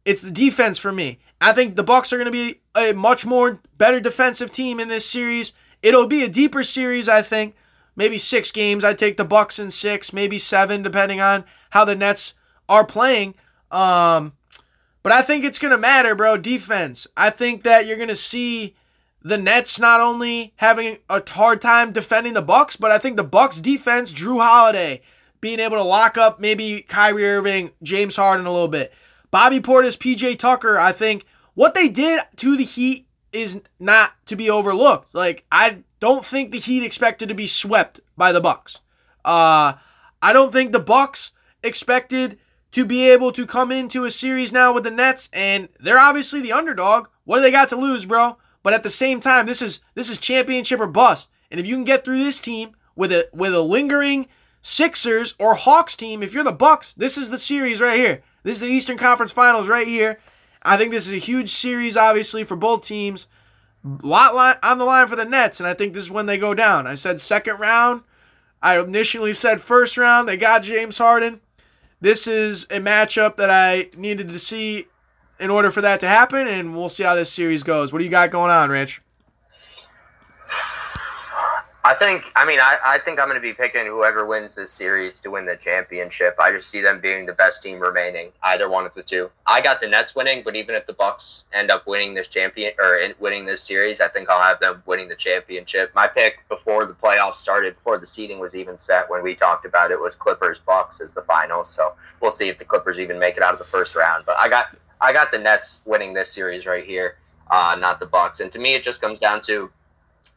It's 0.03 0.21
the 0.21 0.31
defense 0.31 0.77
for 0.77 0.91
me. 0.91 1.19
I 1.41 1.53
think 1.53 1.75
the 1.75 1.83
Bucks 1.83 2.13
are 2.13 2.17
going 2.17 2.25
to 2.25 2.31
be 2.31 2.61
a 2.75 2.93
much 2.93 3.25
more 3.25 3.59
better 3.77 3.99
defensive 3.99 4.51
team 4.51 4.79
in 4.79 4.87
this 4.87 5.09
series. 5.09 5.53
It'll 5.81 6.07
be 6.07 6.23
a 6.23 6.29
deeper 6.29 6.63
series, 6.63 7.09
I 7.09 7.23
think. 7.23 7.55
Maybe 7.95 8.19
six 8.19 8.51
games. 8.51 8.83
I'd 8.83 8.97
take 8.97 9.17
the 9.17 9.25
Bucks 9.25 9.59
in 9.59 9.71
six, 9.71 10.13
maybe 10.13 10.37
seven, 10.37 10.83
depending 10.83 11.19
on 11.19 11.43
how 11.71 11.83
the 11.83 11.95
Nets 11.95 12.35
are 12.69 12.85
playing. 12.85 13.33
Um, 13.71 14.33
but 15.03 15.11
I 15.11 15.23
think 15.23 15.43
it's 15.43 15.59
going 15.59 15.71
to 15.71 15.77
matter, 15.77 16.13
bro. 16.13 16.37
Defense. 16.37 17.07
I 17.17 17.31
think 17.31 17.63
that 17.63 17.87
you're 17.87 17.97
going 17.97 18.09
to 18.09 18.15
see 18.15 18.75
the 19.23 19.37
Nets 19.37 19.79
not 19.79 19.99
only 19.99 20.53
having 20.57 20.97
a 21.09 21.27
hard 21.27 21.61
time 21.61 21.91
defending 21.91 22.33
the 22.33 22.41
Bucks, 22.41 22.75
but 22.75 22.91
I 22.91 22.99
think 22.99 23.17
the 23.17 23.23
Bucks 23.23 23.59
defense, 23.59 24.13
Jrue 24.13 24.41
Holiday, 24.41 25.01
being 25.41 25.59
able 25.59 25.77
to 25.77 25.83
lock 25.83 26.17
up 26.17 26.39
maybe 26.39 26.81
Kyrie 26.81 27.25
Irving, 27.25 27.71
James 27.81 28.15
Harden 28.15 28.45
a 28.45 28.51
little 28.51 28.67
bit. 28.67 28.93
Bobby 29.31 29.59
Portis, 29.59 29.97
PJ 29.97 30.37
Tucker, 30.39 30.77
I 30.77 30.91
think 30.91 31.25
what 31.53 31.75
they 31.75 31.87
did 31.87 32.21
to 32.37 32.57
the 32.57 32.63
Heat 32.63 33.07
is 33.31 33.61
not 33.79 34.11
to 34.25 34.35
be 34.35 34.49
overlooked. 34.49 35.15
Like 35.15 35.45
I 35.51 35.83
don't 35.99 36.25
think 36.25 36.51
the 36.51 36.59
Heat 36.59 36.83
expected 36.83 37.29
to 37.29 37.35
be 37.35 37.47
swept 37.47 37.99
by 38.17 38.31
the 38.31 38.41
Bucks. 38.41 38.79
Uh, 39.23 39.73
I 40.21 40.33
don't 40.33 40.51
think 40.51 40.71
the 40.71 40.79
Bucks 40.79 41.31
expected 41.63 42.39
to 42.71 42.85
be 42.85 43.09
able 43.09 43.31
to 43.33 43.45
come 43.45 43.71
into 43.71 44.05
a 44.05 44.11
series 44.11 44.53
now 44.53 44.73
with 44.73 44.83
the 44.83 44.91
Nets, 44.91 45.29
and 45.33 45.67
they're 45.79 45.99
obviously 45.99 46.41
the 46.41 46.53
underdog. 46.53 47.07
What 47.25 47.37
do 47.37 47.43
they 47.43 47.51
got 47.51 47.69
to 47.69 47.75
lose, 47.75 48.05
bro? 48.05 48.37
But 48.63 48.73
at 48.73 48.83
the 48.83 48.89
same 48.89 49.19
time, 49.19 49.45
this 49.45 49.61
is 49.61 49.81
this 49.95 50.09
is 50.09 50.19
championship 50.19 50.79
or 50.79 50.87
bust. 50.87 51.29
And 51.49 51.59
if 51.59 51.67
you 51.67 51.75
can 51.75 51.83
get 51.83 52.05
through 52.05 52.23
this 52.23 52.39
team 52.39 52.75
with 52.95 53.11
a 53.11 53.27
with 53.33 53.53
a 53.53 53.61
lingering 53.61 54.27
Sixers 54.61 55.35
or 55.39 55.55
Hawks 55.55 55.95
team, 55.95 56.23
if 56.23 56.33
you're 56.33 56.43
the 56.43 56.51
Bucks, 56.51 56.93
this 56.93 57.17
is 57.17 57.29
the 57.29 57.37
series 57.37 57.81
right 57.81 57.97
here. 57.97 58.21
This 58.43 58.55
is 58.55 58.61
the 58.61 58.73
Eastern 58.73 58.97
Conference 58.97 59.31
Finals 59.31 59.67
right 59.67 59.87
here. 59.87 60.19
I 60.61 60.77
think 60.77 60.91
this 60.91 61.07
is 61.07 61.13
a 61.13 61.17
huge 61.17 61.49
series, 61.51 61.97
obviously, 61.97 62.43
for 62.43 62.55
both 62.55 62.85
teams. 62.85 63.27
Lot 63.83 64.35
line, 64.35 64.57
on 64.61 64.77
the 64.77 64.85
line 64.85 65.07
for 65.07 65.15
the 65.15 65.25
Nets, 65.25 65.59
and 65.59 65.67
I 65.67 65.73
think 65.73 65.93
this 65.93 66.03
is 66.03 66.11
when 66.11 66.27
they 66.27 66.37
go 66.37 66.53
down. 66.53 66.85
I 66.85 66.93
said 66.93 67.19
second 67.19 67.59
round. 67.59 68.03
I 68.61 68.79
initially 68.79 69.33
said 69.33 69.59
first 69.59 69.97
round. 69.97 70.29
They 70.29 70.37
got 70.37 70.61
James 70.61 70.99
Harden. 70.99 71.41
This 71.99 72.27
is 72.27 72.65
a 72.65 72.79
matchup 72.79 73.37
that 73.37 73.49
I 73.49 73.89
needed 73.97 74.29
to 74.29 74.39
see 74.39 74.85
in 75.39 75.49
order 75.49 75.71
for 75.71 75.81
that 75.81 75.99
to 76.01 76.07
happen, 76.07 76.47
and 76.47 76.77
we'll 76.77 76.89
see 76.89 77.03
how 77.03 77.15
this 77.15 77.31
series 77.31 77.63
goes. 77.63 77.91
What 77.91 77.99
do 77.99 78.05
you 78.05 78.11
got 78.11 78.29
going 78.29 78.51
on, 78.51 78.69
Rich? 78.69 79.01
I 81.83 81.95
think. 81.95 82.25
I 82.35 82.45
mean, 82.45 82.59
I, 82.59 82.77
I 82.85 82.97
think 82.99 83.19
I'm 83.19 83.27
going 83.27 83.41
to 83.41 83.41
be 83.41 83.53
picking 83.53 83.87
whoever 83.87 84.25
wins 84.25 84.53
this 84.55 84.71
series 84.71 85.19
to 85.21 85.31
win 85.31 85.45
the 85.45 85.55
championship. 85.55 86.35
I 86.39 86.51
just 86.51 86.69
see 86.69 86.79
them 86.79 87.01
being 87.01 87.25
the 87.25 87.33
best 87.33 87.63
team 87.63 87.79
remaining, 87.79 88.31
either 88.43 88.69
one 88.69 88.85
of 88.85 88.93
the 88.93 89.01
two. 89.01 89.31
I 89.47 89.61
got 89.61 89.81
the 89.81 89.87
Nets 89.87 90.15
winning, 90.15 90.43
but 90.43 90.55
even 90.55 90.75
if 90.75 90.85
the 90.85 90.93
Bucks 90.93 91.45
end 91.53 91.71
up 91.71 91.87
winning 91.87 92.13
this 92.13 92.27
champion 92.27 92.73
or 92.77 92.99
winning 93.19 93.45
this 93.45 93.63
series, 93.63 93.99
I 93.99 94.09
think 94.09 94.29
I'll 94.29 94.41
have 94.41 94.59
them 94.59 94.83
winning 94.85 95.07
the 95.07 95.15
championship. 95.15 95.91
My 95.95 96.07
pick 96.07 96.47
before 96.49 96.85
the 96.85 96.93
playoffs 96.93 97.35
started, 97.35 97.75
before 97.75 97.97
the 97.97 98.05
seeding 98.05 98.39
was 98.39 98.53
even 98.53 98.77
set, 98.77 99.09
when 99.09 99.23
we 99.23 99.33
talked 99.33 99.65
about 99.65 99.89
it, 99.89 99.99
was 99.99 100.15
Clippers 100.15 100.59
Bucks 100.59 101.01
as 101.01 101.13
the 101.15 101.23
finals. 101.23 101.67
So 101.69 101.95
we'll 102.21 102.29
see 102.29 102.47
if 102.47 102.59
the 102.59 102.65
Clippers 102.65 102.99
even 102.99 103.17
make 103.17 103.37
it 103.37 103.43
out 103.43 103.53
of 103.53 103.59
the 103.59 103.65
first 103.65 103.95
round. 103.95 104.25
But 104.27 104.37
I 104.37 104.49
got 104.49 104.77
I 105.01 105.13
got 105.13 105.31
the 105.31 105.39
Nets 105.39 105.81
winning 105.85 106.13
this 106.13 106.31
series 106.31 106.67
right 106.67 106.85
here, 106.85 107.17
uh, 107.49 107.75
not 107.79 107.99
the 107.99 108.05
Bucks. 108.05 108.39
And 108.39 108.51
to 108.51 108.59
me, 108.59 108.75
it 108.75 108.83
just 108.83 109.01
comes 109.01 109.17
down 109.17 109.41
to 109.43 109.71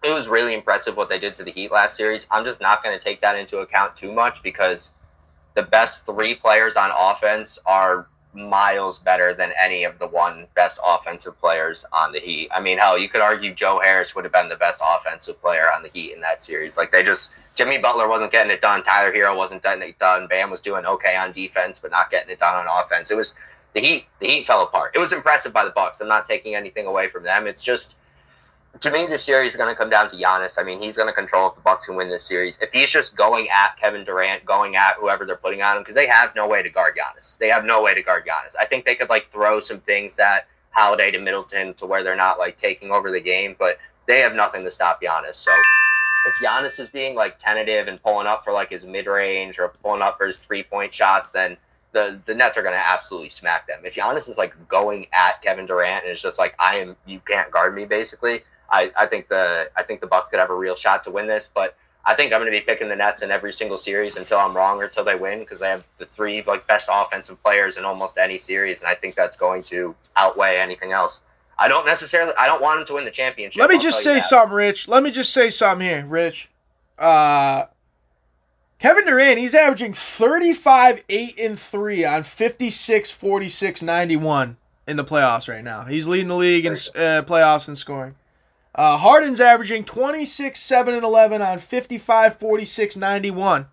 it 0.05 0.13
was 0.13 0.29
really 0.29 0.55
impressive 0.55 0.97
what 0.97 1.09
they 1.09 1.19
did 1.19 1.37
to 1.37 1.45
the 1.45 1.51
Heat 1.51 1.73
last 1.73 1.97
series. 1.97 2.27
I'm 2.31 2.45
just 2.45 2.61
not 2.61 2.85
going 2.85 2.97
to 2.97 3.03
take 3.03 3.21
that 3.23 3.37
into 3.37 3.59
account 3.59 3.97
too 3.97 4.13
much 4.13 4.43
because 4.43 4.91
the 5.55 5.63
best 5.63 6.05
three 6.05 6.35
players 6.35 6.77
on 6.77 6.91
offense 6.95 7.59
are 7.65 8.09
miles 8.35 8.99
better 8.99 9.33
than 9.33 9.53
any 9.61 9.85
of 9.85 9.99
the 9.99 10.07
one 10.07 10.47
best 10.55 10.79
offensive 10.85 11.39
players 11.39 11.85
on 11.93 12.13
the 12.13 12.19
Heat. 12.19 12.51
I 12.55 12.61
mean, 12.61 12.77
hell, 12.77 12.99
you 12.99 13.09
could 13.09 13.21
argue 13.21 13.55
Joe 13.55 13.81
Harris 13.83 14.15
would 14.15 14.25
have 14.25 14.33
been 14.33 14.49
the 14.49 14.57
best 14.57 14.83
offensive 14.85 15.41
player 15.41 15.69
on 15.75 15.83
the 15.83 15.89
Heat 15.89 16.13
in 16.13 16.21
that 16.21 16.43
series. 16.43 16.77
Like 16.77 16.91
they 16.93 17.03
just 17.03 17.33
Jimmy 17.55 17.79
Butler 17.79 18.09
wasn't 18.09 18.33
getting 18.33 18.53
it 18.53 18.61
done, 18.61 18.83
Tyler 18.83 19.13
Herro 19.13 19.37
wasn't 19.37 19.63
getting 19.63 19.89
it 19.89 19.99
done, 19.99 20.27
Bam 20.27 20.51
was 20.51 20.61
doing 20.61 20.85
okay 20.85 21.17
on 21.17 21.33
defense 21.33 21.79
but 21.79 21.93
not 21.93 22.11
getting 22.11 22.31
it 22.31 22.41
done 22.41 22.67
on 22.67 22.85
offense. 22.85 23.11
It 23.11 23.17
was 23.17 23.37
the 23.73 23.81
Heat. 23.81 24.07
The 24.19 24.27
Heat 24.27 24.47
fell 24.47 24.63
apart. 24.63 24.93
It 24.95 24.99
was 24.99 25.13
impressive 25.13 25.53
by 25.53 25.65
the 25.65 25.71
Bucks. 25.71 26.01
I'm 26.01 26.09
not 26.09 26.27
taking 26.27 26.55
anything 26.55 26.87
away 26.87 27.09
from 27.09 27.23
them. 27.23 27.47
It's 27.47 27.63
just 27.63 27.97
to 28.81 28.91
me, 28.91 29.07
this 29.07 29.25
series 29.25 29.53
is 29.53 29.57
going 29.57 29.69
to 29.69 29.75
come 29.75 29.91
down 29.91 30.11
to 30.11 30.17
Giannis. 30.17 30.59
I 30.59 30.63
mean, 30.63 30.81
he's 30.81 30.97
going 30.97 31.09
to 31.09 31.15
control 31.15 31.49
if 31.49 31.55
the 31.55 31.61
Bucks 31.61 31.87
can 31.87 31.97
win 31.97 32.09
this 32.09 32.25
series. 32.25 32.59
If 32.61 32.73
he's 32.73 32.91
just 32.91 33.17
going 33.17 33.49
at 33.49 33.77
Kevin 33.79 34.05
Durant, 34.05 34.45
going 34.45 34.77
at 34.77 34.97
whoever 34.97 35.25
they're 35.25 35.37
putting 35.37 35.63
on 35.63 35.77
him, 35.77 35.83
because 35.83 35.95
they 35.95 36.07
have 36.07 36.35
no 36.35 36.49
way 36.49 36.63
to 36.63 36.71
guard 36.71 36.95
Giannis. 36.97 37.39
They 37.39 37.49
have 37.49 37.65
no 37.65 37.83
way 37.83 37.95
to 37.95 38.03
guard 38.03 38.25
Giannis. 38.27 38.55
I 38.59 38.65
think 38.65 38.85
they 38.85 38.95
could 38.95 39.09
like 39.09 39.31
throw 39.31 39.61
some 39.61 39.81
things 39.81 40.19
at 40.19 40.47
Holiday 40.71 41.11
to 41.13 41.21
Middleton 41.21 41.75
to 41.75 41.87
where 41.87 42.03
they're 42.03 42.17
not 42.17 42.39
like 42.39 42.57
taking 42.57 42.91
over 42.91 43.11
the 43.11 43.21
game, 43.21 43.55
but 43.59 43.79
they 44.07 44.21
have 44.21 44.35
nothing 44.35 44.65
to 44.65 44.71
stop 44.71 45.01
Giannis. 45.01 45.35
So 45.35 45.53
if 46.27 46.35
Giannis 46.45 46.81
is 46.81 46.89
being 46.89 47.15
like 47.15 47.39
tentative 47.39 47.87
and 47.87 48.03
pulling 48.03 48.27
up 48.27 48.45
for 48.45 48.53
like 48.53 48.71
his 48.71 48.85
mid 48.85 49.07
range 49.07 49.59
or 49.59 49.69
pulling 49.83 50.03
up 50.03 50.17
for 50.17 50.27
his 50.27 50.39
three 50.39 50.63
point 50.63 50.93
shots, 50.93 51.31
then 51.31 51.57
the 51.93 52.21
the 52.27 52.35
Nets 52.35 52.59
are 52.59 52.63
going 52.63 52.75
to 52.75 52.87
absolutely 52.87 53.31
smack 53.31 53.69
them. 53.69 53.81
If 53.85 53.95
Giannis 53.95 54.29
is 54.29 54.37
like 54.37 54.55
going 54.69 55.07
at 55.13 55.41
Kevin 55.43 55.65
Durant 55.65 56.03
and 56.03 56.13
it's 56.13 56.23
just 56.23 56.39
like 56.39 56.55
I 56.59 56.79
am, 56.79 56.97
you 57.07 57.21
can't 57.21 57.51
guard 57.51 57.75
me, 57.75 57.85
basically. 57.85 58.43
I, 58.71 58.91
I 58.97 59.07
think 59.07 59.29
the 59.29 59.71
I 59.77 59.83
think 59.83 60.01
the 60.01 60.07
Bucks 60.07 60.31
could 60.31 60.39
have 60.39 60.51
a 60.51 60.57
real 60.57 60.77
shot 60.77 61.05
to 61.05 61.11
win 61.11 61.27
this, 61.27 61.49
but 61.53 61.77
I 62.07 62.15
think 62.15 62.33
I'm 62.33 62.41
going 62.41 62.53
to 62.53 62.59
be 62.59 62.65
picking 62.65 62.89
the 62.89 62.97
Nets 62.97 63.23
in 63.23 63.31
every 63.31 63.53
single 63.53 63.79
series 63.79 64.17
until 64.17 64.39
I'm 64.39 64.55
wrong 64.55 64.81
or 64.81 64.85
until 64.85 65.05
they 65.05 65.15
win 65.15 65.41
because 65.41 65.61
they 65.61 65.69
have 65.69 65.85
the 65.99 66.05
three 66.05 66.43
like 66.43 66.67
best 66.67 66.89
offensive 66.93 67.43
players 67.43 67.77
in 67.77 67.85
almost 67.85 68.19
any 68.19 68.39
series, 68.39 68.81
and 68.81 68.89
I 68.89 68.95
think 68.95 69.15
that's 69.15 69.37
going 69.37 69.63
to 69.65 69.95
outweigh 70.17 70.59
anything 70.59 70.93
else. 70.93 71.23
I 71.59 71.69
don't 71.69 71.87
necessarily. 71.87 72.33
I 72.39 72.47
don't 72.47 72.61
want 72.61 72.81
them 72.81 72.87
to 72.89 72.95
win 72.95 73.05
the 73.05 73.11
championship. 73.11 73.61
Let 73.61 73.71
me 73.71 73.77
I'll 73.77 73.83
just 73.83 74.03
say 74.03 74.21
something, 74.21 74.55
Rich. 74.55 74.89
Let 74.89 75.03
me 75.03 75.11
just 75.11 75.33
say 75.33 75.51
something 75.51 75.87
here, 75.87 76.05
Rich. 76.05 76.51
Uh, 76.99 77.67
Kevin 78.79 79.07
Durant, 79.07 79.39
he's 79.39 79.55
averaging 79.55 79.95
35, 79.95 81.05
8, 81.09 81.39
and 81.39 81.59
3 81.59 82.05
on 82.05 82.23
56, 82.23 83.11
46, 83.11 83.83
91 83.83 84.57
in 84.87 84.97
the 84.97 85.05
playoffs 85.05 85.49
right 85.49 85.65
now. 85.65 85.85
He's 85.85 86.07
leading 86.07 86.29
the 86.29 86.37
league 86.37 86.67
in 86.67 86.73
uh, 86.73 87.23
playoffs 87.25 87.69
in 87.69 87.77
scoring. 87.77 88.15
Uh, 88.75 88.97
Harden's 88.97 89.41
averaging 89.41 89.85
26, 89.85 90.61
7, 90.61 90.95
and 90.95 91.05
11 91.05 91.41
on 91.41 91.59
55, 91.59 92.39
46, 92.39 92.97
91. 92.97 93.67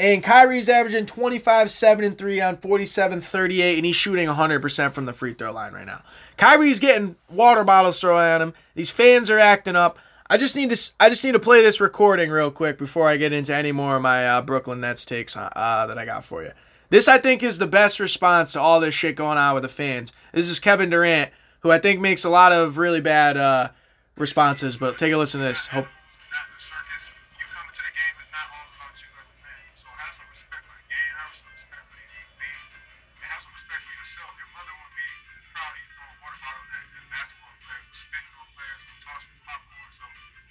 And 0.00 0.22
Kyrie's 0.22 0.68
averaging 0.68 1.06
25, 1.06 1.70
7, 1.70 2.04
and 2.04 2.16
3 2.16 2.40
on 2.40 2.56
47, 2.56 3.20
38, 3.20 3.76
and 3.76 3.84
he's 3.84 3.96
shooting 3.96 4.28
100% 4.28 4.92
from 4.92 5.04
the 5.04 5.12
free 5.12 5.34
throw 5.34 5.52
line 5.52 5.72
right 5.72 5.86
now. 5.86 6.02
Kyrie's 6.36 6.80
getting 6.80 7.16
water 7.28 7.64
bottles 7.64 8.00
thrown 8.00 8.20
at 8.20 8.40
him. 8.40 8.54
These 8.74 8.90
fans 8.90 9.28
are 9.28 9.40
acting 9.40 9.76
up. 9.76 9.98
I 10.30 10.36
just 10.36 10.56
need 10.56 10.70
to 10.70 10.92
I 11.00 11.08
just 11.08 11.24
need 11.24 11.32
to 11.32 11.38
play 11.38 11.62
this 11.62 11.80
recording 11.80 12.30
real 12.30 12.50
quick 12.50 12.76
before 12.76 13.08
I 13.08 13.16
get 13.16 13.32
into 13.32 13.54
any 13.54 13.72
more 13.72 13.96
of 13.96 14.02
my 14.02 14.26
uh, 14.26 14.42
Brooklyn 14.42 14.78
Nets 14.78 15.06
takes 15.06 15.34
uh, 15.36 15.48
that 15.88 15.96
I 15.96 16.04
got 16.04 16.22
for 16.22 16.42
you. 16.42 16.52
This 16.90 17.08
I 17.08 17.16
think 17.16 17.42
is 17.42 17.56
the 17.56 17.66
best 17.66 17.98
response 17.98 18.52
to 18.52 18.60
all 18.60 18.78
this 18.78 18.94
shit 18.94 19.16
going 19.16 19.38
on 19.38 19.54
with 19.54 19.62
the 19.62 19.70
fans. 19.70 20.12
This 20.32 20.50
is 20.50 20.60
Kevin 20.60 20.90
Durant, 20.90 21.30
who 21.60 21.70
I 21.70 21.78
think 21.78 22.00
makes 22.00 22.24
a 22.24 22.28
lot 22.28 22.52
of 22.52 22.76
really 22.76 23.00
bad 23.00 23.38
uh, 23.38 23.70
responses. 24.18 24.76
But 24.76 24.98
take 24.98 25.12
a 25.12 25.16
listen 25.16 25.40
to 25.40 25.46
this. 25.46 25.66
Hope 25.66 25.86
not 25.86 26.46
the 26.52 26.60
circus. 26.60 27.04
You 27.38 27.46
coming 27.54 27.74
to 27.74 27.82
the 27.82 27.94
game 27.94 28.16
is 28.22 28.30
not 28.34 28.46
all 28.52 28.66
about 28.74 28.94
you 28.98 29.08
as 29.18 29.26
a 29.26 29.36
fan. 29.40 29.62
So 29.80 29.86
have 29.94 30.14
some 30.18 30.28
respect 30.28 30.62
for 30.66 30.76
the 30.76 30.88
game, 30.90 31.12
have 31.18 31.32
some 31.34 31.50
respect 31.54 31.84
for 31.88 31.96
these 31.98 32.14
fans, 32.36 32.72
and 33.18 33.26
have 33.30 33.42
some 33.42 33.54
respect 33.54 33.82
for 33.86 33.94
yourself. 33.94 34.30
Your 34.38 34.50
mother 34.52 34.74
would 34.74 34.94
be 34.94 35.08
proud 35.54 35.70
of 35.72 35.78
you 35.78 35.86
throwing 35.94 36.18
water 36.20 36.38
bottles 36.42 36.70
at, 36.74 36.84
at 36.98 37.06
basketball 37.08 37.54
players, 37.62 37.94
spitting 37.94 38.34
on 38.36 38.48
players, 38.54 38.82
tossing 39.06 39.38
popcorn. 39.46 39.90
So 39.96 40.04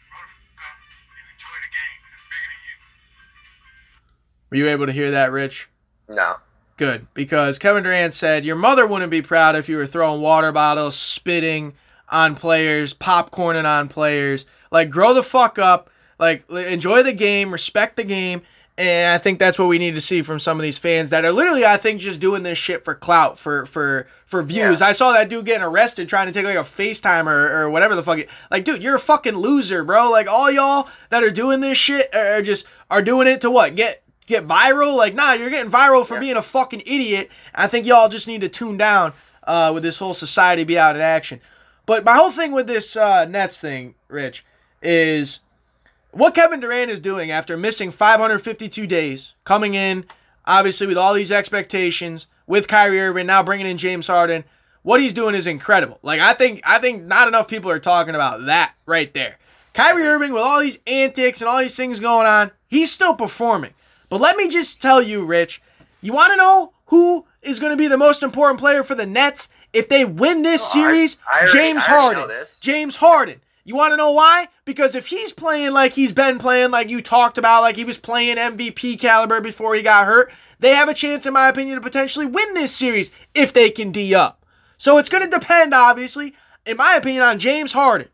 grow 0.09 0.24
the 0.24 0.38
fuck 0.57 0.63
up 0.63 0.78
and 1.13 1.26
enjoy 1.32 1.57
the 1.61 1.72
game. 1.72 1.99
It's 2.11 2.26
bigger 2.32 2.49
than 2.49 2.61
you. 2.65 2.78
were 4.49 4.57
you 4.57 4.68
able 4.72 4.88
to 4.88 4.95
hear 4.95 5.11
that, 5.11 5.30
Rich? 5.32 5.68
No. 6.07 6.39
Good, 6.78 7.07
because 7.15 7.57
Kevin 7.57 7.84
Durant 7.84 8.13
said 8.13 8.45
your 8.45 8.55
mother 8.55 8.86
wouldn't 8.86 9.09
be 9.09 9.24
proud 9.24 9.55
if 9.55 9.68
you 9.68 9.78
were 9.78 9.88
throwing 9.88 10.22
water 10.22 10.51
bottles, 10.51 10.95
spitting 10.95 11.74
on 12.10 12.36
players, 12.36 12.93
popcorning 12.93 13.66
on 13.66 13.89
players. 13.89 14.45
Like, 14.72 14.89
grow 14.89 15.14
the 15.14 15.24
fuck 15.24 15.60
up. 15.60 15.89
Like, 16.20 16.49
enjoy 16.49 17.03
the 17.03 17.14
game, 17.14 17.51
respect 17.51 17.95
the 17.95 18.03
game. 18.03 18.41
And 18.80 19.12
I 19.12 19.18
think 19.18 19.39
that's 19.39 19.58
what 19.58 19.68
we 19.70 19.80
need 19.80 19.95
to 19.95 20.01
see 20.01 20.22
from 20.22 20.39
some 20.39 20.60
of 20.60 20.62
these 20.64 20.78
fans 20.78 21.10
that 21.10 21.26
are 21.26 21.32
literally, 21.32 21.66
I 21.66 21.78
think, 21.78 21.99
just 21.99 22.20
doing 22.20 22.43
this 22.43 22.60
shit 22.60 22.86
for 22.86 22.93
clout, 22.93 23.39
for 23.39 23.66
for 23.66 24.05
for 24.28 24.43
views. 24.43 24.82
Yeah. 24.82 24.88
I 24.88 24.91
saw 24.91 25.14
that 25.14 25.30
dude 25.30 25.45
getting 25.45 25.64
arrested 25.64 26.08
trying 26.08 26.28
to 26.28 26.32
take 26.32 26.45
like 26.45 26.58
a 26.58 26.60
FaceTime 26.60 27.26
or, 27.26 27.64
or 27.64 27.70
whatever 27.72 27.95
the 27.95 28.03
fuck. 28.03 28.20
It, 28.20 28.30
like, 28.51 28.66
dude, 28.66 28.84
you're 28.84 28.97
a 28.97 28.99
fucking 28.99 29.36
loser, 29.36 29.84
bro. 29.84 30.12
Like, 30.12 30.28
all 30.28 30.51
y'all 30.51 30.89
that 31.10 31.24
are 31.24 31.32
doing 31.32 31.60
this 31.60 31.76
shit 31.76 32.14
are 32.14 32.43
just 32.43 32.68
are 32.91 33.01
doing 33.01 33.26
it 33.26 33.41
to 33.41 33.49
what? 33.49 33.76
Get 33.76 34.03
get 34.28 34.45
viral? 34.45 34.95
Like, 34.95 35.16
nah, 35.16 35.34
you're 35.34 35.49
getting 35.49 35.72
viral 35.72 36.05
for 36.05 36.14
Yeah. 36.16 36.20
being 36.20 36.36
a 36.38 36.43
fucking 36.43 36.82
idiot. 36.86 37.32
I 37.55 37.66
think 37.66 37.88
y'all 37.88 38.10
just 38.10 38.28
need 38.28 38.41
to 38.41 38.49
tune 38.49 38.78
down 38.78 39.14
uh, 39.47 39.72
with 39.74 39.82
this 39.82 39.97
whole 39.97 40.14
society 40.14 40.64
be 40.66 40.78
out 40.78 40.95
in 40.95 41.01
action. 41.01 41.41
But 41.88 42.06
my 42.06 42.16
whole 42.16 42.32
thing 42.32 42.52
with 42.52 42.68
this 42.68 42.96
uh, 42.96 43.26
Nets 43.26 43.60
thing, 43.60 43.96
Rich, 44.10 44.46
is 44.84 45.40
what 46.12 46.36
Kevin 46.36 46.60
Durant 46.60 46.92
is 46.92 47.00
doing 47.00 47.32
after 47.32 47.58
missing 47.58 47.90
552 47.90 48.86
days, 48.86 49.34
coming 49.44 49.74
in 49.74 50.06
obviously 50.48 50.88
with 50.88 50.98
all 50.98 51.14
these 51.14 51.32
expectations 51.32 52.28
with 52.48 52.68
Kyrie 52.68 53.02
Irving, 53.02 53.28
now 53.28 53.44
bringing 53.44 53.68
in 53.68 53.78
James 53.78 54.08
Harden. 54.08 54.46
What 54.82 55.02
he's 55.02 55.14
doing 55.14 55.36
is 55.36 55.46
incredible. 55.46 56.00
Like 56.02 56.22
I 56.22 56.34
think 56.34 56.62
I 56.66 56.80
think 56.80 57.04
not 57.04 57.28
enough 57.28 57.50
people 57.50 57.70
are 57.70 57.80
talking 57.80 58.16
about 58.16 58.46
that 58.46 58.74
right 58.86 59.14
there. 59.14 59.38
Kyrie 59.74 60.04
Irving 60.04 60.32
with 60.32 60.42
all 60.42 60.62
these 60.62 60.80
antics 60.88 61.42
and 61.42 61.50
all 61.50 61.60
these 61.60 61.76
things 61.76 62.00
going 62.00 62.26
on, 62.26 62.52
he's 62.68 62.92
still 62.92 63.14
performing. 63.14 63.74
But 64.10 64.22
let 64.22 64.38
me 64.38 64.48
just 64.48 64.82
tell 64.82 65.02
you, 65.02 65.26
Rich, 65.26 65.62
you 66.02 66.14
want 66.14 66.32
to 66.32 66.38
know 66.38 66.72
who 66.86 67.26
is 67.42 67.60
going 67.60 67.74
to 67.74 67.78
be 67.78 67.88
the 67.88 67.98
most 67.98 68.24
important 68.24 68.60
player 68.60 68.84
for 68.84 68.96
the 68.96 69.06
Nets 69.06 69.50
if 69.74 69.89
they 69.89 70.05
win 70.05 70.41
this 70.41 70.63
Oh, 70.63 70.74
series? 70.74 71.18
I 71.32 71.45
James 71.45 71.84
I 71.88 71.93
already 71.93 72.15
know 72.15 72.28
Harden. 72.28 72.45
James 72.59 72.95
Harden. 72.97 73.41
You 73.63 73.76
want 73.76 73.91
to 73.91 73.97
know 73.97 74.11
why? 74.11 74.47
Because 74.63 74.95
if 74.95 75.07
he's 75.07 75.34
playing 75.34 75.72
like 75.72 75.91
he's 75.93 76.13
been 76.13 76.39
playing, 76.39 76.72
like 76.72 76.89
you 76.89 77.01
talked 77.01 77.38
about, 77.38 77.61
like 77.61 77.76
he 77.76 77.84
was 77.84 77.97
playing 77.97 78.38
MVP 78.38 78.97
caliber 78.99 79.41
before 79.41 79.76
he 79.76 79.82
got 79.82 80.05
hurt, 80.05 80.32
they 80.59 80.74
have 80.74 80.88
a 80.88 80.93
chance, 80.93 81.26
in 81.26 81.34
my 81.34 81.49
opinion, 81.49 81.76
to 81.76 81.82
potentially 81.82 82.26
win 82.26 82.53
this 82.53 82.74
series 82.74 83.11
if 83.36 83.51
they 83.51 83.70
can 83.70 83.91
D 83.91 84.15
up. 84.15 84.45
So 84.78 84.97
it's 84.97 85.09
going 85.09 85.30
to 85.30 85.39
depend, 85.39 85.74
obviously, 85.74 86.34
in 86.65 86.78
my 86.78 86.95
opinion, 86.95 87.24
on 87.24 87.39
James 87.39 87.74
Harden. 87.74 88.07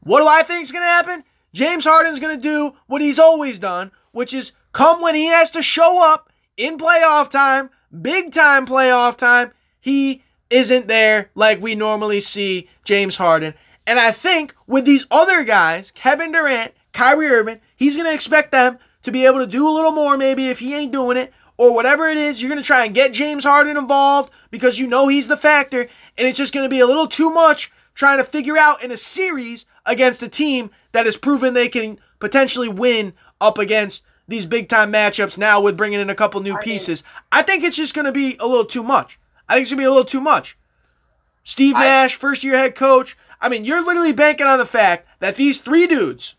What 0.00 0.20
do 0.20 0.26
I 0.28 0.42
think 0.42 0.62
is 0.62 0.72
going 0.72 0.82
to 0.84 0.88
happen? 0.88 1.24
James 1.54 1.84
Harden's 1.84 2.20
going 2.20 2.36
to 2.36 2.42
do 2.42 2.74
what 2.86 3.00
he's 3.02 3.18
always 3.18 3.58
done, 3.58 3.92
which 4.12 4.34
is 4.34 4.52
come 4.72 5.00
when 5.00 5.14
he 5.14 5.26
has 5.26 5.50
to 5.52 5.62
show 5.62 6.02
up 6.12 6.30
in 6.56 6.76
playoff 6.76 7.30
time, 7.30 7.70
big 8.02 8.32
time 8.32 8.66
playoff 8.66 9.16
time, 9.16 9.52
he 9.80 10.22
isn't 10.50 10.88
there 10.88 11.30
like 11.34 11.62
we 11.62 11.74
normally 11.74 12.20
see 12.20 12.68
James 12.84 13.16
Harden. 13.16 13.54
And 13.86 13.98
I 13.98 14.12
think 14.12 14.54
with 14.66 14.84
these 14.84 15.06
other 15.10 15.44
guys, 15.44 15.92
Kevin 15.92 16.32
Durant, 16.32 16.72
Kyrie 16.92 17.28
Irving, 17.28 17.60
he's 17.76 17.96
going 17.96 18.08
to 18.08 18.14
expect 18.14 18.52
them 18.52 18.78
to 19.02 19.12
be 19.12 19.24
able 19.24 19.38
to 19.38 19.46
do 19.46 19.66
a 19.66 19.70
little 19.70 19.92
more 19.92 20.16
maybe 20.16 20.48
if 20.48 20.58
he 20.58 20.74
ain't 20.74 20.92
doing 20.92 21.16
it 21.16 21.32
or 21.56 21.74
whatever 21.74 22.06
it 22.08 22.16
is. 22.16 22.40
You're 22.40 22.50
going 22.50 22.60
to 22.60 22.66
try 22.66 22.84
and 22.84 22.94
get 22.94 23.12
James 23.12 23.44
Harden 23.44 23.76
involved 23.76 24.30
because 24.50 24.78
you 24.78 24.86
know 24.86 25.08
he's 25.08 25.28
the 25.28 25.36
factor 25.36 25.80
and 26.18 26.28
it's 26.28 26.38
just 26.38 26.52
going 26.52 26.64
to 26.64 26.70
be 26.70 26.80
a 26.80 26.86
little 26.86 27.06
too 27.06 27.30
much 27.30 27.72
trying 27.94 28.18
to 28.18 28.24
figure 28.24 28.58
out 28.58 28.82
in 28.82 28.90
a 28.90 28.96
series 28.96 29.66
against 29.86 30.22
a 30.22 30.28
team 30.28 30.70
that 30.92 31.06
has 31.06 31.16
proven 31.16 31.54
they 31.54 31.68
can 31.68 31.98
potentially 32.18 32.68
win 32.68 33.12
up 33.40 33.58
against 33.58 34.02
these 34.28 34.46
big 34.46 34.68
time 34.68 34.92
matchups 34.92 35.38
now 35.38 35.60
with 35.60 35.76
bringing 35.76 36.00
in 36.00 36.10
a 36.10 36.14
couple 36.14 36.40
new 36.40 36.56
pieces. 36.58 37.02
I 37.32 37.42
think 37.42 37.64
it's 37.64 37.76
just 37.76 37.94
going 37.94 38.04
to 38.06 38.12
be 38.12 38.36
a 38.38 38.46
little 38.46 38.64
too 38.64 38.82
much. 38.82 39.18
I 39.50 39.54
think 39.54 39.62
it's 39.62 39.70
to 39.70 39.76
be 39.76 39.82
a 39.82 39.90
little 39.90 40.04
too 40.04 40.20
much. 40.20 40.56
Steve 41.42 41.74
I- 41.74 41.80
Nash, 41.80 42.14
first 42.14 42.44
year 42.44 42.56
head 42.56 42.76
coach. 42.76 43.16
I 43.40 43.48
mean, 43.48 43.64
you're 43.64 43.84
literally 43.84 44.12
banking 44.12 44.46
on 44.46 44.58
the 44.58 44.64
fact 44.66 45.08
that 45.18 45.34
these 45.34 45.60
three 45.60 45.88
dudes, 45.88 46.36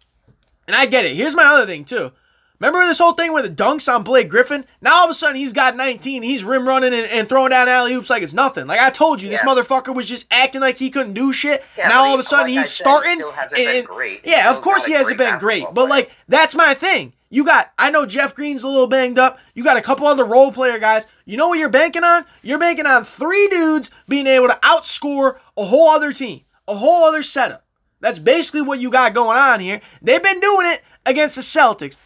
and 0.66 0.76
I 0.76 0.86
get 0.86 1.04
it. 1.04 1.16
Here's 1.16 1.36
my 1.36 1.44
other 1.44 1.66
thing, 1.66 1.84
too. 1.84 2.14
Remember 2.62 2.86
this 2.86 3.00
whole 3.00 3.14
thing 3.14 3.34
where 3.34 3.42
the 3.42 3.50
dunks 3.50 3.92
on 3.92 4.04
Blake 4.04 4.30
Griffin? 4.30 4.64
Now 4.82 5.00
all 5.00 5.06
of 5.06 5.10
a 5.10 5.16
sudden 5.16 5.36
he's 5.36 5.52
got 5.52 5.76
19. 5.76 6.22
He's 6.22 6.44
rim 6.44 6.68
running 6.68 6.94
and, 6.94 7.08
and 7.08 7.28
throwing 7.28 7.50
down 7.50 7.68
alley 7.68 7.94
oops 7.96 8.12
like 8.12 8.22
it's 8.22 8.34
nothing. 8.36 8.68
Like 8.68 8.80
I 8.80 8.92
told 8.92 9.20
you, 9.20 9.30
this 9.30 9.42
motherfucker 9.42 9.96
was 9.96 10.08
just 10.08 10.28
acting 10.30 10.62
like 10.62 10.78
he 10.78 10.92
couldn't 10.92 11.14
do 11.14 11.34
shit. 11.34 11.64
Yeah, 11.76 11.88
now 11.88 12.04
all 12.04 12.14
of 12.14 12.20
a 12.20 12.24
sudden 12.24 12.54
like 12.54 12.60
he's 12.60 12.70
said, 12.70 12.86
he 12.86 12.92
starting. 12.92 13.16
still 13.16 13.32
hasn't 13.32 13.60
and- 13.60 13.88
been 13.88 13.96
great. 13.96 14.22
He 14.24 14.30
Yeah, 14.30 14.52
of 14.52 14.62
course 14.62 14.86
he 14.86 14.94
hasn't 14.94 15.18
been 15.18 15.40
great. 15.40 15.64
But 15.64 15.74
player. 15.74 15.90
like 15.90 16.12
that's 16.28 16.54
my 16.54 16.76
thing. 16.76 17.14
You 17.32 17.46
got 17.46 17.72
I 17.80 17.90
know 17.90 18.06
Jeff 18.06 18.36
Green's 18.36 18.62
a 18.62 18.68
little 18.68 18.86
banged 18.86 19.18
up. 19.18 19.40
You 19.56 19.64
got 19.64 19.78
a 19.78 19.82
couple 19.82 20.06
other 20.06 20.26
role 20.26 20.52
player 20.52 20.78
guys. 20.78 21.08
You 21.26 21.38
know 21.38 21.48
what 21.48 21.58
you're 21.58 21.70
banking 21.70 22.04
on? 22.04 22.26
You're 22.44 22.60
banking 22.60 22.86
on 22.86 23.06
three 23.06 23.48
dudes 23.48 23.90
being 24.08 24.28
able 24.28 24.50
to 24.50 24.60
outscore 24.62 25.38
a 25.58 25.64
whole 25.64 25.90
other 25.90 26.14
team, 26.14 26.42
a 26.68 26.76
whole 26.76 27.06
other 27.06 27.24
setup. 27.24 27.66
That's 28.02 28.20
basically 28.20 28.62
what 28.62 28.80
you 28.80 28.92
got 28.92 29.16
going 29.16 29.38
on 29.38 29.60
here. 29.62 29.82
They've 30.04 30.22
been 30.22 30.40
doing 30.40 30.68
it 30.68 30.84
against 31.08 31.38
the 31.38 31.42
Celtics. 31.42 31.98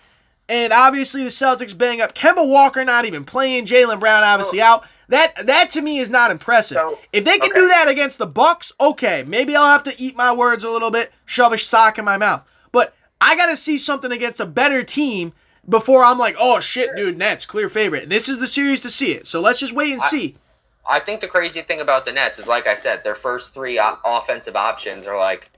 And 0.47 0.71
obviously 0.71 1.23
the 1.23 1.29
Celtics 1.29 1.77
bang 1.77 2.01
up 2.01 2.13
Kemba 2.13 2.47
Walker 2.47 2.83
not 2.85 3.05
even 3.05 3.25
playing, 3.25 3.65
Jaylen 3.65 3.99
Brown 3.99 4.23
obviously 4.23 4.61
oh. 4.61 4.65
out. 4.65 4.85
That 5.09 5.47
that 5.47 5.69
to 5.71 5.81
me 5.81 5.99
is 5.99 6.09
not 6.09 6.31
impressive. 6.31 6.75
So, 6.75 6.99
if 7.13 7.25
they 7.25 7.37
can 7.37 7.51
okay. 7.51 7.59
do 7.59 7.67
that 7.67 7.87
against 7.87 8.17
the 8.17 8.25
Bucks, 8.25 8.71
okay, 8.79 9.23
maybe 9.27 9.55
I'll 9.55 9.71
have 9.71 9.83
to 9.83 10.01
eat 10.01 10.15
my 10.15 10.33
words 10.33 10.63
a 10.63 10.69
little 10.69 10.89
bit, 10.91 11.11
shove 11.25 11.53
a 11.53 11.57
sock 11.57 11.99
in 11.99 12.05
my 12.05 12.17
mouth. 12.17 12.43
But 12.71 12.95
I 13.21 13.35
got 13.35 13.47
to 13.47 13.57
see 13.57 13.77
something 13.77 14.11
against 14.11 14.39
a 14.39 14.45
better 14.45 14.83
team 14.83 15.33
before 15.67 16.03
I'm 16.03 16.17
like, 16.17 16.35
oh 16.39 16.59
shit, 16.59 16.95
dude, 16.95 17.17
Nets 17.17 17.45
clear 17.45 17.69
favorite. 17.69 18.09
This 18.09 18.29
is 18.29 18.39
the 18.39 18.47
series 18.47 18.81
to 18.81 18.89
see 18.89 19.11
it. 19.11 19.27
So 19.27 19.41
let's 19.41 19.59
just 19.59 19.73
wait 19.73 19.93
and 19.93 20.01
I- 20.01 20.07
see. 20.07 20.35
I 20.87 20.99
think 20.99 21.19
the 21.19 21.27
crazy 21.27 21.61
thing 21.61 21.81
about 21.81 22.05
the 22.05 22.11
Nets 22.11 22.37
is, 22.37 22.47
like 22.47 22.67
I 22.67 22.75
said, 22.75 23.03
their 23.03 23.15
first 23.15 23.55
three 23.55 23.79
offensive 24.05 24.55
options 24.55 25.07
are 25.07 25.17
like, 25.17 25.49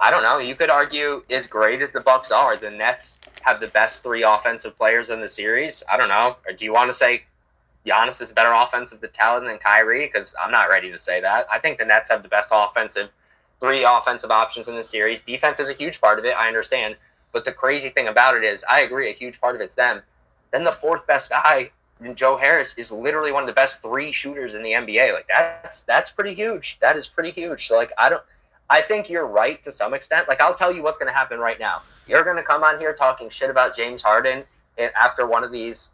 I 0.00 0.10
don't 0.10 0.22
know. 0.22 0.38
You 0.38 0.54
could 0.54 0.70
argue 0.70 1.22
as 1.30 1.46
great 1.46 1.80
as 1.80 1.92
the 1.92 2.00
Bucks 2.00 2.30
are, 2.30 2.56
the 2.56 2.70
Nets 2.70 3.18
have 3.42 3.60
the 3.60 3.68
best 3.68 4.02
three 4.02 4.22
offensive 4.22 4.76
players 4.76 5.10
in 5.10 5.20
the 5.20 5.28
series. 5.28 5.82
I 5.90 5.96
don't 5.96 6.08
know. 6.08 6.36
Or 6.46 6.52
do 6.52 6.64
you 6.64 6.72
want 6.72 6.90
to 6.90 6.96
say 6.96 7.24
Giannis 7.86 8.20
is 8.20 8.32
better 8.32 8.52
offensive 8.52 9.00
talent 9.12 9.46
than 9.46 9.58
Kyrie? 9.58 10.06
Because 10.06 10.34
I'm 10.42 10.50
not 10.50 10.68
ready 10.68 10.90
to 10.90 10.98
say 10.98 11.20
that. 11.20 11.46
I 11.50 11.58
think 11.58 11.78
the 11.78 11.84
Nets 11.84 12.10
have 12.10 12.22
the 12.22 12.28
best 12.28 12.50
offensive 12.52 13.10
three 13.60 13.84
offensive 13.84 14.30
options 14.32 14.66
in 14.66 14.74
the 14.74 14.82
series. 14.82 15.22
Defense 15.22 15.60
is 15.60 15.68
a 15.68 15.72
huge 15.72 16.00
part 16.00 16.18
of 16.18 16.24
it. 16.24 16.36
I 16.36 16.48
understand, 16.48 16.96
But 17.30 17.44
the 17.44 17.52
crazy 17.52 17.88
thing 17.88 18.08
about 18.08 18.36
it 18.36 18.44
is, 18.44 18.64
I 18.68 18.80
agree, 18.80 19.08
a 19.08 19.14
huge 19.14 19.40
part 19.40 19.54
of 19.54 19.60
it's 19.60 19.76
them. 19.76 20.02
Then 20.50 20.64
the 20.64 20.72
fourth 20.72 21.06
best 21.06 21.30
guy, 21.30 21.70
Joe 22.14 22.36
Harris, 22.36 22.76
is 22.76 22.90
literally 22.90 23.32
one 23.32 23.44
of 23.44 23.46
the 23.46 23.52
best 23.52 23.80
three 23.80 24.10
shooters 24.12 24.54
in 24.54 24.62
the 24.62 24.72
NBA. 24.72 25.14
Like 25.14 25.28
that's 25.28 25.82
that's 25.82 26.10
pretty 26.10 26.34
huge. 26.34 26.78
That 26.80 26.96
is 26.96 27.06
pretty 27.06 27.30
huge. 27.30 27.68
So 27.68 27.76
like 27.76 27.92
I 27.96 28.10
don't. 28.10 28.22
I 28.70 28.80
think 28.80 29.10
you're 29.10 29.26
right 29.26 29.62
to 29.64 29.72
some 29.72 29.94
extent. 29.94 30.28
Like 30.28 30.40
I'll 30.40 30.54
tell 30.54 30.72
you 30.72 30.82
what's 30.82 30.98
going 30.98 31.10
to 31.10 31.16
happen 31.16 31.38
right 31.38 31.60
now. 31.60 31.82
You're 32.06 32.24
going 32.24 32.36
to 32.36 32.42
come 32.42 32.64
on 32.64 32.78
here 32.78 32.92
talking 32.94 33.28
shit 33.28 33.50
about 33.50 33.76
James 33.76 34.02
Harden 34.02 34.44
after 34.78 35.26
one 35.26 35.44
of 35.44 35.52
these 35.52 35.90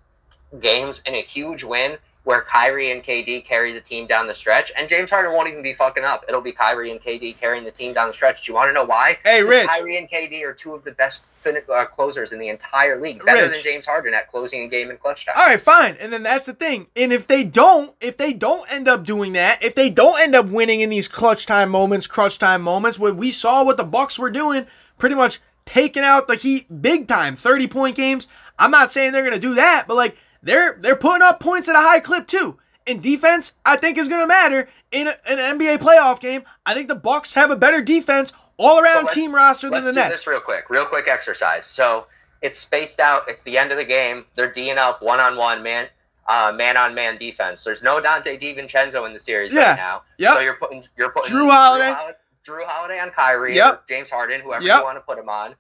games 0.61 1.03
in 1.07 1.15
a 1.15 1.21
huge 1.21 1.65
win 1.65 1.99
where 2.25 2.43
Kyrie 2.43 2.91
and 2.91 3.03
KD 3.03 3.45
carry 3.45 3.73
the 3.73 3.81
team 3.81 4.07
down 4.07 4.27
the 4.27 4.35
stretch, 4.35 4.71
and 4.77 4.89
James 4.89 5.11
Harden 5.11 5.33
won't 5.33 5.49
even 5.49 5.63
be 5.63 5.73
fucking 5.73 6.05
up. 6.05 6.25
It'll 6.29 6.41
be 6.41 6.53
Kyrie 6.53 6.91
and 6.91 7.01
KD 7.01 7.39
carrying 7.39 7.65
the 7.65 7.71
team 7.71 7.95
down 7.95 8.09
the 8.09 8.15
stretch. 8.15 8.45
Do 8.45 8.53
you 8.53 8.57
want 8.57 8.69
to 8.69 8.73
know 8.73 8.85
why? 8.85 9.19
Hey, 9.25 9.43
Rich. 9.43 9.67
Kyrie 9.69 9.97
and 9.97 10.09
KD 10.11 10.45
are 10.45 10.53
two 10.53 10.75
of 10.75 10.85
the 10.85 10.93
best 10.93 11.23
fin- 11.41 11.63
uh, 11.73 11.85
closers 11.87 12.33
in 12.33 12.39
the 12.39 12.49
entire 12.49 13.01
league, 13.01 13.25
better 13.25 13.43
Rich. 13.43 13.53
than 13.55 13.63
James 13.63 13.87
Harden 13.87 14.13
at 14.13 14.29
closing 14.29 14.61
a 14.63 14.69
game 14.69 14.91
in 14.91 14.99
clutch 14.99 15.25
time. 15.25 15.37
All 15.39 15.47
right, 15.47 15.61
fine. 15.61 15.97
And 16.01 16.13
then 16.13 16.23
that's 16.23 16.45
the 16.45 16.53
thing. 16.53 16.89
And 16.97 17.13
if 17.13 17.27
they 17.27 17.45
don't, 17.45 17.95
if 18.01 18.17
they 18.17 18.33
don't 18.33 18.71
end 18.73 18.89
up 18.89 19.05
doing 19.05 19.33
that, 19.33 19.65
if 19.65 19.75
they 19.75 19.89
don't 19.89 20.21
end 20.21 20.35
up 20.35 20.47
winning 20.47 20.81
in 20.81 20.91
these 20.91 21.09
clutch 21.09 21.47
time 21.47 21.71
moments, 21.71 22.07
crunch 22.07 22.39
time 22.39 22.63
moments, 22.63 22.99
where 22.99 23.15
we 23.15 23.31
saw 23.31 23.65
what 23.65 23.77
the 23.79 23.85
Bucks 23.85 24.19
were 24.19 24.31
doing, 24.31 24.67
pretty 24.99 25.15
much 25.15 25.41
taking 25.65 26.03
out 26.03 26.29
the 26.29 26.35
Heat 26.35 26.83
big 26.83 27.09
time, 27.09 27.37
30 27.37 27.69
point 27.69 27.97
games. 27.97 28.29
I'm 28.59 28.71
not 28.71 28.91
saying 28.93 29.13
they're 29.13 29.25
gonna 29.25 29.39
do 29.39 29.55
that, 29.55 29.85
but 29.87 29.97
like 29.97 30.17
they're 30.43 30.77
they're 30.81 30.97
putting 30.97 31.23
up 31.23 31.41
points 31.41 31.69
at 31.69 31.75
a 31.77 31.81
high 31.81 32.01
clip 32.01 32.27
too. 32.27 32.59
And 32.87 33.03
defense, 33.03 33.53
I 33.67 33.77
think 33.77 33.99
is 33.99 34.09
gonna 34.09 34.27
matter 34.27 34.69
in 34.91 35.09
a, 35.09 35.17
an 35.29 35.59
NBA 35.59 35.79
playoff 35.79 36.21
game. 36.21 36.43
I 36.65 36.75
think 36.75 36.89
the 36.89 36.95
Bucks 36.95 37.35
have 37.35 37.51
a 37.51 37.57
better 37.57 37.83
defense 37.83 38.33
all 38.57 38.81
around 38.81 39.05
let's- 39.05 39.15
team 39.15 39.35
roster 39.35 39.69
than 39.69 39.85
Let's 39.85 39.87
the 39.89 39.93
do 39.93 39.99
Nets. 40.09 40.11
this 40.21 40.27
real 40.27 40.41
quick, 40.41 40.71
real 40.71 40.85
quick 40.87 41.07
exercise. 41.09 41.67
So 41.67 42.07
it's 42.41 42.59
spaced 42.59 42.99
out. 43.01 43.29
It's 43.29 43.43
the 43.43 43.59
end 43.59 43.73
of 43.73 43.77
the 43.79 43.85
game. 43.85 44.25
They're 44.37 44.51
D'ing 44.51 44.79
up 44.79 45.03
one 45.03 45.21
on 45.21 45.37
one, 45.37 45.63
man, 45.63 45.89
uh, 46.29 46.53
man 46.57 46.77
on 46.77 46.95
man 46.95 47.19
defense. 47.19 47.63
There's 47.65 47.83
no 47.83 48.01
Donte 48.01 48.41
DiVincenzo 48.41 49.07
in 49.07 49.13
the 49.13 49.19
series 49.21 49.53
Yeah. 49.53 49.71
right 49.71 49.77
now. 49.77 50.03
Yep. 50.19 50.35
So 50.35 50.41
you're 50.41 50.55
putting 50.55 50.85
you're 50.97 51.11
putting 51.11 51.37
Jrue 51.37 51.51
Holiday. 51.51 51.93
Hol- 51.93 52.13
Jrue 52.47 52.65
Holiday 52.65 52.99
on 53.01 53.11
Kyrie. 53.11 53.55
Yep. 53.57 53.87
James 53.87 54.11
Harden, 54.11 54.41
whoever 54.41 54.65
Yep. 54.65 54.79
you 54.79 54.85
want 54.85 54.97
to 54.97 55.03
put 55.03 55.19
him 55.19 55.29
on. 55.29 55.55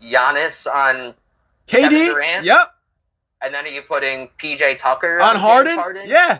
Giannis 0.00 0.66
on, 0.72 1.14
Kevin 1.66 1.90
KD, 1.90 2.06
Durant? 2.06 2.44
yep, 2.44 2.74
and 3.42 3.52
then 3.52 3.64
are 3.64 3.68
you 3.68 3.82
putting 3.82 4.28
PJ 4.38 4.78
Tucker 4.78 5.20
on 5.20 5.34
James 5.34 5.76
Harden, 5.78 6.08
yeah. 6.08 6.38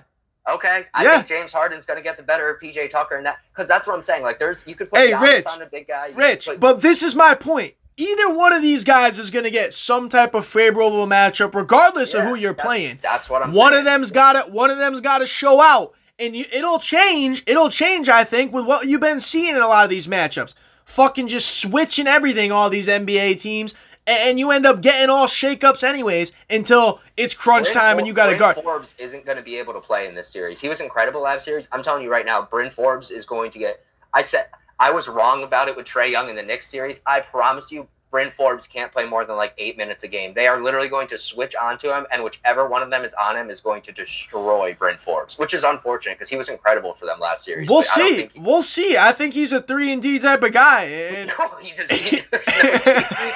Okay, 0.48 0.86
I 0.92 1.04
Yeah. 1.04 1.14
think 1.16 1.26
James 1.26 1.52
Harden's 1.52 1.86
going 1.86 1.98
to 1.98 2.02
get 2.02 2.16
the 2.16 2.22
better 2.24 2.50
of 2.50 2.60
PJ 2.60 2.90
Tucker 2.90 3.16
in 3.16 3.24
that 3.24 3.38
because 3.52 3.68
that's 3.68 3.86
what 3.86 3.94
I'm 3.94 4.02
saying. 4.02 4.22
Like, 4.22 4.38
there's 4.40 4.66
you 4.66 4.74
could 4.74 4.90
put 4.90 4.98
Hey, 4.98 5.12
Giannis 5.12 5.20
Rich. 5.22 5.46
on 5.46 5.62
a 5.62 5.66
big 5.66 5.86
guy. 5.86 6.10
Rich, 6.16 6.46
put- 6.46 6.60
but 6.60 6.82
this 6.82 7.02
is 7.04 7.14
my 7.14 7.34
point. 7.34 7.74
Either 7.96 8.30
one 8.30 8.52
of 8.52 8.62
these 8.62 8.82
guys 8.84 9.18
is 9.20 9.30
going 9.30 9.44
to 9.44 9.50
get 9.50 9.72
some 9.74 10.08
type 10.08 10.34
of 10.34 10.44
favorable 10.46 11.06
matchup, 11.06 11.54
regardless 11.54 12.14
of 12.14 12.24
who 12.24 12.34
you're 12.34 12.54
that's- 12.54 12.66
playing. 12.66 12.98
That's 13.02 13.28
what 13.30 13.42
I'm. 13.42 13.52
One 13.52 13.72
saying. 13.72 13.80
of 13.80 13.84
them's 13.92 14.10
got 14.10 14.32
to 14.32 14.50
one 14.50 14.70
of 14.70 14.78
them's 14.78 15.00
got 15.00 15.18
to 15.18 15.26
show 15.26 15.62
out, 15.62 15.92
and 16.18 16.34
you, 16.34 16.44
it'll 16.50 16.78
change. 16.80 17.44
It'll 17.46 17.70
change, 17.70 18.08
I 18.08 18.24
think, 18.24 18.52
with 18.52 18.64
what 18.66 18.86
you've 18.88 19.00
been 19.02 19.20
seeing 19.20 19.54
in 19.54 19.62
a 19.62 19.68
lot 19.68 19.84
of 19.84 19.90
these 19.90 20.06
matchups. 20.08 20.54
Fucking 20.86 21.28
just 21.28 21.60
switching 21.60 22.08
everything, 22.08 22.50
all 22.50 22.68
these 22.68 22.88
NBA 22.88 23.38
teams, 23.38 23.74
and, 24.06 24.38
you 24.38 24.50
end 24.50 24.66
up 24.66 24.80
getting 24.80 25.10
all 25.10 25.26
shakeups 25.26 25.84
anyways 25.84 26.32
until 26.50 27.00
it's 27.16 27.34
crunch 27.34 27.66
Bryn 27.66 27.74
time 27.74 27.94
For- 27.94 27.98
and 28.00 28.06
you 28.06 28.12
got 28.12 28.26
to 28.26 28.30
Bryn 28.30 28.38
guard. 28.38 28.56
Forbes 28.56 28.94
isn't 28.98 29.24
going 29.24 29.36
to 29.36 29.42
be 29.42 29.58
able 29.58 29.72
to 29.74 29.80
play 29.80 30.06
in 30.06 30.14
this 30.14 30.28
series. 30.28 30.60
He 30.60 30.68
was 30.68 30.80
incredible 30.80 31.20
last 31.20 31.44
series. 31.44 31.68
I'm 31.72 31.82
telling 31.82 32.02
you 32.02 32.10
right 32.10 32.26
now, 32.26 32.42
Bryn 32.42 32.70
Forbes 32.70 33.10
is 33.10 33.26
going 33.26 33.50
to 33.52 33.58
get. 33.58 33.84
I 34.14 34.22
said 34.22 34.46
I 34.78 34.90
was 34.90 35.08
wrong 35.08 35.44
about 35.44 35.68
it 35.68 35.76
with 35.76 35.86
Trae 35.86 36.10
Young 36.10 36.28
in 36.28 36.36
the 36.36 36.42
Knicks 36.42 36.66
series. 36.66 37.00
I 37.06 37.20
promise 37.20 37.70
you, 37.70 37.88
Bryn 38.12 38.30
Forbes 38.30 38.68
can't 38.68 38.92
play 38.92 39.06
more 39.06 39.24
than 39.24 39.36
like 39.36 39.54
eight 39.58 39.76
minutes 39.76 40.04
a 40.04 40.08
game. 40.08 40.34
They 40.34 40.46
are 40.46 40.60
literally 40.62 40.88
going 40.88 41.08
to 41.08 41.18
switch 41.18 41.56
onto 41.56 41.88
him, 41.90 42.06
and 42.12 42.22
whichever 42.22 42.68
one 42.68 42.82
of 42.82 42.90
them 42.90 43.02
is 43.04 43.14
on 43.14 43.36
him 43.36 43.48
is 43.50 43.60
going 43.60 43.80
to 43.82 43.90
destroy 43.92 44.76
Bryn 44.78 44.98
Forbes, 44.98 45.38
which 45.38 45.54
is 45.54 45.64
unfortunate 45.64 46.16
because 46.18 46.28
he 46.28 46.36
was 46.36 46.50
incredible 46.50 46.92
for 46.92 47.06
them 47.06 47.18
last 47.18 47.42
series. 47.44 47.68
We'll 47.68 47.82
see. 47.82 48.16
think- 48.16 48.32
We'll 48.36 48.62
see. 48.62 48.96
I 48.98 49.12
think 49.12 49.32
he's 49.34 49.52
a 49.52 49.62
three 49.62 49.90
and 49.92 50.02
D 50.02 50.18
type 50.18 50.42
of 50.42 50.52
guy. 50.52 50.84
And 50.84 51.32
No, 51.38 51.48
he 51.60 51.72
just, 51.74 51.90
he, 51.90 52.18
no. 52.32 52.38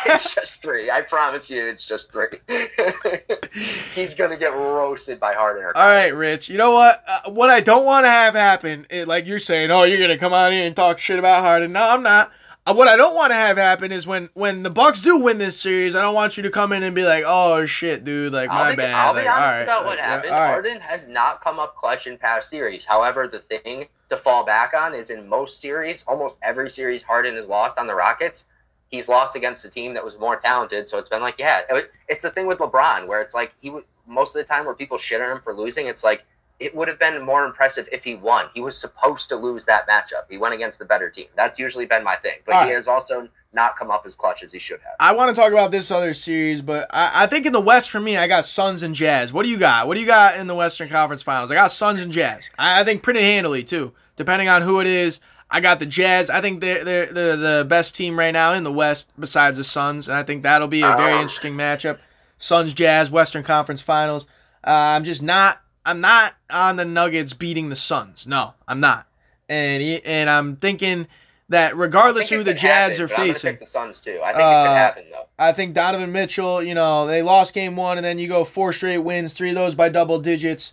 It's 0.08 0.34
just 0.34 0.60
three. 0.62 0.90
I 0.90 1.00
promise 1.00 1.48
you, 1.50 1.66
it's 1.66 1.84
just 1.86 2.12
three. 2.12 2.28
He's 3.94 4.14
gonna 4.14 4.36
get 4.36 4.52
roasted 4.52 5.18
by 5.18 5.32
Harden. 5.34 5.64
All 5.74 5.84
right, 5.86 6.14
Rich. 6.14 6.48
You 6.48 6.58
know 6.58 6.72
what? 6.72 7.02
Uh, 7.08 7.30
what 7.30 7.48
I 7.50 7.60
don't 7.60 7.84
want 7.84 8.04
to 8.04 8.10
have 8.10 8.34
happen, 8.34 8.86
it, 8.90 9.08
like 9.08 9.26
you're 9.26 9.38
saying, 9.38 9.70
oh, 9.70 9.84
you're 9.84 10.00
gonna 10.00 10.18
come 10.18 10.32
out 10.32 10.52
here 10.52 10.66
and 10.66 10.76
talk 10.76 10.98
shit 10.98 11.18
about 11.18 11.42
Harden. 11.42 11.72
No, 11.72 11.88
I'm 11.88 12.02
not. 12.02 12.30
Uh, 12.66 12.74
what 12.74 12.88
I 12.88 12.96
don't 12.96 13.14
want 13.14 13.30
to 13.30 13.36
have 13.36 13.56
happen 13.56 13.92
is 13.92 14.06
when 14.08 14.28
when 14.34 14.64
the 14.64 14.70
Bucks 14.70 15.00
do 15.00 15.16
win 15.18 15.38
this 15.38 15.58
series, 15.60 15.94
I 15.94 16.02
don't 16.02 16.14
want 16.14 16.36
you 16.36 16.42
to 16.42 16.50
come 16.50 16.72
in 16.72 16.82
and 16.82 16.94
be 16.96 17.04
like, 17.04 17.22
oh 17.26 17.64
shit, 17.64 18.02
dude, 18.02 18.32
like 18.32 18.48
my 18.48 18.54
I'll 18.64 18.70
be, 18.72 18.76
bad. 18.76 18.94
I'll 18.94 19.14
be 19.14 19.20
Like, 19.20 19.28
honest 19.28 19.42
all 19.44 19.50
right, 19.52 19.62
about 19.62 19.84
what 19.84 19.98
like, 19.98 20.04
happened. 20.04 20.32
right. 20.32 20.48
Harden 20.48 20.80
has 20.80 21.06
not 21.06 21.40
come 21.40 21.60
up 21.60 21.76
clutch 21.76 22.08
in 22.08 22.18
past 22.18 22.50
series. 22.50 22.84
However, 22.84 23.28
the 23.28 23.38
thing 23.38 23.86
to 24.08 24.16
fall 24.16 24.44
back 24.44 24.74
on 24.74 24.94
is 24.94 25.10
in 25.10 25.28
most 25.28 25.60
series, 25.60 26.02
almost 26.08 26.38
every 26.42 26.68
series 26.68 27.04
Harden 27.04 27.36
has 27.36 27.46
lost 27.46 27.78
on 27.78 27.86
the 27.86 27.94
Rockets, 27.94 28.46
he's 28.88 29.08
lost 29.08 29.36
against 29.36 29.64
a 29.64 29.70
team 29.70 29.94
that 29.94 30.04
was 30.04 30.18
more 30.18 30.34
talented. 30.36 30.88
So 30.88 30.98
it's 30.98 31.08
been 31.08 31.22
like, 31.22 31.38
yeah, 31.38 31.60
it- 31.70 31.92
it's 32.08 32.22
the 32.22 32.30
thing 32.30 32.46
with 32.48 32.58
LeBron 32.58 33.06
where 33.06 33.20
it's 33.20 33.34
like 33.34 33.54
he 33.60 33.70
would 33.70 33.84
most 34.08 34.34
of 34.34 34.40
the 34.40 34.46
time 34.48 34.64
where 34.64 34.74
people 34.74 34.98
shit 34.98 35.20
on 35.20 35.30
him 35.36 35.40
for 35.40 35.52
losing, 35.54 35.86
it's 35.86 36.02
like 36.02 36.24
it 36.58 36.74
would 36.74 36.88
have 36.88 36.98
been 36.98 37.20
more 37.22 37.44
impressive 37.44 37.88
if 37.92 38.04
he 38.04 38.14
won. 38.14 38.46
He 38.54 38.60
was 38.60 38.76
supposed 38.78 39.28
to 39.28 39.36
lose 39.36 39.64
that 39.66 39.86
matchup. 39.88 40.30
He 40.30 40.38
went 40.38 40.54
against 40.54 40.78
the 40.78 40.84
better 40.84 41.10
team. 41.10 41.26
That's 41.36 41.58
usually 41.58 41.86
been 41.86 42.02
my 42.04 42.16
thing. 42.16 42.38
But 42.46 42.54
All 42.54 42.62
he 42.62 42.68
right. 42.70 42.74
has 42.76 42.88
also 42.88 43.28
not 43.52 43.76
come 43.76 43.90
up 43.90 44.04
as 44.06 44.14
clutch 44.14 44.42
as 44.42 44.52
he 44.52 44.58
should 44.58 44.80
have. 44.80 44.94
I 45.00 45.14
want 45.14 45.34
to 45.34 45.40
talk 45.40 45.52
about 45.52 45.70
this 45.70 45.90
other 45.90 46.14
series, 46.14 46.62
but 46.62 46.86
I, 46.90 47.24
I 47.24 47.26
think 47.26 47.46
in 47.46 47.52
the 47.52 47.60
West 47.60 47.90
for 47.90 48.00
me, 48.00 48.16
I 48.16 48.26
got 48.26 48.46
Suns 48.46 48.82
and 48.82 48.94
Jazz. 48.94 49.32
What 49.32 49.44
do 49.44 49.50
you 49.50 49.58
got? 49.58 49.86
What 49.86 49.94
do 49.94 50.00
you 50.00 50.06
got 50.06 50.38
in 50.38 50.46
the 50.46 50.54
Western 50.54 50.88
Conference 50.88 51.22
Finals? 51.22 51.50
I 51.50 51.54
got 51.54 51.72
Suns 51.72 52.00
and 52.00 52.12
Jazz. 52.12 52.48
I, 52.58 52.80
I 52.80 52.84
think 52.84 53.02
pretty 53.02 53.20
handily 53.20 53.62
too, 53.64 53.92
depending 54.16 54.48
on 54.48 54.62
who 54.62 54.80
it 54.80 54.86
is. 54.86 55.20
I 55.50 55.60
got 55.60 55.78
the 55.78 55.86
Jazz. 55.86 56.28
I 56.28 56.40
think 56.40 56.60
they're 56.60 56.84
they're, 56.84 57.06
they're 57.12 57.36
the 57.36 57.66
best 57.68 57.94
team 57.94 58.18
right 58.18 58.32
now 58.32 58.52
in 58.54 58.64
the 58.64 58.72
West 58.72 59.10
besides 59.18 59.58
the 59.58 59.64
Suns, 59.64 60.08
and 60.08 60.16
I 60.16 60.22
think 60.22 60.42
that'll 60.42 60.68
be 60.68 60.82
a 60.82 60.96
very 60.96 61.12
Um. 61.12 61.20
interesting 61.22 61.54
matchup. 61.54 61.98
Suns 62.38 62.74
Jazz 62.74 63.10
Western 63.10 63.42
Conference 63.44 63.80
Finals. 63.80 64.26
Uh, 64.66 64.70
I'm 64.70 65.04
just 65.04 65.22
not. 65.22 65.60
I'm 65.86 66.00
not 66.02 66.34
on 66.50 66.76
the 66.76 66.84
Nuggets 66.84 67.32
beating 67.32 67.70
the 67.70 67.76
Suns. 67.76 68.26
No, 68.26 68.52
I'm 68.68 68.80
not. 68.80 69.06
And 69.48 69.80
he- 69.82 70.04
and 70.04 70.28
I'm 70.28 70.56
thinking 70.56 71.06
that 71.48 71.76
regardless 71.76 72.28
who 72.28 72.42
the 72.42 72.52
Jazz 72.52 72.98
happen, 72.98 73.04
are 73.04 73.08
facing, 73.08 73.56
the 73.60 73.66
Suns 73.66 74.00
too. 74.00 74.18
I 74.22 74.32
think 74.32 74.40
it 74.40 74.42
Uh, 74.42 74.64
could 74.64 74.76
happen 74.76 75.04
though. 75.12 75.26
I 75.38 75.52
think 75.52 75.74
Donovan 75.74 76.10
Mitchell, 76.10 76.60
you 76.62 76.74
know, 76.74 77.06
they 77.06 77.22
lost 77.22 77.54
game 77.54 77.76
one 77.76 77.96
and 77.98 78.04
then 78.04 78.18
you 78.18 78.26
go 78.26 78.42
four 78.42 78.72
straight 78.72 78.98
wins, 78.98 79.32
three 79.32 79.50
of 79.50 79.54
those 79.54 79.74
by 79.76 79.88
double 79.88 80.18
digits. 80.18 80.72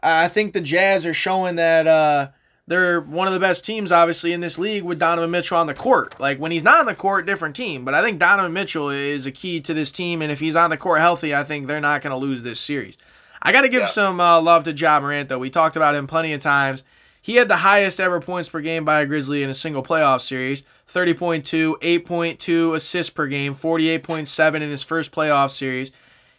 I 0.00 0.28
think 0.28 0.52
the 0.52 0.60
Jazz 0.60 1.04
are 1.06 1.14
showing 1.14 1.56
that 1.56 1.86
uh, 1.88 2.28
they're 2.68 3.00
one 3.00 3.26
of 3.26 3.32
the 3.34 3.40
best 3.40 3.64
teams, 3.64 3.90
obviously, 3.90 4.32
in 4.32 4.40
this 4.40 4.58
league 4.58 4.84
with 4.84 4.98
Donovan 5.00 5.30
Mitchell 5.32 5.58
on 5.58 5.66
the 5.66 5.74
court. 5.74 6.14
Like, 6.20 6.38
when 6.38 6.52
he's 6.52 6.62
not 6.62 6.78
on 6.80 6.86
the 6.86 6.94
court, 6.94 7.26
different 7.26 7.56
team. 7.56 7.84
But 7.84 7.94
I 7.94 8.02
think 8.02 8.18
Donovan 8.20 8.52
Mitchell 8.52 8.90
is 8.90 9.26
a 9.26 9.32
key 9.32 9.60
to 9.60 9.74
this 9.74 9.90
team. 9.90 10.22
And 10.22 10.30
if 10.30 10.38
he's 10.40 10.54
on 10.56 10.70
the 10.70 10.76
court 10.76 11.00
healthy, 11.00 11.34
I 11.34 11.42
think 11.44 11.66
they're 11.66 11.80
not 11.80 12.02
going 12.02 12.12
to 12.12 12.16
lose 12.16 12.42
this 12.44 12.60
series. 12.60 12.96
I 13.42 13.52
got 13.52 13.62
to 13.62 13.68
give 13.68 13.82
Yeah. 13.82 13.88
some 13.88 14.20
uh, 14.20 14.40
love 14.40 14.64
to 14.64 14.72
Ja 14.72 15.00
Morant, 15.00 15.28
though. 15.28 15.38
We 15.38 15.50
talked 15.50 15.76
about 15.76 15.94
him 15.94 16.06
plenty 16.06 16.32
of 16.32 16.40
times. 16.40 16.84
He 17.20 17.36
had 17.36 17.48
the 17.48 17.56
highest 17.56 18.00
ever 18.00 18.20
points 18.20 18.48
per 18.48 18.60
game 18.60 18.84
by 18.84 19.00
a 19.00 19.06
Grizzly 19.06 19.42
in 19.42 19.50
a 19.50 19.54
single 19.54 19.82
playoff 19.82 20.20
series 20.22 20.62
30.2, 20.88 21.76
8.2 21.80 22.74
assists 22.76 23.10
per 23.10 23.26
game, 23.26 23.54
48.7 23.54 24.54
in 24.56 24.62
his 24.62 24.82
first 24.82 25.12
playoff 25.12 25.50
series. 25.50 25.92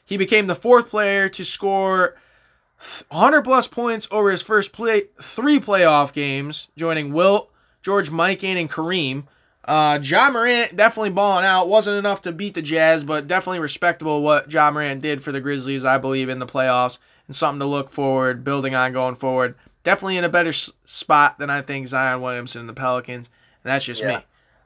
He 0.05 0.17
became 0.17 0.47
the 0.47 0.55
fourth 0.55 0.89
player 0.89 1.29
to 1.29 1.43
score 1.45 2.15
100 3.09 3.43
plus 3.43 3.67
points 3.67 4.07
over 4.11 4.29
his 4.31 4.41
first 4.41 4.73
play 4.73 5.03
three 5.21 5.59
playoff 5.59 6.11
games, 6.11 6.67
joining 6.75 7.13
Wilt, 7.13 7.49
George 7.81 8.09
Mikan, 8.11 8.59
and 8.59 8.69
Kareem. 8.69 9.23
Uh, 9.65 9.97
Ja 10.01 10.29
Morant 10.29 10.75
definitely 10.75 11.09
balling 11.11 11.45
out. 11.45 11.69
Wasn't 11.69 11.97
enough 11.97 12.21
to 12.23 12.31
beat 12.33 12.53
the 12.53 12.61
Jazz, 12.61 13.03
but 13.03 13.27
definitely 13.27 13.59
respectable 13.59 14.21
what 14.21 14.51
Ja 14.51 14.69
Morant 14.71 15.01
did 15.01 15.23
for 15.23 15.31
the 15.31 15.39
Grizzlies, 15.39 15.85
I 15.85 15.97
believe, 15.97 16.27
in 16.29 16.39
the 16.39 16.45
playoffs, 16.45 16.97
and 17.27 17.35
something 17.35 17.59
to 17.59 17.65
look 17.65 17.89
forward, 17.89 18.43
building 18.43 18.75
on 18.75 18.91
going 18.91 19.15
forward. 19.15 19.55
Definitely 19.85 20.17
in 20.17 20.23
a 20.25 20.29
better 20.29 20.49
s- 20.49 20.71
spot 20.85 21.39
than 21.39 21.49
I 21.49 21.61
think 21.61 21.87
Zion 21.87 22.21
Williamson 22.21 22.61
and 22.61 22.69
the 22.69 22.73
Pelicans, 22.73 23.29
and 23.63 23.71
that's 23.71 23.85
just 23.85 24.01
Yeah. 24.01 24.17
me. 24.17 24.23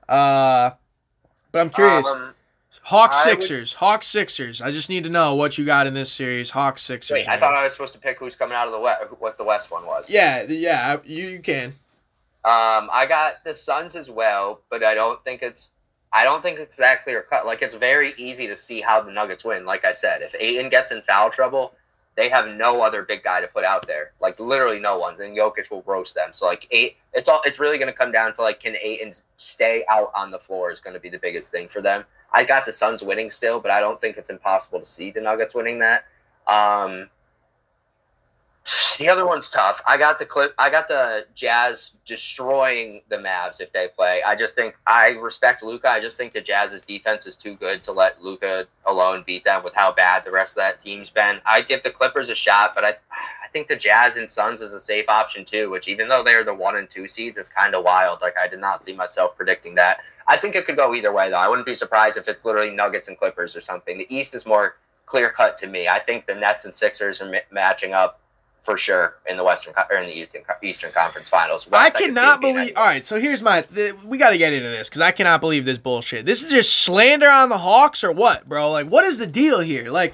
Uh, 0.10 0.72
but 1.52 1.60
I'm 1.60 1.70
curious. 1.70 2.08
Um, 2.08 2.34
Hawks 2.84 3.18
I 3.26 3.30
would- 3.34 3.42
Sixers. 3.42 3.74
Hawks 3.74 4.08
Sixers. 4.08 4.62
I 4.62 4.72
just 4.72 4.90
need 4.90 5.04
to 5.04 5.10
know 5.10 5.36
what 5.36 5.58
you 5.58 5.66
got 5.66 5.88
in 5.88 5.94
this 5.94 6.12
series. 6.12 6.52
Hawks 6.52 6.82
Sixers. 6.82 7.12
wait, 7.14 7.28
I 7.28 7.32
man. 7.32 7.40
thought 7.42 7.54
I 7.56 7.64
was 7.64 7.74
supposed 7.74 7.94
to 7.94 8.00
pick 8.00 8.18
who's 8.20 8.36
coming 8.36 8.56
out 8.56 8.68
of 8.68 8.74
the 8.74 8.80
west. 8.80 9.02
What 9.20 9.38
the 9.38 9.44
West 9.44 9.70
one 9.72 9.86
was. 9.86 10.10
Yeah, 10.10 10.44
yeah, 10.44 10.98
you, 11.04 11.28
you 11.28 11.40
can. 11.40 11.76
Um, 12.46 12.90
I 12.94 13.06
got 13.08 13.44
the 13.44 13.56
Suns 13.56 13.96
as 13.96 14.10
well, 14.10 14.62
but 14.70 14.84
I 14.84 14.94
don't 14.94 15.24
think 15.24 15.42
it's. 15.42 15.72
I 16.14 16.24
don't 16.24 16.42
think 16.42 16.58
it's 16.58 16.78
that 16.78 17.04
clear 17.04 17.22
cut. 17.22 17.46
Like 17.46 17.62
it's 17.62 17.76
very 17.76 18.14
easy 18.18 18.48
to 18.48 18.56
see 18.56 18.80
how 18.80 19.02
the 19.02 19.12
Nuggets 19.12 19.44
win. 19.44 19.66
Like 19.66 19.84
I 19.84 19.92
said, 19.92 20.22
if 20.22 20.34
Ayton 20.40 20.70
gets 20.70 20.92
in 20.92 21.02
foul 21.02 21.30
trouble, 21.30 21.74
they 22.16 22.30
have 22.30 22.48
no 22.48 22.82
other 22.82 23.04
big 23.04 23.24
guy 23.24 23.42
to 23.42 23.48
put 23.48 23.66
out 23.66 23.88
there. 23.88 24.14
Like 24.22 24.40
literally 24.40 24.80
no 24.80 24.98
one. 24.98 25.18
Then 25.18 25.36
Jokic 25.36 25.70
will 25.70 25.84
roast 25.86 26.16
them. 26.16 26.30
So 26.32 26.46
like 26.46 26.68
eight, 26.72 26.96
it's 27.14 27.28
all. 27.28 27.42
It's 27.46 27.60
really 27.60 27.78
to 27.88 27.94
come 27.94 28.12
down 28.12 28.34
to 28.34 28.42
like 28.42 28.60
can 28.60 28.76
Ayton 28.82 29.12
stay 29.36 29.84
out 29.90 30.12
on 30.16 30.32
the 30.32 30.40
floor 30.40 30.72
is 30.72 30.80
to 30.94 31.00
be 31.00 31.10
the 31.10 31.20
biggest 31.20 31.52
thing 31.52 31.68
for 31.68 31.82
them. 31.82 32.06
I 32.34 32.44
got 32.44 32.66
the 32.66 32.72
Suns 32.72 33.02
winning 33.04 33.32
still, 33.32 33.60
but 33.60 33.72
I 33.72 33.80
don't 33.80 34.00
think 34.00 34.18
it's 34.18 34.30
impossible 34.30 34.80
to 34.80 34.86
see 34.86 35.12
the 35.12 35.22
Nuggets 35.22 35.54
winning 35.54 35.80
that. 35.80 36.06
Um, 36.48 37.10
the 39.00 39.08
other 39.08 39.26
one's 39.26 39.50
tough. 39.50 39.82
I 39.86 39.98
got 39.98 40.20
the 40.20 40.26
clip. 40.26 40.54
I 40.58 40.70
got 40.70 40.88
the 40.88 41.26
Jazz 41.36 41.92
destroying 42.06 43.02
the 43.10 43.18
Mavs 43.18 43.62
if 43.62 43.72
they 43.72 43.88
play. 43.88 44.22
I 44.24 44.36
just 44.36 44.56
think 44.56 44.78
I 44.86 45.12
respect 45.12 45.64
Luka. 45.64 45.90
I 45.90 46.00
just 46.00 46.18
think 46.18 46.34
the 46.34 46.42
Jazz's 46.42 46.84
defense 46.84 47.26
is 47.26 47.38
too 47.38 47.56
good 47.56 47.84
to 47.84 47.92
let 47.92 48.22
Luka 48.22 48.68
alone 48.86 49.24
beat 49.26 49.44
them 49.44 49.64
with 49.64 49.76
how 49.76 49.92
bad 49.92 50.26
the 50.26 50.32
rest 50.32 50.54
of 50.54 50.58
that 50.58 50.80
team's 50.80 51.10
been. 51.10 51.40
I 51.46 51.62
give 51.62 51.84
the 51.84 51.92
Clippers 51.92 52.30
a 52.30 52.36
shot, 52.36 52.74
but 52.76 52.84
I 52.84 52.90
I 53.44 53.50
think 53.50 53.70
the 53.70 53.78
Jazz 53.78 54.18
and 54.18 54.30
Suns 54.30 54.62
is 54.62 54.74
a 54.74 54.80
safe 54.80 55.08
option 55.08 55.46
too. 55.46 55.70
Which 55.70 55.88
even 55.88 56.10
though 56.10 56.24
they're 56.24 56.44
the 56.44 56.54
one 56.54 56.76
and 56.76 56.90
two 56.90 57.08
seeds, 57.08 57.38
is 57.38 57.50
kind 57.50 57.76
of 57.76 57.86
wild. 57.86 58.22
Like 58.22 58.36
I 58.38 58.48
did 58.48 58.60
not 58.60 58.84
see 58.84 58.94
myself 58.94 59.38
predicting 59.38 59.76
that. 59.76 60.02
I 60.28 60.36
think 60.36 60.56
it 60.56 60.66
could 60.66 60.76
go 60.76 60.94
either 60.94 61.14
way 61.14 61.30
though. 61.30 61.38
I 61.38 61.48
wouldn't 61.48 61.66
be 61.66 61.76
surprised 61.76 62.18
if 62.18 62.28
it's 62.28 62.44
literally 62.44 62.72
Nuggets 62.72 63.08
and 63.08 63.18
Clippers 63.18 63.56
or 63.56 63.62
something. 63.62 63.98
The 63.98 64.14
East 64.14 64.36
is 64.36 64.46
more 64.46 64.76
clear 65.06 65.30
cut 65.30 65.58
to 65.60 65.68
me. 65.68 65.88
I 65.88 66.00
think 66.00 66.26
the 66.26 66.36
Nets 66.36 66.66
and 66.66 66.76
Sixers 66.76 67.22
are 67.22 67.42
matching 67.50 67.94
up 67.94 68.20
for 68.68 68.76
sure 68.76 69.16
in 69.30 69.38
the 69.38 69.46
Western 69.46 69.74
or 69.90 69.96
in 69.96 70.08
the 70.08 70.14
Eastern 70.14 70.42
Eastern 70.62 70.92
Conference 70.92 71.30
Finals. 71.30 71.66
West, 71.70 71.96
I 71.96 71.98
cannot 71.98 72.40
I 72.40 72.42
believe. 72.42 72.74
All 72.76 72.86
right, 72.86 73.06
so 73.06 73.18
here's 73.18 73.42
my. 73.42 73.62
The, 73.62 73.96
we 74.06 74.18
got 74.18 74.32
to 74.32 74.38
get 74.38 74.52
into 74.52 74.68
this 74.68 74.90
because 74.90 75.00
I 75.00 75.12
cannot 75.12 75.40
believe 75.40 75.64
this 75.64 75.78
bullshit. 75.78 76.26
This 76.26 76.44
is 76.44 76.50
just 76.50 76.82
slander 76.82 77.30
on 77.30 77.48
the 77.48 77.58
Hawks 77.58 78.04
or 78.04 78.12
what, 78.12 78.48
bro? 78.48 78.70
Like, 78.72 78.88
what 78.88 79.06
is 79.06 79.20
the 79.20 79.26
deal 79.26 79.62
here? 79.62 79.90
Like, 79.90 80.14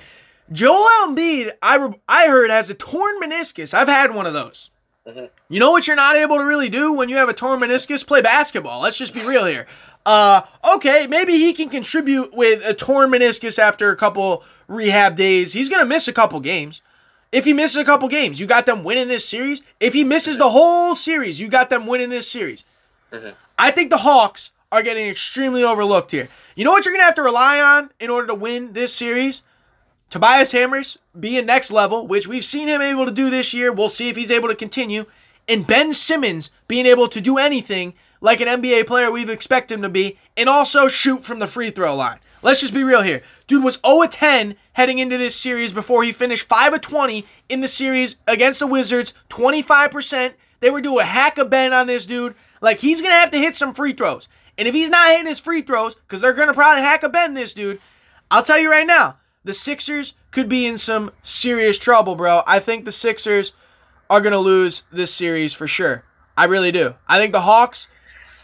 Joel 0.51 0.87
Embiid, 1.01 1.53
I 1.63 1.95
I 2.07 2.27
heard 2.27 2.51
has 2.51 2.69
a 2.69 2.75
torn 2.75 3.19
meniscus. 3.19 3.73
I've 3.73 3.87
had 3.87 4.13
one 4.13 4.27
of 4.27 4.33
those. 4.33 4.69
Mm-hmm. 5.07 5.25
You 5.49 5.59
know 5.59 5.71
what 5.71 5.87
you're 5.87 5.95
not 5.95 6.15
able 6.15 6.37
to 6.37 6.45
really 6.45 6.69
do 6.69 6.93
when 6.93 7.09
you 7.09 7.17
have 7.17 7.29
a 7.29 7.33
torn 7.33 7.59
meniscus? 7.59 8.05
Play 8.05 8.21
basketball. 8.21 8.81
Let's 8.81 8.99
just 8.99 9.15
be 9.15 9.25
real 9.25 9.45
here. 9.45 9.65
Uh, 10.05 10.43
okay, 10.75 11.07
maybe 11.09 11.33
he 11.33 11.53
can 11.53 11.69
contribute 11.69 12.35
with 12.35 12.63
a 12.63 12.75
torn 12.75 13.09
meniscus 13.09 13.57
after 13.57 13.89
a 13.89 13.95
couple 13.95 14.43
rehab 14.67 15.15
days. 15.15 15.53
He's 15.53 15.69
gonna 15.69 15.87
miss 15.87 16.07
a 16.07 16.13
couple 16.13 16.39
games. 16.39 16.83
If 17.33 17.45
he 17.45 17.53
misses 17.53 17.77
a 17.77 17.83
couple 17.83 18.07
games, 18.09 18.39
you 18.39 18.45
got 18.45 18.67
them 18.67 18.83
winning 18.83 19.07
this 19.07 19.27
series. 19.27 19.63
If 19.79 19.95
he 19.95 20.03
misses 20.03 20.37
the 20.37 20.51
whole 20.51 20.95
series, 20.95 21.39
you 21.39 21.47
got 21.47 21.71
them 21.71 21.87
winning 21.87 22.09
this 22.09 22.29
series. 22.29 22.63
Mm-hmm. 23.11 23.31
I 23.57 23.71
think 23.71 23.89
the 23.89 23.97
Hawks 23.97 24.51
are 24.71 24.83
getting 24.83 25.07
extremely 25.07 25.63
overlooked 25.63 26.11
here. 26.11 26.29
You 26.55 26.63
know 26.63 26.69
what 26.69 26.85
you're 26.85 26.93
going 26.93 27.01
to 27.01 27.05
have 27.05 27.15
to 27.15 27.23
rely 27.23 27.59
on 27.59 27.89
in 27.99 28.11
order 28.11 28.27
to 28.27 28.35
win 28.35 28.73
this 28.73 28.93
series? 28.93 29.41
Tobias 30.11 30.51
Harris 30.51 30.99
being 31.19 31.47
next 31.47 31.71
level, 31.71 32.05
which 32.05 32.27
we've 32.27 32.45
seen 32.45 32.67
him 32.67 32.83
able 32.83 33.07
to 33.07 33.11
do 33.11 33.31
this 33.31 33.51
year. 33.51 33.71
We'll 33.71 33.89
see 33.89 34.09
if 34.09 34.15
he's 34.15 34.29
able 34.29 34.49
to 34.49 34.55
continue. 34.55 35.07
And 35.47 35.65
Ben 35.65 35.91
Simmons 35.95 36.51
being 36.67 36.85
able 36.85 37.07
to 37.07 37.19
do 37.19 37.39
anything 37.39 37.95
like 38.21 38.41
an 38.41 38.61
NBA 38.61 38.85
player 38.85 39.09
we've 39.09 39.29
expected 39.29 39.73
him 39.73 39.81
to 39.81 39.89
be, 39.89 40.19
and 40.37 40.47
also 40.47 40.87
shoot 40.87 41.23
from 41.23 41.39
the 41.39 41.47
free 41.47 41.71
throw 41.71 41.95
line. 41.95 42.19
Let's 42.43 42.61
just 42.61 42.73
be 42.73 42.83
real 42.83 43.01
here. 43.01 43.23
Dude 43.47 43.63
was 43.63 43.79
0 43.85 44.07
10 44.09 44.55
heading 44.73 44.99
into 44.99 45.17
this 45.17 45.35
series 45.35 45.73
before 45.73 46.03
he 46.03 46.11
finished 46.11 46.47
5 46.47 46.75
of 46.75 46.81
20 46.81 47.25
in 47.49 47.61
the 47.61 47.67
series 47.67 48.15
against 48.27 48.59
the 48.59 48.67
Wizards, 48.67 49.13
25%. 49.29 50.33
They 50.59 50.69
were 50.69 50.81
doing 50.81 50.99
a 50.99 51.05
hack 51.05 51.37
a 51.37 51.45
Ben 51.45 51.73
on 51.73 51.87
this 51.87 52.05
dude. 52.05 52.35
Like, 52.61 52.79
he's 52.79 53.01
going 53.01 53.11
to 53.11 53.19
have 53.19 53.31
to 53.31 53.37
hit 53.37 53.55
some 53.55 53.73
free 53.73 53.93
throws. 53.93 54.29
And 54.57 54.67
if 54.67 54.73
he's 54.73 54.89
not 54.89 55.09
hitting 55.09 55.25
his 55.25 55.39
free 55.39 55.61
throws, 55.61 55.95
because 55.95 56.21
they're 56.21 56.33
going 56.33 56.47
to 56.47 56.53
probably 56.53 56.83
hack 56.83 57.03
a 57.03 57.09
Ben 57.09 57.33
this 57.33 57.53
dude, 57.53 57.81
I'll 58.31 58.43
tell 58.43 58.59
you 58.59 58.71
right 58.71 58.87
now, 58.87 59.17
the 59.43 59.53
Sixers 59.53 60.13
could 60.31 60.47
be 60.47 60.65
in 60.65 60.77
some 60.77 61.11
serious 61.21 61.77
trouble, 61.77 62.15
bro. 62.15 62.43
I 62.47 62.59
think 62.59 62.85
the 62.85 62.91
Sixers 62.91 63.53
are 64.09 64.21
going 64.21 64.33
to 64.33 64.39
lose 64.39 64.83
this 64.91 65.13
series 65.13 65.53
for 65.53 65.67
sure. 65.67 66.03
I 66.37 66.45
really 66.45 66.71
do. 66.71 66.95
I 67.07 67.19
think 67.19 67.31
the 67.31 67.41
Hawks 67.41 67.87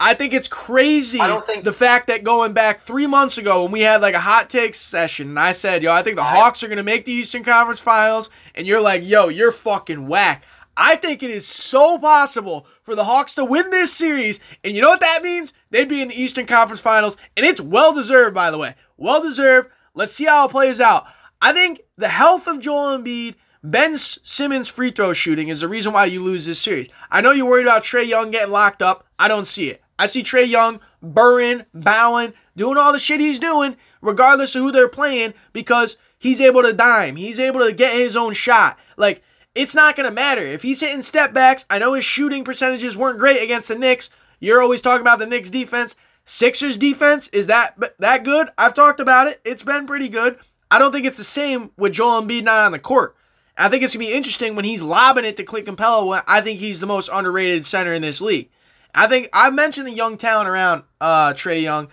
I 0.02 0.14
think 0.14 0.32
it's 0.32 0.48
crazy. 0.48 1.18
Think 1.46 1.64
the 1.64 1.74
fact 1.74 2.06
that 2.06 2.24
going 2.24 2.54
back 2.54 2.86
three 2.86 3.06
months 3.06 3.36
ago 3.36 3.62
when 3.62 3.72
we 3.72 3.82
had 3.82 4.00
like 4.00 4.14
a 4.14 4.20
hot 4.20 4.48
take 4.48 4.74
session, 4.74 5.28
and 5.28 5.38
I 5.38 5.52
said, 5.52 5.82
"Yo, 5.82 5.92
I 5.92 6.02
think 6.02 6.16
the 6.16 6.22
Hawks 6.24 6.62
are 6.62 6.68
gonna 6.68 6.82
make 6.82 7.04
the 7.04 7.12
Eastern 7.12 7.44
Conference 7.44 7.80
Finals," 7.80 8.30
and 8.54 8.66
you're 8.66 8.80
like, 8.80 9.06
"Yo, 9.06 9.28
you're 9.28 9.52
fucking 9.52 10.08
whack." 10.08 10.42
I 10.76 10.96
think 10.96 11.22
it 11.22 11.30
is 11.30 11.46
so 11.46 11.98
possible 11.98 12.66
for 12.82 12.94
the 12.94 13.04
Hawks 13.04 13.34
to 13.34 13.44
win 13.44 13.68
this 13.70 13.92
series, 13.92 14.40
and 14.64 14.74
you 14.74 14.80
know 14.80 14.88
what 14.88 15.00
that 15.00 15.22
means? 15.22 15.52
They'd 15.70 15.88
be 15.88 16.00
in 16.00 16.08
the 16.08 16.20
Eastern 16.20 16.46
Conference 16.46 16.80
Finals, 16.80 17.18
and 17.36 17.44
it's 17.44 17.60
well 17.60 17.92
deserved, 17.92 18.34
by 18.34 18.50
the 18.50 18.58
way. 18.58 18.74
Well 18.96 19.22
deserved. 19.22 19.68
Let's 19.94 20.14
see 20.14 20.24
how 20.24 20.46
it 20.46 20.50
plays 20.50 20.80
out. 20.80 21.06
I 21.42 21.52
think 21.52 21.82
the 21.98 22.08
health 22.08 22.46
of 22.46 22.60
Joel 22.60 22.98
Embiid, 22.98 23.34
Ben 23.62 23.98
Simmons' 23.98 24.68
free 24.68 24.90
throw 24.90 25.12
shooting 25.12 25.48
is 25.48 25.60
the 25.60 25.68
reason 25.68 25.92
why 25.92 26.06
you 26.06 26.22
lose 26.22 26.46
this 26.46 26.58
series. 26.58 26.88
I 27.10 27.20
know 27.20 27.32
you're 27.32 27.44
worried 27.44 27.66
about 27.66 27.82
Trae 27.82 28.06
Young 28.06 28.30
getting 28.30 28.52
locked 28.52 28.80
up. 28.80 29.06
I 29.18 29.28
don't 29.28 29.46
see 29.46 29.68
it. 29.68 29.82
I 30.00 30.06
see 30.06 30.22
Trae 30.22 30.48
Young 30.48 30.80
burring, 31.02 31.66
bowing, 31.74 32.32
doing 32.56 32.78
all 32.78 32.90
the 32.90 32.98
shit 32.98 33.20
he's 33.20 33.38
doing, 33.38 33.76
regardless 34.00 34.54
of 34.54 34.62
who 34.62 34.72
they're 34.72 34.88
playing, 34.88 35.34
because 35.52 35.98
he's 36.18 36.40
able 36.40 36.62
to 36.62 36.72
dime. 36.72 37.16
He's 37.16 37.38
able 37.38 37.60
to 37.60 37.72
get 37.74 37.92
his 37.92 38.16
own 38.16 38.32
shot. 38.32 38.78
Like, 38.96 39.22
it's 39.54 39.74
not 39.74 39.96
going 39.96 40.08
to 40.08 40.14
matter. 40.14 40.40
If 40.40 40.62
he's 40.62 40.80
hitting 40.80 41.02
step 41.02 41.34
backs, 41.34 41.66
I 41.68 41.78
know 41.78 41.92
his 41.92 42.04
shooting 42.06 42.44
percentages 42.44 42.96
weren't 42.96 43.18
great 43.18 43.42
against 43.42 43.68
the 43.68 43.74
Knicks. 43.74 44.08
You're 44.38 44.62
always 44.62 44.80
talking 44.80 45.02
about 45.02 45.18
the 45.18 45.26
Knicks 45.26 45.50
defense. 45.50 45.96
Sixers 46.24 46.78
defense 46.78 47.28
is 47.28 47.48
that 47.48 47.74
that 47.98 48.24
good? 48.24 48.48
I've 48.56 48.72
talked 48.72 49.00
about 49.00 49.26
it. 49.26 49.40
It's 49.44 49.62
been 49.62 49.86
pretty 49.86 50.08
good. 50.08 50.38
I 50.70 50.78
don't 50.78 50.92
think 50.92 51.04
it's 51.04 51.18
the 51.18 51.24
same 51.24 51.72
with 51.76 51.92
Joel 51.92 52.22
Embiid 52.22 52.44
not 52.44 52.60
on 52.60 52.72
the 52.72 52.78
court. 52.78 53.16
I 53.58 53.68
think 53.68 53.82
it's 53.82 53.92
gonna 53.92 54.06
be 54.06 54.12
interesting 54.12 54.54
when 54.54 54.64
he's 54.64 54.80
lobbing 54.80 55.26
it 55.26 55.36
to 55.36 55.44
Clint 55.44 55.66
Capela. 55.66 56.22
I 56.26 56.40
think 56.40 56.58
he's 56.58 56.80
the 56.80 56.86
most 56.86 57.10
underrated 57.12 57.66
center 57.66 57.92
in 57.92 58.00
this 58.00 58.22
league. 58.22 58.48
I 58.94 59.06
think 59.06 59.28
I 59.32 59.50
mentioned 59.50 59.86
the 59.86 59.92
young 59.92 60.16
talent 60.16 60.48
around 60.48 60.84
uh, 61.00 61.32
Trae 61.32 61.62
Young 61.62 61.88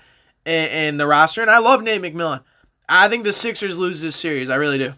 and, 0.46 0.72
and, 0.72 1.00
the 1.00 1.08
roster, 1.08 1.42
and 1.42 1.52
I 1.52 1.60
love 1.60 1.82
Nate 1.82 2.02
McMillan. 2.02 2.42
I 2.90 3.10
think 3.10 3.24
the 3.24 3.34
Sixers 3.34 3.78
lose 3.78 4.02
this 4.02 4.16
series. 4.16 4.50
I 4.50 4.56
really 4.56 4.78
do. 4.78 4.94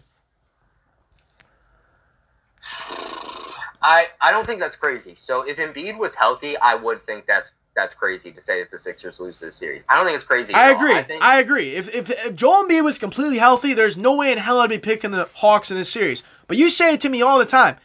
I 3.82 4.06
I 4.20 4.30
don't 4.30 4.46
think 4.46 4.60
that's 4.60 4.76
crazy. 4.76 5.14
So 5.14 5.42
if 5.42 5.56
Embiid 5.56 5.98
was 5.98 6.14
healthy, 6.14 6.56
I 6.58 6.74
would 6.74 7.00
think 7.00 7.26
that's 7.26 7.54
that's 7.74 7.94
crazy 7.94 8.30
to 8.32 8.40
say 8.40 8.60
that 8.60 8.70
the 8.70 8.78
Sixers 8.78 9.20
lose 9.20 9.40
this 9.40 9.56
series. 9.56 9.84
I 9.88 9.96
don't 9.96 10.04
think 10.04 10.16
it's 10.16 10.24
crazy. 10.24 10.52
I 10.52 10.70
agree. 10.70 10.94
I, 10.94 11.02
think- 11.02 11.22
I, 11.22 11.40
agree. 11.40 11.70
If, 11.74 11.92
if 11.94 12.10
if 12.10 12.34
Joel 12.34 12.64
Embiid 12.64 12.84
was 12.84 12.98
completely 12.98 13.38
healthy, 13.38 13.74
there's 13.74 13.96
no 13.96 14.16
way 14.16 14.32
in 14.32 14.38
hell 14.38 14.60
I'd 14.60 14.70
be 14.70 14.78
picking 14.78 15.12
the 15.12 15.28
Hawks 15.34 15.70
in 15.70 15.76
this 15.76 15.90
series. 15.90 16.22
But 16.46 16.56
you 16.58 16.68
say 16.68 16.94
it 16.94 17.00
to 17.02 17.08
me 17.08 17.22
all 17.22 17.38
the 17.38 17.46
time. 17.46 17.76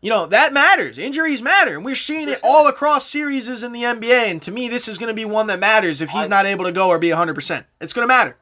You 0.00 0.10
know, 0.10 0.26
that 0.26 0.52
matters. 0.52 0.96
Injuries 0.96 1.42
matter. 1.42 1.74
And 1.74 1.84
we're 1.84 1.96
seeing 1.96 2.28
it 2.28 2.38
all 2.44 2.68
across 2.68 3.06
series 3.06 3.48
in 3.48 3.72
the 3.72 3.82
NBA. 3.82 4.30
And 4.30 4.42
to 4.42 4.52
me, 4.52 4.68
this 4.68 4.86
is 4.86 4.96
going 4.96 5.08
to 5.08 5.14
be 5.14 5.24
one 5.24 5.48
that 5.48 5.58
matters 5.58 6.00
if 6.00 6.10
he's 6.10 6.28
not 6.28 6.46
able 6.46 6.64
to 6.66 6.72
go 6.72 6.88
or 6.88 6.98
be 6.98 7.08
100%. 7.08 7.64
It's 7.80 7.92
going 7.92 8.04
to 8.04 8.08
matter. 8.08 8.36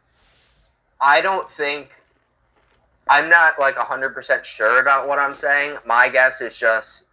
I 1.00 1.20
don't 1.20 1.50
think. 1.50 1.90
I'm 3.08 3.30
not 3.30 3.58
like 3.58 3.76
100% 3.76 4.44
sure 4.44 4.80
about 4.80 5.08
what 5.08 5.18
I'm 5.18 5.34
saying. 5.34 5.78
My 5.86 6.08
guess 6.08 6.40
is 6.40 6.58
just 6.58 7.04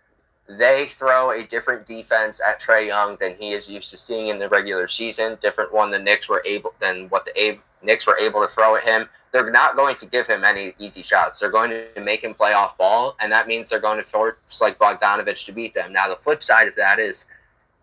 they 0.47 0.87
throw 0.87 1.31
a 1.31 1.43
different 1.43 1.85
defense 1.85 2.41
at 2.45 2.59
Trae 2.59 2.87
Young 2.87 3.15
than 3.17 3.35
he 3.35 3.51
is 3.51 3.69
used 3.69 3.91
to 3.91 3.97
seeing 3.97 4.27
in 4.27 4.39
the 4.39 4.49
regular 4.49 4.87
season. 4.87 5.37
Different 5.41 5.71
one 5.71 5.91
the 5.91 5.99
Knicks 5.99 6.27
were 6.27 6.41
able 6.45 6.73
than 6.81 7.07
what 7.09 7.25
the 7.25 7.59
Knicks 7.81 8.07
were 8.07 8.17
able 8.17 8.41
to 8.41 8.47
throw 8.47 8.75
at 8.75 8.83
him 8.83 9.07
they're 9.33 9.49
not 9.49 9.75
going 9.75 9.95
to 9.95 10.05
give 10.05 10.27
him 10.27 10.43
any 10.43 10.73
easy 10.77 11.01
shots. 11.01 11.39
They're 11.39 11.49
going 11.49 11.71
to 11.71 12.01
make 12.01 12.23
him 12.23 12.35
play 12.35 12.53
off 12.53 12.77
ball, 12.77 13.17
and 13.19 13.31
that 13.31 13.47
means 13.47 13.67
they're 13.67 13.79
going 13.79 13.97
to 13.97 14.03
force 14.03 14.35
like 14.61 14.77
Bogdanovic 14.77 15.43
to 15.45 15.51
beat 15.51 15.73
them. 15.73 15.91
Now, 15.91 16.07
the 16.07 16.15
flip 16.15 16.43
side 16.43 16.67
of 16.67 16.75
that 16.75 16.99
is, 16.99 17.25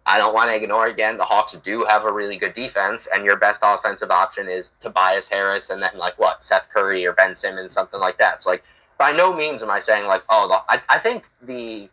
I 0.06 0.16
don't 0.16 0.32
want 0.32 0.48
to 0.50 0.56
ignore 0.56 0.86
again, 0.86 1.16
the 1.16 1.24
Hawks 1.24 1.52
do 1.54 1.84
have 1.84 2.04
a 2.04 2.12
really 2.12 2.36
good 2.36 2.54
defense, 2.54 3.08
and 3.12 3.24
your 3.24 3.36
best 3.36 3.62
offensive 3.64 4.12
option 4.12 4.48
is 4.48 4.72
Tobias 4.80 5.28
Harris, 5.28 5.70
and 5.70 5.82
then 5.82 5.90
like 5.96 6.18
what 6.20 6.42
Seth 6.44 6.70
Curry 6.70 7.04
or 7.04 7.12
Ben 7.12 7.34
Simmons, 7.34 7.72
something 7.72 8.00
like 8.00 8.16
that. 8.18 8.42
So 8.42 8.50
like, 8.50 8.62
by 8.96 9.10
no 9.10 9.34
means 9.34 9.60
am 9.62 9.70
I 9.70 9.80
saying 9.80 10.06
like, 10.06 10.22
oh, 10.28 10.46
the, 10.46 10.72
I, 10.72 10.80
I 10.88 10.98
think 10.98 11.24
the 11.42 11.90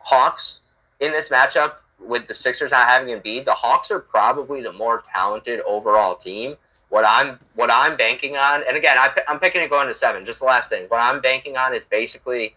Hawks 0.00 0.60
in 1.00 1.12
this 1.12 1.30
matchup 1.30 1.76
with 1.98 2.28
the 2.28 2.34
Sixers 2.34 2.70
not 2.70 2.86
having 2.86 3.18
Embiid, 3.18 3.46
the 3.46 3.54
Hawks 3.54 3.90
are 3.90 3.98
probably 3.98 4.60
the 4.60 4.72
more 4.72 5.02
talented 5.10 5.60
overall 5.66 6.16
team 6.16 6.56
what 6.88 7.04
I'm 7.06 7.38
what 7.54 7.70
I'm 7.70 7.96
banking 7.96 8.36
on, 8.36 8.62
and 8.66 8.76
again, 8.76 8.96
I, 8.98 9.10
I'm 9.28 9.38
picking 9.38 9.62
it 9.62 9.70
going 9.70 9.88
to 9.88 9.94
seven. 9.94 10.24
Just 10.24 10.40
the 10.40 10.46
last 10.46 10.70
thing, 10.70 10.86
what 10.88 10.98
I'm 10.98 11.20
banking 11.20 11.56
on 11.56 11.74
is 11.74 11.84
basically 11.84 12.54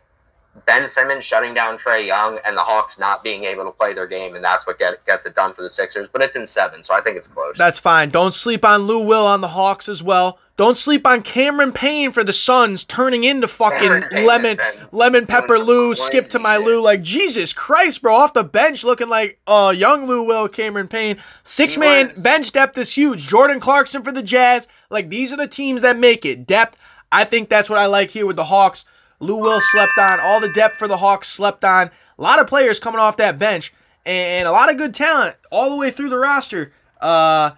Ben 0.66 0.88
Simmons 0.88 1.24
shutting 1.24 1.54
down 1.54 1.78
Trae 1.78 2.06
Young 2.06 2.40
and 2.46 2.56
the 2.56 2.62
Hawks 2.62 3.00
not 3.00 3.24
being 3.24 3.46
able 3.46 3.64
to 3.66 3.72
play 3.72 3.94
their 3.94 4.08
game, 4.08 4.36
and 4.36 4.44
that's 4.44 4.68
what 4.68 4.78
get, 4.78 5.04
gets 5.06 5.26
it 5.26 5.34
done 5.34 5.54
for 5.54 5.62
the 5.62 5.70
Sixers. 5.70 6.10
But 6.10 6.22
it's 6.22 6.36
in 6.36 6.46
seven, 6.46 6.84
so 6.84 6.94
I 6.94 7.02
think 7.02 7.18
it's 7.18 7.28
close. 7.28 7.58
That's 7.58 7.80
fine. 7.80 8.10
Don't 8.10 8.34
sleep 8.34 8.66
on 8.66 8.82
Lou 8.82 9.00
Will 9.00 9.26
on 9.26 9.42
the 9.42 9.50
Hawks 9.50 9.88
as 9.88 10.04
well. 10.04 10.40
Don't 10.58 10.78
sleep 10.78 11.08
on 11.08 11.24
Cameron 11.24 11.72
Payne 11.72 12.12
for 12.12 12.24
the 12.24 12.34
Suns 12.34 12.84
turning 12.84 13.24
into 13.24 13.48
fucking 13.48 14.26
lemon 14.26 14.60
lemon 14.92 15.26
pepper 15.26 15.58
Lou. 15.58 15.96
Skip 15.96 16.30
to 16.30 16.40
my 16.40 16.58
Lou. 16.58 16.80
Like 16.80 17.02
Jesus 17.02 17.52
Christ, 17.52 18.04
bro, 18.04 18.14
off 18.14 18.34
the 18.34 18.44
bench 18.44 18.84
looking 18.84 19.10
like 19.10 19.40
uh 19.48 19.74
young 19.76 20.06
Lou 20.06 20.22
Will. 20.22 20.48
Cameron 20.48 20.88
Payne. 20.88 21.18
Six 21.44 21.78
man 21.78 22.12
bench 22.22 22.52
depth 22.52 22.78
is 22.78 22.94
huge. 22.94 23.28
Jordan 23.28 23.60
Clarkson 23.60 24.04
for 24.04 24.12
the 24.12 24.22
Jazz. 24.22 24.68
Like 24.92 25.10
these 25.10 25.34
are 25.34 25.38
the 25.38 25.48
teams 25.48 25.82
that 25.82 25.98
make 25.98 26.26
it 26.26 26.46
depth. 26.46 26.78
I 27.12 27.24
think 27.24 27.50
that's 27.50 27.70
what 27.70 27.80
I 27.80 27.88
like 27.88 28.12
here 28.12 28.28
with 28.28 28.36
the 28.36 28.44
Hawks. 28.44 28.86
Lou 29.22 29.38
Will 29.38 29.62
slept 29.62 29.98
on. 29.98 30.20
All 30.20 30.42
the 30.42 30.52
depth 30.52 30.78
for 30.78 30.88
the 30.88 30.98
Hawks 30.98 31.28
slept 31.30 31.64
on. 31.64 31.90
A 32.20 32.22
lot 32.22 32.40
of 32.40 32.48
players 32.48 32.80
coming 32.80 33.00
off 33.00 33.18
that 33.18 33.40
bench 33.40 33.74
and 34.06 34.48
a 34.48 34.52
lot 34.52 34.70
of 34.70 34.78
good 34.78 34.94
talent 34.94 35.36
all 35.52 35.70
the 35.70 35.76
way 35.78 35.92
through 35.92 36.10
the 36.10 36.18
roster. 36.18 36.74
Uh, 37.00 37.52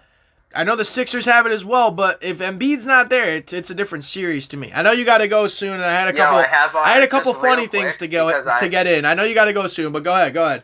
I 0.54 0.62
know 0.62 0.76
the 0.76 0.84
Sixers 0.84 1.26
have 1.26 1.46
it 1.46 1.52
as 1.52 1.64
well, 1.64 1.90
but 1.90 2.22
if 2.22 2.38
Embiid's 2.38 2.86
not 2.86 3.08
there, 3.08 3.36
it's 3.36 3.52
it's 3.52 3.70
a 3.70 3.74
different 3.74 4.04
series 4.04 4.46
to 4.48 4.56
me. 4.56 4.70
I 4.72 4.82
know 4.82 4.92
you 4.92 5.04
got 5.04 5.18
to 5.18 5.26
go 5.26 5.48
soon, 5.48 5.72
and 5.74 5.84
I 5.84 5.92
had 5.92 6.14
a 6.14 6.16
Yo, 6.16 6.22
couple. 6.22 6.38
I 6.38 6.46
have, 6.46 6.74
uh, 6.76 6.78
I 6.78 6.90
had 6.90 7.02
a 7.02 7.08
couple 7.08 7.34
funny 7.34 7.66
things 7.66 7.96
to 7.96 8.06
go 8.06 8.30
to 8.30 8.52
I- 8.52 8.68
get 8.68 8.86
in. 8.86 9.04
I 9.04 9.14
know 9.14 9.24
you 9.24 9.34
got 9.34 9.46
to 9.46 9.52
go 9.52 9.66
soon, 9.66 9.90
but 9.92 10.04
go 10.04 10.14
ahead, 10.14 10.32
go 10.32 10.44
ahead. 10.44 10.62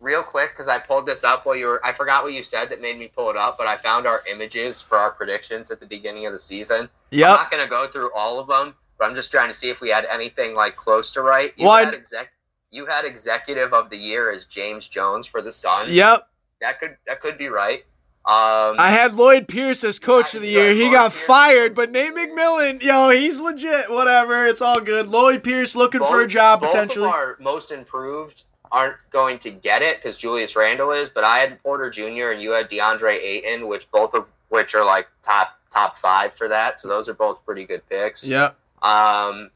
real 0.00 0.22
quick 0.22 0.50
because 0.52 0.68
I 0.68 0.78
pulled 0.78 1.06
this 1.06 1.24
up 1.24 1.44
while 1.44 1.56
you 1.56 1.66
were. 1.66 1.84
I 1.84 1.92
forgot 1.92 2.22
what 2.22 2.34
you 2.34 2.42
said 2.44 2.68
that 2.70 2.80
made 2.80 2.98
me 2.98 3.08
pull 3.08 3.30
it 3.30 3.36
up, 3.36 3.58
but 3.58 3.66
I 3.66 3.76
found 3.78 4.06
our 4.06 4.22
images 4.30 4.80
for 4.80 4.96
our 4.96 5.10
predictions 5.10 5.70
at 5.72 5.80
the 5.80 5.86
beginning 5.86 6.24
of 6.26 6.32
the 6.32 6.38
season. 6.40 6.88
Yeah, 7.10 7.30
I'm 7.32 7.36
not 7.36 7.50
gonna 7.50 7.66
go 7.66 7.86
through 7.88 8.12
all 8.14 8.38
of 8.38 8.46
them, 8.46 8.76
but 8.98 9.08
I'm 9.08 9.14
just 9.14 9.30
trying 9.30 9.48
to 9.48 9.54
see 9.54 9.68
if 9.70 9.80
we 9.80 9.88
had 9.90 10.04
anything 10.06 10.54
like 10.54 10.76
close 10.76 11.12
to 11.12 11.22
right. 11.22 11.52
You 11.56 11.66
Well, 11.66 11.84
had 11.84 11.94
exec. 11.94 12.32
You 12.70 12.86
had 12.86 13.04
executive 13.04 13.72
of 13.74 13.90
the 13.90 13.96
year 13.98 14.30
as 14.30 14.44
James 14.46 14.88
Jones 14.88 15.26
for 15.26 15.42
the 15.42 15.52
Suns. 15.52 15.90
Yep. 15.90 16.26
that 16.60 16.80
could 16.80 16.96
that 17.06 17.20
could 17.20 17.36
be 17.38 17.48
right. 17.48 17.84
Um, 18.24 18.76
I 18.78 18.90
had 18.92 19.14
Lloyd 19.14 19.48
Pierce 19.48 19.82
as 19.82 19.98
coach 19.98 20.34
of 20.36 20.42
the 20.42 20.48
year. 20.48 20.72
He 20.72 20.84
Lloyd 20.84 20.92
got 20.92 21.10
Pierce. 21.12 21.24
fired, 21.24 21.74
but 21.74 21.90
Nate 21.90 22.14
McMillan, 22.14 22.80
yo, 22.80 23.10
he's 23.10 23.40
legit. 23.40 23.90
Whatever, 23.90 24.46
it's 24.46 24.62
all 24.62 24.80
good. 24.80 25.08
Lloyd 25.08 25.42
Pierce 25.42 25.74
looking 25.74 26.00
for 26.00 26.22
a 26.22 26.28
job 26.28 26.60
both 26.60 26.70
potentially. 26.70 27.08
Our 27.08 27.36
most 27.40 27.72
improved 27.72 28.44
aren't 28.70 28.98
going 29.10 29.38
to 29.40 29.50
get 29.50 29.82
it 29.82 29.96
because 29.98 30.16
Julius 30.18 30.54
Randle 30.54 30.92
is, 30.92 31.10
but 31.10 31.24
I 31.24 31.38
had 31.40 31.60
Porter 31.64 31.90
Jr. 31.90 32.30
and 32.30 32.40
you 32.40 32.52
had 32.52 32.70
DeAndre 32.70 33.14
Ayton, 33.20 33.66
which 33.66 33.90
both 33.90 34.14
of 34.14 34.28
which 34.50 34.74
are 34.76 34.84
like 34.84 35.08
top 35.22 35.58
top 35.70 35.96
five 35.96 36.32
for 36.32 36.46
that. 36.46 36.78
So 36.78 36.86
those 36.86 37.08
are 37.08 37.14
both 37.14 37.44
pretty 37.44 37.64
good 37.64 37.82
picks. 37.88 38.24
Yep. 38.26 38.56
Um, 38.82 39.50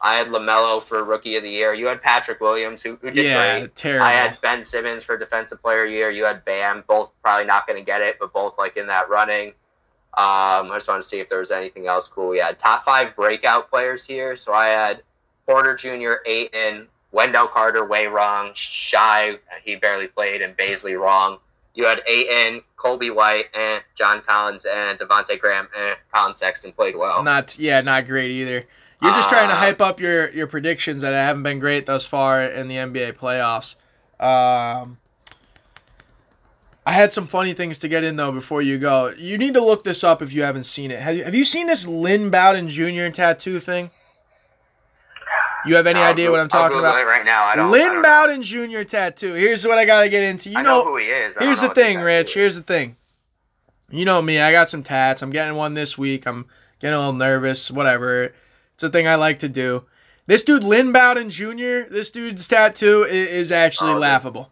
I 0.00 0.16
had 0.16 0.28
LaMelo 0.28 0.82
for 0.82 1.02
Rookie 1.04 1.36
of 1.36 1.42
the 1.42 1.50
Year. 1.50 1.72
You 1.72 1.86
had 1.86 2.02
Patrick 2.02 2.40
Williams, 2.40 2.82
who, 2.82 2.96
who 2.96 3.10
did 3.10 3.24
Yeah, 3.24 3.60
great. 3.60 3.76
terrible. 3.76 4.04
I 4.04 4.12
had 4.12 4.40
Ben 4.42 4.62
Simmons 4.62 5.02
for 5.02 5.16
Defensive 5.16 5.62
Player 5.62 5.84
of 5.84 5.88
the 5.90 5.96
Year. 5.96 6.10
You 6.10 6.24
had 6.24 6.44
Bam, 6.44 6.84
both 6.86 7.12
probably 7.22 7.46
not 7.46 7.66
going 7.66 7.78
to 7.78 7.84
get 7.84 8.02
it, 8.02 8.18
but 8.20 8.32
both 8.32 8.58
like 8.58 8.76
in 8.76 8.86
that 8.88 9.08
running. 9.08 9.48
Um, 10.18 10.70
I 10.70 10.76
just 10.76 10.88
want 10.88 11.02
to 11.02 11.08
see 11.08 11.20
if 11.20 11.28
there 11.28 11.40
was 11.40 11.50
anything 11.50 11.86
else 11.86 12.08
cool. 12.08 12.28
We 12.30 12.38
had 12.38 12.58
top 12.58 12.84
five 12.84 13.16
breakout 13.16 13.70
players 13.70 14.06
here. 14.06 14.36
So 14.36 14.52
I 14.52 14.68
had 14.68 15.02
Porter 15.46 15.74
Jr., 15.74 16.14
Ayton, 16.26 16.88
Wendell 17.12 17.48
Carter, 17.48 17.84
way 17.86 18.06
wrong. 18.06 18.52
Shy, 18.54 19.38
he 19.62 19.76
barely 19.76 20.08
played, 20.08 20.42
and 20.42 20.56
Bazley 20.56 20.98
wrong. 20.98 21.38
You 21.76 21.84
had 21.84 22.02
Ayton, 22.08 22.62
Coby 22.76 23.14
White, 23.14 23.46
eh, 23.54 23.80
John 23.94 24.22
Collins, 24.22 24.64
and 24.64 24.98
Devonte' 24.98 25.38
Graham, 25.38 25.68
eh, 25.76 25.94
Collin 26.12 26.34
Sexton 26.34 26.72
played 26.72 26.96
well. 26.96 27.22
Not 27.22 27.58
yeah, 27.58 27.80
not 27.82 28.06
great 28.06 28.30
either. 28.32 28.64
You're 29.02 29.12
just 29.12 29.28
trying 29.28 29.48
to 29.48 29.54
Uh, 29.54 29.58
hype 29.58 29.80
up 29.82 30.00
your 30.00 30.30
your 30.30 30.46
predictions 30.46 31.02
that 31.02 31.12
haven't 31.12 31.42
been 31.42 31.58
great 31.58 31.84
thus 31.86 32.06
far 32.06 32.42
in 32.42 32.66
the 32.68 32.76
NBA 32.76 33.12
playoffs. 33.12 33.76
Um, 34.18 34.96
I 36.86 36.92
had 36.92 37.12
some 37.12 37.26
funny 37.26 37.52
things 37.52 37.76
to 37.78 37.88
get 37.88 38.04
in 38.04 38.16
though 38.16 38.32
before 38.32 38.62
you 38.62 38.78
go. 38.78 39.12
You 39.16 39.36
need 39.36 39.52
to 39.54 39.60
look 39.62 39.84
this 39.84 40.02
up 40.02 40.22
if 40.22 40.32
you 40.32 40.42
haven't 40.44 40.64
seen 40.64 40.90
it. 40.90 41.00
Have 41.00 41.16
you, 41.16 41.24
have 41.24 41.34
you 41.34 41.44
seen 41.44 41.66
this 41.66 41.86
Lynn 41.86 42.30
Bowden 42.30 42.68
Jr. 42.70 43.08
tattoo 43.10 43.60
thing? 43.60 43.90
You 45.66 45.76
have 45.76 45.86
any 45.86 45.98
I'll 46.00 46.12
idea 46.12 46.26
Goo- 46.26 46.32
what 46.32 46.40
I'm 46.40 46.48
talking 46.48 46.76
I'll 46.76 46.82
Google 46.82 46.86
about? 46.90 47.00
it 47.02 47.06
right 47.06 47.24
now. 47.24 47.44
I 47.44 47.56
don't. 47.56 47.66
I 47.66 47.70
Lynn 47.70 47.86
don't 47.92 48.02
know. 48.02 48.26
Bowden 48.26 48.42
Jr. 48.42 48.82
tattoo. 48.82 49.34
Here's 49.34 49.66
what 49.66 49.78
I 49.78 49.84
got 49.84 50.02
to 50.02 50.08
get 50.08 50.22
into. 50.22 50.50
You 50.50 50.58
I 50.58 50.62
know, 50.62 50.78
know 50.80 50.84
who 50.84 50.96
he 50.96 51.06
is. 51.06 51.36
I 51.36 51.40
don't 51.40 51.48
Here's 51.48 51.58
know 51.58 51.62
the 51.62 51.68
what 51.68 51.74
thing, 51.76 51.96
tattoo 51.96 52.06
Rich. 52.06 52.28
is. 52.28 52.34
Here's 52.34 52.54
the 52.56 52.62
thing. 52.62 52.96
You 53.90 54.04
know 54.04 54.20
me. 54.22 54.40
I 54.40 54.52
got 54.52 54.68
some 54.68 54.82
tats. 54.82 55.22
I'm 55.22 55.30
getting 55.30 55.54
one 55.56 55.74
this 55.74 55.96
week. 55.96 56.26
I'm 56.26 56.46
getting 56.80 56.94
a 56.94 56.98
little 56.98 57.12
nervous. 57.12 57.70
Whatever. 57.70 58.32
It's 58.74 58.82
a 58.84 58.90
thing 58.90 59.06
I 59.08 59.14
like 59.14 59.38
to 59.40 59.48
do. 59.48 59.84
This 60.26 60.42
dude, 60.42 60.64
Lynn 60.64 60.90
Bowden 60.92 61.30
Jr., 61.30 61.88
this 61.88 62.10
dude's 62.10 62.48
tattoo 62.48 63.04
is, 63.04 63.28
is 63.28 63.52
actually 63.52 63.92
Oh, 63.92 63.98
laughable. 63.98 64.50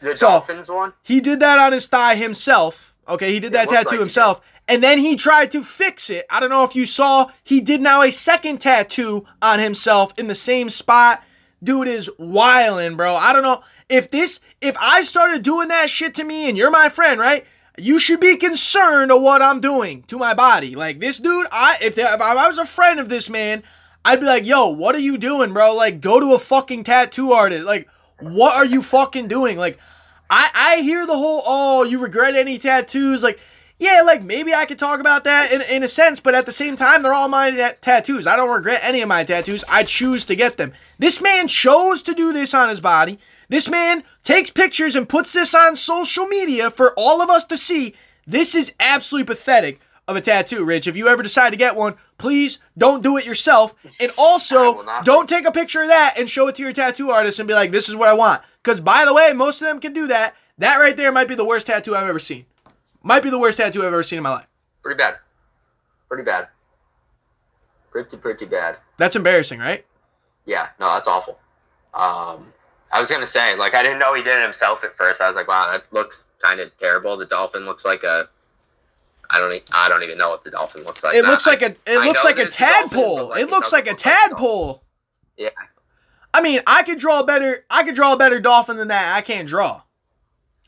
the 0.00 0.16
So- 0.16 0.28
Dolphins 0.28 0.70
one. 0.70 0.92
He 1.02 1.20
did 1.20 1.40
that 1.40 1.58
on 1.58 1.72
his 1.72 1.86
thigh 1.88 2.14
himself. 2.14 2.94
Okay, 3.08 3.32
he 3.32 3.40
did 3.40 3.52
that 3.52 3.66
looks 3.66 3.72
tattoo 3.72 3.88
like 3.90 3.94
he 3.94 4.00
himself. 4.00 4.40
And 4.68 4.82
then 4.82 4.98
he 4.98 5.16
tried 5.16 5.52
to 5.52 5.62
fix 5.62 6.10
it. 6.10 6.26
I 6.28 6.40
don't 6.40 6.50
know 6.50 6.64
if 6.64 6.74
you 6.74 6.86
saw, 6.86 7.30
he 7.44 7.60
did 7.60 7.80
now 7.80 8.02
a 8.02 8.10
second 8.10 8.60
tattoo 8.60 9.24
on 9.40 9.58
himself 9.58 10.12
in 10.18 10.26
the 10.26 10.34
same 10.34 10.70
spot. 10.70 11.22
Dude 11.62 11.88
is 11.88 12.10
wildin', 12.18 12.96
bro. 12.96 13.14
I 13.14 13.32
don't 13.32 13.42
know 13.42 13.62
if 13.88 14.10
this, 14.10 14.40
if 14.60 14.76
I 14.80 15.02
started 15.02 15.42
doing 15.42 15.68
that 15.68 15.88
shit 15.88 16.14
to 16.14 16.24
me 16.24 16.48
and 16.48 16.58
you're 16.58 16.70
my 16.70 16.88
friend, 16.88 17.20
right? 17.20 17.46
You 17.78 17.98
should 17.98 18.20
be 18.20 18.36
concerned 18.36 19.12
of 19.12 19.22
what 19.22 19.42
I'm 19.42 19.60
doing 19.60 20.02
to 20.04 20.18
my 20.18 20.34
body. 20.34 20.74
Like 20.74 20.98
this 20.98 21.18
dude, 21.18 21.46
I 21.52 21.76
if, 21.80 21.98
if 21.98 22.20
I 22.20 22.48
was 22.48 22.58
a 22.58 22.66
friend 22.66 22.98
of 22.98 23.08
this 23.08 23.28
man, 23.30 23.62
I'd 24.04 24.20
be 24.20 24.26
like, 24.26 24.46
yo, 24.46 24.68
what 24.68 24.94
are 24.94 25.00
you 25.00 25.18
doing, 25.18 25.52
bro? 25.52 25.74
Like, 25.74 26.00
go 26.00 26.20
to 26.20 26.34
a 26.34 26.38
fucking 26.38 26.84
tattoo 26.84 27.32
artist. 27.32 27.66
Like, 27.66 27.88
what 28.20 28.56
are 28.56 28.64
you 28.64 28.80
fucking 28.80 29.28
doing? 29.28 29.58
Like, 29.58 29.78
I 30.30 30.48
I 30.54 30.76
hear 30.82 31.06
the 31.06 31.16
whole 31.16 31.42
oh 31.46 31.84
you 31.84 31.98
regret 31.98 32.34
any 32.34 32.58
tattoos 32.58 33.22
like 33.22 33.38
yeah 33.78 34.02
like 34.04 34.22
maybe 34.22 34.54
I 34.54 34.64
could 34.64 34.78
talk 34.78 35.00
about 35.00 35.24
that 35.24 35.52
in, 35.52 35.62
in 35.62 35.82
a 35.82 35.88
sense 35.88 36.20
but 36.20 36.34
at 36.34 36.46
the 36.46 36.52
same 36.52 36.76
time 36.76 37.02
they're 37.02 37.14
all 37.14 37.28
my 37.28 37.50
ta- 37.50 37.74
tattoos. 37.80 38.26
I 38.26 38.36
don't 38.36 38.54
regret 38.54 38.80
any 38.82 39.00
of 39.00 39.08
my 39.08 39.24
tattoos. 39.24 39.64
I 39.70 39.82
choose 39.82 40.24
to 40.26 40.36
get 40.36 40.56
them. 40.56 40.72
This 40.98 41.20
man 41.20 41.48
chose 41.48 42.02
to 42.02 42.14
do 42.14 42.32
this 42.32 42.54
on 42.54 42.68
his 42.68 42.80
body. 42.80 43.18
This 43.48 43.68
man 43.68 44.02
takes 44.22 44.50
pictures 44.50 44.96
and 44.96 45.08
puts 45.08 45.32
this 45.32 45.54
on 45.54 45.76
social 45.76 46.26
media 46.26 46.70
for 46.70 46.92
all 46.96 47.22
of 47.22 47.30
us 47.30 47.44
to 47.44 47.56
see. 47.56 47.94
This 48.26 48.54
is 48.54 48.74
absolutely 48.80 49.32
pathetic 49.34 49.80
of 50.08 50.16
a 50.16 50.20
tattoo 50.20 50.64
Rich. 50.64 50.86
If 50.86 50.96
you 50.96 51.08
ever 51.08 51.22
decide 51.22 51.50
to 51.50 51.56
get 51.56 51.76
one 51.76 51.94
please 52.18 52.60
don't 52.76 53.02
do 53.02 53.16
it 53.16 53.26
yourself. 53.26 53.74
And 54.00 54.12
also 54.16 54.84
don't 55.04 55.28
take 55.28 55.46
a 55.46 55.52
picture 55.52 55.82
of 55.82 55.88
that 55.88 56.14
and 56.18 56.28
show 56.28 56.48
it 56.48 56.54
to 56.56 56.62
your 56.62 56.72
tattoo 56.72 57.10
artist 57.10 57.38
and 57.38 57.48
be 57.48 57.54
like, 57.54 57.70
this 57.70 57.88
is 57.88 57.96
what 57.96 58.08
I 58.08 58.14
want. 58.14 58.42
Because 58.62 58.80
by 58.80 59.04
the 59.04 59.14
way, 59.14 59.32
most 59.32 59.60
of 59.62 59.68
them 59.68 59.80
can 59.80 59.92
do 59.92 60.06
that. 60.08 60.34
That 60.58 60.76
right 60.76 60.96
there 60.96 61.12
might 61.12 61.28
be 61.28 61.34
the 61.34 61.44
worst 61.44 61.66
tattoo 61.66 61.94
I've 61.94 62.08
ever 62.08 62.18
seen. 62.18 62.46
Might 63.06 63.22
be 63.22 63.30
the 63.30 63.38
worst 63.38 63.58
tattoo 63.58 63.82
I've 63.82 63.86
ever 63.92 64.02
seen 64.02 64.16
in 64.16 64.24
my 64.24 64.30
life. 64.30 64.46
Pretty 64.82 64.98
bad. 64.98 65.14
Pretty 66.08 66.24
bad. 66.24 66.48
Pretty 67.92 68.16
pretty 68.16 68.46
bad. 68.46 68.78
That's 68.98 69.14
embarrassing, 69.14 69.60
right? 69.60 69.86
Yeah, 70.44 70.70
no, 70.80 70.92
that's 70.94 71.06
awful. 71.06 71.38
Um, 71.94 72.52
I 72.90 72.98
was 72.98 73.08
gonna 73.08 73.24
say, 73.24 73.54
like, 73.54 73.74
I 73.74 73.84
didn't 73.84 74.00
know 74.00 74.12
he 74.14 74.24
did 74.24 74.36
it 74.36 74.42
himself 74.42 74.82
at 74.82 74.92
first. 74.92 75.20
I 75.20 75.28
was 75.28 75.36
like, 75.36 75.46
wow, 75.46 75.70
that 75.70 75.84
looks 75.92 76.26
kind 76.42 76.58
of 76.58 76.76
terrible. 76.78 77.16
The 77.16 77.26
dolphin 77.26 77.64
looks 77.64 77.84
like 77.84 78.02
a. 78.02 78.28
I 79.30 79.38
don't. 79.38 79.52
e- 79.52 79.62
I 79.72 79.88
don't 79.88 80.02
even 80.02 80.18
know 80.18 80.30
what 80.30 80.42
the 80.42 80.50
dolphin 80.50 80.82
looks 80.82 81.04
like. 81.04 81.14
It 81.14 81.22
looks 81.24 81.46
like 81.46 81.62
a 81.62 81.66
it 81.70 81.78
I 81.98 82.06
looks 82.06 82.24
like 82.24 82.38
a 82.38 82.44
dolphin, 82.46 82.50
tadpole. 82.52 83.28
like, 83.28 83.40
It 83.40 83.50
looks 83.50 83.72
like 83.72 83.86
a 83.86 83.94
doesn't 83.94 84.04
like 84.04 84.16
a 84.24 84.28
tadpole. 84.30 84.82
Yeah, 85.36 85.50
I 86.34 86.42
mean, 86.42 86.60
I 86.66 86.82
could 86.82 86.98
draw 86.98 87.20
a 87.20 87.24
better 87.24 87.64
I 87.70 87.84
could 87.84 87.94
draw 87.94 88.14
a 88.14 88.16
better 88.16 88.40
dolphin 88.40 88.76
than 88.76 88.88
that. 88.88 89.14
I 89.14 89.20
can't 89.20 89.46
draw. 89.46 89.82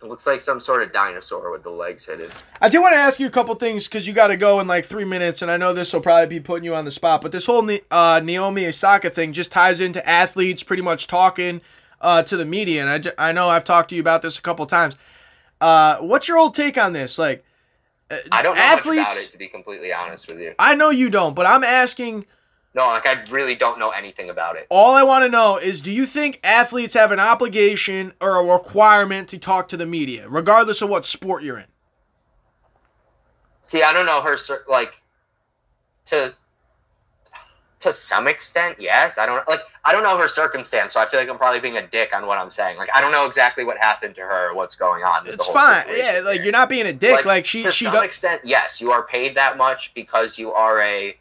It 0.02 0.06
looks 0.06 0.26
like 0.26 0.40
some 0.40 0.60
sort 0.60 0.82
of 0.82 0.92
dinosaur 0.92 1.50
with 1.50 1.64
the 1.64 1.70
legs 1.70 2.06
hidden. 2.06 2.30
I 2.60 2.68
do 2.68 2.80
want 2.80 2.94
to 2.94 2.98
ask 2.98 3.18
you 3.18 3.26
a 3.26 3.30
couple 3.30 3.54
things 3.56 3.88
because 3.88 4.06
you 4.06 4.12
got 4.12 4.28
to 4.28 4.36
go 4.36 4.60
in 4.60 4.68
like 4.68 4.84
three 4.84 5.04
minutes, 5.04 5.42
and 5.42 5.50
I 5.50 5.56
know 5.56 5.74
this 5.74 5.92
will 5.92 6.00
probably 6.00 6.28
be 6.28 6.40
putting 6.40 6.64
you 6.64 6.74
on 6.74 6.84
the 6.84 6.92
spot. 6.92 7.20
But 7.20 7.32
this 7.32 7.46
whole 7.46 7.68
uh, 7.90 8.20
Naomi 8.22 8.66
Osaka 8.66 9.10
thing 9.10 9.32
just 9.32 9.50
ties 9.50 9.80
into 9.80 10.06
athletes 10.08 10.62
pretty 10.62 10.82
much 10.82 11.08
talking 11.08 11.60
uh, 12.00 12.22
to 12.22 12.36
the 12.36 12.44
media, 12.44 12.86
and 12.86 13.08
I, 13.18 13.30
I 13.30 13.32
know 13.32 13.48
I've 13.48 13.64
talked 13.64 13.88
to 13.90 13.96
you 13.96 14.00
about 14.00 14.22
this 14.22 14.38
a 14.38 14.42
couple 14.42 14.64
times. 14.66 14.96
Uh, 15.60 15.98
what's 15.98 16.28
your 16.28 16.38
old 16.38 16.54
take 16.54 16.78
on 16.78 16.92
this? 16.92 17.18
Like, 17.18 17.44
uh, 18.08 18.18
I 18.30 18.42
don't 18.42 18.54
know 18.54 18.62
athletes. 18.62 19.02
much 19.02 19.12
about 19.12 19.22
it 19.24 19.32
to 19.32 19.38
be 19.38 19.48
completely 19.48 19.92
honest 19.92 20.28
with 20.28 20.40
you. 20.40 20.54
I 20.60 20.76
know 20.76 20.90
you 20.90 21.10
don't, 21.10 21.34
but 21.34 21.46
I'm 21.46 21.64
asking. 21.64 22.26
No, 22.74 22.86
like 22.88 23.06
I 23.06 23.24
really 23.30 23.54
don't 23.54 23.78
know 23.78 23.90
anything 23.90 24.30
about 24.30 24.56
it. 24.56 24.66
All 24.70 24.94
I 24.94 25.02
want 25.02 25.24
to 25.24 25.28
know 25.28 25.56
is 25.56 25.80
do 25.80 25.90
you 25.90 26.06
think 26.06 26.38
athletes 26.44 26.94
have 26.94 27.12
an 27.12 27.20
obligation 27.20 28.12
or 28.20 28.38
a 28.38 28.44
requirement 28.44 29.28
to 29.30 29.38
talk 29.38 29.68
to 29.68 29.76
the 29.76 29.86
media, 29.86 30.28
regardless 30.28 30.82
of 30.82 30.88
what 30.88 31.04
sport 31.04 31.42
you're 31.42 31.58
in? 31.58 31.66
See, 33.62 33.82
I 33.82 33.92
don't 33.92 34.06
know 34.06 34.20
her 34.20 34.36
like 34.68 35.02
to 36.06 36.34
to 37.80 37.92
some 37.92 38.26
extent, 38.26 38.76
yes. 38.80 39.18
I 39.18 39.26
don't 39.26 39.46
like 39.48 39.60
I 39.84 39.92
don't 39.92 40.02
know 40.02 40.18
her 40.18 40.28
circumstance, 40.28 40.92
so 40.92 41.00
I 41.00 41.06
feel 41.06 41.20
like 41.20 41.28
I'm 41.28 41.38
probably 41.38 41.60
being 41.60 41.76
a 41.76 41.86
dick 41.86 42.14
on 42.14 42.26
what 42.26 42.38
I'm 42.38 42.50
saying. 42.50 42.76
Like 42.76 42.90
I 42.94 43.00
don't 43.00 43.12
know 43.12 43.26
exactly 43.26 43.64
what 43.64 43.78
happened 43.78 44.14
to 44.16 44.22
her 44.22 44.50
or 44.50 44.54
what's 44.54 44.76
going 44.76 45.04
on. 45.04 45.26
It's 45.26 45.46
fine. 45.46 45.84
Yeah, 45.88 46.20
like 46.22 46.36
there. 46.36 46.42
you're 46.42 46.52
not 46.52 46.68
being 46.68 46.86
a 46.86 46.92
dick. 46.92 47.24
Like, 47.24 47.46
she 47.46 47.60
she 47.60 47.64
to 47.64 47.70
she 47.72 47.84
some 47.86 48.04
extent, 48.04 48.42
yes, 48.44 48.80
you 48.80 48.90
are 48.90 49.02
paid 49.04 49.36
that 49.36 49.56
much 49.56 49.94
because 49.94 50.38
you 50.38 50.52
are 50.52 50.80
a 50.80 51.16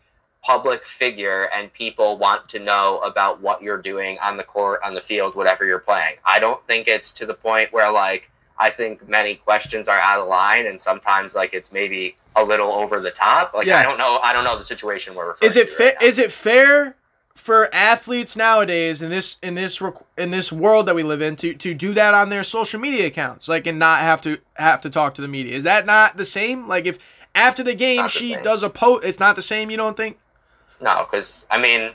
public 0.47 0.85
figure 0.85 1.49
and 1.53 1.71
people 1.73 2.17
want 2.17 2.47
to 2.47 2.57
know 2.57 2.99
about 2.99 3.41
what 3.41 3.61
you're 3.61 3.81
doing 3.81 4.17
on 4.19 4.37
the 4.37 4.45
court, 4.45 4.79
on 4.81 4.93
the 4.93 5.01
field, 5.01 5.35
whatever 5.35 5.65
you're 5.65 5.77
playing. 5.77 6.15
I 6.23 6.39
don't 6.39 6.65
think 6.65 6.87
it's 6.87 7.11
to 7.13 7.25
the 7.25 7.33
point 7.33 7.73
where 7.73 7.91
like 7.91 8.31
I 8.57 8.69
think 8.69 9.09
many 9.09 9.35
questions 9.35 9.89
are 9.89 9.99
out 9.99 10.21
of 10.21 10.29
line 10.29 10.65
and 10.65 10.79
sometimes 10.79 11.35
like 11.35 11.53
it's 11.53 11.69
maybe 11.73 12.15
a 12.33 12.45
little 12.45 12.71
over 12.71 13.01
the 13.01 13.11
top. 13.11 13.53
Like 13.53 13.67
Yeah. 13.67 13.79
I 13.79 13.83
don't 13.83 13.97
know 13.97 14.19
I 14.23 14.31
don't 14.31 14.45
know 14.45 14.57
the 14.57 14.63
situation 14.63 15.15
we're 15.15 15.27
referring 15.27 15.47
Is 15.47 15.57
it 15.57 15.67
to 15.67 15.73
fair? 15.73 15.93
right. 15.99 16.01
Is 16.01 16.17
it 16.17 16.31
fair 16.31 16.95
for 17.35 17.69
athletes 17.75 18.37
nowadays 18.37 19.01
in 19.01 19.09
this 19.09 19.37
in 19.43 19.55
this 19.55 19.81
in 20.17 20.31
this 20.31 20.49
world 20.49 20.85
that 20.85 20.95
we 20.95 21.03
live 21.03 21.21
in 21.21 21.35
to 21.35 21.55
to 21.55 21.73
do 21.73 21.93
that 21.93 22.13
on 22.13 22.29
their 22.29 22.45
social 22.45 22.79
media 22.79 23.07
accounts, 23.07 23.49
like 23.49 23.67
and 23.67 23.77
not 23.77 23.99
have 23.99 24.21
to 24.21 24.39
have 24.53 24.81
to 24.83 24.89
talk 24.89 25.13
to 25.15 25.21
the 25.21 25.27
media? 25.27 25.57
Is 25.57 25.63
that 25.63 25.85
not 25.85 26.15
the 26.15 26.25
same? 26.25 26.69
Like 26.69 26.85
if 26.85 26.97
after 27.35 27.63
the 27.63 27.75
game 27.75 27.97
not 27.97 28.13
the 28.13 28.17
she 28.17 28.35
does 28.37 28.63
a 28.63 28.69
post, 28.69 29.03
it's 29.03 29.19
not 29.19 29.35
the 29.35 29.41
same. 29.41 29.69
You 29.69 29.75
don't 29.75 29.97
think? 29.97 30.17
No, 30.79 31.07
because 31.09 31.45
I 31.49 31.57
mean, 31.59 31.91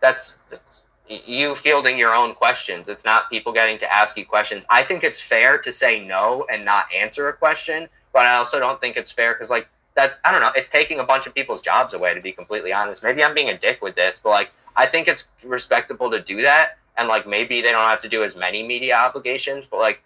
that's, 0.00 0.38
that's 0.50 0.82
you 1.08 1.54
fielding 1.54 1.98
your 1.98 2.14
own 2.14 2.34
questions. 2.34 2.88
It's 2.88 3.04
not 3.04 3.30
people 3.30 3.52
getting 3.52 3.78
to 3.78 3.92
ask 3.92 4.16
you 4.16 4.26
questions. 4.26 4.66
I 4.68 4.82
think 4.82 5.04
it's 5.04 5.20
fair 5.20 5.58
to 5.58 5.72
say 5.72 6.04
no 6.04 6.46
and 6.50 6.64
not 6.64 6.86
answer 6.92 7.28
a 7.28 7.32
question, 7.32 7.88
but 8.12 8.26
I 8.26 8.36
also 8.36 8.58
don't 8.58 8.80
think 8.80 8.96
it's 8.96 9.12
fair 9.12 9.34
because 9.34 9.50
like 9.50 9.68
that 9.94 10.18
I 10.24 10.32
don't 10.32 10.40
know. 10.40 10.50
It's 10.56 10.68
taking 10.68 10.98
a 10.98 11.04
bunch 11.04 11.26
of 11.26 11.34
people's 11.34 11.62
jobs 11.62 11.94
away. 11.94 12.14
To 12.14 12.20
be 12.20 12.32
completely 12.32 12.72
honest, 12.72 13.02
maybe 13.02 13.22
I'm 13.22 13.34
being 13.34 13.50
a 13.50 13.56
dick 13.56 13.82
with 13.82 13.94
this, 13.94 14.20
but 14.22 14.30
like 14.30 14.50
I 14.74 14.86
think 14.86 15.08
it's 15.08 15.24
respectable 15.44 16.10
to 16.10 16.20
do 16.20 16.42
that, 16.42 16.78
and 16.96 17.08
like 17.08 17.26
maybe 17.26 17.60
they 17.60 17.72
don't 17.72 17.88
have 17.88 18.02
to 18.02 18.08
do 18.08 18.24
as 18.24 18.36
many 18.36 18.62
media 18.62 18.96
obligations, 18.96 19.66
but 19.66 19.78
like 19.78 20.02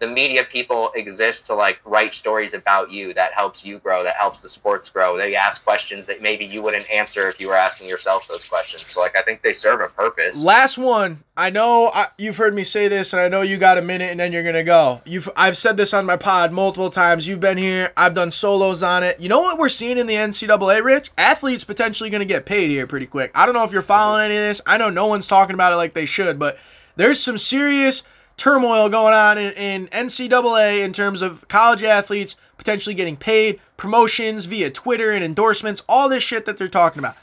the 0.00 0.08
media 0.08 0.44
people 0.44 0.90
exist 0.94 1.46
to 1.46 1.54
like 1.54 1.80
write 1.84 2.14
stories 2.14 2.52
about 2.54 2.90
you 2.90 3.14
that 3.14 3.32
helps 3.32 3.64
you 3.64 3.78
grow 3.78 4.02
that 4.02 4.16
helps 4.16 4.42
the 4.42 4.48
sports 4.48 4.88
grow 4.90 5.16
they 5.16 5.34
ask 5.34 5.64
questions 5.64 6.06
that 6.06 6.20
maybe 6.20 6.44
you 6.44 6.62
wouldn't 6.62 6.88
answer 6.90 7.28
if 7.28 7.40
you 7.40 7.48
were 7.48 7.54
asking 7.54 7.88
yourself 7.88 8.26
those 8.28 8.46
questions 8.46 8.84
so 8.86 9.00
like 9.00 9.16
i 9.16 9.22
think 9.22 9.42
they 9.42 9.52
serve 9.52 9.80
a 9.80 9.88
purpose 9.88 10.34
Last 10.44 10.78
one. 10.78 11.22
I 11.36 11.50
know 11.50 11.90
I, 11.92 12.06
you've 12.18 12.36
heard 12.36 12.54
me 12.54 12.64
say 12.64 12.86
this, 12.88 13.12
and 13.12 13.20
I 13.20 13.28
know 13.28 13.42
you 13.42 13.56
got 13.56 13.78
a 13.78 13.82
minute, 13.82 14.10
and 14.10 14.20
then 14.20 14.32
you're 14.32 14.44
gonna 14.44 14.62
go. 14.62 15.00
You've 15.04 15.28
I've 15.36 15.56
said 15.56 15.76
this 15.76 15.92
on 15.92 16.06
my 16.06 16.16
pod 16.16 16.52
multiple 16.52 16.90
times. 16.90 17.26
You've 17.26 17.40
been 17.40 17.58
here. 17.58 17.92
I've 17.96 18.14
done 18.14 18.30
solos 18.30 18.82
on 18.82 19.02
it. 19.02 19.20
You 19.20 19.28
know 19.28 19.40
what 19.40 19.58
we're 19.58 19.68
seeing 19.68 19.98
in 19.98 20.06
the 20.06 20.14
NCAA, 20.14 20.84
Rich? 20.84 21.10
Athletes 21.18 21.64
potentially 21.64 22.10
gonna 22.10 22.24
get 22.24 22.46
paid 22.46 22.70
here 22.70 22.86
pretty 22.86 23.06
quick. 23.06 23.30
I 23.34 23.46
don't 23.46 23.54
know 23.54 23.64
if 23.64 23.72
you're 23.72 23.82
following 23.82 24.26
any 24.26 24.36
of 24.36 24.42
this. 24.42 24.60
I 24.66 24.78
know 24.78 24.90
no 24.90 25.06
one's 25.06 25.26
talking 25.26 25.54
about 25.54 25.72
it 25.72 25.76
like 25.76 25.94
they 25.94 26.04
should, 26.04 26.38
but 26.38 26.58
there's 26.96 27.20
some 27.20 27.38
serious 27.38 28.04
turmoil 28.36 28.88
going 28.88 29.14
on 29.14 29.38
in, 29.38 29.52
in 29.52 29.86
NCAA 29.88 30.84
in 30.84 30.92
terms 30.92 31.22
of 31.22 31.46
college 31.48 31.82
athletes 31.82 32.36
potentially 32.56 32.94
getting 32.94 33.16
paid, 33.16 33.60
promotions 33.76 34.46
via 34.46 34.70
Twitter 34.70 35.12
and 35.12 35.24
endorsements, 35.24 35.82
all 35.88 36.08
this 36.08 36.22
shit 36.22 36.46
that 36.46 36.56
they're 36.56 36.68
talking 36.68 36.98
about. 36.98 37.16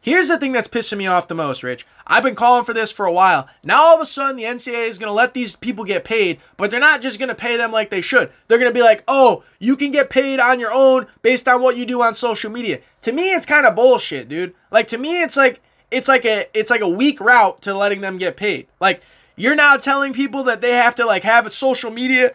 Here's 0.00 0.28
the 0.28 0.38
thing 0.38 0.52
that's 0.52 0.68
pissing 0.68 0.98
me 0.98 1.06
off 1.06 1.28
the 1.28 1.34
most, 1.34 1.62
Rich. 1.62 1.86
I've 2.06 2.22
been 2.22 2.36
calling 2.36 2.64
for 2.64 2.72
this 2.72 2.92
for 2.92 3.04
a 3.04 3.12
while. 3.12 3.48
Now 3.64 3.82
all 3.82 3.96
of 3.96 4.00
a 4.00 4.06
sudden 4.06 4.36
the 4.36 4.44
NCAA 4.44 4.88
is 4.88 4.96
going 4.96 5.08
to 5.08 5.12
let 5.12 5.34
these 5.34 5.56
people 5.56 5.84
get 5.84 6.04
paid, 6.04 6.40
but 6.56 6.70
they're 6.70 6.80
not 6.80 7.02
just 7.02 7.18
going 7.18 7.28
to 7.28 7.34
pay 7.34 7.56
them 7.56 7.72
like 7.72 7.90
they 7.90 8.00
should. 8.00 8.30
They're 8.46 8.58
going 8.58 8.70
to 8.70 8.74
be 8.74 8.82
like, 8.82 9.02
"Oh, 9.08 9.42
you 9.58 9.76
can 9.76 9.90
get 9.90 10.08
paid 10.08 10.38
on 10.40 10.60
your 10.60 10.72
own 10.72 11.08
based 11.22 11.48
on 11.48 11.60
what 11.62 11.76
you 11.76 11.84
do 11.84 12.00
on 12.00 12.14
social 12.14 12.50
media." 12.50 12.80
To 13.02 13.12
me, 13.12 13.34
it's 13.34 13.44
kind 13.44 13.66
of 13.66 13.74
bullshit, 13.74 14.28
dude. 14.28 14.54
Like 14.70 14.86
to 14.88 14.98
me, 14.98 15.20
it's 15.20 15.36
like 15.36 15.60
it's 15.90 16.08
like 16.08 16.24
a 16.24 16.46
it's 16.58 16.70
like 16.70 16.80
a 16.80 16.88
weak 16.88 17.20
route 17.20 17.60
to 17.62 17.74
letting 17.74 18.00
them 18.00 18.18
get 18.18 18.36
paid. 18.36 18.68
Like 18.80 19.02
you're 19.38 19.54
now 19.54 19.76
telling 19.76 20.12
people 20.12 20.42
that 20.44 20.60
they 20.60 20.72
have 20.72 20.94
to 20.96 21.06
like 21.06 21.22
have 21.24 21.46
a 21.46 21.50
social 21.50 21.90
media 21.90 22.32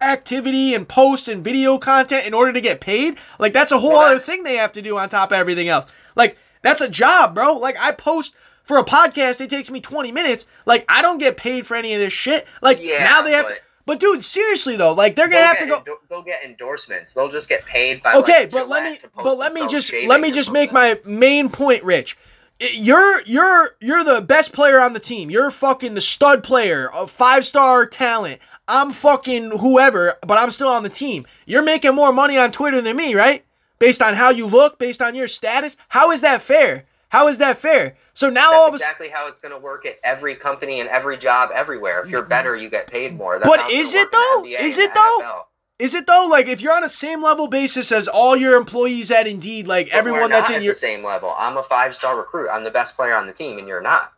activity 0.00 0.74
and 0.74 0.86
post 0.88 1.28
and 1.28 1.42
video 1.42 1.78
content 1.78 2.26
in 2.26 2.34
order 2.34 2.52
to 2.52 2.60
get 2.60 2.80
paid. 2.80 3.16
Like 3.38 3.52
that's 3.52 3.72
a 3.72 3.78
whole 3.78 3.92
Well, 3.92 4.10
other 4.10 4.18
thing 4.18 4.42
they 4.42 4.56
have 4.56 4.72
to 4.72 4.82
do 4.82 4.98
on 4.98 5.08
top 5.08 5.30
of 5.30 5.36
everything 5.36 5.68
else. 5.68 5.86
Like 6.14 6.36
that's 6.62 6.80
a 6.80 6.88
job, 6.88 7.34
bro. 7.34 7.54
Like 7.54 7.76
I 7.78 7.92
post 7.92 8.34
for 8.64 8.78
a 8.78 8.84
podcast, 8.84 9.40
it 9.40 9.50
takes 9.50 9.70
me 9.70 9.80
20 9.80 10.12
minutes. 10.12 10.46
Like 10.66 10.84
I 10.88 11.02
don't 11.02 11.18
get 11.18 11.36
paid 11.36 11.66
for 11.66 11.74
any 11.74 11.94
of 11.94 12.00
this 12.00 12.12
shit. 12.12 12.46
Like 12.62 12.78
Yeah, 12.82 13.04
now 13.04 13.22
they 13.22 13.32
have 13.32 13.46
but- 13.46 13.54
to 13.54 13.60
But 13.86 14.00
dude, 14.00 14.24
seriously 14.24 14.76
though, 14.76 14.92
like 14.92 15.14
they're 15.16 15.28
gonna 15.28 15.42
have 15.42 15.58
to 15.58 15.66
go 15.66 15.78
endo- 15.78 15.98
they'll 16.08 16.22
get 16.22 16.42
endorsements 16.42 17.12
they'll 17.14 17.30
just 17.30 17.48
get 17.48 17.64
paid 17.66 18.02
by 18.02 18.14
okay 18.14 18.42
like, 18.42 18.50
but 18.50 18.68
let 18.68 18.82
me 18.82 18.96
to 18.96 19.08
post 19.08 19.24
but 19.24 19.36
let 19.38 19.52
me 19.52 19.66
just 19.68 19.92
let 20.06 20.20
me 20.20 20.30
just 20.30 20.50
make 20.52 20.72
my 20.72 20.98
main 21.04 21.48
point 21.50 21.82
rich 21.84 22.16
you're 22.60 23.20
you're 23.22 23.70
you're 23.80 24.04
the 24.04 24.20
best 24.20 24.52
player 24.52 24.80
on 24.80 24.92
the 24.92 25.00
team. 25.00 25.30
You're 25.30 25.50
fucking 25.50 25.94
the 25.94 26.00
stud 26.00 26.42
player 26.42 26.90
a 26.94 27.06
five 27.06 27.44
star 27.44 27.86
talent. 27.86 28.40
I'm 28.66 28.92
fucking 28.92 29.58
whoever 29.58 30.14
but 30.26 30.38
i'm 30.38 30.50
still 30.50 30.68
on 30.68 30.82
the 30.82 30.88
team. 30.88 31.26
You're 31.46 31.62
making 31.62 31.94
more 31.94 32.12
money 32.12 32.38
on 32.38 32.52
twitter 32.52 32.80
than 32.80 32.96
me 32.96 33.14
right? 33.14 33.44
Based 33.78 34.00
on 34.00 34.14
how 34.14 34.30
you 34.30 34.46
look 34.46 34.78
based 34.78 35.02
on 35.02 35.14
your 35.14 35.28
status? 35.28 35.76
How 35.88 36.10
is 36.10 36.20
that 36.22 36.42
fair? 36.42 36.86
How 37.10 37.28
is 37.28 37.38
that 37.38 37.58
fair? 37.58 37.96
So 38.14 38.30
now 38.30 38.52
all 38.52 38.64
That's 38.64 38.68
of 38.68 38.72
a 38.74 38.76
exactly 38.76 39.08
how 39.08 39.28
it's 39.28 39.40
going 39.40 39.52
to 39.52 39.58
work 39.60 39.86
at 39.86 39.98
every 40.02 40.34
company 40.34 40.80
and 40.80 40.88
every 40.88 41.16
job 41.16 41.50
everywhere. 41.52 42.00
If 42.00 42.10
you're 42.10 42.22
mm-hmm. 42.22 42.28
better, 42.28 42.56
you 42.56 42.68
get 42.68 42.86
paid 42.86 43.16
more. 43.16 43.38
That's 43.38 43.48
But 43.48 43.70
is 43.70 43.94
it 43.94 44.10
though? 44.10 44.44
Is 44.46 44.78
it 44.78 44.94
though? 44.94 45.46
Is 45.78 45.92
it 45.92 46.06
though 46.06 46.26
like 46.30 46.46
if 46.46 46.60
you're 46.60 46.72
on 46.72 46.84
a 46.84 46.88
same 46.88 47.22
level 47.22 47.48
basis 47.48 47.90
as 47.90 48.06
all 48.06 48.36
your 48.36 48.56
employees 48.56 49.10
at 49.10 49.26
indeed 49.26 49.66
like 49.66 49.90
But 49.90 49.96
everyone 49.98 50.30
that's 50.30 50.48
in 50.48 50.56
at 50.56 50.62
your 50.62 50.74
the 50.74 50.78
same 50.78 51.02
level. 51.04 51.34
I'm 51.36 51.56
a 51.56 51.62
five 51.64 51.96
star 51.96 52.16
recruit. 52.16 52.48
I'm 52.48 52.62
the 52.62 52.70
best 52.70 52.94
player 52.94 53.16
on 53.16 53.26
the 53.26 53.32
team, 53.32 53.58
and 53.58 53.66
you're 53.66 53.82
not. 53.82 54.12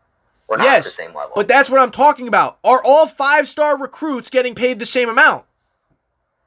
We're 0.49 0.59
not 0.59 0.67
at 0.67 0.73
Yes, 0.73 0.85
the 0.85 0.91
same 0.91 1.15
level. 1.15 1.33
But 1.35 1.49
that's 1.49 1.71
what 1.71 1.81
I'm 1.81 1.91
talking 1.91 2.29
about. 2.29 2.59
Are 2.63 2.83
all 2.85 3.07
five 3.07 3.49
star 3.49 3.79
recruits 3.79 4.29
getting 4.31 4.55
paid 4.55 4.79
the 4.79 4.87
same 4.87 5.09
amount? 5.09 5.45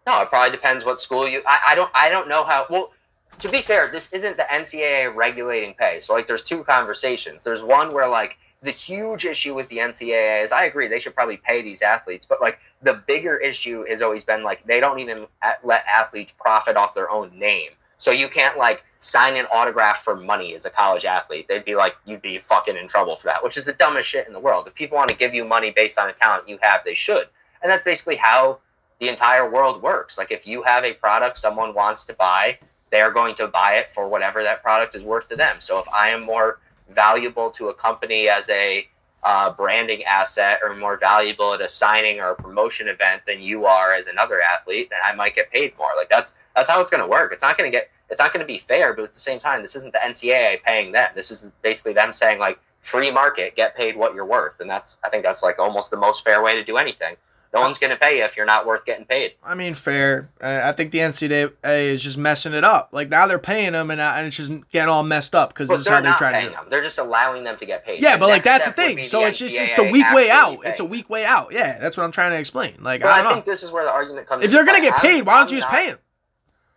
No, 0.05 0.21
it 0.21 0.29
probably 0.29 0.51
depends 0.51 0.85
what 0.85 1.01
school 1.01 1.27
you. 1.27 1.41
I, 1.45 1.59
I 1.69 1.75
don't. 1.75 1.91
I 1.93 2.09
don't 2.09 2.29
know 2.29 2.43
how. 2.43 2.67
Well, 2.69 2.93
to 3.39 3.49
be 3.49 3.61
fair, 3.61 3.89
this 3.91 4.11
isn't 4.13 4.37
the 4.37 4.43
NCAA 4.43 5.13
regulating 5.13 5.73
pay. 5.73 6.01
So 6.01 6.13
like, 6.13 6.27
there's 6.27 6.43
two 6.43 6.63
conversations. 6.63 7.43
There's 7.43 7.63
one 7.63 7.93
where 7.93 8.07
like 8.07 8.37
the 8.61 8.71
huge 8.71 9.25
issue 9.25 9.55
with 9.55 9.69
the 9.69 9.77
NCAA 9.77 10.43
is 10.43 10.51
I 10.51 10.65
agree 10.65 10.87
they 10.87 10.99
should 10.99 11.15
probably 11.15 11.37
pay 11.37 11.61
these 11.61 11.81
athletes, 11.81 12.25
but 12.25 12.41
like 12.41 12.59
the 12.81 12.93
bigger 12.93 13.37
issue 13.37 13.85
has 13.87 14.01
always 14.01 14.23
been 14.23 14.43
like 14.43 14.65
they 14.65 14.79
don't 14.79 14.99
even 14.99 15.27
let 15.63 15.85
athletes 15.85 16.33
profit 16.37 16.75
off 16.75 16.93
their 16.93 17.09
own 17.09 17.31
name. 17.37 17.71
So 17.97 18.11
you 18.11 18.27
can't 18.27 18.57
like 18.57 18.83
sign 18.99 19.37
an 19.37 19.45
autograph 19.53 20.03
for 20.03 20.15
money 20.15 20.55
as 20.55 20.65
a 20.65 20.69
college 20.69 21.05
athlete. 21.05 21.47
They'd 21.47 21.65
be 21.65 21.75
like, 21.75 21.95
you'd 22.05 22.21
be 22.21 22.37
fucking 22.37 22.75
in 22.75 22.87
trouble 22.87 23.15
for 23.15 23.27
that, 23.27 23.43
which 23.43 23.57
is 23.57 23.65
the 23.65 23.73
dumbest 23.73 24.09
shit 24.09 24.27
in 24.27 24.33
the 24.33 24.39
world. 24.39 24.67
If 24.67 24.75
people 24.75 24.97
want 24.97 25.09
to 25.09 25.17
give 25.17 25.33
you 25.33 25.45
money 25.45 25.71
based 25.71 25.97
on 25.97 26.09
a 26.09 26.13
talent 26.13 26.49
you 26.49 26.57
have, 26.61 26.81
they 26.83 26.93
should. 26.93 27.27
And 27.61 27.69
that's 27.71 27.83
basically 27.83 28.17
how 28.17 28.59
the 28.99 29.09
entire 29.09 29.49
world 29.49 29.81
works. 29.81 30.17
Like 30.17 30.31
if 30.31 30.45
you 30.45 30.63
have 30.63 30.83
a 30.83 30.93
product 30.93 31.37
someone 31.37 31.73
wants 31.73 32.03
to 32.05 32.13
buy, 32.13 32.59
they're 32.91 33.11
going 33.11 33.35
to 33.35 33.47
buy 33.47 33.75
it 33.75 33.91
for 33.91 34.07
whatever 34.07 34.43
that 34.43 34.63
product 34.63 34.95
is 34.95 35.03
worth 35.03 35.29
to 35.29 35.35
them. 35.35 35.57
So 35.59 35.79
if 35.79 35.87
I 35.89 36.09
am 36.09 36.23
more 36.23 36.59
valuable 36.89 37.51
to 37.51 37.69
a 37.69 37.73
company 37.73 38.27
as 38.27 38.49
a 38.49 38.87
uh, 39.23 39.51
branding 39.51 40.03
asset 40.05 40.59
or 40.63 40.75
more 40.75 40.97
valuable 40.97 41.53
at 41.53 41.61
a 41.61 41.67
signing 41.67 42.19
or 42.19 42.31
a 42.31 42.35
promotion 42.35 42.87
event 42.87 43.21
than 43.27 43.41
you 43.41 43.65
are 43.65 43.93
as 43.93 44.07
another 44.07 44.41
athlete, 44.41 44.89
then 44.89 44.99
I 45.03 45.13
might 45.13 45.35
get 45.35 45.51
paid 45.51 45.77
more. 45.77 45.89
Like 45.95 46.09
that's 46.09 46.33
that's 46.55 46.69
how 46.69 46.79
it's 46.81 46.91
going 46.91 47.03
to 47.03 47.09
work. 47.09 47.33
It's 47.33 47.43
not 47.43 47.57
going 47.57 47.69
to 47.69 47.77
get 47.77 47.89
it's 48.09 48.19
not 48.19 48.33
going 48.33 48.41
to 48.41 48.47
be 48.47 48.57
fair, 48.57 48.93
but 48.93 49.03
at 49.03 49.13
the 49.13 49.19
same 49.19 49.39
time, 49.39 49.61
this 49.61 49.75
isn't 49.75 49.93
the 49.93 49.99
NCAA 49.99 50.63
paying 50.63 50.91
them. 50.91 51.11
This 51.15 51.31
is 51.31 51.51
basically 51.61 51.93
them 51.93 52.13
saying 52.13 52.39
like 52.39 52.59
free 52.81 53.11
market, 53.11 53.55
get 53.55 53.75
paid 53.75 53.95
what 53.95 54.15
you're 54.15 54.25
worth, 54.25 54.59
and 54.61 54.69
that's 54.69 54.97
I 55.03 55.09
think 55.09 55.23
that's 55.23 55.43
like 55.43 55.59
almost 55.59 55.91
the 55.91 55.97
most 55.97 56.23
fair 56.23 56.41
way 56.41 56.55
to 56.55 56.63
do 56.63 56.77
anything. 56.77 57.15
No 57.51 57.61
one's 57.61 57.79
going 57.79 57.89
to 57.89 57.97
pay 57.97 58.17
you 58.17 58.23
if 58.23 58.37
you're 58.37 58.45
not 58.45 58.67
worth 58.67 58.85
getting 58.85 59.05
paid. 59.05 59.33
I 59.43 59.55
mean, 59.55 59.73
fair. 59.73 60.29
I 60.39 60.71
think 60.71 60.91
the 60.91 60.99
NCAA 60.99 61.51
is 61.63 62.03
just 62.03 62.15
messing 62.15 62.53
it 62.53 62.63
up. 62.63 62.89
Like 62.91 63.09
now 63.09 63.25
they're 63.25 63.39
paying 63.39 63.71
them, 63.71 63.89
and, 63.89 63.99
uh, 63.99 64.13
and 64.15 64.27
it's 64.27 64.35
just 64.35 64.51
getting 64.71 64.89
all 64.89 65.01
messed 65.01 65.33
up 65.33 65.49
because 65.49 65.67
this 65.67 65.79
is 65.79 65.87
how 65.87 65.95
they're 65.95 66.15
they 66.19 66.31
not 66.31 66.41
to 66.43 66.49
them. 66.49 66.65
They're 66.69 66.83
just 66.83 66.99
allowing 66.99 67.43
them 67.43 67.57
to 67.57 67.65
get 67.65 67.83
paid. 67.83 68.03
Yeah, 68.03 68.13
The 68.13 68.19
but 68.19 68.29
like 68.29 68.43
that's 68.43 68.67
the 68.67 68.73
thing. 68.73 69.03
So 69.03 69.21
the 69.21 69.27
it's 69.27 69.39
just 69.39 69.57
it's 69.57 69.75
the 69.75 69.83
weak 69.83 70.05
way 70.13 70.29
out. 70.29 70.59
It's 70.63 70.79
a 70.79 70.85
weak 70.85 71.09
way 71.09 71.25
out. 71.25 71.51
Yeah, 71.51 71.79
that's 71.79 71.97
what 71.97 72.03
I'm 72.03 72.11
trying 72.11 72.31
to 72.31 72.37
explain. 72.37 72.75
Like 72.81 73.01
But 73.01 73.11
I 73.11 73.27
I, 73.27 73.33
think 73.33 73.45
this 73.45 73.63
is 73.63 73.71
where 73.71 73.83
the 73.83 73.91
argument 73.91 74.27
comes. 74.27 74.43
If 74.43 74.51
you're 74.51 74.65
gonna 74.65 74.81
get 74.81 74.97
paid, 74.97 75.25
why 75.25 75.39
don't 75.39 75.49
you 75.51 75.57
just 75.57 75.69
pay 75.69 75.89
them? 75.89 75.97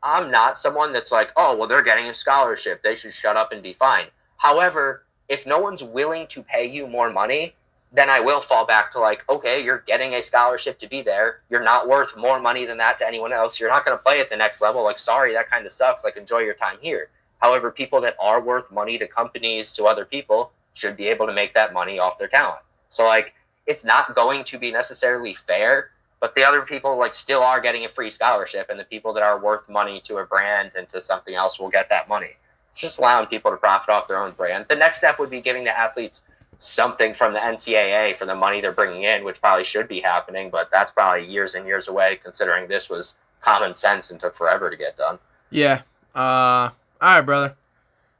I'm 0.02 0.30
not 0.30 0.58
someone 0.58 0.92
that's 0.92 1.12
like, 1.12 1.32
oh, 1.36 1.56
well, 1.56 1.68
they're 1.68 1.82
getting 1.82 2.06
a 2.06 2.14
scholarship. 2.14 2.82
They 2.82 2.96
should 2.96 3.12
shut 3.12 3.36
up 3.36 3.52
and 3.52 3.62
be 3.62 3.72
fine. 3.72 4.06
However, 4.38 5.04
if 5.28 5.46
no 5.46 5.60
one's 5.60 5.82
willing 5.82 6.26
to 6.28 6.42
pay 6.42 6.66
you 6.66 6.88
more 6.88 7.10
money, 7.10 7.54
then 7.92 8.08
I 8.08 8.20
will 8.20 8.40
fall 8.40 8.64
back 8.64 8.90
to 8.92 8.98
like, 8.98 9.28
okay, 9.28 9.62
you're 9.62 9.84
getting 9.86 10.14
a 10.14 10.22
scholarship 10.22 10.78
to 10.80 10.88
be 10.88 11.02
there. 11.02 11.40
You're 11.50 11.62
not 11.62 11.88
worth 11.88 12.16
more 12.16 12.40
money 12.40 12.64
than 12.64 12.78
that 12.78 12.96
to 12.98 13.06
anyone 13.06 13.32
else. 13.32 13.60
You're 13.60 13.68
not 13.68 13.84
going 13.84 13.96
to 13.96 14.02
play 14.02 14.20
at 14.20 14.30
the 14.30 14.36
next 14.36 14.62
level. 14.62 14.82
Like, 14.82 14.98
sorry, 14.98 15.34
that 15.34 15.50
kind 15.50 15.66
of 15.66 15.72
sucks. 15.72 16.02
Like, 16.02 16.16
enjoy 16.16 16.38
your 16.38 16.54
time 16.54 16.78
here. 16.80 17.10
However, 17.40 17.70
people 17.70 18.00
that 18.00 18.16
are 18.20 18.40
worth 18.40 18.72
money 18.72 18.96
to 18.98 19.06
companies, 19.06 19.72
to 19.74 19.84
other 19.84 20.06
people, 20.06 20.52
should 20.72 20.96
be 20.96 21.08
able 21.08 21.26
to 21.26 21.34
make 21.34 21.52
that 21.52 21.74
money 21.74 21.98
off 21.98 22.18
their 22.18 22.28
talent. 22.28 22.62
So, 22.88 23.04
like, 23.04 23.34
it's 23.66 23.84
not 23.84 24.14
going 24.14 24.44
to 24.44 24.58
be 24.58 24.70
necessarily 24.70 25.34
fair, 25.34 25.90
but 26.18 26.34
the 26.34 26.44
other 26.44 26.62
people 26.62 26.96
like 26.96 27.14
still 27.14 27.42
are 27.42 27.60
getting 27.60 27.84
a 27.84 27.88
free 27.88 28.10
scholarship, 28.10 28.70
and 28.70 28.78
the 28.78 28.84
people 28.84 29.12
that 29.12 29.22
are 29.22 29.38
worth 29.38 29.68
money 29.68 30.00
to 30.02 30.16
a 30.18 30.24
brand 30.24 30.72
and 30.76 30.88
to 30.88 31.02
something 31.02 31.34
else 31.34 31.58
will 31.58 31.68
get 31.68 31.88
that 31.90 32.08
money. 32.08 32.36
It's 32.70 32.80
just 32.80 32.98
allowing 32.98 33.26
people 33.26 33.50
to 33.50 33.56
profit 33.56 33.90
off 33.90 34.08
their 34.08 34.18
own 34.18 34.32
brand. 34.32 34.66
The 34.68 34.76
next 34.76 34.98
step 34.98 35.18
would 35.18 35.28
be 35.30 35.42
giving 35.42 35.64
the 35.64 35.76
athletes 35.76 36.22
something 36.62 37.12
from 37.12 37.32
the 37.32 37.40
NCAA 37.40 38.14
for 38.16 38.24
the 38.24 38.34
money 38.34 38.60
they're 38.60 38.72
bringing 38.72 39.02
in, 39.02 39.24
which 39.24 39.40
probably 39.40 39.64
should 39.64 39.88
be 39.88 40.00
happening, 40.00 40.48
but 40.50 40.70
that's 40.70 40.90
probably 40.90 41.26
years 41.26 41.54
and 41.54 41.66
years 41.66 41.88
away, 41.88 42.20
considering 42.22 42.68
this 42.68 42.88
was 42.88 43.18
common 43.40 43.74
sense 43.74 44.10
and 44.10 44.20
took 44.20 44.34
forever 44.36 44.70
to 44.70 44.76
get 44.76 44.96
done. 44.96 45.18
Yeah. 45.50 45.82
Uh. 46.14 46.70
All 47.00 47.16
right, 47.16 47.20
brother. 47.22 47.56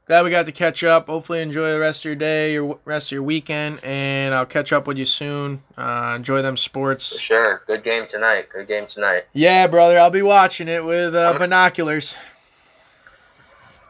Glad 0.05 0.23
we 0.25 0.29
got 0.29 0.45
to 0.47 0.51
catch 0.51 0.83
up. 0.83 1.07
Hopefully, 1.07 1.41
enjoy 1.41 1.71
the 1.71 1.79
rest 1.79 2.01
of 2.01 2.05
your 2.05 2.15
day, 2.15 2.51
your 2.51 2.77
rest 2.83 3.07
of 3.07 3.11
your 3.13 3.23
weekend, 3.23 3.79
and 3.85 4.35
I'll 4.35 4.45
catch 4.45 4.73
up 4.73 4.85
with 4.85 4.97
you 4.97 5.05
soon. 5.05 5.63
Uh, 5.77 6.13
enjoy 6.17 6.41
them 6.41 6.55
For 6.57 6.61
sports. 6.61 7.17
sure. 7.17 7.63
Good 7.65 7.85
game 7.85 8.05
tonight. 8.05 8.49
Good 8.49 8.67
game 8.67 8.85
tonight. 8.85 9.23
Yeah, 9.31 9.65
brother. 9.67 9.97
I'll 9.97 10.09
be 10.09 10.21
watching 10.21 10.67
it 10.67 10.83
with 10.83 11.15
uh, 11.15 11.37
binoculars. 11.39 12.17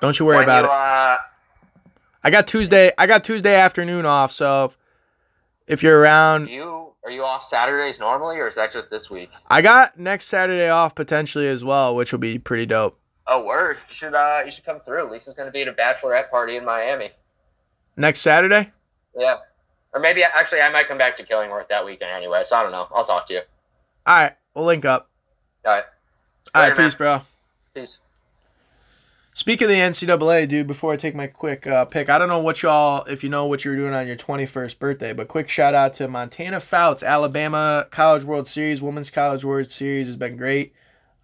Don't 0.01 0.19
you 0.19 0.27
worry 0.27 0.37
When 0.37 0.43
about 0.43 0.65
you, 0.65 0.69
it. 0.69 1.32
I 2.23 2.29
got 2.29 2.47
Tuesday. 2.47 2.91
I 2.97 3.05
got 3.07 3.23
Tuesday 3.23 3.55
afternoon 3.55 4.05
off. 4.05 4.31
So 4.31 4.65
if, 4.65 4.77
if 5.67 5.83
you're 5.83 5.99
around, 5.99 6.49
you 6.49 6.91
are 7.03 7.11
you 7.11 7.23
off 7.23 7.43
Saturdays 7.43 7.99
normally, 7.99 8.37
or 8.39 8.47
is 8.47 8.55
that 8.55 8.71
just 8.71 8.89
this 8.89 9.09
week? 9.09 9.29
I 9.49 9.61
got 9.61 9.99
next 9.99 10.27
Saturday 10.27 10.69
off 10.69 10.95
potentially 10.95 11.47
as 11.47 11.63
well, 11.65 11.95
which 11.95 12.11
will 12.11 12.19
be 12.19 12.39
pretty 12.39 12.65
dope. 12.65 12.97
Oh, 13.27 13.43
word! 13.45 13.77
You 13.89 13.95
should 13.95 14.13
uh, 14.13 14.41
you 14.45 14.51
should 14.51 14.65
come 14.65 14.79
through. 14.79 15.03
Lisa's 15.09 15.33
going 15.33 15.47
to 15.47 15.51
be 15.51 15.61
at 15.61 15.67
a 15.67 15.73
bachelorette 15.73 16.29
party 16.29 16.55
in 16.57 16.65
Miami. 16.65 17.11
Next 17.95 18.21
Saturday. 18.21 18.71
Yeah, 19.17 19.35
or 19.93 19.99
maybe 20.01 20.23
actually 20.23 20.61
I 20.61 20.69
might 20.71 20.87
come 20.87 20.97
back 20.97 21.15
to 21.17 21.23
Killingworth 21.23 21.67
that 21.69 21.85
weekend 21.85 22.11
anyway. 22.11 22.43
So 22.45 22.55
I 22.55 22.63
don't 22.63 22.71
know. 22.71 22.87
I'll 22.93 23.05
talk 23.05 23.27
to 23.27 23.33
you. 23.33 23.41
All 24.05 24.21
right, 24.23 24.33
we'll 24.53 24.65
link 24.65 24.83
up. 24.85 25.09
All 25.65 25.71
right, 25.73 25.83
All 26.53 26.61
right, 26.61 26.69
Later, 26.69 26.75
man. 26.81 26.85
peace, 26.89 26.95
bro. 26.95 27.21
peace. 27.73 27.99
Speaking 29.35 29.65
of 29.65 29.69
the 29.69 29.79
NCAA, 29.79 30.47
dude, 30.47 30.67
before 30.67 30.93
I 30.93 30.95
take 30.95 31.15
my 31.15 31.25
quick 31.25 31.65
uh, 31.65 31.85
pick, 31.85 32.07
I 32.07 32.19
don't 32.19 32.27
know 32.27 32.37
what 32.37 32.61
y'all, 32.61 33.03
if 33.05 33.23
you 33.23 33.31
know 33.31 33.47
what 33.47 33.65
you 33.65 33.71
were 33.71 33.77
doing 33.77 33.95
on 33.95 34.05
your 34.05 34.15
21st 34.15 34.77
birthday, 34.77 35.11
but 35.11 35.27
quick 35.27 35.49
shout 35.49 35.73
out 35.73 35.95
to 35.95 36.07
Montana 36.07 36.59
Fouts, 36.59 37.01
Alabama 37.01 37.87
College 37.89 38.23
World 38.23 38.47
Series, 38.47 38.79
Women's 38.79 39.09
College 39.09 39.43
World 39.43 39.71
Series 39.71 40.05
has 40.05 40.17
been 40.17 40.37
great. 40.37 40.75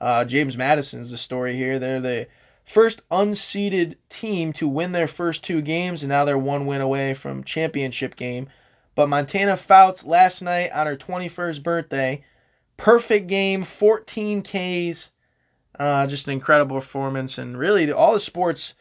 Uh, 0.02 0.26
James 0.26 0.57
Madison's 0.57 1.11
the 1.11 1.18
story 1.18 1.56
here. 1.56 1.77
They're 1.77 2.02
the 2.02 2.27
first 2.64 3.07
unseeded 3.10 3.95
team 4.10 4.53
to 4.53 4.68
win 4.68 4.91
their 4.91 5.06
first 5.06 5.44
two 5.44 5.61
games, 5.61 6.02
and 6.02 6.10
now 6.10 6.26
they're 6.26 6.36
one 6.36 6.65
win 6.65 6.81
away 6.81 7.14
from 7.14 7.44
championship 7.44 8.15
game. 8.15 8.49
But 8.95 9.10
Montana 9.10 9.56
Fouts 9.56 10.03
last 10.03 10.41
night 10.41 10.72
on 10.72 10.88
her 10.88 10.98
21st 10.98 11.61
birthday, 11.61 12.23
perfect 12.76 13.27
game, 13.27 13.61
14 13.61 14.41
Ks 14.41 15.11
uh, 15.80 16.06
just 16.07 16.27
an 16.27 16.34
incredible 16.34 16.76
performance, 16.76 17.38
and 17.38 17.57
really 17.57 17.91
all 17.91 18.14
the 18.14 18.19
sports, 18.19 18.76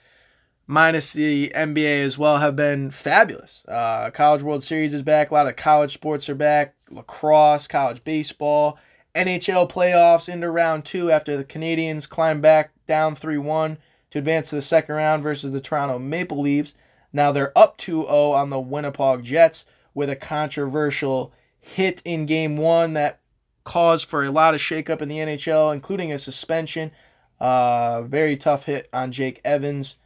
minus 0.67 1.13
the 1.13 1.51
NBA 1.55 2.03
as 2.03 2.19
well, 2.19 2.39
have 2.39 2.57
been 2.57 2.91
fabulous. 2.91 3.65
Uh, 3.69 4.11
college 4.11 4.43
World 4.43 4.65
Series 4.65 4.93
is 4.93 5.03
back. 5.03 5.31
A 5.31 5.35
lot 5.35 5.47
of 5.47 5.57
college 5.57 5.95
sports 5.95 6.29
are 6.29 6.35
back. 6.35 6.75
Lacrosse, 6.91 7.69
college 7.69 8.03
baseball, 8.03 8.79
NHL 9.15 9.71
playoffs 9.71 10.29
into 10.29 10.51
round 10.51 10.85
two 10.85 11.11
after 11.11 11.37
the 11.37 11.45
Canadiens 11.45 12.09
climbed 12.09 12.43
back 12.43 12.73
down 12.87 13.15
3 13.15 13.39
1 13.39 13.79
to 14.11 14.19
advance 14.19 14.51
to 14.51 14.57
the 14.57 14.63
second 14.63 14.95
round 14.95 15.23
versus 15.23 15.53
the 15.53 15.61
Toronto 15.61 15.99
Maple 15.99 16.41
Leafs. 16.41 16.75
Now 17.13 17.33
they're 17.33 17.57
up 17.57 17.77
2 17.79 18.03
0 18.03 18.33
on 18.33 18.51
the 18.51 18.61
Winnipeg 18.61 19.25
Jets 19.25 19.65
with 19.95 20.11
a 20.11 20.17
controversial 20.17 21.33
hit 21.59 22.03
in 22.05 22.27
game 22.27 22.57
one 22.57 22.95
that 22.95 23.21
cause 23.69 24.03
for 24.03 24.25
a 24.25 24.31
lot 24.31 24.55
of 24.55 24.61
shakeup 24.63 25.03
in 25.03 25.11
the 25.11 25.19
NHL, 25.19 25.75
including 25.75 26.11
a 26.11 26.19
suspension. 26.19 26.91
Uh, 27.39 28.01
very 28.03 28.35
tough 28.35 28.65
hit 28.65 28.89
on 28.95 29.13
Jake 29.13 29.43
Evans. 29.45 29.97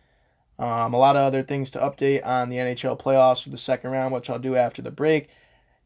Um, 0.59 0.93
a 0.93 0.98
lot 0.98 1.14
of 1.14 1.22
other 1.22 1.44
things 1.44 1.70
to 1.70 1.78
update 1.78 2.26
on 2.26 2.48
the 2.48 2.56
NHL 2.56 3.01
playoffs 3.01 3.44
for 3.44 3.51
the 3.51 3.56
second 3.56 3.93
round, 3.93 4.12
which 4.12 4.28
I'll 4.28 4.40
do 4.40 4.56
after 4.56 4.82
the 4.82 4.90
break. 4.90 5.28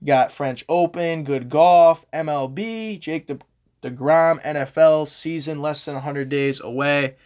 got 0.03 0.33
French 0.33 0.65
Open, 0.71 1.23
good 1.23 1.51
golf, 1.51 2.07
MLB, 2.13 2.99
Jake 2.99 3.27
De- 3.27 3.39
DeGrom, 3.83 4.43
NFL 4.43 5.07
season 5.07 5.61
less 5.61 5.85
than 5.85 5.95
100 5.95 6.31
days 6.31 6.63
away. 6.63 7.17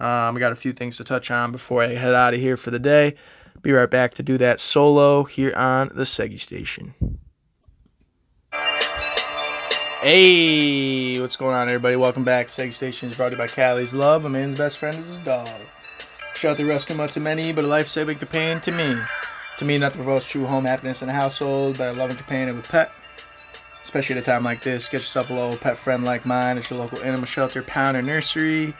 Um, 0.00 0.34
we 0.34 0.40
got 0.40 0.52
a 0.52 0.56
few 0.56 0.72
things 0.72 0.96
to 0.96 1.04
touch 1.04 1.30
on 1.30 1.52
before 1.52 1.84
I 1.84 1.88
head 1.88 2.14
out 2.14 2.34
of 2.34 2.40
here 2.40 2.56
for 2.56 2.72
the 2.72 2.80
day. 2.80 3.14
Be 3.62 3.70
right 3.70 3.90
back 3.90 4.14
to 4.14 4.24
do 4.24 4.38
that 4.38 4.58
solo 4.58 5.22
here 5.22 5.54
on 5.54 5.88
the 5.94 6.02
Seggy 6.02 6.40
Station. 6.40 6.94
Hey, 10.00 11.20
what's 11.20 11.36
going 11.36 11.54
on, 11.54 11.68
everybody? 11.68 11.94
Welcome 11.94 12.24
back. 12.24 12.46
Seg 12.46 12.72
Station 12.72 13.10
is 13.10 13.18
brought 13.18 13.28
to 13.28 13.32
you 13.32 13.36
by 13.36 13.48
Callie's 13.48 13.92
Love. 13.92 14.24
A 14.24 14.30
man's 14.30 14.56
best 14.56 14.78
friend 14.78 14.96
is 14.96 15.08
his 15.08 15.18
dog. 15.18 15.46
Shout 16.34 16.56
the 16.56 16.64
rescue 16.64 16.96
much 16.96 17.12
to 17.12 17.20
many, 17.20 17.52
but 17.52 17.64
a 17.64 17.66
life-saving 17.66 18.16
companion 18.16 18.62
to 18.62 18.72
me. 18.72 18.96
To 19.58 19.66
me, 19.66 19.76
not 19.76 19.92
to 19.92 19.98
promote 19.98 20.22
true 20.22 20.46
home 20.46 20.64
happiness 20.64 21.02
in 21.02 21.10
a 21.10 21.12
household, 21.12 21.76
but 21.76 21.94
a 21.94 21.98
loving 21.98 22.16
companion 22.16 22.48
of 22.48 22.58
a 22.58 22.62
pet. 22.62 22.92
Especially 23.84 24.16
at 24.16 24.22
a 24.22 24.24
time 24.24 24.42
like 24.42 24.62
this, 24.62 24.88
get 24.88 25.02
yourself 25.02 25.28
a 25.28 25.34
little 25.34 25.58
pet 25.58 25.76
friend 25.76 26.02
like 26.02 26.24
mine 26.24 26.56
at 26.56 26.70
your 26.70 26.78
local 26.78 26.98
animal 27.00 27.26
shelter, 27.26 27.62
pound, 27.64 27.94
or 27.94 28.00
nursery. 28.00 28.72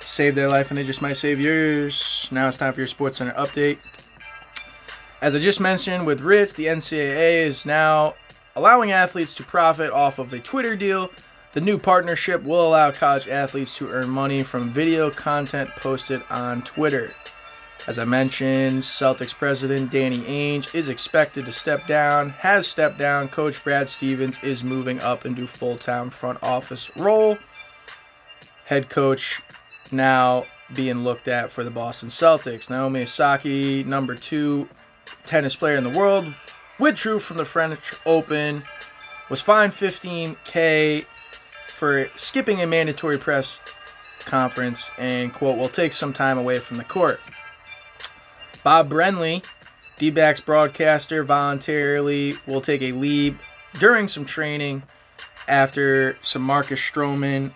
Save 0.00 0.34
their 0.34 0.48
life, 0.48 0.70
and 0.70 0.78
they 0.78 0.84
just 0.84 1.02
might 1.02 1.18
save 1.18 1.38
yours. 1.38 2.28
Now 2.30 2.48
it's 2.48 2.56
time 2.56 2.72
for 2.72 2.80
your 2.80 2.86
Sports 2.86 3.18
Center 3.18 3.34
update. 3.34 3.76
As 5.20 5.34
I 5.34 5.38
just 5.38 5.60
mentioned 5.60 6.06
with 6.06 6.22
Rich, 6.22 6.54
the 6.54 6.64
NCAA 6.64 7.44
is 7.44 7.66
now 7.66 8.14
allowing 8.56 8.92
athletes 8.92 9.34
to 9.36 9.42
profit 9.42 9.90
off 9.90 10.18
of 10.18 10.32
a 10.32 10.38
Twitter 10.38 10.76
deal. 10.76 11.10
The 11.52 11.60
new 11.60 11.78
partnership 11.78 12.42
will 12.42 12.66
allow 12.66 12.90
college 12.90 13.28
athletes 13.28 13.76
to 13.76 13.88
earn 13.88 14.08
money 14.08 14.42
from 14.42 14.70
video 14.70 15.10
content 15.10 15.70
posted 15.76 16.22
on 16.30 16.62
Twitter. 16.62 17.12
As 17.88 17.98
I 17.98 18.04
mentioned, 18.04 18.82
Celtics 18.82 19.34
president 19.34 19.90
Danny 19.90 20.20
Ainge 20.20 20.72
is 20.74 20.88
expected 20.88 21.46
to 21.46 21.52
step 21.52 21.86
down, 21.88 22.30
has 22.30 22.66
stepped 22.66 22.96
down. 22.96 23.28
Coach 23.28 23.62
Brad 23.64 23.88
Stevens 23.88 24.38
is 24.42 24.62
moving 24.62 25.00
up 25.00 25.26
into 25.26 25.46
full 25.46 25.76
time 25.76 26.08
front 26.08 26.38
office 26.42 26.96
role. 26.96 27.36
Head 28.66 28.88
coach 28.88 29.42
now 29.90 30.44
being 30.74 31.02
looked 31.02 31.26
at 31.26 31.50
for 31.50 31.64
the 31.64 31.70
Boston 31.70 32.08
Celtics. 32.08 32.70
Naomi 32.70 33.02
Osaka, 33.02 33.82
number 33.82 34.14
two 34.14 34.68
tennis 35.26 35.56
player 35.56 35.76
in 35.76 35.84
the 35.84 35.98
world, 35.98 36.32
withdrew 36.82 37.20
from 37.20 37.36
the 37.36 37.44
French 37.44 37.94
Open, 38.04 38.60
was 39.30 39.40
fined 39.40 39.72
15k 39.72 41.06
for 41.68 42.08
skipping 42.16 42.60
a 42.60 42.66
mandatory 42.66 43.16
press 43.16 43.60
conference, 44.18 44.90
and 44.98 45.32
quote 45.32 45.56
will 45.56 45.68
take 45.68 45.92
some 45.92 46.12
time 46.12 46.38
away 46.38 46.58
from 46.58 46.78
the 46.78 46.84
court. 46.84 47.20
Bob 48.64 48.90
Brenly, 48.90 49.44
D-backs 49.96 50.40
broadcaster, 50.40 51.22
voluntarily 51.22 52.34
will 52.48 52.60
take 52.60 52.82
a 52.82 52.90
leave 52.90 53.40
during 53.78 54.08
some 54.08 54.24
training 54.24 54.82
after 55.46 56.18
some 56.20 56.42
Marcus 56.42 56.80
Stroman 56.80 57.52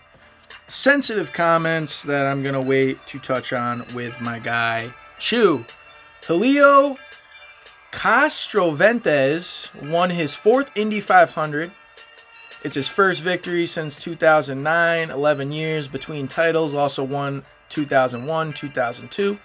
sensitive 0.69 1.33
comments 1.33 2.05
that 2.05 2.27
I'm 2.27 2.45
gonna 2.45 2.61
wait 2.61 3.05
to 3.09 3.19
touch 3.19 3.53
on 3.53 3.85
with 3.93 4.21
my 4.21 4.39
guy 4.39 4.93
Chew. 5.19 5.65
Helio 6.25 6.97
Castroneves 7.97 9.89
won 9.91 10.11
his 10.11 10.35
fourth 10.35 10.71
Indy 10.77 11.01
500. 11.01 11.71
It's 12.63 12.75
his 12.75 12.87
first 12.87 13.23
victory 13.23 13.67
since 13.67 13.99
2009, 13.99 15.11
11 15.11 15.51
years 15.51 15.89
between 15.89 16.29
titles, 16.29 16.75
also 16.75 17.03
won 17.03 17.43
2001, 17.71 18.53
2002. 18.53 19.39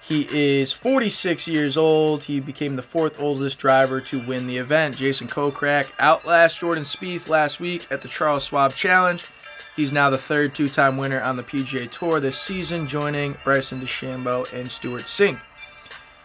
He 0.00 0.26
is 0.32 0.72
46 0.72 1.46
years 1.46 1.76
old. 1.76 2.22
He 2.22 2.40
became 2.40 2.76
the 2.76 2.82
fourth 2.82 3.20
oldest 3.20 3.58
driver 3.58 4.00
to 4.00 4.26
win 4.26 4.46
the 4.46 4.56
event. 4.56 4.96
Jason 4.96 5.28
Kokrak 5.28 5.92
outlasted 6.00 6.60
Jordan 6.60 6.84
Spieth 6.84 7.28
last 7.28 7.60
week 7.60 7.86
at 7.90 8.00
the 8.00 8.08
Charles 8.08 8.44
Schwab 8.44 8.72
Challenge. 8.72 9.22
He's 9.76 9.92
now 9.92 10.08
the 10.08 10.16
third 10.16 10.54
two-time 10.54 10.96
winner 10.96 11.20
on 11.20 11.36
the 11.36 11.42
PGA 11.42 11.90
Tour 11.90 12.20
this 12.20 12.38
season, 12.38 12.86
joining 12.86 13.36
Bryson 13.44 13.82
DeChambeau 13.82 14.50
and 14.54 14.66
Stewart 14.66 15.02
Cink. 15.02 15.38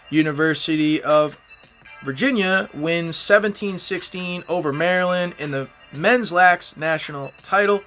University 0.10 1.02
of 1.03 1.38
Virginia 2.03 2.69
wins 2.73 3.18
17-16 3.18 4.44
over 4.48 4.72
Maryland 4.72 5.36
in 5.40 5.52
the 5.52 5.68
men's 5.94 6.31
lax 6.31 6.77
national 6.77 7.31
title. 7.44 7.81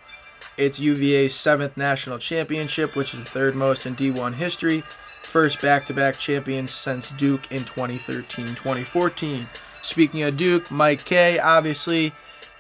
It's 0.59 0.78
UVA's 0.78 1.35
seventh 1.35 1.77
national 1.77 2.19
championship, 2.19 2.94
which 2.94 3.15
is 3.15 3.20
the 3.20 3.27
third 3.27 3.55
most 3.55 3.86
in 3.86 3.97
D1 3.97 4.35
history. 4.35 4.82
First 5.23 5.62
back-to-back 5.62 6.19
champions 6.19 6.73
since 6.73 7.11
Duke 7.11 7.51
in 7.51 7.62
2013-2014. 7.62 9.47
Speaking 9.81 10.23
of 10.23 10.36
Duke, 10.36 10.70
Mike 10.70 11.05
K, 11.05 11.39
obviously, 11.39 12.12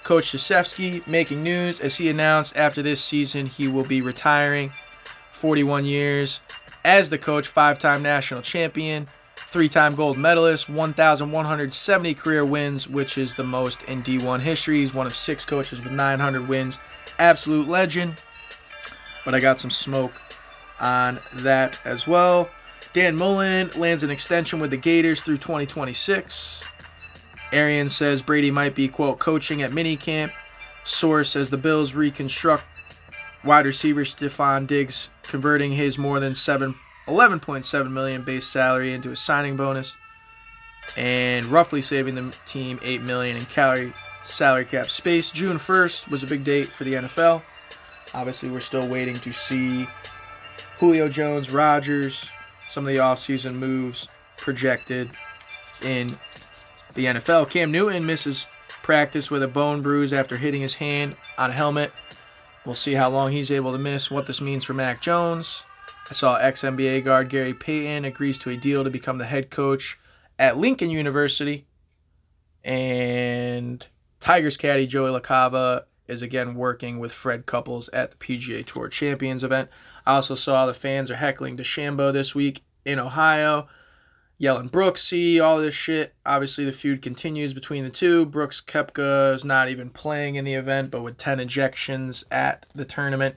Coach 0.04 0.32
Krzyzewski 0.32 1.06
making 1.06 1.42
news 1.42 1.80
as 1.80 1.96
he 1.96 2.08
announced 2.08 2.56
after 2.56 2.82
this 2.82 3.02
season 3.02 3.46
he 3.46 3.68
will 3.68 3.84
be 3.84 4.00
retiring. 4.00 4.72
41 5.32 5.84
years 5.84 6.40
as 6.84 7.10
the 7.10 7.18
coach, 7.18 7.46
five-time 7.46 8.02
national 8.02 8.42
champion, 8.42 9.06
three 9.52 9.68
time 9.68 9.94
gold 9.94 10.16
medalist, 10.16 10.68
1,170 10.70 12.14
career 12.14 12.44
wins, 12.44 12.88
which 12.88 13.18
is 13.18 13.34
the 13.34 13.44
most 13.44 13.82
in 13.82 14.02
D1 14.02 14.40
history. 14.40 14.80
He's 14.80 14.94
one 14.94 15.06
of 15.06 15.14
six 15.14 15.44
coaches 15.44 15.84
with 15.84 15.92
900 15.92 16.48
wins. 16.48 16.78
Absolute 17.18 17.68
legend. 17.68 18.22
But 19.24 19.34
I 19.34 19.40
got 19.40 19.60
some 19.60 19.70
smoke 19.70 20.14
on 20.80 21.20
that 21.34 21.78
as 21.84 22.06
well. 22.08 22.48
Dan 22.94 23.14
Mullen 23.14 23.70
lands 23.76 24.02
an 24.02 24.10
extension 24.10 24.58
with 24.58 24.70
the 24.70 24.76
Gators 24.76 25.20
through 25.20 25.36
2026. 25.36 26.62
Arian 27.52 27.90
says 27.90 28.22
Brady 28.22 28.50
might 28.50 28.74
be, 28.74 28.88
quote, 28.88 29.18
coaching 29.18 29.62
at 29.62 29.70
minicamp. 29.70 30.32
Source 30.84 31.30
says 31.30 31.50
the 31.50 31.58
Bills 31.58 31.94
reconstruct 31.94 32.64
wide 33.44 33.66
receiver 33.66 34.04
Stefon 34.04 34.66
Diggs, 34.66 35.10
converting 35.22 35.72
his 35.72 35.98
more 35.98 36.20
than 36.20 36.34
seven 36.34 36.74
11.7 37.06 37.90
million 37.90 38.22
base 38.22 38.46
salary 38.46 38.92
into 38.92 39.10
a 39.10 39.16
signing 39.16 39.56
bonus 39.56 39.96
and 40.96 41.46
roughly 41.46 41.80
saving 41.80 42.14
the 42.14 42.34
team 42.46 42.78
8 42.82 43.02
million 43.02 43.36
in 43.36 43.42
salary 43.42 43.92
salary 44.24 44.64
cap 44.64 44.88
space. 44.88 45.32
June 45.32 45.56
1st 45.56 46.08
was 46.08 46.22
a 46.22 46.26
big 46.26 46.44
date 46.44 46.68
for 46.68 46.84
the 46.84 46.94
NFL. 46.94 47.42
Obviously, 48.14 48.50
we're 48.50 48.60
still 48.60 48.88
waiting 48.88 49.14
to 49.16 49.32
see 49.32 49.88
Julio 50.78 51.08
Jones, 51.08 51.50
Rodgers, 51.50 52.28
some 52.68 52.86
of 52.86 52.92
the 52.92 53.00
offseason 53.00 53.54
moves 53.54 54.08
projected 54.36 55.10
in 55.82 56.08
the 56.94 57.06
NFL. 57.06 57.50
Cam 57.50 57.72
Newton 57.72 58.04
misses 58.04 58.46
practice 58.82 59.30
with 59.30 59.42
a 59.42 59.48
bone 59.48 59.80
bruise 59.82 60.12
after 60.12 60.36
hitting 60.36 60.60
his 60.60 60.74
hand 60.74 61.16
on 61.38 61.50
a 61.50 61.52
helmet. 61.52 61.92
We'll 62.64 62.74
see 62.74 62.92
how 62.92 63.08
long 63.10 63.32
he's 63.32 63.50
able 63.50 63.72
to 63.72 63.78
miss, 63.78 64.10
what 64.10 64.26
this 64.26 64.40
means 64.40 64.64
for 64.64 64.74
Mac 64.74 65.00
Jones. 65.00 65.64
I 66.12 66.14
saw 66.14 66.36
ex 66.36 66.60
NBA 66.60 67.06
guard 67.06 67.30
Gary 67.30 67.54
Payton 67.54 68.04
agrees 68.04 68.36
to 68.40 68.50
a 68.50 68.56
deal 68.58 68.84
to 68.84 68.90
become 68.90 69.16
the 69.16 69.24
head 69.24 69.48
coach 69.48 69.98
at 70.38 70.58
Lincoln 70.58 70.90
University. 70.90 71.64
And 72.62 73.86
Tigers 74.20 74.58
caddy 74.58 74.86
Joey 74.86 75.18
LaCava 75.18 75.84
is 76.08 76.20
again 76.20 76.54
working 76.54 76.98
with 76.98 77.12
Fred 77.12 77.46
Couples 77.46 77.88
at 77.94 78.10
the 78.10 78.18
PGA 78.18 78.62
Tour 78.66 78.88
Champions 78.88 79.42
event. 79.42 79.70
I 80.04 80.16
also 80.16 80.34
saw 80.34 80.66
the 80.66 80.74
fans 80.74 81.10
are 81.10 81.16
heckling 81.16 81.56
DeChambeau 81.56 82.12
this 82.12 82.34
week 82.34 82.62
in 82.84 82.98
Ohio, 82.98 83.66
yelling 84.36 84.68
Brooksy, 84.68 85.42
all 85.42 85.62
this 85.62 85.72
shit. 85.72 86.12
Obviously, 86.26 86.66
the 86.66 86.72
feud 86.72 87.00
continues 87.00 87.54
between 87.54 87.84
the 87.84 87.90
two. 87.90 88.26
Brooks 88.26 88.60
Koepka 88.60 89.32
is 89.32 89.46
not 89.46 89.70
even 89.70 89.88
playing 89.88 90.34
in 90.34 90.44
the 90.44 90.52
event, 90.52 90.90
but 90.90 91.00
with 91.00 91.16
10 91.16 91.38
ejections 91.38 92.22
at 92.30 92.66
the 92.74 92.84
tournament. 92.84 93.36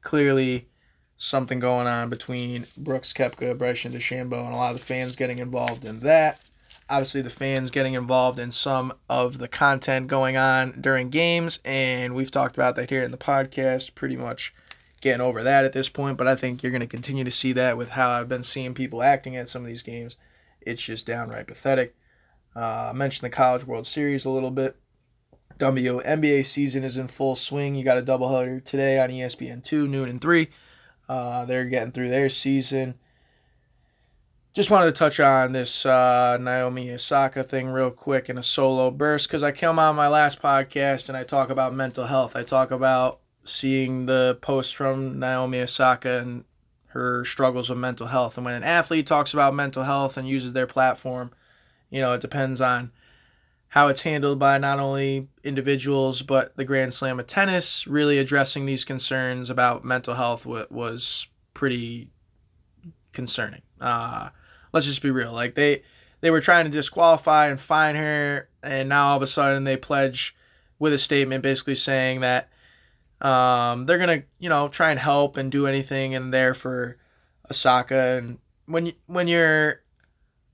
Clearly, 0.00 0.68
something 1.16 1.60
going 1.60 1.86
on 1.86 2.10
between 2.10 2.66
Brooks 2.76 3.12
Koepka, 3.12 3.56
Bryson 3.56 3.92
DeChambeau, 3.92 4.44
and 4.44 4.52
a 4.52 4.56
lot 4.56 4.72
of 4.72 4.78
the 4.78 4.84
fans 4.84 5.16
getting 5.16 5.38
involved 5.38 5.84
in 5.84 6.00
that 6.00 6.40
obviously 6.88 7.22
the 7.22 7.30
fans 7.30 7.70
getting 7.70 7.94
involved 7.94 8.38
in 8.38 8.52
some 8.52 8.92
of 9.08 9.38
the 9.38 9.48
content 9.48 10.06
going 10.06 10.36
on 10.36 10.72
during 10.80 11.08
games 11.08 11.58
and 11.64 12.14
we've 12.14 12.30
talked 12.30 12.56
about 12.56 12.76
that 12.76 12.90
here 12.90 13.02
in 13.02 13.10
the 13.10 13.16
podcast 13.16 13.94
pretty 13.94 14.16
much 14.16 14.54
getting 15.00 15.20
over 15.20 15.42
that 15.42 15.64
at 15.64 15.72
this 15.72 15.88
point 15.88 16.18
but 16.18 16.26
i 16.26 16.34
think 16.34 16.62
you're 16.62 16.72
going 16.72 16.80
to 16.80 16.86
continue 16.86 17.24
to 17.24 17.30
see 17.30 17.52
that 17.52 17.76
with 17.76 17.88
how 17.88 18.10
i've 18.10 18.28
been 18.28 18.42
seeing 18.42 18.74
people 18.74 19.02
acting 19.02 19.36
at 19.36 19.48
some 19.48 19.62
of 19.62 19.68
these 19.68 19.82
games 19.82 20.16
it's 20.60 20.82
just 20.82 21.06
downright 21.06 21.46
pathetic 21.46 21.94
uh, 22.54 22.90
i 22.90 22.92
mentioned 22.92 23.24
the 23.24 23.34
college 23.34 23.64
world 23.64 23.86
series 23.86 24.24
a 24.24 24.30
little 24.30 24.50
bit 24.50 24.76
WNBA 25.56 26.44
season 26.44 26.82
is 26.82 26.96
in 26.96 27.06
full 27.06 27.36
swing. 27.36 27.76
You 27.76 27.84
got 27.84 27.96
a 27.96 28.02
doubleheader 28.02 28.64
today 28.64 28.98
on 28.98 29.08
ESPN2, 29.08 29.88
noon 29.88 30.08
and 30.08 30.20
3. 30.20 30.48
Uh, 31.08 31.44
they're 31.44 31.66
getting 31.66 31.92
through 31.92 32.08
their 32.10 32.28
season 32.28 32.94
just 34.54 34.70
wanted 34.70 34.86
to 34.86 34.92
touch 34.92 35.18
on 35.18 35.50
this 35.50 35.84
uh, 35.84 36.38
Naomi 36.40 36.92
Osaka 36.92 37.42
thing 37.42 37.66
real 37.66 37.90
quick 37.90 38.30
in 38.30 38.38
a 38.38 38.42
solo 38.42 38.88
burst 38.88 39.26
because 39.26 39.42
I 39.42 39.50
came 39.50 39.80
on 39.80 39.96
my 39.96 40.06
last 40.06 40.40
podcast 40.40 41.08
and 41.08 41.18
I 41.18 41.24
talk 41.24 41.50
about 41.50 41.74
mental 41.74 42.06
health. 42.06 42.36
I 42.36 42.44
talk 42.44 42.70
about 42.70 43.18
seeing 43.42 44.06
the 44.06 44.38
posts 44.40 44.72
from 44.72 45.18
Naomi 45.18 45.60
Osaka 45.60 46.20
and 46.20 46.44
her 46.86 47.24
struggles 47.24 47.68
with 47.68 47.80
mental 47.80 48.06
health. 48.06 48.36
And 48.36 48.44
when 48.44 48.54
an 48.54 48.62
athlete 48.62 49.08
talks 49.08 49.34
about 49.34 49.54
mental 49.54 49.82
health 49.82 50.16
and 50.16 50.28
uses 50.28 50.52
their 50.52 50.68
platform, 50.68 51.32
you 51.90 52.00
know, 52.00 52.12
it 52.12 52.20
depends 52.20 52.60
on 52.60 52.92
how 53.74 53.88
it's 53.88 54.02
handled 54.02 54.38
by 54.38 54.56
not 54.56 54.78
only 54.78 55.26
individuals 55.42 56.22
but 56.22 56.56
the 56.56 56.64
Grand 56.64 56.94
Slam 56.94 57.18
of 57.18 57.26
tennis. 57.26 57.88
Really 57.88 58.18
addressing 58.18 58.66
these 58.66 58.84
concerns 58.84 59.50
about 59.50 59.84
mental 59.84 60.14
health 60.14 60.46
was 60.46 61.26
pretty 61.54 62.08
concerning. 63.12 63.62
Uh, 63.80 64.28
let's 64.72 64.86
just 64.86 65.02
be 65.02 65.10
real. 65.10 65.32
Like 65.32 65.56
they 65.56 65.82
they 66.20 66.30
were 66.30 66.40
trying 66.40 66.66
to 66.66 66.70
disqualify 66.70 67.48
and 67.48 67.58
fine 67.58 67.96
her, 67.96 68.48
and 68.62 68.88
now 68.88 69.08
all 69.08 69.16
of 69.16 69.22
a 69.22 69.26
sudden 69.26 69.64
they 69.64 69.76
pledge 69.76 70.36
with 70.78 70.92
a 70.92 70.98
statement 70.98 71.42
basically 71.42 71.74
saying 71.74 72.20
that 72.20 72.50
um, 73.22 73.86
they're 73.86 73.98
gonna 73.98 74.22
you 74.38 74.48
know 74.48 74.68
try 74.68 74.92
and 74.92 75.00
help 75.00 75.36
and 75.36 75.50
do 75.50 75.66
anything 75.66 76.12
in 76.12 76.30
there 76.30 76.54
for 76.54 76.96
Osaka. 77.50 78.18
And 78.18 78.38
when 78.66 78.92
when 79.06 79.26
you're 79.26 79.80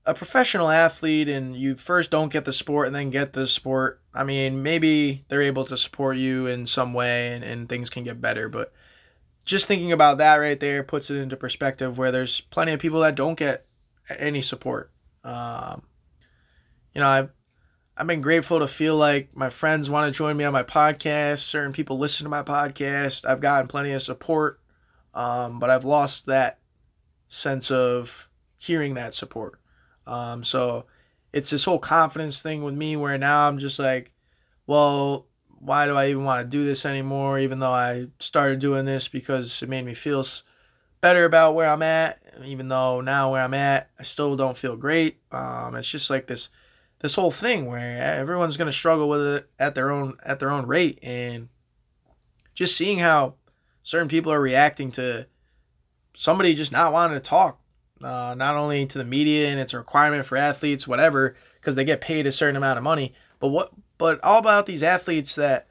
a 0.05 0.13
professional 0.13 0.69
athlete 0.69 1.29
and 1.29 1.55
you 1.55 1.75
first 1.75 2.09
don't 2.11 2.31
get 2.31 2.45
the 2.45 2.53
sport 2.53 2.87
and 2.87 2.95
then 2.95 3.09
get 3.09 3.33
the 3.33 3.45
sport, 3.45 4.01
I 4.13 4.23
mean, 4.23 4.63
maybe 4.63 5.23
they're 5.27 5.43
able 5.43 5.65
to 5.65 5.77
support 5.77 6.17
you 6.17 6.47
in 6.47 6.65
some 6.65 6.93
way 6.93 7.33
and, 7.33 7.43
and 7.43 7.69
things 7.69 7.89
can 7.89 8.03
get 8.03 8.19
better. 8.19 8.49
But 8.49 8.73
just 9.45 9.67
thinking 9.67 9.91
about 9.91 10.17
that 10.17 10.35
right 10.37 10.59
there 10.59 10.83
puts 10.83 11.09
it 11.09 11.17
into 11.17 11.37
perspective 11.37 11.97
where 11.97 12.11
there's 12.11 12.41
plenty 12.41 12.71
of 12.73 12.79
people 12.79 13.01
that 13.01 13.15
don't 13.15 13.37
get 13.37 13.65
any 14.09 14.41
support. 14.41 14.91
Um, 15.23 15.83
you 16.93 17.01
know, 17.01 17.07
I've 17.07 17.29
I've 17.95 18.07
been 18.07 18.21
grateful 18.21 18.59
to 18.59 18.67
feel 18.67 18.95
like 18.95 19.35
my 19.35 19.49
friends 19.49 19.89
want 19.89 20.11
to 20.11 20.17
join 20.17 20.35
me 20.35 20.43
on 20.43 20.53
my 20.53 20.63
podcast. 20.63 21.39
Certain 21.39 21.73
people 21.73 21.99
listen 21.99 22.23
to 22.23 22.29
my 22.29 22.41
podcast. 22.41 23.25
I've 23.25 23.41
gotten 23.41 23.67
plenty 23.67 23.91
of 23.91 24.01
support, 24.01 24.59
um, 25.13 25.59
but 25.59 25.69
I've 25.69 25.85
lost 25.85 26.25
that 26.25 26.59
sense 27.27 27.69
of 27.69 28.27
hearing 28.57 28.95
that 28.95 29.13
support. 29.13 29.60
Um, 30.11 30.43
so 30.43 30.85
it's 31.31 31.49
this 31.49 31.63
whole 31.63 31.79
confidence 31.79 32.41
thing 32.41 32.63
with 32.63 32.73
me 32.73 32.97
where 32.97 33.17
now 33.17 33.47
I'm 33.47 33.59
just 33.59 33.79
like, 33.79 34.11
well, 34.67 35.27
why 35.59 35.85
do 35.85 35.95
I 35.95 36.09
even 36.09 36.25
want 36.25 36.41
to 36.43 36.57
do 36.57 36.65
this 36.65 36.85
anymore? 36.85 37.39
Even 37.39 37.59
though 37.59 37.71
I 37.71 38.07
started 38.19 38.59
doing 38.59 38.85
this 38.85 39.07
because 39.07 39.61
it 39.61 39.69
made 39.69 39.85
me 39.85 39.93
feel 39.93 40.25
better 40.99 41.23
about 41.25 41.55
where 41.55 41.69
I'm 41.69 41.83
at, 41.83 42.19
even 42.43 42.67
though 42.67 43.01
now 43.01 43.31
where 43.31 43.41
I'm 43.41 43.53
at, 43.53 43.89
I 43.99 44.03
still 44.03 44.35
don't 44.35 44.57
feel 44.57 44.75
great. 44.75 45.19
Um, 45.31 45.75
it's 45.75 45.89
just 45.89 46.09
like 46.09 46.27
this 46.27 46.49
this 46.99 47.15
whole 47.15 47.31
thing 47.31 47.65
where 47.65 48.19
everyone's 48.19 48.57
gonna 48.57 48.71
struggle 48.71 49.09
with 49.09 49.21
it 49.21 49.49
at 49.59 49.75
their 49.75 49.91
own 49.91 50.17
at 50.23 50.39
their 50.39 50.51
own 50.51 50.65
rate, 50.65 50.99
and 51.03 51.47
just 52.53 52.75
seeing 52.75 52.99
how 52.99 53.35
certain 53.83 54.09
people 54.09 54.31
are 54.31 54.41
reacting 54.41 54.91
to 54.91 55.25
somebody 56.13 56.53
just 56.53 56.71
not 56.71 56.91
wanting 56.91 57.17
to 57.17 57.21
talk, 57.21 57.60
uh, 58.03 58.33
not 58.35 58.55
only 58.55 58.85
to 58.85 58.97
the 58.97 59.03
media 59.03 59.49
and 59.49 59.59
it's 59.59 59.73
a 59.73 59.77
requirement 59.77 60.25
for 60.25 60.37
athletes, 60.37 60.87
whatever, 60.87 61.35
because 61.59 61.75
they 61.75 61.83
get 61.83 62.01
paid 62.01 62.27
a 62.27 62.31
certain 62.31 62.55
amount 62.55 62.77
of 62.77 62.83
money, 62.83 63.13
but 63.39 63.49
what, 63.49 63.71
but 63.97 64.23
all 64.23 64.39
about 64.39 64.65
these 64.65 64.83
athletes 64.83 65.35
that 65.35 65.67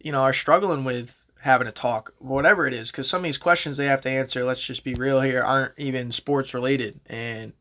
you 0.00 0.12
know 0.12 0.22
are 0.22 0.32
struggling 0.32 0.84
with 0.84 1.14
having 1.40 1.66
to 1.66 1.72
talk, 1.72 2.12
whatever 2.18 2.66
it 2.66 2.74
is, 2.74 2.90
because 2.90 3.08
some 3.08 3.20
of 3.20 3.24
these 3.24 3.38
questions 3.38 3.76
they 3.76 3.86
have 3.86 4.00
to 4.02 4.10
answer, 4.10 4.44
let's 4.44 4.64
just 4.64 4.84
be 4.84 4.94
real 4.94 5.20
here, 5.20 5.42
aren't 5.42 5.72
even 5.78 6.10
sports 6.12 6.52
related. 6.54 7.00
And 7.06 7.52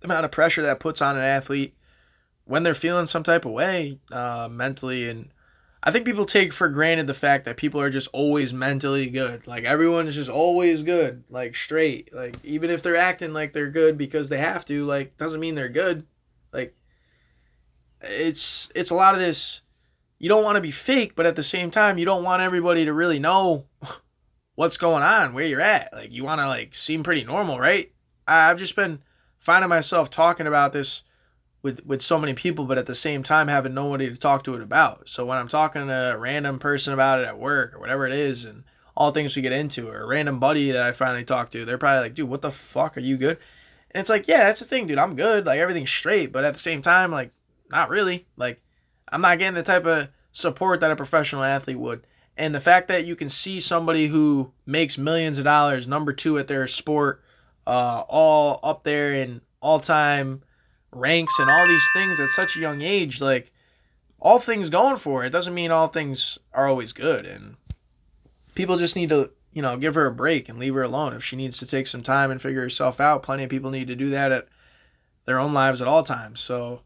the 0.00 0.06
amount 0.06 0.24
of 0.24 0.32
pressure 0.32 0.62
that 0.62 0.80
puts 0.80 1.02
on 1.02 1.16
an 1.16 1.22
athlete 1.22 1.74
when 2.44 2.62
they're 2.62 2.74
feeling 2.74 3.06
some 3.06 3.22
type 3.22 3.44
of 3.44 3.52
way 3.52 3.98
uh, 4.10 4.48
mentally. 4.50 5.08
And 5.08 5.30
I 5.86 5.92
think 5.92 6.04
people 6.04 6.26
take 6.26 6.52
for 6.52 6.68
granted 6.68 7.06
the 7.06 7.14
fact 7.14 7.44
that 7.44 7.56
people 7.56 7.80
are 7.80 7.90
just 7.90 8.08
always 8.12 8.52
mentally 8.52 9.08
good. 9.08 9.46
Like 9.46 9.62
everyone's 9.62 10.16
just 10.16 10.28
always 10.28 10.82
good, 10.82 11.22
like 11.30 11.54
straight. 11.54 12.12
Like 12.12 12.34
even 12.42 12.70
if 12.70 12.82
they're 12.82 12.96
acting 12.96 13.32
like 13.32 13.52
they're 13.52 13.70
good 13.70 13.96
because 13.96 14.28
they 14.28 14.38
have 14.38 14.64
to, 14.64 14.84
like 14.84 15.16
doesn't 15.16 15.38
mean 15.38 15.54
they're 15.54 15.68
good. 15.68 16.04
Like 16.52 16.74
it's 18.00 18.68
it's 18.74 18.90
a 18.90 18.96
lot 18.96 19.14
of 19.14 19.20
this 19.20 19.60
you 20.18 20.28
don't 20.28 20.42
want 20.42 20.56
to 20.56 20.60
be 20.60 20.72
fake, 20.72 21.14
but 21.14 21.24
at 21.24 21.36
the 21.36 21.42
same 21.44 21.70
time, 21.70 21.98
you 21.98 22.04
don't 22.04 22.24
want 22.24 22.42
everybody 22.42 22.86
to 22.86 22.92
really 22.92 23.20
know 23.20 23.66
what's 24.56 24.78
going 24.78 25.04
on, 25.04 25.34
where 25.34 25.44
you're 25.44 25.60
at. 25.60 25.92
Like 25.92 26.10
you 26.10 26.24
want 26.24 26.40
to 26.40 26.48
like 26.48 26.74
seem 26.74 27.04
pretty 27.04 27.22
normal, 27.22 27.60
right? 27.60 27.92
I've 28.26 28.58
just 28.58 28.74
been 28.74 29.02
finding 29.38 29.68
myself 29.68 30.10
talking 30.10 30.48
about 30.48 30.72
this 30.72 31.04
with 31.62 31.84
with 31.84 32.02
so 32.02 32.18
many 32.18 32.34
people, 32.34 32.64
but 32.64 32.78
at 32.78 32.86
the 32.86 32.94
same 32.94 33.22
time 33.22 33.48
having 33.48 33.74
nobody 33.74 34.08
to 34.08 34.16
talk 34.16 34.44
to 34.44 34.54
it 34.54 34.62
about. 34.62 35.08
So 35.08 35.26
when 35.26 35.38
I'm 35.38 35.48
talking 35.48 35.86
to 35.86 36.14
a 36.14 36.18
random 36.18 36.58
person 36.58 36.92
about 36.94 37.20
it 37.20 37.26
at 37.26 37.38
work 37.38 37.74
or 37.74 37.80
whatever 37.80 38.06
it 38.06 38.14
is, 38.14 38.44
and 38.44 38.64
all 38.96 39.10
things 39.10 39.36
we 39.36 39.42
get 39.42 39.52
into, 39.52 39.88
or 39.88 40.02
a 40.02 40.06
random 40.06 40.38
buddy 40.38 40.72
that 40.72 40.82
I 40.82 40.92
finally 40.92 41.24
talk 41.24 41.50
to, 41.50 41.64
they're 41.64 41.78
probably 41.78 42.02
like, 42.02 42.14
"Dude, 42.14 42.28
what 42.28 42.42
the 42.42 42.50
fuck 42.50 42.96
are 42.96 43.00
you 43.00 43.16
good?" 43.16 43.38
And 43.96 44.00
it's 44.00 44.10
like, 44.10 44.28
yeah, 44.28 44.44
that's 44.44 44.60
the 44.60 44.66
thing, 44.66 44.86
dude. 44.86 44.98
I'm 44.98 45.16
good. 45.16 45.46
Like 45.46 45.58
everything's 45.58 45.90
straight, 45.90 46.30
but 46.30 46.44
at 46.44 46.52
the 46.52 46.58
same 46.60 46.82
time, 46.82 47.10
like 47.10 47.30
not 47.70 47.88
really. 47.88 48.26
Like 48.36 48.60
I'm 49.08 49.22
not 49.22 49.38
getting 49.38 49.54
the 49.54 49.62
type 49.62 49.86
of 49.86 50.08
support 50.32 50.80
that 50.80 50.90
a 50.90 50.96
professional 50.96 51.42
athlete 51.42 51.78
would. 51.78 52.06
And 52.36 52.54
the 52.54 52.60
fact 52.60 52.88
that 52.88 53.06
you 53.06 53.16
can 53.16 53.30
see 53.30 53.58
somebody 53.58 54.06
who 54.08 54.52
makes 54.66 54.98
millions 54.98 55.38
of 55.38 55.44
dollars, 55.44 55.88
number 55.88 56.12
two 56.12 56.38
at 56.38 56.46
their 56.46 56.66
sport, 56.66 57.22
uh, 57.66 58.04
all 58.08 58.60
up 58.62 58.84
there 58.84 59.12
in 59.12 59.40
all 59.60 59.80
time 59.80 60.42
ranks 60.96 61.38
and 61.38 61.50
all 61.50 61.66
these 61.66 61.88
things 61.92 62.20
at 62.20 62.28
such 62.30 62.56
a 62.56 62.60
young 62.60 62.82
age, 62.82 63.20
like 63.20 63.52
all 64.20 64.38
things 64.38 64.70
going 64.70 64.96
for 64.96 65.24
it 65.24 65.30
doesn't 65.30 65.54
mean 65.54 65.70
all 65.70 65.86
things 65.86 66.38
are 66.52 66.66
always 66.66 66.92
good. 66.92 67.26
And 67.26 67.56
people 68.54 68.76
just 68.76 68.96
need 68.96 69.10
to, 69.10 69.30
you 69.52 69.62
know, 69.62 69.76
give 69.76 69.94
her 69.94 70.06
a 70.06 70.12
break 70.12 70.48
and 70.48 70.58
leave 70.58 70.74
her 70.74 70.82
alone. 70.82 71.12
If 71.12 71.24
she 71.24 71.36
needs 71.36 71.58
to 71.58 71.66
take 71.66 71.86
some 71.86 72.02
time 72.02 72.30
and 72.30 72.40
figure 72.40 72.62
herself 72.62 73.00
out, 73.00 73.22
plenty 73.22 73.44
of 73.44 73.50
people 73.50 73.70
need 73.70 73.88
to 73.88 73.96
do 73.96 74.10
that 74.10 74.32
at 74.32 74.48
their 75.26 75.38
own 75.38 75.52
lives 75.52 75.82
at 75.82 75.88
all 75.88 76.02
times. 76.02 76.40
So 76.40 76.80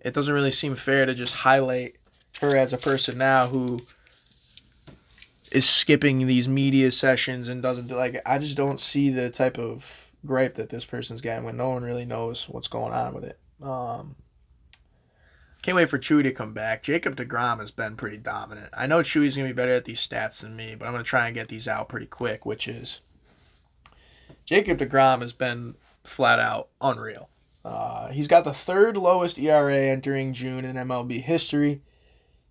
it 0.00 0.14
doesn't 0.14 0.34
really 0.34 0.50
seem 0.50 0.74
fair 0.74 1.06
to 1.06 1.14
just 1.14 1.34
highlight 1.34 1.96
her 2.40 2.56
as 2.56 2.72
a 2.72 2.78
person 2.78 3.18
now 3.18 3.46
who 3.46 3.78
is 5.52 5.68
skipping 5.68 6.26
these 6.26 6.48
media 6.48 6.90
sessions 6.90 7.48
and 7.48 7.62
doesn't 7.62 7.88
do 7.88 7.94
like 7.94 8.20
I 8.24 8.38
just 8.38 8.56
don't 8.56 8.80
see 8.80 9.10
the 9.10 9.28
type 9.28 9.58
of 9.58 10.10
gripe 10.24 10.54
that 10.54 10.70
this 10.70 10.84
person's 10.84 11.20
getting 11.20 11.44
when 11.44 11.56
no 11.56 11.70
one 11.70 11.82
really 11.82 12.06
knows 12.06 12.48
what's 12.48 12.68
going 12.68 12.92
on 12.92 13.14
with 13.14 13.24
it. 13.24 13.38
Um, 13.62 14.16
can't 15.62 15.76
wait 15.76 15.88
for 15.88 15.98
Chewy 15.98 16.24
to 16.24 16.32
come 16.32 16.52
back. 16.52 16.82
Jacob 16.82 17.14
DeGrom 17.14 17.60
has 17.60 17.70
been 17.70 17.96
pretty 17.96 18.16
dominant. 18.16 18.68
I 18.76 18.86
know 18.86 18.98
Chewy's 18.98 19.36
gonna 19.36 19.48
be 19.48 19.52
better 19.52 19.72
at 19.72 19.84
these 19.84 20.06
stats 20.06 20.42
than 20.42 20.56
me, 20.56 20.74
but 20.74 20.86
I'm 20.86 20.92
gonna 20.92 21.04
try 21.04 21.26
and 21.26 21.34
get 21.34 21.48
these 21.48 21.68
out 21.68 21.88
pretty 21.88 22.06
quick, 22.06 22.44
which 22.44 22.66
is 22.66 23.00
Jacob 24.44 24.78
DeGrom 24.78 25.20
has 25.20 25.32
been 25.32 25.76
flat 26.02 26.40
out 26.40 26.68
unreal. 26.80 27.28
Uh, 27.64 28.08
he's 28.08 28.26
got 28.26 28.42
the 28.42 28.52
third 28.52 28.96
lowest 28.96 29.38
ERA 29.38 29.76
entering 29.76 30.32
June 30.32 30.64
in 30.64 30.74
MLB 30.76 31.20
history. 31.22 31.80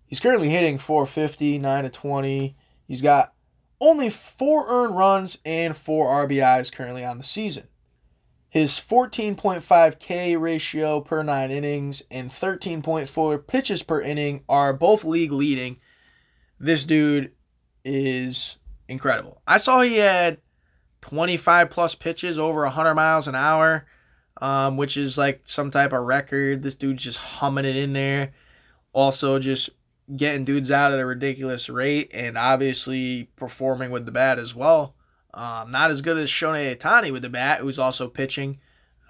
He's 0.06 0.20
currently 0.20 0.48
hitting 0.48 0.78
450, 0.78 1.58
9 1.58 1.84
to 1.84 1.90
20. 1.90 2.56
He's 2.88 3.02
got 3.02 3.34
only 3.78 4.08
four 4.08 4.66
earned 4.68 4.96
runs 4.96 5.38
and 5.44 5.76
four 5.76 6.06
RBIs 6.26 6.72
currently 6.72 7.04
on 7.04 7.18
the 7.18 7.24
season. 7.24 7.68
His 8.52 8.72
14.5 8.72 9.98
K 9.98 10.36
ratio 10.36 11.00
per 11.00 11.22
nine 11.22 11.50
innings 11.50 12.02
and 12.10 12.28
13.4 12.28 13.46
pitches 13.46 13.82
per 13.82 14.02
inning 14.02 14.44
are 14.46 14.74
both 14.74 15.04
league 15.04 15.32
leading. 15.32 15.78
this 16.60 16.84
dude 16.84 17.32
is 17.82 18.58
incredible. 18.88 19.40
I 19.46 19.56
saw 19.56 19.80
he 19.80 19.96
had 19.96 20.36
25 21.00 21.70
plus 21.70 21.94
pitches 21.94 22.38
over 22.38 22.60
100 22.64 22.94
miles 22.94 23.26
an 23.26 23.34
hour, 23.34 23.86
um, 24.42 24.76
which 24.76 24.98
is 24.98 25.16
like 25.16 25.40
some 25.44 25.70
type 25.70 25.94
of 25.94 26.02
record. 26.02 26.62
This 26.62 26.74
dude's 26.74 27.04
just 27.04 27.16
humming 27.16 27.64
it 27.64 27.76
in 27.76 27.94
there. 27.94 28.34
Also, 28.92 29.38
just 29.38 29.70
getting 30.14 30.44
dudes 30.44 30.70
out 30.70 30.92
at 30.92 31.00
a 31.00 31.06
ridiculous 31.06 31.70
rate 31.70 32.10
and 32.12 32.36
obviously 32.36 33.30
performing 33.34 33.90
with 33.90 34.04
the 34.04 34.12
bat 34.12 34.38
as 34.38 34.54
well. 34.54 34.94
Um, 35.34 35.70
not 35.70 35.90
as 35.90 36.02
good 36.02 36.18
as 36.18 36.28
Shohei 36.28 36.76
Ohtani 36.76 37.12
with 37.12 37.22
the 37.22 37.28
bat, 37.28 37.60
who's 37.60 37.78
also 37.78 38.08
pitching. 38.08 38.58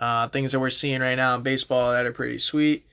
Uh, 0.00 0.28
things 0.28 0.52
that 0.52 0.60
we're 0.60 0.70
seeing 0.70 1.00
right 1.00 1.14
now 1.14 1.34
in 1.36 1.42
baseball 1.42 1.92
that 1.92 2.06
are 2.06 2.12
pretty 2.12 2.38
sweet. 2.38 2.86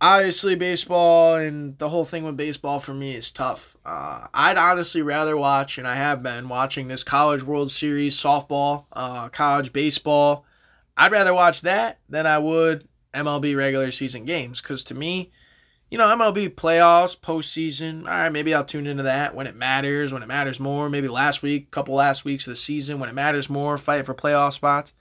Obviously, 0.00 0.56
baseball 0.56 1.36
and 1.36 1.78
the 1.78 1.88
whole 1.88 2.04
thing 2.04 2.24
with 2.24 2.36
baseball 2.36 2.80
for 2.80 2.92
me 2.92 3.14
is 3.14 3.30
tough. 3.30 3.76
Uh, 3.86 4.26
I'd 4.34 4.58
honestly 4.58 5.02
rather 5.02 5.36
watch, 5.36 5.78
and 5.78 5.86
I 5.86 5.94
have 5.94 6.22
been 6.22 6.48
watching 6.48 6.88
this 6.88 7.04
College 7.04 7.44
World 7.44 7.70
Series 7.70 8.16
softball, 8.16 8.86
uh, 8.92 9.28
college 9.28 9.72
baseball. 9.72 10.44
I'd 10.96 11.12
rather 11.12 11.32
watch 11.32 11.62
that 11.62 12.00
than 12.08 12.26
I 12.26 12.38
would 12.38 12.88
MLB 13.14 13.56
regular 13.56 13.92
season 13.92 14.24
games 14.24 14.60
because 14.60 14.82
to 14.84 14.94
me, 14.94 15.30
you 15.92 15.98
know, 15.98 16.08
MLB 16.08 16.54
playoffs, 16.54 17.18
postseason, 17.18 18.00
all 18.00 18.08
right, 18.08 18.32
maybe 18.32 18.54
I'll 18.54 18.64
tune 18.64 18.86
into 18.86 19.02
that 19.02 19.34
when 19.34 19.46
it 19.46 19.54
matters, 19.54 20.12
when 20.12 20.22
it 20.22 20.26
matters 20.26 20.58
more. 20.58 20.88
Maybe 20.88 21.06
last 21.06 21.42
week, 21.42 21.70
couple 21.70 21.94
last 21.94 22.24
weeks 22.24 22.46
of 22.46 22.52
the 22.52 22.56
season 22.56 22.98
when 22.98 23.10
it 23.10 23.14
matters 23.14 23.50
more, 23.50 23.76
fighting 23.76 24.06
for 24.06 24.14
playoff 24.14 24.54
spots 24.54 24.94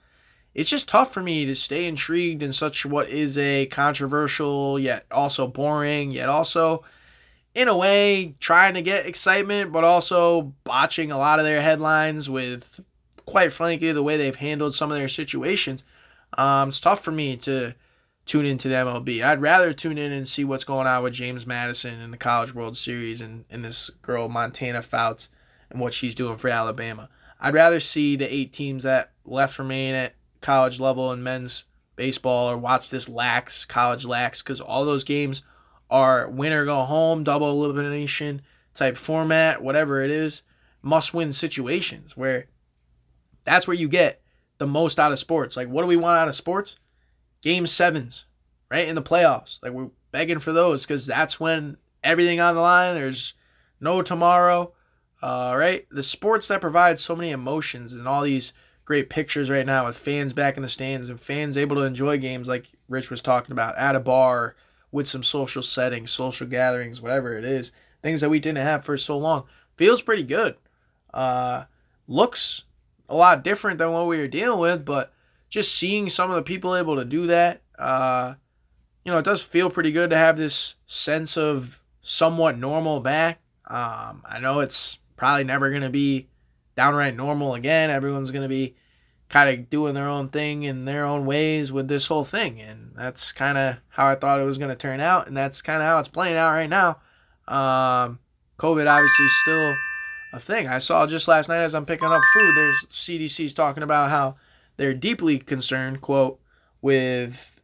it's 0.53 0.69
just 0.69 0.89
tough 0.89 1.13
for 1.13 1.22
me 1.22 1.45
to 1.45 1.55
stay 1.55 1.85
intrigued 1.85 2.43
in 2.43 2.51
such 2.51 2.85
what 2.85 3.09
is 3.09 3.38
a 3.38 3.65
controversial 3.68 4.80
yet 4.80 5.05
also 5.11 5.47
boring 5.47 6.11
yet 6.11 6.30
also 6.30 6.84
in 7.55 7.68
a 7.68 7.77
way 7.77 8.35
trying 8.39 8.73
to 8.73 8.81
get 8.81 9.05
excitement 9.05 9.72
but 9.72 9.84
also 9.84 10.53
botching 10.63 11.11
a 11.11 11.18
lot 11.18 11.39
of 11.39 11.45
their 11.45 11.61
headlines 11.61 12.30
with 12.30 12.80
quite 13.26 13.53
frankly 13.53 13.91
the 13.91 14.03
way 14.03 14.18
they've 14.18 14.35
handled 14.35 14.73
some 14.73 14.91
of 14.91 14.97
their 14.97 15.07
situations 15.07 15.84
um, 16.38 16.69
it's 16.69 16.80
tough 16.80 17.03
for 17.03 17.11
me 17.11 17.38
to 17.38 17.73
tune 18.32 18.45
into 18.45 18.70
the 18.70 18.76
MLB. 18.76 19.22
I'd 19.22 19.41
rather 19.41 19.74
tune 19.74 19.98
in 19.98 20.14
and 20.14 20.26
see 20.26 20.45
what's 20.45 20.64
going 20.64 20.88
on 20.88 21.03
with 21.03 21.12
James 21.12 21.45
Madison 21.45 21.99
in 21.99 22.12
the 22.12 22.18
College 22.18 22.56
World 22.56 22.78
Series 22.78 23.20
and, 23.20 23.44
and 23.49 23.66
this 23.66 23.90
girl 24.02 24.30
Montana 24.30 24.82
Fouts 24.82 25.28
and 25.70 25.82
what 25.82 25.94
she's 25.94 26.16
doing 26.16 26.38
for 26.38 26.48
Alabama. 26.48 27.10
I'd 27.41 27.53
rather 27.53 27.82
see 27.82 28.16
the 28.16 28.34
eight 28.34 28.53
teams 28.53 28.84
that 28.84 29.12
left 29.26 29.60
remain 29.60 29.95
at 29.95 30.16
college 30.40 30.80
level 30.80 31.12
in 31.12 31.22
men's 31.22 31.66
baseball 31.98 32.49
or 32.49 32.58
watch 32.58 32.90
this 32.90 33.10
lax 33.10 33.66
college 33.66 34.06
lax 34.06 34.41
because 34.41 34.62
all 34.62 34.86
those 34.86 35.03
games 35.03 35.44
are 35.90 36.30
win 36.30 36.53
or 36.53 36.64
go 36.64 36.84
home, 36.84 37.26
double 37.26 37.66
elimination 37.66 38.41
type 38.74 38.95
format, 38.95 39.62
whatever 39.62 40.02
it 40.02 40.10
is, 40.10 40.44
must 40.82 41.14
win 41.14 41.34
situations 41.34 42.16
where 42.16 42.45
that's 43.44 43.68
where 43.68 43.76
you 43.76 43.90
get 43.90 44.22
the 44.58 44.68
most 44.68 45.02
out 45.02 45.12
of 45.12 45.20
sports. 45.20 45.58
Like, 45.58 45.68
what 45.68 45.82
do 45.82 45.90
we 45.90 45.98
want 45.98 46.18
out 46.18 46.30
of 46.30 46.36
sports? 46.36 46.78
Game 47.41 47.68
sevens, 47.68 48.26
right? 48.69 48.88
In 48.88 48.95
the 48.95 49.01
playoffs. 49.01 49.59
Like, 49.61 49.72
we're 49.72 49.89
begging 50.11 50.39
for 50.39 50.53
those 50.53 50.85
because 50.85 51.05
that's 51.05 51.39
when 51.39 51.77
everything 52.03 52.39
on 52.39 52.55
the 52.55 52.61
line. 52.61 52.95
There's 52.95 53.34
no 53.80 54.01
tomorrow, 54.01 54.73
uh, 55.22 55.53
right? 55.57 55.88
The 55.89 56.03
sports 56.03 56.47
that 56.47 56.61
provide 56.61 56.99
so 56.99 57.15
many 57.15 57.31
emotions 57.31 57.93
and 57.93 58.07
all 58.07 58.22
these 58.22 58.53
great 58.85 59.09
pictures 59.09 59.49
right 59.49 59.65
now 59.65 59.85
with 59.85 59.97
fans 59.97 60.34
back 60.34 60.57
in 60.57 60.63
the 60.63 60.69
stands 60.69 61.09
and 61.09 61.19
fans 61.19 61.57
able 61.57 61.76
to 61.77 61.84
enjoy 61.84 62.18
games 62.18 62.47
like 62.47 62.69
Rich 62.89 63.09
was 63.09 63.22
talking 63.22 63.51
about 63.51 63.77
at 63.77 63.95
a 63.95 63.99
bar 63.99 64.55
with 64.91 65.07
some 65.07 65.23
social 65.23 65.63
settings, 65.63 66.11
social 66.11 66.47
gatherings, 66.47 67.01
whatever 67.01 67.38
it 67.38 67.45
is, 67.45 67.72
things 68.03 68.22
that 68.22 68.30
we 68.30 68.39
didn't 68.39 68.57
have 68.65 68.84
for 68.84 68.97
so 68.97 69.18
long. 69.18 69.45
Feels 69.77 70.01
pretty 70.01 70.23
good. 70.23 70.55
Uh, 71.13 71.63
looks 72.07 72.65
a 73.07 73.15
lot 73.15 73.43
different 73.43 73.77
than 73.77 73.91
what 73.91 74.07
we 74.07 74.18
were 74.18 74.27
dealing 74.27 74.59
with, 74.59 74.84
but 74.84 75.13
just 75.52 75.76
seeing 75.76 76.10
some 76.10 76.32
of 76.32 76.38
the 76.38 76.41
people 76.41 76.76
able 76.76 76.95
to 76.95 77.06
do 77.06 77.28
that, 77.28 77.61
uh, 77.78 78.34
you 79.03 79.11
know, 79.11 79.19
it 79.19 79.26
does 79.26 79.44
feel 79.44 79.69
pretty 79.69 79.91
good 79.91 80.10
to 80.10 80.18
have 80.18 80.38
this 80.38 80.76
sense 80.88 81.38
of 81.38 81.80
somewhat 82.02 82.57
normal 82.57 83.02
back. 83.02 83.41
Um, 83.68 84.23
I 84.26 84.40
know 84.40 84.61
it's 84.61 84.98
probably 85.18 85.44
never 85.44 85.69
going 85.69 85.82
to 85.82 85.90
be 85.90 86.30
downright 86.76 87.15
normal 87.15 87.53
again. 87.53 87.90
Everyone's 87.90 88.32
going 88.32 88.44
to 88.44 88.49
be 88.49 88.76
kind 89.28 89.49
of 89.49 89.69
doing 89.69 89.94
their 89.94 90.07
own 90.07 90.30
thing 90.30 90.64
in 90.64 90.86
their 90.86 91.06
own 91.06 91.26
ways 91.26 91.72
with 91.72 91.88
this 91.88 92.07
whole 92.07 92.23
thing. 92.23 92.61
And 92.61 92.94
that's 92.95 93.34
kind 93.34 93.57
of 93.57 93.76
how 93.90 94.07
I 94.07 94.15
thought 94.15 94.40
it 94.40 94.45
was 94.45 94.57
going 94.57 94.69
to 94.69 94.76
turn 94.76 95.02
out. 95.02 95.28
And 95.28 95.36
that's 95.36 95.61
kind 95.61 95.82
of 95.82 95.88
how 95.88 95.99
it's 95.99 96.07
playing 96.07 96.38
out 96.38 96.52
right 96.52 96.69
now. 96.69 96.98
Um, 97.48 98.19
COVID 98.57 98.90
obviously 98.90 99.28
still 99.41 99.76
a 100.34 100.40
thing. 100.40 100.68
I 100.68 100.78
saw 100.78 101.06
just 101.07 101.28
last 101.28 101.49
night 101.49 101.64
as 101.64 101.76
I'm 101.76 101.86
picking 101.86 102.10
up 102.10 102.22
food, 102.34 102.56
there's 102.56 102.86
CDC's 102.90 103.53
talking 103.53 103.84
about 103.84 104.10
how 104.10 104.36
they're 104.82 104.95
deeply 104.95 105.38
concerned, 105.38 106.02
quote, 106.02 106.40
with 106.82 107.62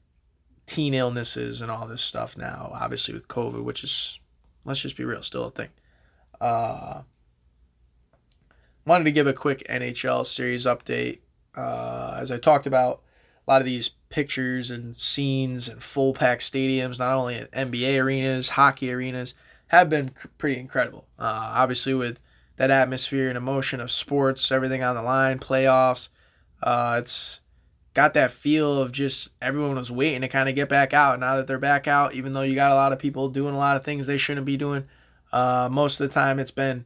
teen 0.67 0.93
illnesses 0.93 1.61
and 1.61 1.71
all 1.71 1.87
this 1.87 2.03
stuff 2.03 2.37
now, 2.37 2.69
obviously 2.75 3.15
with 3.15 3.27
COVID, 3.27 3.63
which 3.63 3.83
is, 3.83 4.19
let's 4.65 4.81
just 4.81 4.95
be 4.95 5.03
real, 5.03 5.23
still 5.23 5.45
a 5.45 5.49
thing. 5.49 5.69
Uh, 6.39 7.01
wanted 8.85 9.05
to 9.05 9.11
give 9.11 9.25
a 9.25 9.33
quick 9.33 9.65
NHL 9.67 10.27
series 10.27 10.67
update. 10.67 11.21
Uh, 11.55 12.17
as 12.19 12.29
I 12.29 12.37
talked 12.37 12.67
about, 12.67 13.01
a 13.47 13.51
lot 13.51 13.63
of 13.63 13.65
these 13.65 13.89
pictures 14.09 14.69
and 14.69 14.95
scenes 14.95 15.69
and 15.69 15.81
full 15.81 16.13
pack 16.13 16.37
stadiums, 16.37 16.99
not 16.99 17.15
only 17.15 17.37
at 17.37 17.51
NBA 17.51 17.99
arenas, 17.99 18.47
hockey 18.47 18.91
arenas, 18.91 19.33
have 19.69 19.89
been 19.89 20.11
pretty 20.37 20.59
incredible. 20.59 21.07
Uh, 21.17 21.49
obviously, 21.55 21.95
with 21.95 22.19
that 22.57 22.69
atmosphere 22.69 23.27
and 23.27 23.37
emotion 23.37 23.79
of 23.79 23.89
sports, 23.89 24.51
everything 24.51 24.83
on 24.83 24.95
the 24.95 25.01
line, 25.01 25.39
playoffs, 25.39 26.09
uh, 26.61 26.97
it's 27.01 27.41
got 27.93 28.13
that 28.13 28.31
feel 28.31 28.81
of 28.81 28.91
just 28.91 29.29
everyone 29.41 29.75
was 29.75 29.91
waiting 29.91 30.21
to 30.21 30.27
kind 30.27 30.47
of 30.47 30.55
get 30.55 30.69
back 30.69 30.93
out. 30.93 31.19
Now 31.19 31.37
that 31.37 31.47
they're 31.47 31.57
back 31.57 31.87
out, 31.87 32.13
even 32.13 32.33
though 32.33 32.41
you 32.41 32.55
got 32.55 32.71
a 32.71 32.75
lot 32.75 32.93
of 32.93 32.99
people 32.99 33.29
doing 33.29 33.55
a 33.55 33.57
lot 33.57 33.75
of 33.75 33.83
things 33.83 34.05
they 34.05 34.17
shouldn't 34.17 34.45
be 34.45 34.57
doing, 34.57 34.85
uh, 35.31 35.67
most 35.71 35.99
of 35.99 36.07
the 36.07 36.13
time 36.13 36.39
it's 36.39 36.51
been 36.51 36.85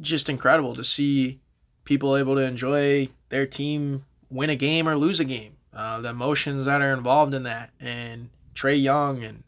just 0.00 0.28
incredible 0.28 0.74
to 0.74 0.84
see 0.84 1.40
people 1.84 2.16
able 2.16 2.34
to 2.34 2.42
enjoy 2.42 3.08
their 3.30 3.46
team 3.46 4.04
win 4.30 4.50
a 4.50 4.56
game 4.56 4.88
or 4.88 4.96
lose 4.96 5.20
a 5.20 5.24
game. 5.24 5.56
Uh, 5.72 6.00
the 6.00 6.08
emotions 6.08 6.66
that 6.66 6.82
are 6.82 6.92
involved 6.92 7.32
in 7.32 7.44
that, 7.44 7.70
and 7.80 8.28
Trae 8.54 8.80
Young 8.80 9.22
and 9.22 9.44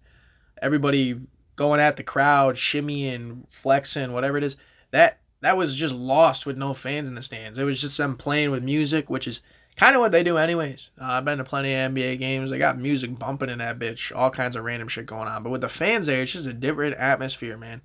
everybody 0.60 1.20
going 1.56 1.80
at 1.80 1.96
the 1.96 2.02
crowd, 2.02 2.54
shimmying, 2.54 3.42
flexing, 3.50 4.12
whatever 4.12 4.38
it 4.38 4.44
is. 4.44 4.56
That 4.92 5.18
that 5.42 5.56
was 5.56 5.74
just 5.74 5.94
lost 5.94 6.46
with 6.46 6.56
no 6.56 6.72
fans 6.72 7.08
in 7.08 7.16
the 7.16 7.22
stands. 7.22 7.58
It 7.58 7.64
was 7.64 7.80
just 7.80 7.98
them 7.98 8.16
playing 8.16 8.52
with 8.52 8.62
music, 8.62 9.10
which 9.10 9.26
is 9.26 9.40
kind 9.76 9.94
of 9.94 10.00
what 10.00 10.12
they 10.12 10.22
do 10.22 10.38
anyways. 10.38 10.90
Uh, 11.00 11.04
I've 11.04 11.24
been 11.24 11.38
to 11.38 11.44
plenty 11.44 11.74
of 11.74 11.92
NBA 11.92 12.20
games. 12.20 12.48
They 12.48 12.58
got 12.58 12.78
music 12.78 13.18
bumping 13.18 13.50
in 13.50 13.58
that 13.58 13.78
bitch, 13.78 14.14
all 14.14 14.30
kinds 14.30 14.54
of 14.54 14.64
random 14.64 14.86
shit 14.86 15.04
going 15.04 15.26
on. 15.26 15.42
But 15.42 15.50
with 15.50 15.60
the 15.60 15.68
fans 15.68 16.06
there, 16.06 16.22
it's 16.22 16.32
just 16.32 16.46
a 16.46 16.52
different 16.52 16.96
atmosphere, 16.96 17.58
man. 17.58 17.82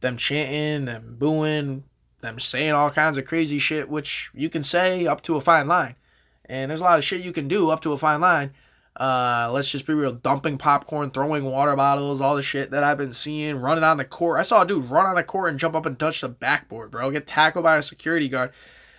Them 0.00 0.18
chanting, 0.18 0.84
them 0.84 1.16
booing, 1.18 1.84
them 2.20 2.38
saying 2.38 2.72
all 2.72 2.90
kinds 2.90 3.16
of 3.16 3.24
crazy 3.24 3.58
shit, 3.58 3.88
which 3.88 4.30
you 4.34 4.50
can 4.50 4.62
say 4.62 5.06
up 5.06 5.22
to 5.22 5.36
a 5.36 5.40
fine 5.40 5.68
line. 5.68 5.96
And 6.44 6.70
there's 6.70 6.80
a 6.82 6.84
lot 6.84 6.98
of 6.98 7.04
shit 7.04 7.22
you 7.22 7.32
can 7.32 7.48
do 7.48 7.70
up 7.70 7.80
to 7.82 7.92
a 7.92 7.96
fine 7.96 8.20
line. 8.20 8.52
Uh, 8.98 9.50
let's 9.52 9.70
just 9.70 9.86
be 9.86 9.94
real, 9.94 10.12
dumping 10.12 10.58
popcorn, 10.58 11.10
throwing 11.10 11.44
water 11.44 11.74
bottles, 11.74 12.20
all 12.20 12.36
the 12.36 12.42
shit 12.42 12.70
that 12.70 12.84
I've 12.84 12.98
been 12.98 13.12
seeing, 13.12 13.56
running 13.56 13.84
on 13.84 13.96
the 13.96 14.04
court. 14.04 14.38
I 14.38 14.42
saw 14.42 14.62
a 14.62 14.66
dude 14.66 14.86
run 14.86 15.06
on 15.06 15.14
the 15.14 15.22
court 15.22 15.48
and 15.48 15.58
jump 15.58 15.74
up 15.74 15.86
and 15.86 15.98
touch 15.98 16.20
the 16.20 16.28
backboard, 16.28 16.90
bro. 16.90 17.10
Get 17.10 17.26
tackled 17.26 17.64
by 17.64 17.78
a 17.78 17.82
security 17.82 18.28
guard. 18.28 18.52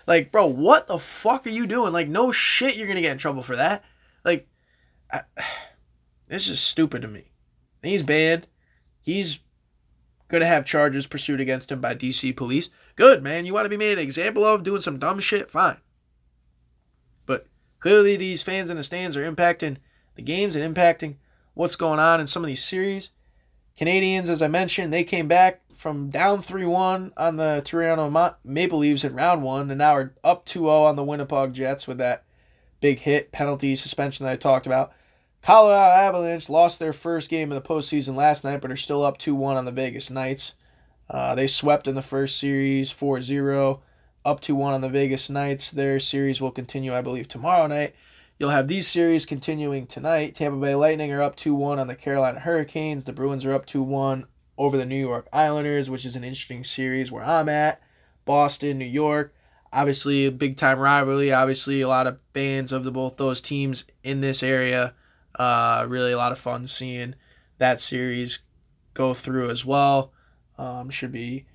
Like, 0.07 0.31
bro, 0.31 0.47
what 0.47 0.87
the 0.87 0.97
fuck 0.97 1.45
are 1.45 1.51
you 1.51 1.67
doing? 1.67 1.93
Like, 1.93 2.07
no 2.07 2.31
shit, 2.31 2.75
you're 2.75 2.87
gonna 2.87 3.01
get 3.01 3.11
in 3.11 3.17
trouble 3.19 3.43
for 3.43 3.55
that. 3.55 3.83
Like, 4.25 4.47
I, 5.11 5.21
just 6.29 6.65
stupid 6.65 7.03
to 7.03 7.07
me. 7.07 7.31
He's 7.83 8.03
banned. 8.03 8.47
He's 8.99 9.39
gonna 10.27 10.47
have 10.47 10.65
charges 10.65 11.05
pursued 11.05 11.39
against 11.39 11.71
him 11.71 11.81
by 11.81 11.93
DC 11.93 12.35
police. 12.35 12.71
Good, 12.95 13.21
man. 13.21 13.45
You 13.45 13.53
want 13.53 13.65
to 13.65 13.69
be 13.69 13.77
made 13.77 13.99
an 13.99 14.03
example 14.03 14.43
of 14.43 14.63
doing 14.63 14.81
some 14.81 14.97
dumb 14.97 15.19
shit? 15.19 15.51
Fine. 15.51 15.77
Clearly, 17.83 18.15
these 18.15 18.41
fans 18.41 18.69
in 18.69 18.77
the 18.77 18.83
stands 18.83 19.17
are 19.17 19.29
impacting 19.29 19.75
the 20.15 20.21
games 20.21 20.55
and 20.55 20.73
impacting 20.73 21.15
what's 21.53 21.75
going 21.75 21.99
on 21.99 22.21
in 22.21 22.27
some 22.27 22.41
of 22.41 22.47
these 22.47 22.63
series. 22.63 23.09
Canadiens, 23.77 24.29
as 24.29 24.41
I 24.41 24.47
mentioned, 24.47 24.93
they 24.93 25.03
came 25.03 25.27
back 25.27 25.59
from 25.75 26.07
down 26.07 26.41
3 26.41 26.65
1 26.65 27.11
on 27.17 27.35
the 27.35 27.61
Toronto 27.65 28.37
Maple 28.45 28.79
Leafs 28.79 29.03
in 29.03 29.13
round 29.13 29.43
one, 29.43 29.69
and 29.69 29.79
now 29.79 29.97
are 29.97 30.13
up 30.23 30.45
2 30.45 30.59
0 30.59 30.69
on 30.69 30.95
the 30.95 31.03
Winnipeg 31.03 31.51
Jets 31.51 31.85
with 31.85 31.97
that 31.97 32.23
big 32.79 32.99
hit 32.99 33.33
penalty 33.33 33.75
suspension 33.75 34.25
that 34.25 34.31
I 34.31 34.37
talked 34.37 34.65
about. 34.65 34.93
Colorado 35.41 36.07
Avalanche 36.07 36.47
lost 36.47 36.79
their 36.79 36.93
first 36.93 37.29
game 37.29 37.51
of 37.51 37.61
the 37.61 37.67
postseason 37.67 38.15
last 38.15 38.45
night, 38.45 38.61
but 38.61 38.71
are 38.71 38.77
still 38.77 39.03
up 39.03 39.17
2 39.17 39.35
1 39.35 39.57
on 39.57 39.65
the 39.65 39.73
Vegas 39.73 40.09
Knights. 40.09 40.55
Uh, 41.09 41.35
they 41.35 41.47
swept 41.47 41.89
in 41.89 41.95
the 41.95 42.01
first 42.01 42.39
series 42.39 42.91
4 42.91 43.21
0, 43.21 43.81
up 44.25 44.39
to 44.41 44.55
1 44.55 44.73
on 44.73 44.81
the 44.81 44.89
Vegas 44.89 45.29
Knights. 45.29 45.71
Their 45.71 45.99
series 45.99 46.41
will 46.41 46.51
continue, 46.51 46.95
I 46.95 47.01
believe, 47.01 47.27
tomorrow 47.27 47.67
night. 47.67 47.95
You'll 48.39 48.49
have 48.49 48.67
these 48.67 48.87
series 48.87 49.25
continuing 49.25 49.85
tonight. 49.87 50.35
Tampa 50.35 50.57
Bay 50.57 50.75
Lightning 50.75 51.11
are 51.13 51.21
up 51.21 51.35
2 51.35 51.53
1 51.53 51.79
on 51.79 51.87
the 51.87 51.95
Carolina 51.95 52.39
Hurricanes. 52.39 53.03
The 53.03 53.13
Bruins 53.13 53.45
are 53.45 53.53
up 53.53 53.65
2 53.65 53.81
1 53.83 54.25
over 54.57 54.77
the 54.77 54.85
New 54.85 54.97
York 54.97 55.27
Islanders, 55.31 55.89
which 55.89 56.05
is 56.05 56.15
an 56.15 56.23
interesting 56.23 56.63
series 56.63 57.11
where 57.11 57.23
I'm 57.23 57.49
at. 57.49 57.81
Boston, 58.25 58.77
New 58.77 58.85
York. 58.85 59.33
Obviously, 59.71 60.25
a 60.25 60.31
big 60.31 60.57
time 60.57 60.79
rivalry. 60.79 61.31
Obviously, 61.31 61.81
a 61.81 61.87
lot 61.87 62.07
of 62.07 62.19
fans 62.33 62.71
of 62.71 62.83
the 62.83 62.91
both 62.91 63.17
those 63.17 63.41
teams 63.41 63.85
in 64.03 64.21
this 64.21 64.43
area. 64.43 64.93
Uh, 65.35 65.85
really, 65.87 66.11
a 66.11 66.17
lot 66.17 66.31
of 66.31 66.37
fun 66.37 66.67
seeing 66.67 67.15
that 67.57 67.79
series 67.79 68.39
go 68.93 69.13
through 69.13 69.49
as 69.49 69.65
well. 69.65 70.11
Um, 70.57 70.89
should 70.89 71.11
be 71.11 71.45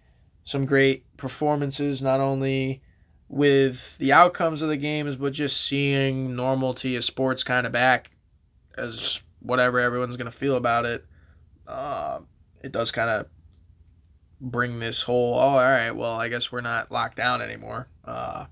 some 0.48 0.64
great 0.64 1.04
performances, 1.18 2.00
not 2.00 2.20
only 2.20 2.80
with 3.28 3.98
the 3.98 4.14
outcomes 4.14 4.62
of 4.62 4.70
the 4.70 4.78
games, 4.78 5.14
but 5.14 5.34
just 5.34 5.60
seeing 5.60 6.34
normalcy 6.34 6.96
of 6.96 7.04
sports 7.04 7.44
kind 7.44 7.66
of 7.66 7.72
back 7.72 8.12
as 8.78 9.20
whatever 9.40 9.78
everyone's 9.78 10.16
going 10.16 10.30
to 10.30 10.34
feel 10.34 10.56
about 10.56 10.86
it. 10.86 11.04
Uh, 11.66 12.20
it 12.64 12.72
does 12.72 12.90
kind 12.90 13.10
of 13.10 13.26
bring 14.40 14.78
this 14.78 15.02
whole, 15.02 15.34
oh, 15.34 15.38
all 15.38 15.56
right, 15.58 15.90
well, 15.90 16.14
I 16.14 16.28
guess 16.28 16.50
we're 16.50 16.62
not 16.62 16.90
locked 16.90 17.18
down 17.18 17.42
anymore. 17.42 17.86
Uh, 18.02 18.46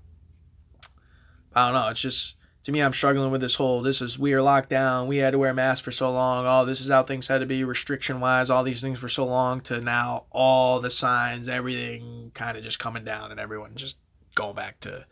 I 1.55 1.65
don't 1.65 1.73
know. 1.73 1.89
It's 1.89 1.99
just, 2.01 2.35
to 2.67 2.73
me, 2.73 2.81
I'm 2.81 2.91
struggling 2.91 3.31
with 3.31 3.39
this 3.39 3.55
whole, 3.55 3.81
this 3.81 4.01
is, 4.01 4.19
we 4.19 4.33
are 4.33 4.41
locked 4.41 4.67
down. 4.69 5.07
We 5.07 5.15
had 5.15 5.31
to 5.31 5.39
wear 5.39 5.53
masks 5.53 5.79
for 5.79 5.93
so 5.93 6.11
long. 6.11 6.45
Oh, 6.45 6.65
this 6.65 6.81
is 6.81 6.89
how 6.89 7.01
things 7.01 7.25
had 7.25 7.37
to 7.37 7.45
be 7.45 7.63
restriction 7.63 8.19
wise, 8.19 8.49
all 8.49 8.65
these 8.65 8.81
things 8.81 8.99
for 8.99 9.07
so 9.07 9.25
long, 9.25 9.61
to 9.61 9.79
now 9.79 10.25
all 10.31 10.81
the 10.81 10.89
signs, 10.89 11.47
everything 11.47 12.29
kind 12.33 12.57
of 12.57 12.65
just 12.65 12.77
coming 12.77 13.05
down 13.05 13.31
and 13.31 13.39
everyone 13.39 13.71
just 13.75 13.95
going 14.35 14.53
back 14.53 14.81
to 14.81 15.05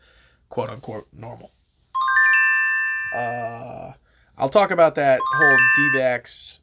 quote 0.50 0.68
unquote 0.68 1.08
normal. 1.14 1.50
Uh, 3.16 3.92
I'll 4.36 4.50
talk 4.50 4.70
about 4.70 4.94
that 4.96 5.18
whole 5.22 5.56
D 5.76 5.98
backs 5.98 6.60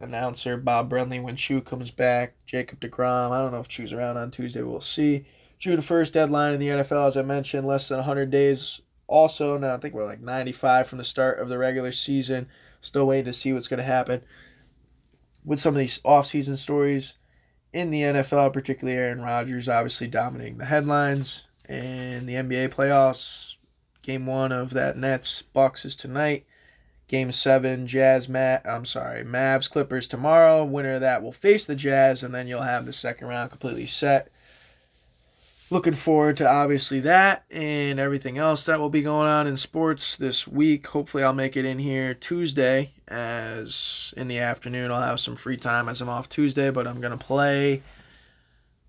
announcer 0.00 0.56
Bob 0.56 0.90
Brenly 0.90 1.22
when 1.22 1.36
Chu 1.36 1.60
comes 1.60 1.92
back. 1.92 2.34
Jacob 2.46 2.80
deGrom. 2.80 3.30
I 3.30 3.38
don't 3.38 3.52
know 3.52 3.60
if 3.60 3.68
Chu's 3.68 3.92
around 3.92 4.16
on 4.16 4.32
Tuesday. 4.32 4.62
We'll 4.62 4.80
see. 4.80 5.24
June 5.60 5.78
1st 5.78 6.10
deadline 6.10 6.54
in 6.54 6.58
the 6.58 6.66
NFL, 6.66 7.06
as 7.06 7.16
I 7.16 7.22
mentioned, 7.22 7.64
less 7.64 7.86
than 7.86 7.98
100 7.98 8.28
days. 8.28 8.80
Also, 9.06 9.58
now 9.58 9.74
I 9.74 9.78
think 9.78 9.94
we're 9.94 10.04
like 10.04 10.20
95 10.20 10.88
from 10.88 10.98
the 10.98 11.04
start 11.04 11.38
of 11.38 11.48
the 11.48 11.58
regular 11.58 11.92
season. 11.92 12.48
Still 12.80 13.06
waiting 13.06 13.26
to 13.26 13.32
see 13.32 13.52
what's 13.52 13.68
going 13.68 13.78
to 13.78 13.84
happen 13.84 14.22
with 15.44 15.60
some 15.60 15.74
of 15.74 15.78
these 15.78 15.98
offseason 15.98 16.56
stories 16.56 17.16
in 17.72 17.90
the 17.90 18.02
NFL, 18.02 18.52
particularly 18.52 18.98
Aaron 18.98 19.22
Rodgers 19.22 19.68
obviously 19.68 20.08
dominating 20.08 20.58
the 20.58 20.64
headlines. 20.64 21.46
And 21.68 22.28
the 22.28 22.34
NBA 22.34 22.70
playoffs, 22.70 23.56
game 24.02 24.26
one 24.26 24.52
of 24.52 24.70
that 24.70 24.98
Nets 24.98 25.42
Bucks 25.42 25.84
is 25.84 25.96
tonight. 25.96 26.44
Game 27.08 27.32
seven, 27.32 27.86
Jazz, 27.86 28.28
Matt. 28.28 28.66
I'm 28.66 28.84
sorry, 28.84 29.24
Mavs, 29.24 29.70
Clippers 29.70 30.08
tomorrow. 30.08 30.64
Winner 30.64 30.94
of 30.94 31.00
that 31.02 31.22
will 31.22 31.32
face 31.32 31.66
the 31.66 31.76
Jazz, 31.76 32.22
and 32.22 32.34
then 32.34 32.46
you'll 32.46 32.62
have 32.62 32.86
the 32.86 32.92
second 32.92 33.28
round 33.28 33.50
completely 33.50 33.86
set. 33.86 34.30
Looking 35.72 35.94
forward 35.94 36.36
to 36.36 36.46
obviously 36.46 37.00
that 37.00 37.44
and 37.50 37.98
everything 37.98 38.36
else 38.36 38.66
that 38.66 38.78
will 38.78 38.90
be 38.90 39.00
going 39.00 39.26
on 39.26 39.46
in 39.46 39.56
sports 39.56 40.16
this 40.16 40.46
week. 40.46 40.86
Hopefully, 40.86 41.24
I'll 41.24 41.32
make 41.32 41.56
it 41.56 41.64
in 41.64 41.78
here 41.78 42.12
Tuesday, 42.12 42.90
as 43.08 44.12
in 44.18 44.28
the 44.28 44.40
afternoon 44.40 44.90
I'll 44.90 45.00
have 45.00 45.18
some 45.18 45.34
free 45.34 45.56
time 45.56 45.88
as 45.88 46.02
I'm 46.02 46.10
off 46.10 46.28
Tuesday, 46.28 46.68
but 46.68 46.86
I'm 46.86 47.00
gonna 47.00 47.16
play 47.16 47.82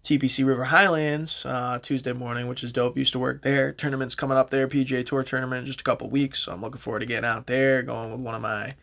TPC 0.03 0.45
River 0.45 0.65
Highlands 0.65 1.45
uh, 1.45 1.80
Tuesday 1.81 2.11
morning, 2.11 2.49
which 2.49 2.65
is 2.65 2.73
dope. 2.73 2.97
Used 2.97 3.14
to 3.14 3.19
work 3.19 3.41
there. 3.43 3.72
Tournament's 3.72 4.14
coming 4.14 4.38
up 4.38 4.49
there, 4.49 4.68
PGA 4.68 5.05
Tour 5.05 5.23
tournament 5.23 5.60
in 5.61 5.65
just 5.65 5.80
a 5.80 5.85
couple 5.85 6.10
weeks. 6.10 6.39
So 6.39 6.51
I'm 6.51 6.61
looking 6.61 6.81
forward 6.81 6.99
to 6.99 7.05
getting 7.05 7.23
out 7.23 7.47
there, 7.47 7.81
going 7.81 8.11
with 8.11 8.19
one 8.19 8.35
of 8.35 8.41
my 8.41 8.76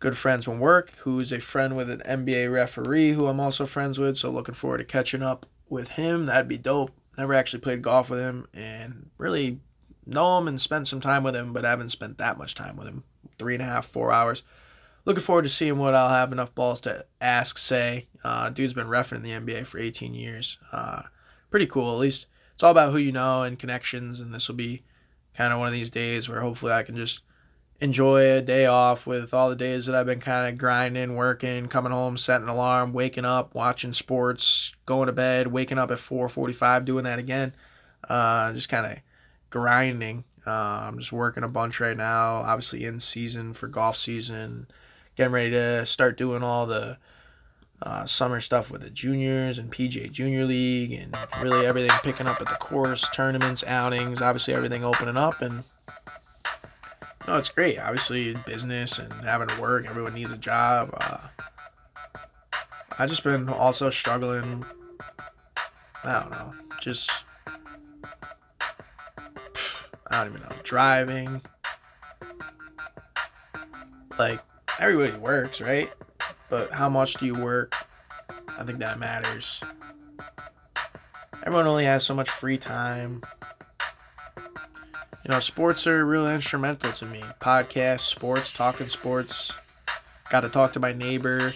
good 0.00 0.18
friends 0.18 0.44
from 0.44 0.60
work, 0.60 0.90
who's 0.98 1.32
a 1.32 1.40
friend 1.40 1.78
with 1.78 1.88
an 1.88 2.02
NBA 2.06 2.52
referee 2.52 3.14
who 3.14 3.26
I'm 3.26 3.40
also 3.40 3.64
friends 3.64 3.98
with. 3.98 4.18
So 4.18 4.28
looking 4.28 4.54
forward 4.54 4.78
to 4.78 4.84
catching 4.84 5.22
up 5.22 5.46
with 5.70 5.88
him. 5.88 6.26
That'd 6.26 6.46
be 6.46 6.58
dope. 6.58 6.90
Never 7.18 7.34
actually 7.34 7.60
played 7.60 7.82
golf 7.82 8.08
with 8.08 8.20
him 8.20 8.46
and 8.54 9.10
really 9.18 9.60
know 10.06 10.38
him 10.38 10.48
and 10.48 10.60
spent 10.60 10.88
some 10.88 11.00
time 11.00 11.22
with 11.22 11.36
him, 11.36 11.52
but 11.52 11.64
I 11.64 11.70
haven't 11.70 11.90
spent 11.90 12.18
that 12.18 12.38
much 12.38 12.54
time 12.54 12.76
with 12.76 12.86
him. 12.86 13.04
Three 13.38 13.54
and 13.54 13.62
a 13.62 13.66
half, 13.66 13.86
four 13.86 14.12
hours 14.12 14.42
looking 15.08 15.22
forward 15.22 15.42
to 15.42 15.48
seeing 15.48 15.78
what 15.78 15.94
I'll 15.94 16.10
have 16.10 16.32
enough 16.32 16.54
balls 16.54 16.82
to 16.82 17.06
ask, 17.22 17.56
say. 17.56 18.06
Uh, 18.22 18.50
dude's 18.50 18.74
been 18.74 18.88
refing 18.88 19.16
in 19.16 19.22
the 19.22 19.30
NBA 19.30 19.66
for 19.66 19.78
18 19.78 20.12
years. 20.12 20.58
Uh, 20.70 21.00
pretty 21.48 21.66
cool. 21.66 21.94
At 21.94 21.98
least 21.98 22.26
it's 22.52 22.62
all 22.62 22.70
about 22.70 22.92
who 22.92 22.98
you 22.98 23.10
know 23.10 23.42
and 23.42 23.58
connections. 23.58 24.20
And 24.20 24.34
this 24.34 24.48
will 24.48 24.56
be 24.56 24.82
kind 25.32 25.50
of 25.50 25.58
one 25.58 25.66
of 25.66 25.72
these 25.72 25.88
days 25.88 26.28
where 26.28 26.42
hopefully 26.42 26.72
I 26.72 26.82
can 26.82 26.94
just 26.94 27.22
enjoy 27.80 28.36
a 28.36 28.42
day 28.42 28.66
off 28.66 29.06
with 29.06 29.32
all 29.32 29.50
the 29.50 29.56
days 29.56 29.86
that 29.86 29.94
I've 29.94 30.06
been 30.06 30.20
kind 30.20 30.52
of 30.52 30.58
grinding, 30.58 31.14
working, 31.14 31.68
coming 31.68 31.92
home, 31.92 32.16
setting 32.16 32.48
alarm, 32.48 32.92
waking 32.92 33.24
up, 33.24 33.54
watching 33.54 33.92
sports, 33.92 34.74
going 34.86 35.06
to 35.06 35.12
bed, 35.12 35.46
waking 35.46 35.78
up 35.78 35.90
at 35.90 35.98
4:45, 35.98 36.84
doing 36.84 37.04
that 37.04 37.18
again. 37.18 37.54
Uh, 38.08 38.52
just 38.52 38.68
kind 38.68 38.86
of 38.86 38.98
grinding. 39.50 40.24
Uh, 40.46 40.50
I'm 40.50 40.98
just 40.98 41.12
working 41.12 41.44
a 41.44 41.48
bunch 41.48 41.80
right 41.80 41.96
now. 41.96 42.36
Obviously 42.36 42.84
in 42.84 42.98
season 43.00 43.52
for 43.52 43.68
golf 43.68 43.96
season 43.96 44.66
getting 45.18 45.32
ready 45.32 45.50
to 45.50 45.84
start 45.84 46.16
doing 46.16 46.44
all 46.44 46.64
the 46.64 46.96
uh, 47.82 48.04
summer 48.04 48.40
stuff 48.40 48.70
with 48.70 48.82
the 48.82 48.90
juniors 48.90 49.58
and 49.58 49.70
PGA 49.70 50.10
Junior 50.10 50.44
League 50.44 50.92
and 50.92 51.14
really 51.42 51.66
everything 51.66 51.90
picking 52.02 52.26
up 52.26 52.40
at 52.40 52.48
the 52.48 52.54
course, 52.54 53.08
tournaments, 53.10 53.64
outings, 53.66 54.22
obviously 54.22 54.54
everything 54.54 54.84
opening 54.84 55.16
up 55.16 55.42
and 55.42 55.64
no, 57.28 57.36
it's 57.36 57.50
great. 57.50 57.78
Obviously, 57.78 58.34
business 58.46 58.98
and 58.98 59.12
having 59.12 59.48
to 59.48 59.60
work, 59.60 59.86
everyone 59.86 60.14
needs 60.14 60.32
a 60.32 60.36
job. 60.38 60.96
Uh, 60.98 61.18
I 62.98 63.04
just 63.04 63.22
been 63.22 63.50
also 63.50 63.90
struggling. 63.90 64.64
I 66.04 66.20
don't 66.20 66.30
know, 66.30 66.54
just 66.80 67.10
I 70.06 70.24
don't 70.24 70.28
even 70.28 70.40
know 70.40 70.56
driving. 70.62 71.42
Like 74.18 74.40
everybody 74.80 75.12
works, 75.18 75.60
right? 75.60 75.92
But 76.48 76.72
how 76.72 76.88
much 76.88 77.14
do 77.14 77.26
you 77.26 77.34
work? 77.34 77.74
I 78.58 78.64
think 78.64 78.78
that 78.78 78.98
matters. 78.98 79.62
Everyone 81.42 81.66
only 81.66 81.84
has 81.84 82.06
so 82.06 82.14
much 82.14 82.30
free 82.30 82.56
time. 82.56 83.20
You 85.28 85.34
know, 85.34 85.40
sports 85.40 85.86
are 85.86 86.06
real 86.06 86.26
instrumental 86.26 86.90
to 86.90 87.04
me. 87.04 87.22
Podcasts, 87.38 88.00
sports, 88.00 88.50
talking 88.50 88.88
sports. 88.88 89.52
Got 90.30 90.40
to 90.40 90.48
talk 90.48 90.72
to 90.72 90.80
my 90.80 90.94
neighbor 90.94 91.52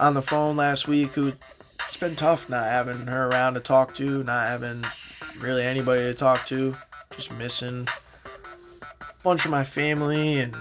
on 0.00 0.14
the 0.14 0.22
phone 0.22 0.56
last 0.56 0.88
week 0.88 1.10
who 1.10 1.28
it's 1.28 1.98
been 1.98 2.16
tough 2.16 2.48
not 2.48 2.64
having 2.64 3.06
her 3.06 3.28
around 3.28 3.52
to 3.54 3.60
talk 3.60 3.94
to, 3.96 4.24
not 4.24 4.46
having 4.46 4.82
really 5.40 5.62
anybody 5.62 6.04
to 6.04 6.14
talk 6.14 6.46
to, 6.46 6.74
just 7.14 7.36
missing 7.36 7.86
a 8.80 9.22
bunch 9.22 9.44
of 9.44 9.50
my 9.50 9.62
family 9.62 10.40
and 10.40 10.56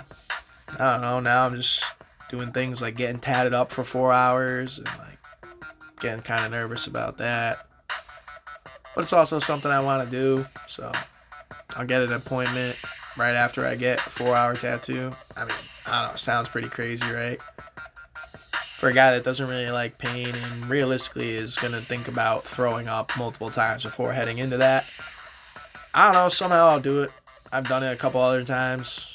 I 0.78 0.92
don't 0.92 1.02
know. 1.02 1.22
Now 1.22 1.46
I'm 1.46 1.56
just 1.56 1.86
doing 2.30 2.52
things 2.52 2.82
like 2.82 2.96
getting 2.96 3.20
tatted 3.22 3.54
up 3.54 3.72
for 3.72 3.86
four 3.86 4.12
hours 4.12 4.78
and 4.78 4.88
like 4.88 5.64
getting 6.02 6.20
kind 6.20 6.44
of 6.44 6.52
nervous 6.52 6.86
about 6.86 7.18
that. 7.20 7.66
But 8.94 9.06
it's 9.06 9.14
also 9.14 9.40
something 9.40 9.72
I 9.72 9.80
want 9.80 10.04
to 10.04 10.12
do, 10.12 10.46
so 10.68 10.92
I'll 11.78 11.86
get 11.86 12.02
an 12.02 12.14
appointment 12.14 12.78
right 13.18 13.34
after 13.34 13.66
I 13.66 13.76
get 13.76 14.00
a 14.00 14.10
four 14.10 14.36
hour 14.36 14.56
tattoo. 14.56 15.12
I 15.38 15.46
mean, 15.46 15.56
I 15.86 16.04
don't 16.04 16.12
know, 16.12 16.16
sounds 16.16 16.50
pretty 16.50 16.70
crazy, 16.70 17.12
right? 17.12 17.42
For 18.78 18.90
a 18.90 18.94
guy 18.94 19.14
that 19.14 19.24
doesn't 19.24 19.48
really 19.48 19.70
like 19.72 19.98
pain 19.98 20.30
and 20.30 20.70
realistically 20.70 21.30
is 21.30 21.56
going 21.56 21.74
to 21.74 21.82
think 21.82 22.08
about 22.08 22.44
throwing 22.44 22.88
up 22.88 23.12
multiple 23.18 23.50
times 23.50 23.84
before 23.84 24.12
heading 24.12 24.40
into 24.40 24.58
that. 24.58 24.86
I 25.94 26.06
don't 26.06 26.14
know, 26.14 26.30
somehow 26.30 26.68
I'll 26.68 26.80
do 26.80 27.04
it. 27.04 27.12
I've 27.52 27.68
done 27.68 27.84
it 27.84 27.94
a 27.94 27.96
couple 27.96 28.20
other 28.22 28.44
times 28.44 29.14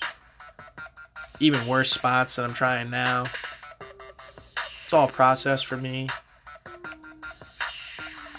even 1.40 1.66
worse 1.66 1.90
spots 1.90 2.36
that 2.36 2.44
I'm 2.44 2.54
trying 2.54 2.90
now. 2.90 3.24
It's 4.14 4.92
all 4.92 5.08
process 5.08 5.62
for 5.62 5.76
me. 5.76 6.08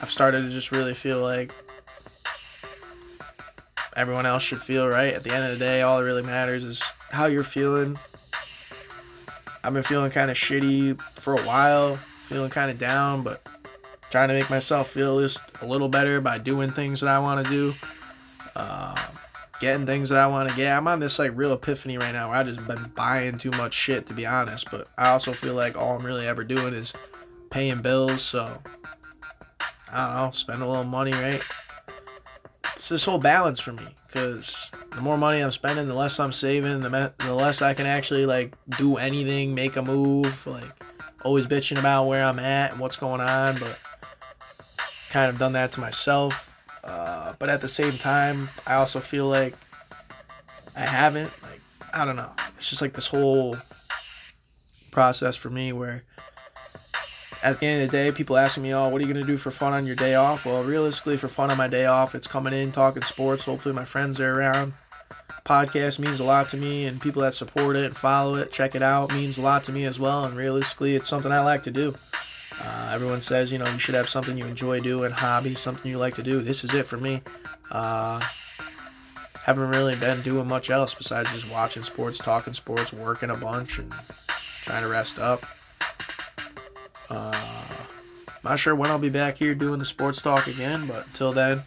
I've 0.02 0.10
started 0.10 0.42
to 0.42 0.50
just 0.50 0.72
really 0.72 0.94
feel 0.94 1.22
like 1.22 1.54
everyone 4.00 4.26
else 4.26 4.44
should 4.44 4.62
feel 4.62 4.88
right. 4.88 5.14
At 5.14 5.24
the 5.24 5.34
end 5.34 5.44
of 5.44 5.52
the 5.52 5.58
day, 5.58 5.82
all 5.82 6.00
that 6.00 6.06
really 6.06 6.24
matters 6.24 6.64
is 6.64 6.82
how 7.12 7.26
you're 7.26 7.44
feeling. 7.44 7.98
I've 9.62 9.74
been 9.74 9.84
feeling 9.84 10.10
kind 10.10 10.32
of 10.32 10.38
shitty 10.38 11.02
for 11.02 11.34
a 11.36 11.42
while, 11.42 11.98
feeling 11.98 12.50
kind 12.50 12.72
of 12.72 12.80
down, 12.80 13.24
but 13.24 13.46
trying 14.10 14.30
to 14.30 14.36
make 14.36 14.50
myself 14.50 14.90
feel 14.90 15.20
just 15.20 15.42
a 15.62 15.66
little 15.66 15.90
better 15.90 16.22
by 16.22 16.38
doing 16.38 16.72
things 16.72 17.02
that 17.02 17.10
I 17.10 17.20
want 17.20 17.46
to 17.46 17.52
do. 17.52 17.74
Um, 18.56 18.96
getting 19.60 19.86
things 19.86 20.08
that 20.10 20.20
I 20.20 20.28
want 20.28 20.50
to 20.50 20.56
get. 20.56 20.78
I'm 20.78 20.88
on 20.88 21.02
this 21.02 21.20
like 21.20 21.32
real 21.36 21.52
epiphany 21.52 21.98
right 21.98 22.14
now 22.14 22.30
where 22.30 22.38
I 22.38 22.44
just 22.44 22.66
been 22.66 22.92
buying 22.96 23.38
too 23.38 23.52
much 23.52 23.74
shit 23.74 24.08
to 24.08 24.14
be 24.14 24.26
honest. 24.26 24.72
But 24.72 24.88
I 24.98 25.10
also 25.10 25.34
feel 25.34 25.56
like 25.56 25.78
all 25.78 26.00
I'm 26.00 26.06
really 26.06 26.26
ever 26.26 26.46
doing 26.46 26.74
is 26.74 26.94
paying 27.50 27.82
bills. 27.82 28.22
So 28.22 28.62
I 29.92 30.08
don't 30.08 30.16
know, 30.16 30.32
spend 30.32 30.62
a 30.62 30.68
little 30.68 30.86
money, 30.86 31.12
right? 31.12 31.44
It's 32.80 32.88
this 32.88 33.04
whole 33.04 33.20
balance 33.20 33.60
for 33.60 33.74
me 33.74 33.86
because 34.08 34.72
the 34.92 35.02
more 35.02 35.18
money 35.18 35.42
I'm 35.42 35.52
spending, 35.52 35.90
the 35.90 35.94
less 35.94 36.18
I'm 36.18 36.32
saving, 36.32 36.80
the, 36.80 36.90
me- 36.90 37.10
the 37.18 37.34
less 37.34 37.62
I 37.62 37.74
can 37.74 37.86
actually 37.86 38.26
like 38.26 38.54
do 38.78 38.96
anything, 38.96 39.54
make 39.54 39.76
a 39.76 39.82
move, 39.82 40.48
like 40.48 40.64
always 41.26 41.46
bitching 41.46 41.78
about 41.78 42.06
where 42.06 42.24
I'm 42.24 42.40
at 42.40 42.72
and 42.72 42.80
what's 42.80 42.96
going 42.96 43.20
on, 43.20 43.60
but 43.60 43.78
kind 45.10 45.30
of 45.30 45.38
done 45.38 45.52
that 45.52 45.74
to 45.74 45.82
myself. 45.82 46.58
Uh, 46.86 47.34
but 47.38 47.50
at 47.50 47.60
the 47.60 47.68
same 47.68 47.98
time, 47.98 48.48
I 48.66 48.76
also 48.76 49.02
feel 49.02 49.26
like 49.26 49.56
I 50.78 50.86
haven't. 50.86 51.30
Like 51.44 51.60
I 51.94 52.06
don't 52.06 52.16
know. 52.16 52.32
It's 52.56 52.70
just 52.70 52.82
like 52.82 52.94
this 52.94 53.08
whole 53.08 53.58
process 54.90 55.36
for 55.36 55.50
me 55.50 55.74
where 55.74 56.06
at 57.44 57.60
the 57.60 57.66
end 57.66 57.84
of 57.84 57.92
the 57.92 57.98
day, 57.98 58.12
people 58.12 58.38
asking 58.38 58.64
me, 58.64 58.74
"Oh, 58.74 58.90
what 58.90 59.02
are 59.02 59.06
you 59.06 59.14
gonna 59.14 59.26
do 59.26 59.38
for 59.38 59.52
fun 59.52 59.74
on 59.74 59.86
your 59.86 59.96
day 59.96 60.16
off?" 60.16 60.46
Well, 60.46 60.64
realistically, 60.64 61.18
for 61.18 61.28
fun 61.28 61.52
on 61.52 61.58
my 61.58 61.68
day 61.68 61.86
off, 61.86 62.16
it's 62.16 62.28
coming 62.28 62.54
in, 62.54 62.72
talking 62.72 63.02
sports. 63.02 63.44
Hopefully, 63.46 63.74
my 63.74 63.86
friends 63.86 64.20
are 64.20 64.32
around. 64.32 64.74
Podcast 65.46 66.00
means 66.00 66.20
a 66.20 66.24
lot 66.24 66.50
to 66.50 66.58
me, 66.58 66.86
and 66.86 67.02
people 67.02 67.22
that 67.22 67.34
support 67.34 67.76
it 67.76 67.86
and 67.86 67.96
follow 67.96 68.36
it, 68.36 68.52
check 68.52 68.76
it 68.76 68.84
out, 68.84 69.14
means 69.14 69.38
a 69.38 69.42
lot 69.42 69.64
to 69.64 69.72
me 69.72 69.86
as 69.86 70.00
well. 70.00 70.26
And 70.26 70.36
realistically, 70.36 70.96
it's 70.96 71.08
something 71.08 71.32
I 71.32 71.40
like 71.40 71.64
to 71.64 71.72
do. 71.72 71.94
Uh, 72.62 72.92
everyone 72.94 73.22
says, 73.22 73.52
you 73.52 73.58
know, 73.58 73.68
you 73.72 73.80
should 73.80 73.96
have 73.96 74.10
something 74.10 74.38
you 74.38 74.46
enjoy 74.46 74.80
doing, 74.80 75.12
hobby, 75.12 75.56
something 75.56 75.90
you 75.90 75.98
like 75.98 76.16
to 76.16 76.24
do. 76.24 76.42
This 76.42 76.64
is 76.64 76.74
it 76.74 76.86
for 76.86 76.98
me. 76.98 77.22
Uh, 77.72 78.20
haven't 79.44 79.70
really 79.70 79.96
been 79.96 80.22
doing 80.22 80.48
much 80.48 80.70
else 80.70 80.94
besides 80.94 81.32
just 81.32 81.50
watching 81.50 81.84
sports, 81.84 82.18
talking 82.18 82.54
sports, 82.54 82.92
working 82.92 83.30
a 83.30 83.38
bunch, 83.38 83.80
and 83.80 83.92
trying 84.64 84.84
to 84.84 84.90
rest 84.90 85.20
up. 85.20 85.46
Uh, 87.10 87.66
not 88.44 88.60
sure 88.60 88.76
when 88.76 88.90
I'll 88.90 89.00
be 89.00 89.10
back 89.10 89.38
here 89.38 89.56
doing 89.56 89.80
the 89.80 89.86
sports 89.86 90.22
talk 90.22 90.48
again, 90.48 90.86
but 90.88 91.06
until 91.08 91.32
then, 91.32 91.62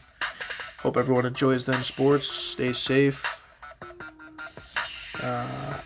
hope 0.79 0.97
everyone 0.97 1.27
enjoys 1.27 1.67
them 1.67 1.83
sports. 1.83 2.29
Stay 2.31 2.73
safe. 2.73 3.25
Uh, 5.23 5.79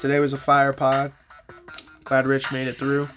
today 0.00 0.18
was 0.18 0.32
a 0.32 0.36
fire 0.36 0.72
pod. 0.72 1.12
Glad 2.04 2.26
Rich 2.26 2.52
made 2.52 2.68
it 2.68 2.76
through. 2.76 3.08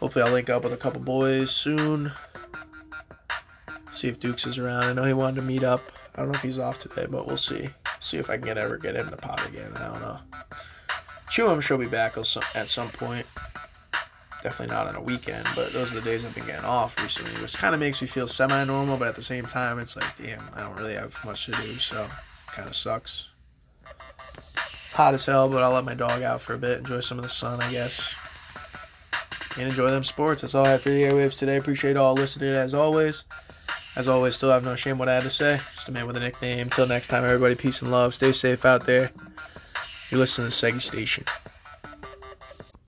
Hopefully, 0.00 0.24
I'll 0.24 0.32
link 0.32 0.48
up 0.48 0.64
with 0.64 0.72
a 0.72 0.78
couple 0.78 1.00
boys 1.00 1.50
soon. 1.50 2.10
See 3.92 4.08
if 4.08 4.18
Dukes 4.18 4.46
is 4.46 4.58
around. 4.58 4.84
I 4.84 4.92
know 4.94 5.04
he 5.04 5.12
wanted 5.12 5.36
to 5.36 5.42
meet 5.42 5.62
up. 5.62 5.80
I 6.14 6.20
don't 6.20 6.28
know 6.28 6.34
if 6.34 6.42
he's 6.42 6.58
off 6.58 6.78
today, 6.78 7.06
but 7.06 7.26
we'll 7.26 7.36
see. 7.36 7.68
See 8.00 8.16
if 8.16 8.30
I 8.30 8.36
can 8.36 8.46
get 8.46 8.56
ever 8.56 8.78
get 8.78 8.96
him 8.96 9.10
to 9.10 9.16
pod 9.16 9.46
again. 9.46 9.72
I 9.76 9.84
don't 9.84 10.00
know. 10.00 10.18
Chew, 11.30 11.46
I'm 11.46 11.60
sure 11.60 11.76
will 11.76 11.84
be 11.84 11.90
back 11.90 12.12
at 12.16 12.68
some 12.68 12.88
point. 12.88 13.24
Definitely 14.42 14.74
not 14.74 14.88
on 14.88 14.96
a 14.96 15.00
weekend, 15.02 15.46
but 15.54 15.72
those 15.72 15.92
are 15.92 15.94
the 15.94 16.00
days 16.00 16.24
I've 16.24 16.34
been 16.34 16.46
getting 16.46 16.64
off 16.64 17.00
recently, 17.02 17.40
which 17.40 17.54
kind 17.54 17.74
of 17.74 17.80
makes 17.80 18.00
me 18.02 18.08
feel 18.08 18.26
semi-normal. 18.26 18.96
But 18.96 19.08
at 19.08 19.14
the 19.14 19.22
same 19.22 19.44
time, 19.44 19.78
it's 19.78 19.96
like, 19.96 20.16
damn, 20.16 20.40
I 20.54 20.62
don't 20.62 20.76
really 20.76 20.96
have 20.96 21.16
much 21.24 21.46
to 21.46 21.52
do, 21.52 21.74
so 21.78 22.06
kind 22.48 22.66
of 22.66 22.74
sucks. 22.74 23.28
It's 24.16 24.92
hot 24.92 25.14
as 25.14 25.24
hell, 25.24 25.48
but 25.48 25.62
I'll 25.62 25.72
let 25.72 25.84
my 25.84 25.94
dog 25.94 26.22
out 26.22 26.40
for 26.40 26.54
a 26.54 26.58
bit, 26.58 26.78
enjoy 26.78 27.00
some 27.00 27.18
of 27.18 27.22
the 27.22 27.30
sun, 27.30 27.60
I 27.60 27.70
guess, 27.70 28.12
and 29.56 29.68
enjoy 29.68 29.90
them 29.90 30.02
sports. 30.02 30.40
That's 30.40 30.54
all 30.54 30.66
I 30.66 30.70
have 30.70 30.82
for 30.82 30.88
the 30.88 31.04
airwaves 31.04 31.38
today. 31.38 31.58
Appreciate 31.58 31.96
all 31.96 32.14
listening 32.14 32.54
as 32.54 32.74
always. 32.74 33.24
As 33.94 34.08
always, 34.08 34.34
still 34.34 34.50
have 34.50 34.64
no 34.64 34.74
shame 34.74 34.98
what 34.98 35.08
I 35.08 35.14
had 35.14 35.22
to 35.24 35.30
say. 35.30 35.60
Just 35.74 35.88
a 35.88 35.92
man 35.92 36.06
with 36.06 36.16
a 36.16 36.20
nickname. 36.20 36.60
Until 36.60 36.86
next 36.86 37.06
time, 37.08 37.24
everybody, 37.24 37.54
peace 37.54 37.82
and 37.82 37.92
love. 37.92 38.14
Stay 38.14 38.32
safe 38.32 38.64
out 38.64 38.86
there. 38.86 39.10
You 40.10 40.18
listen 40.18 40.44
to 40.44 40.50
the 40.50 40.72
Seggy 40.72 40.82
Station. 40.82 41.24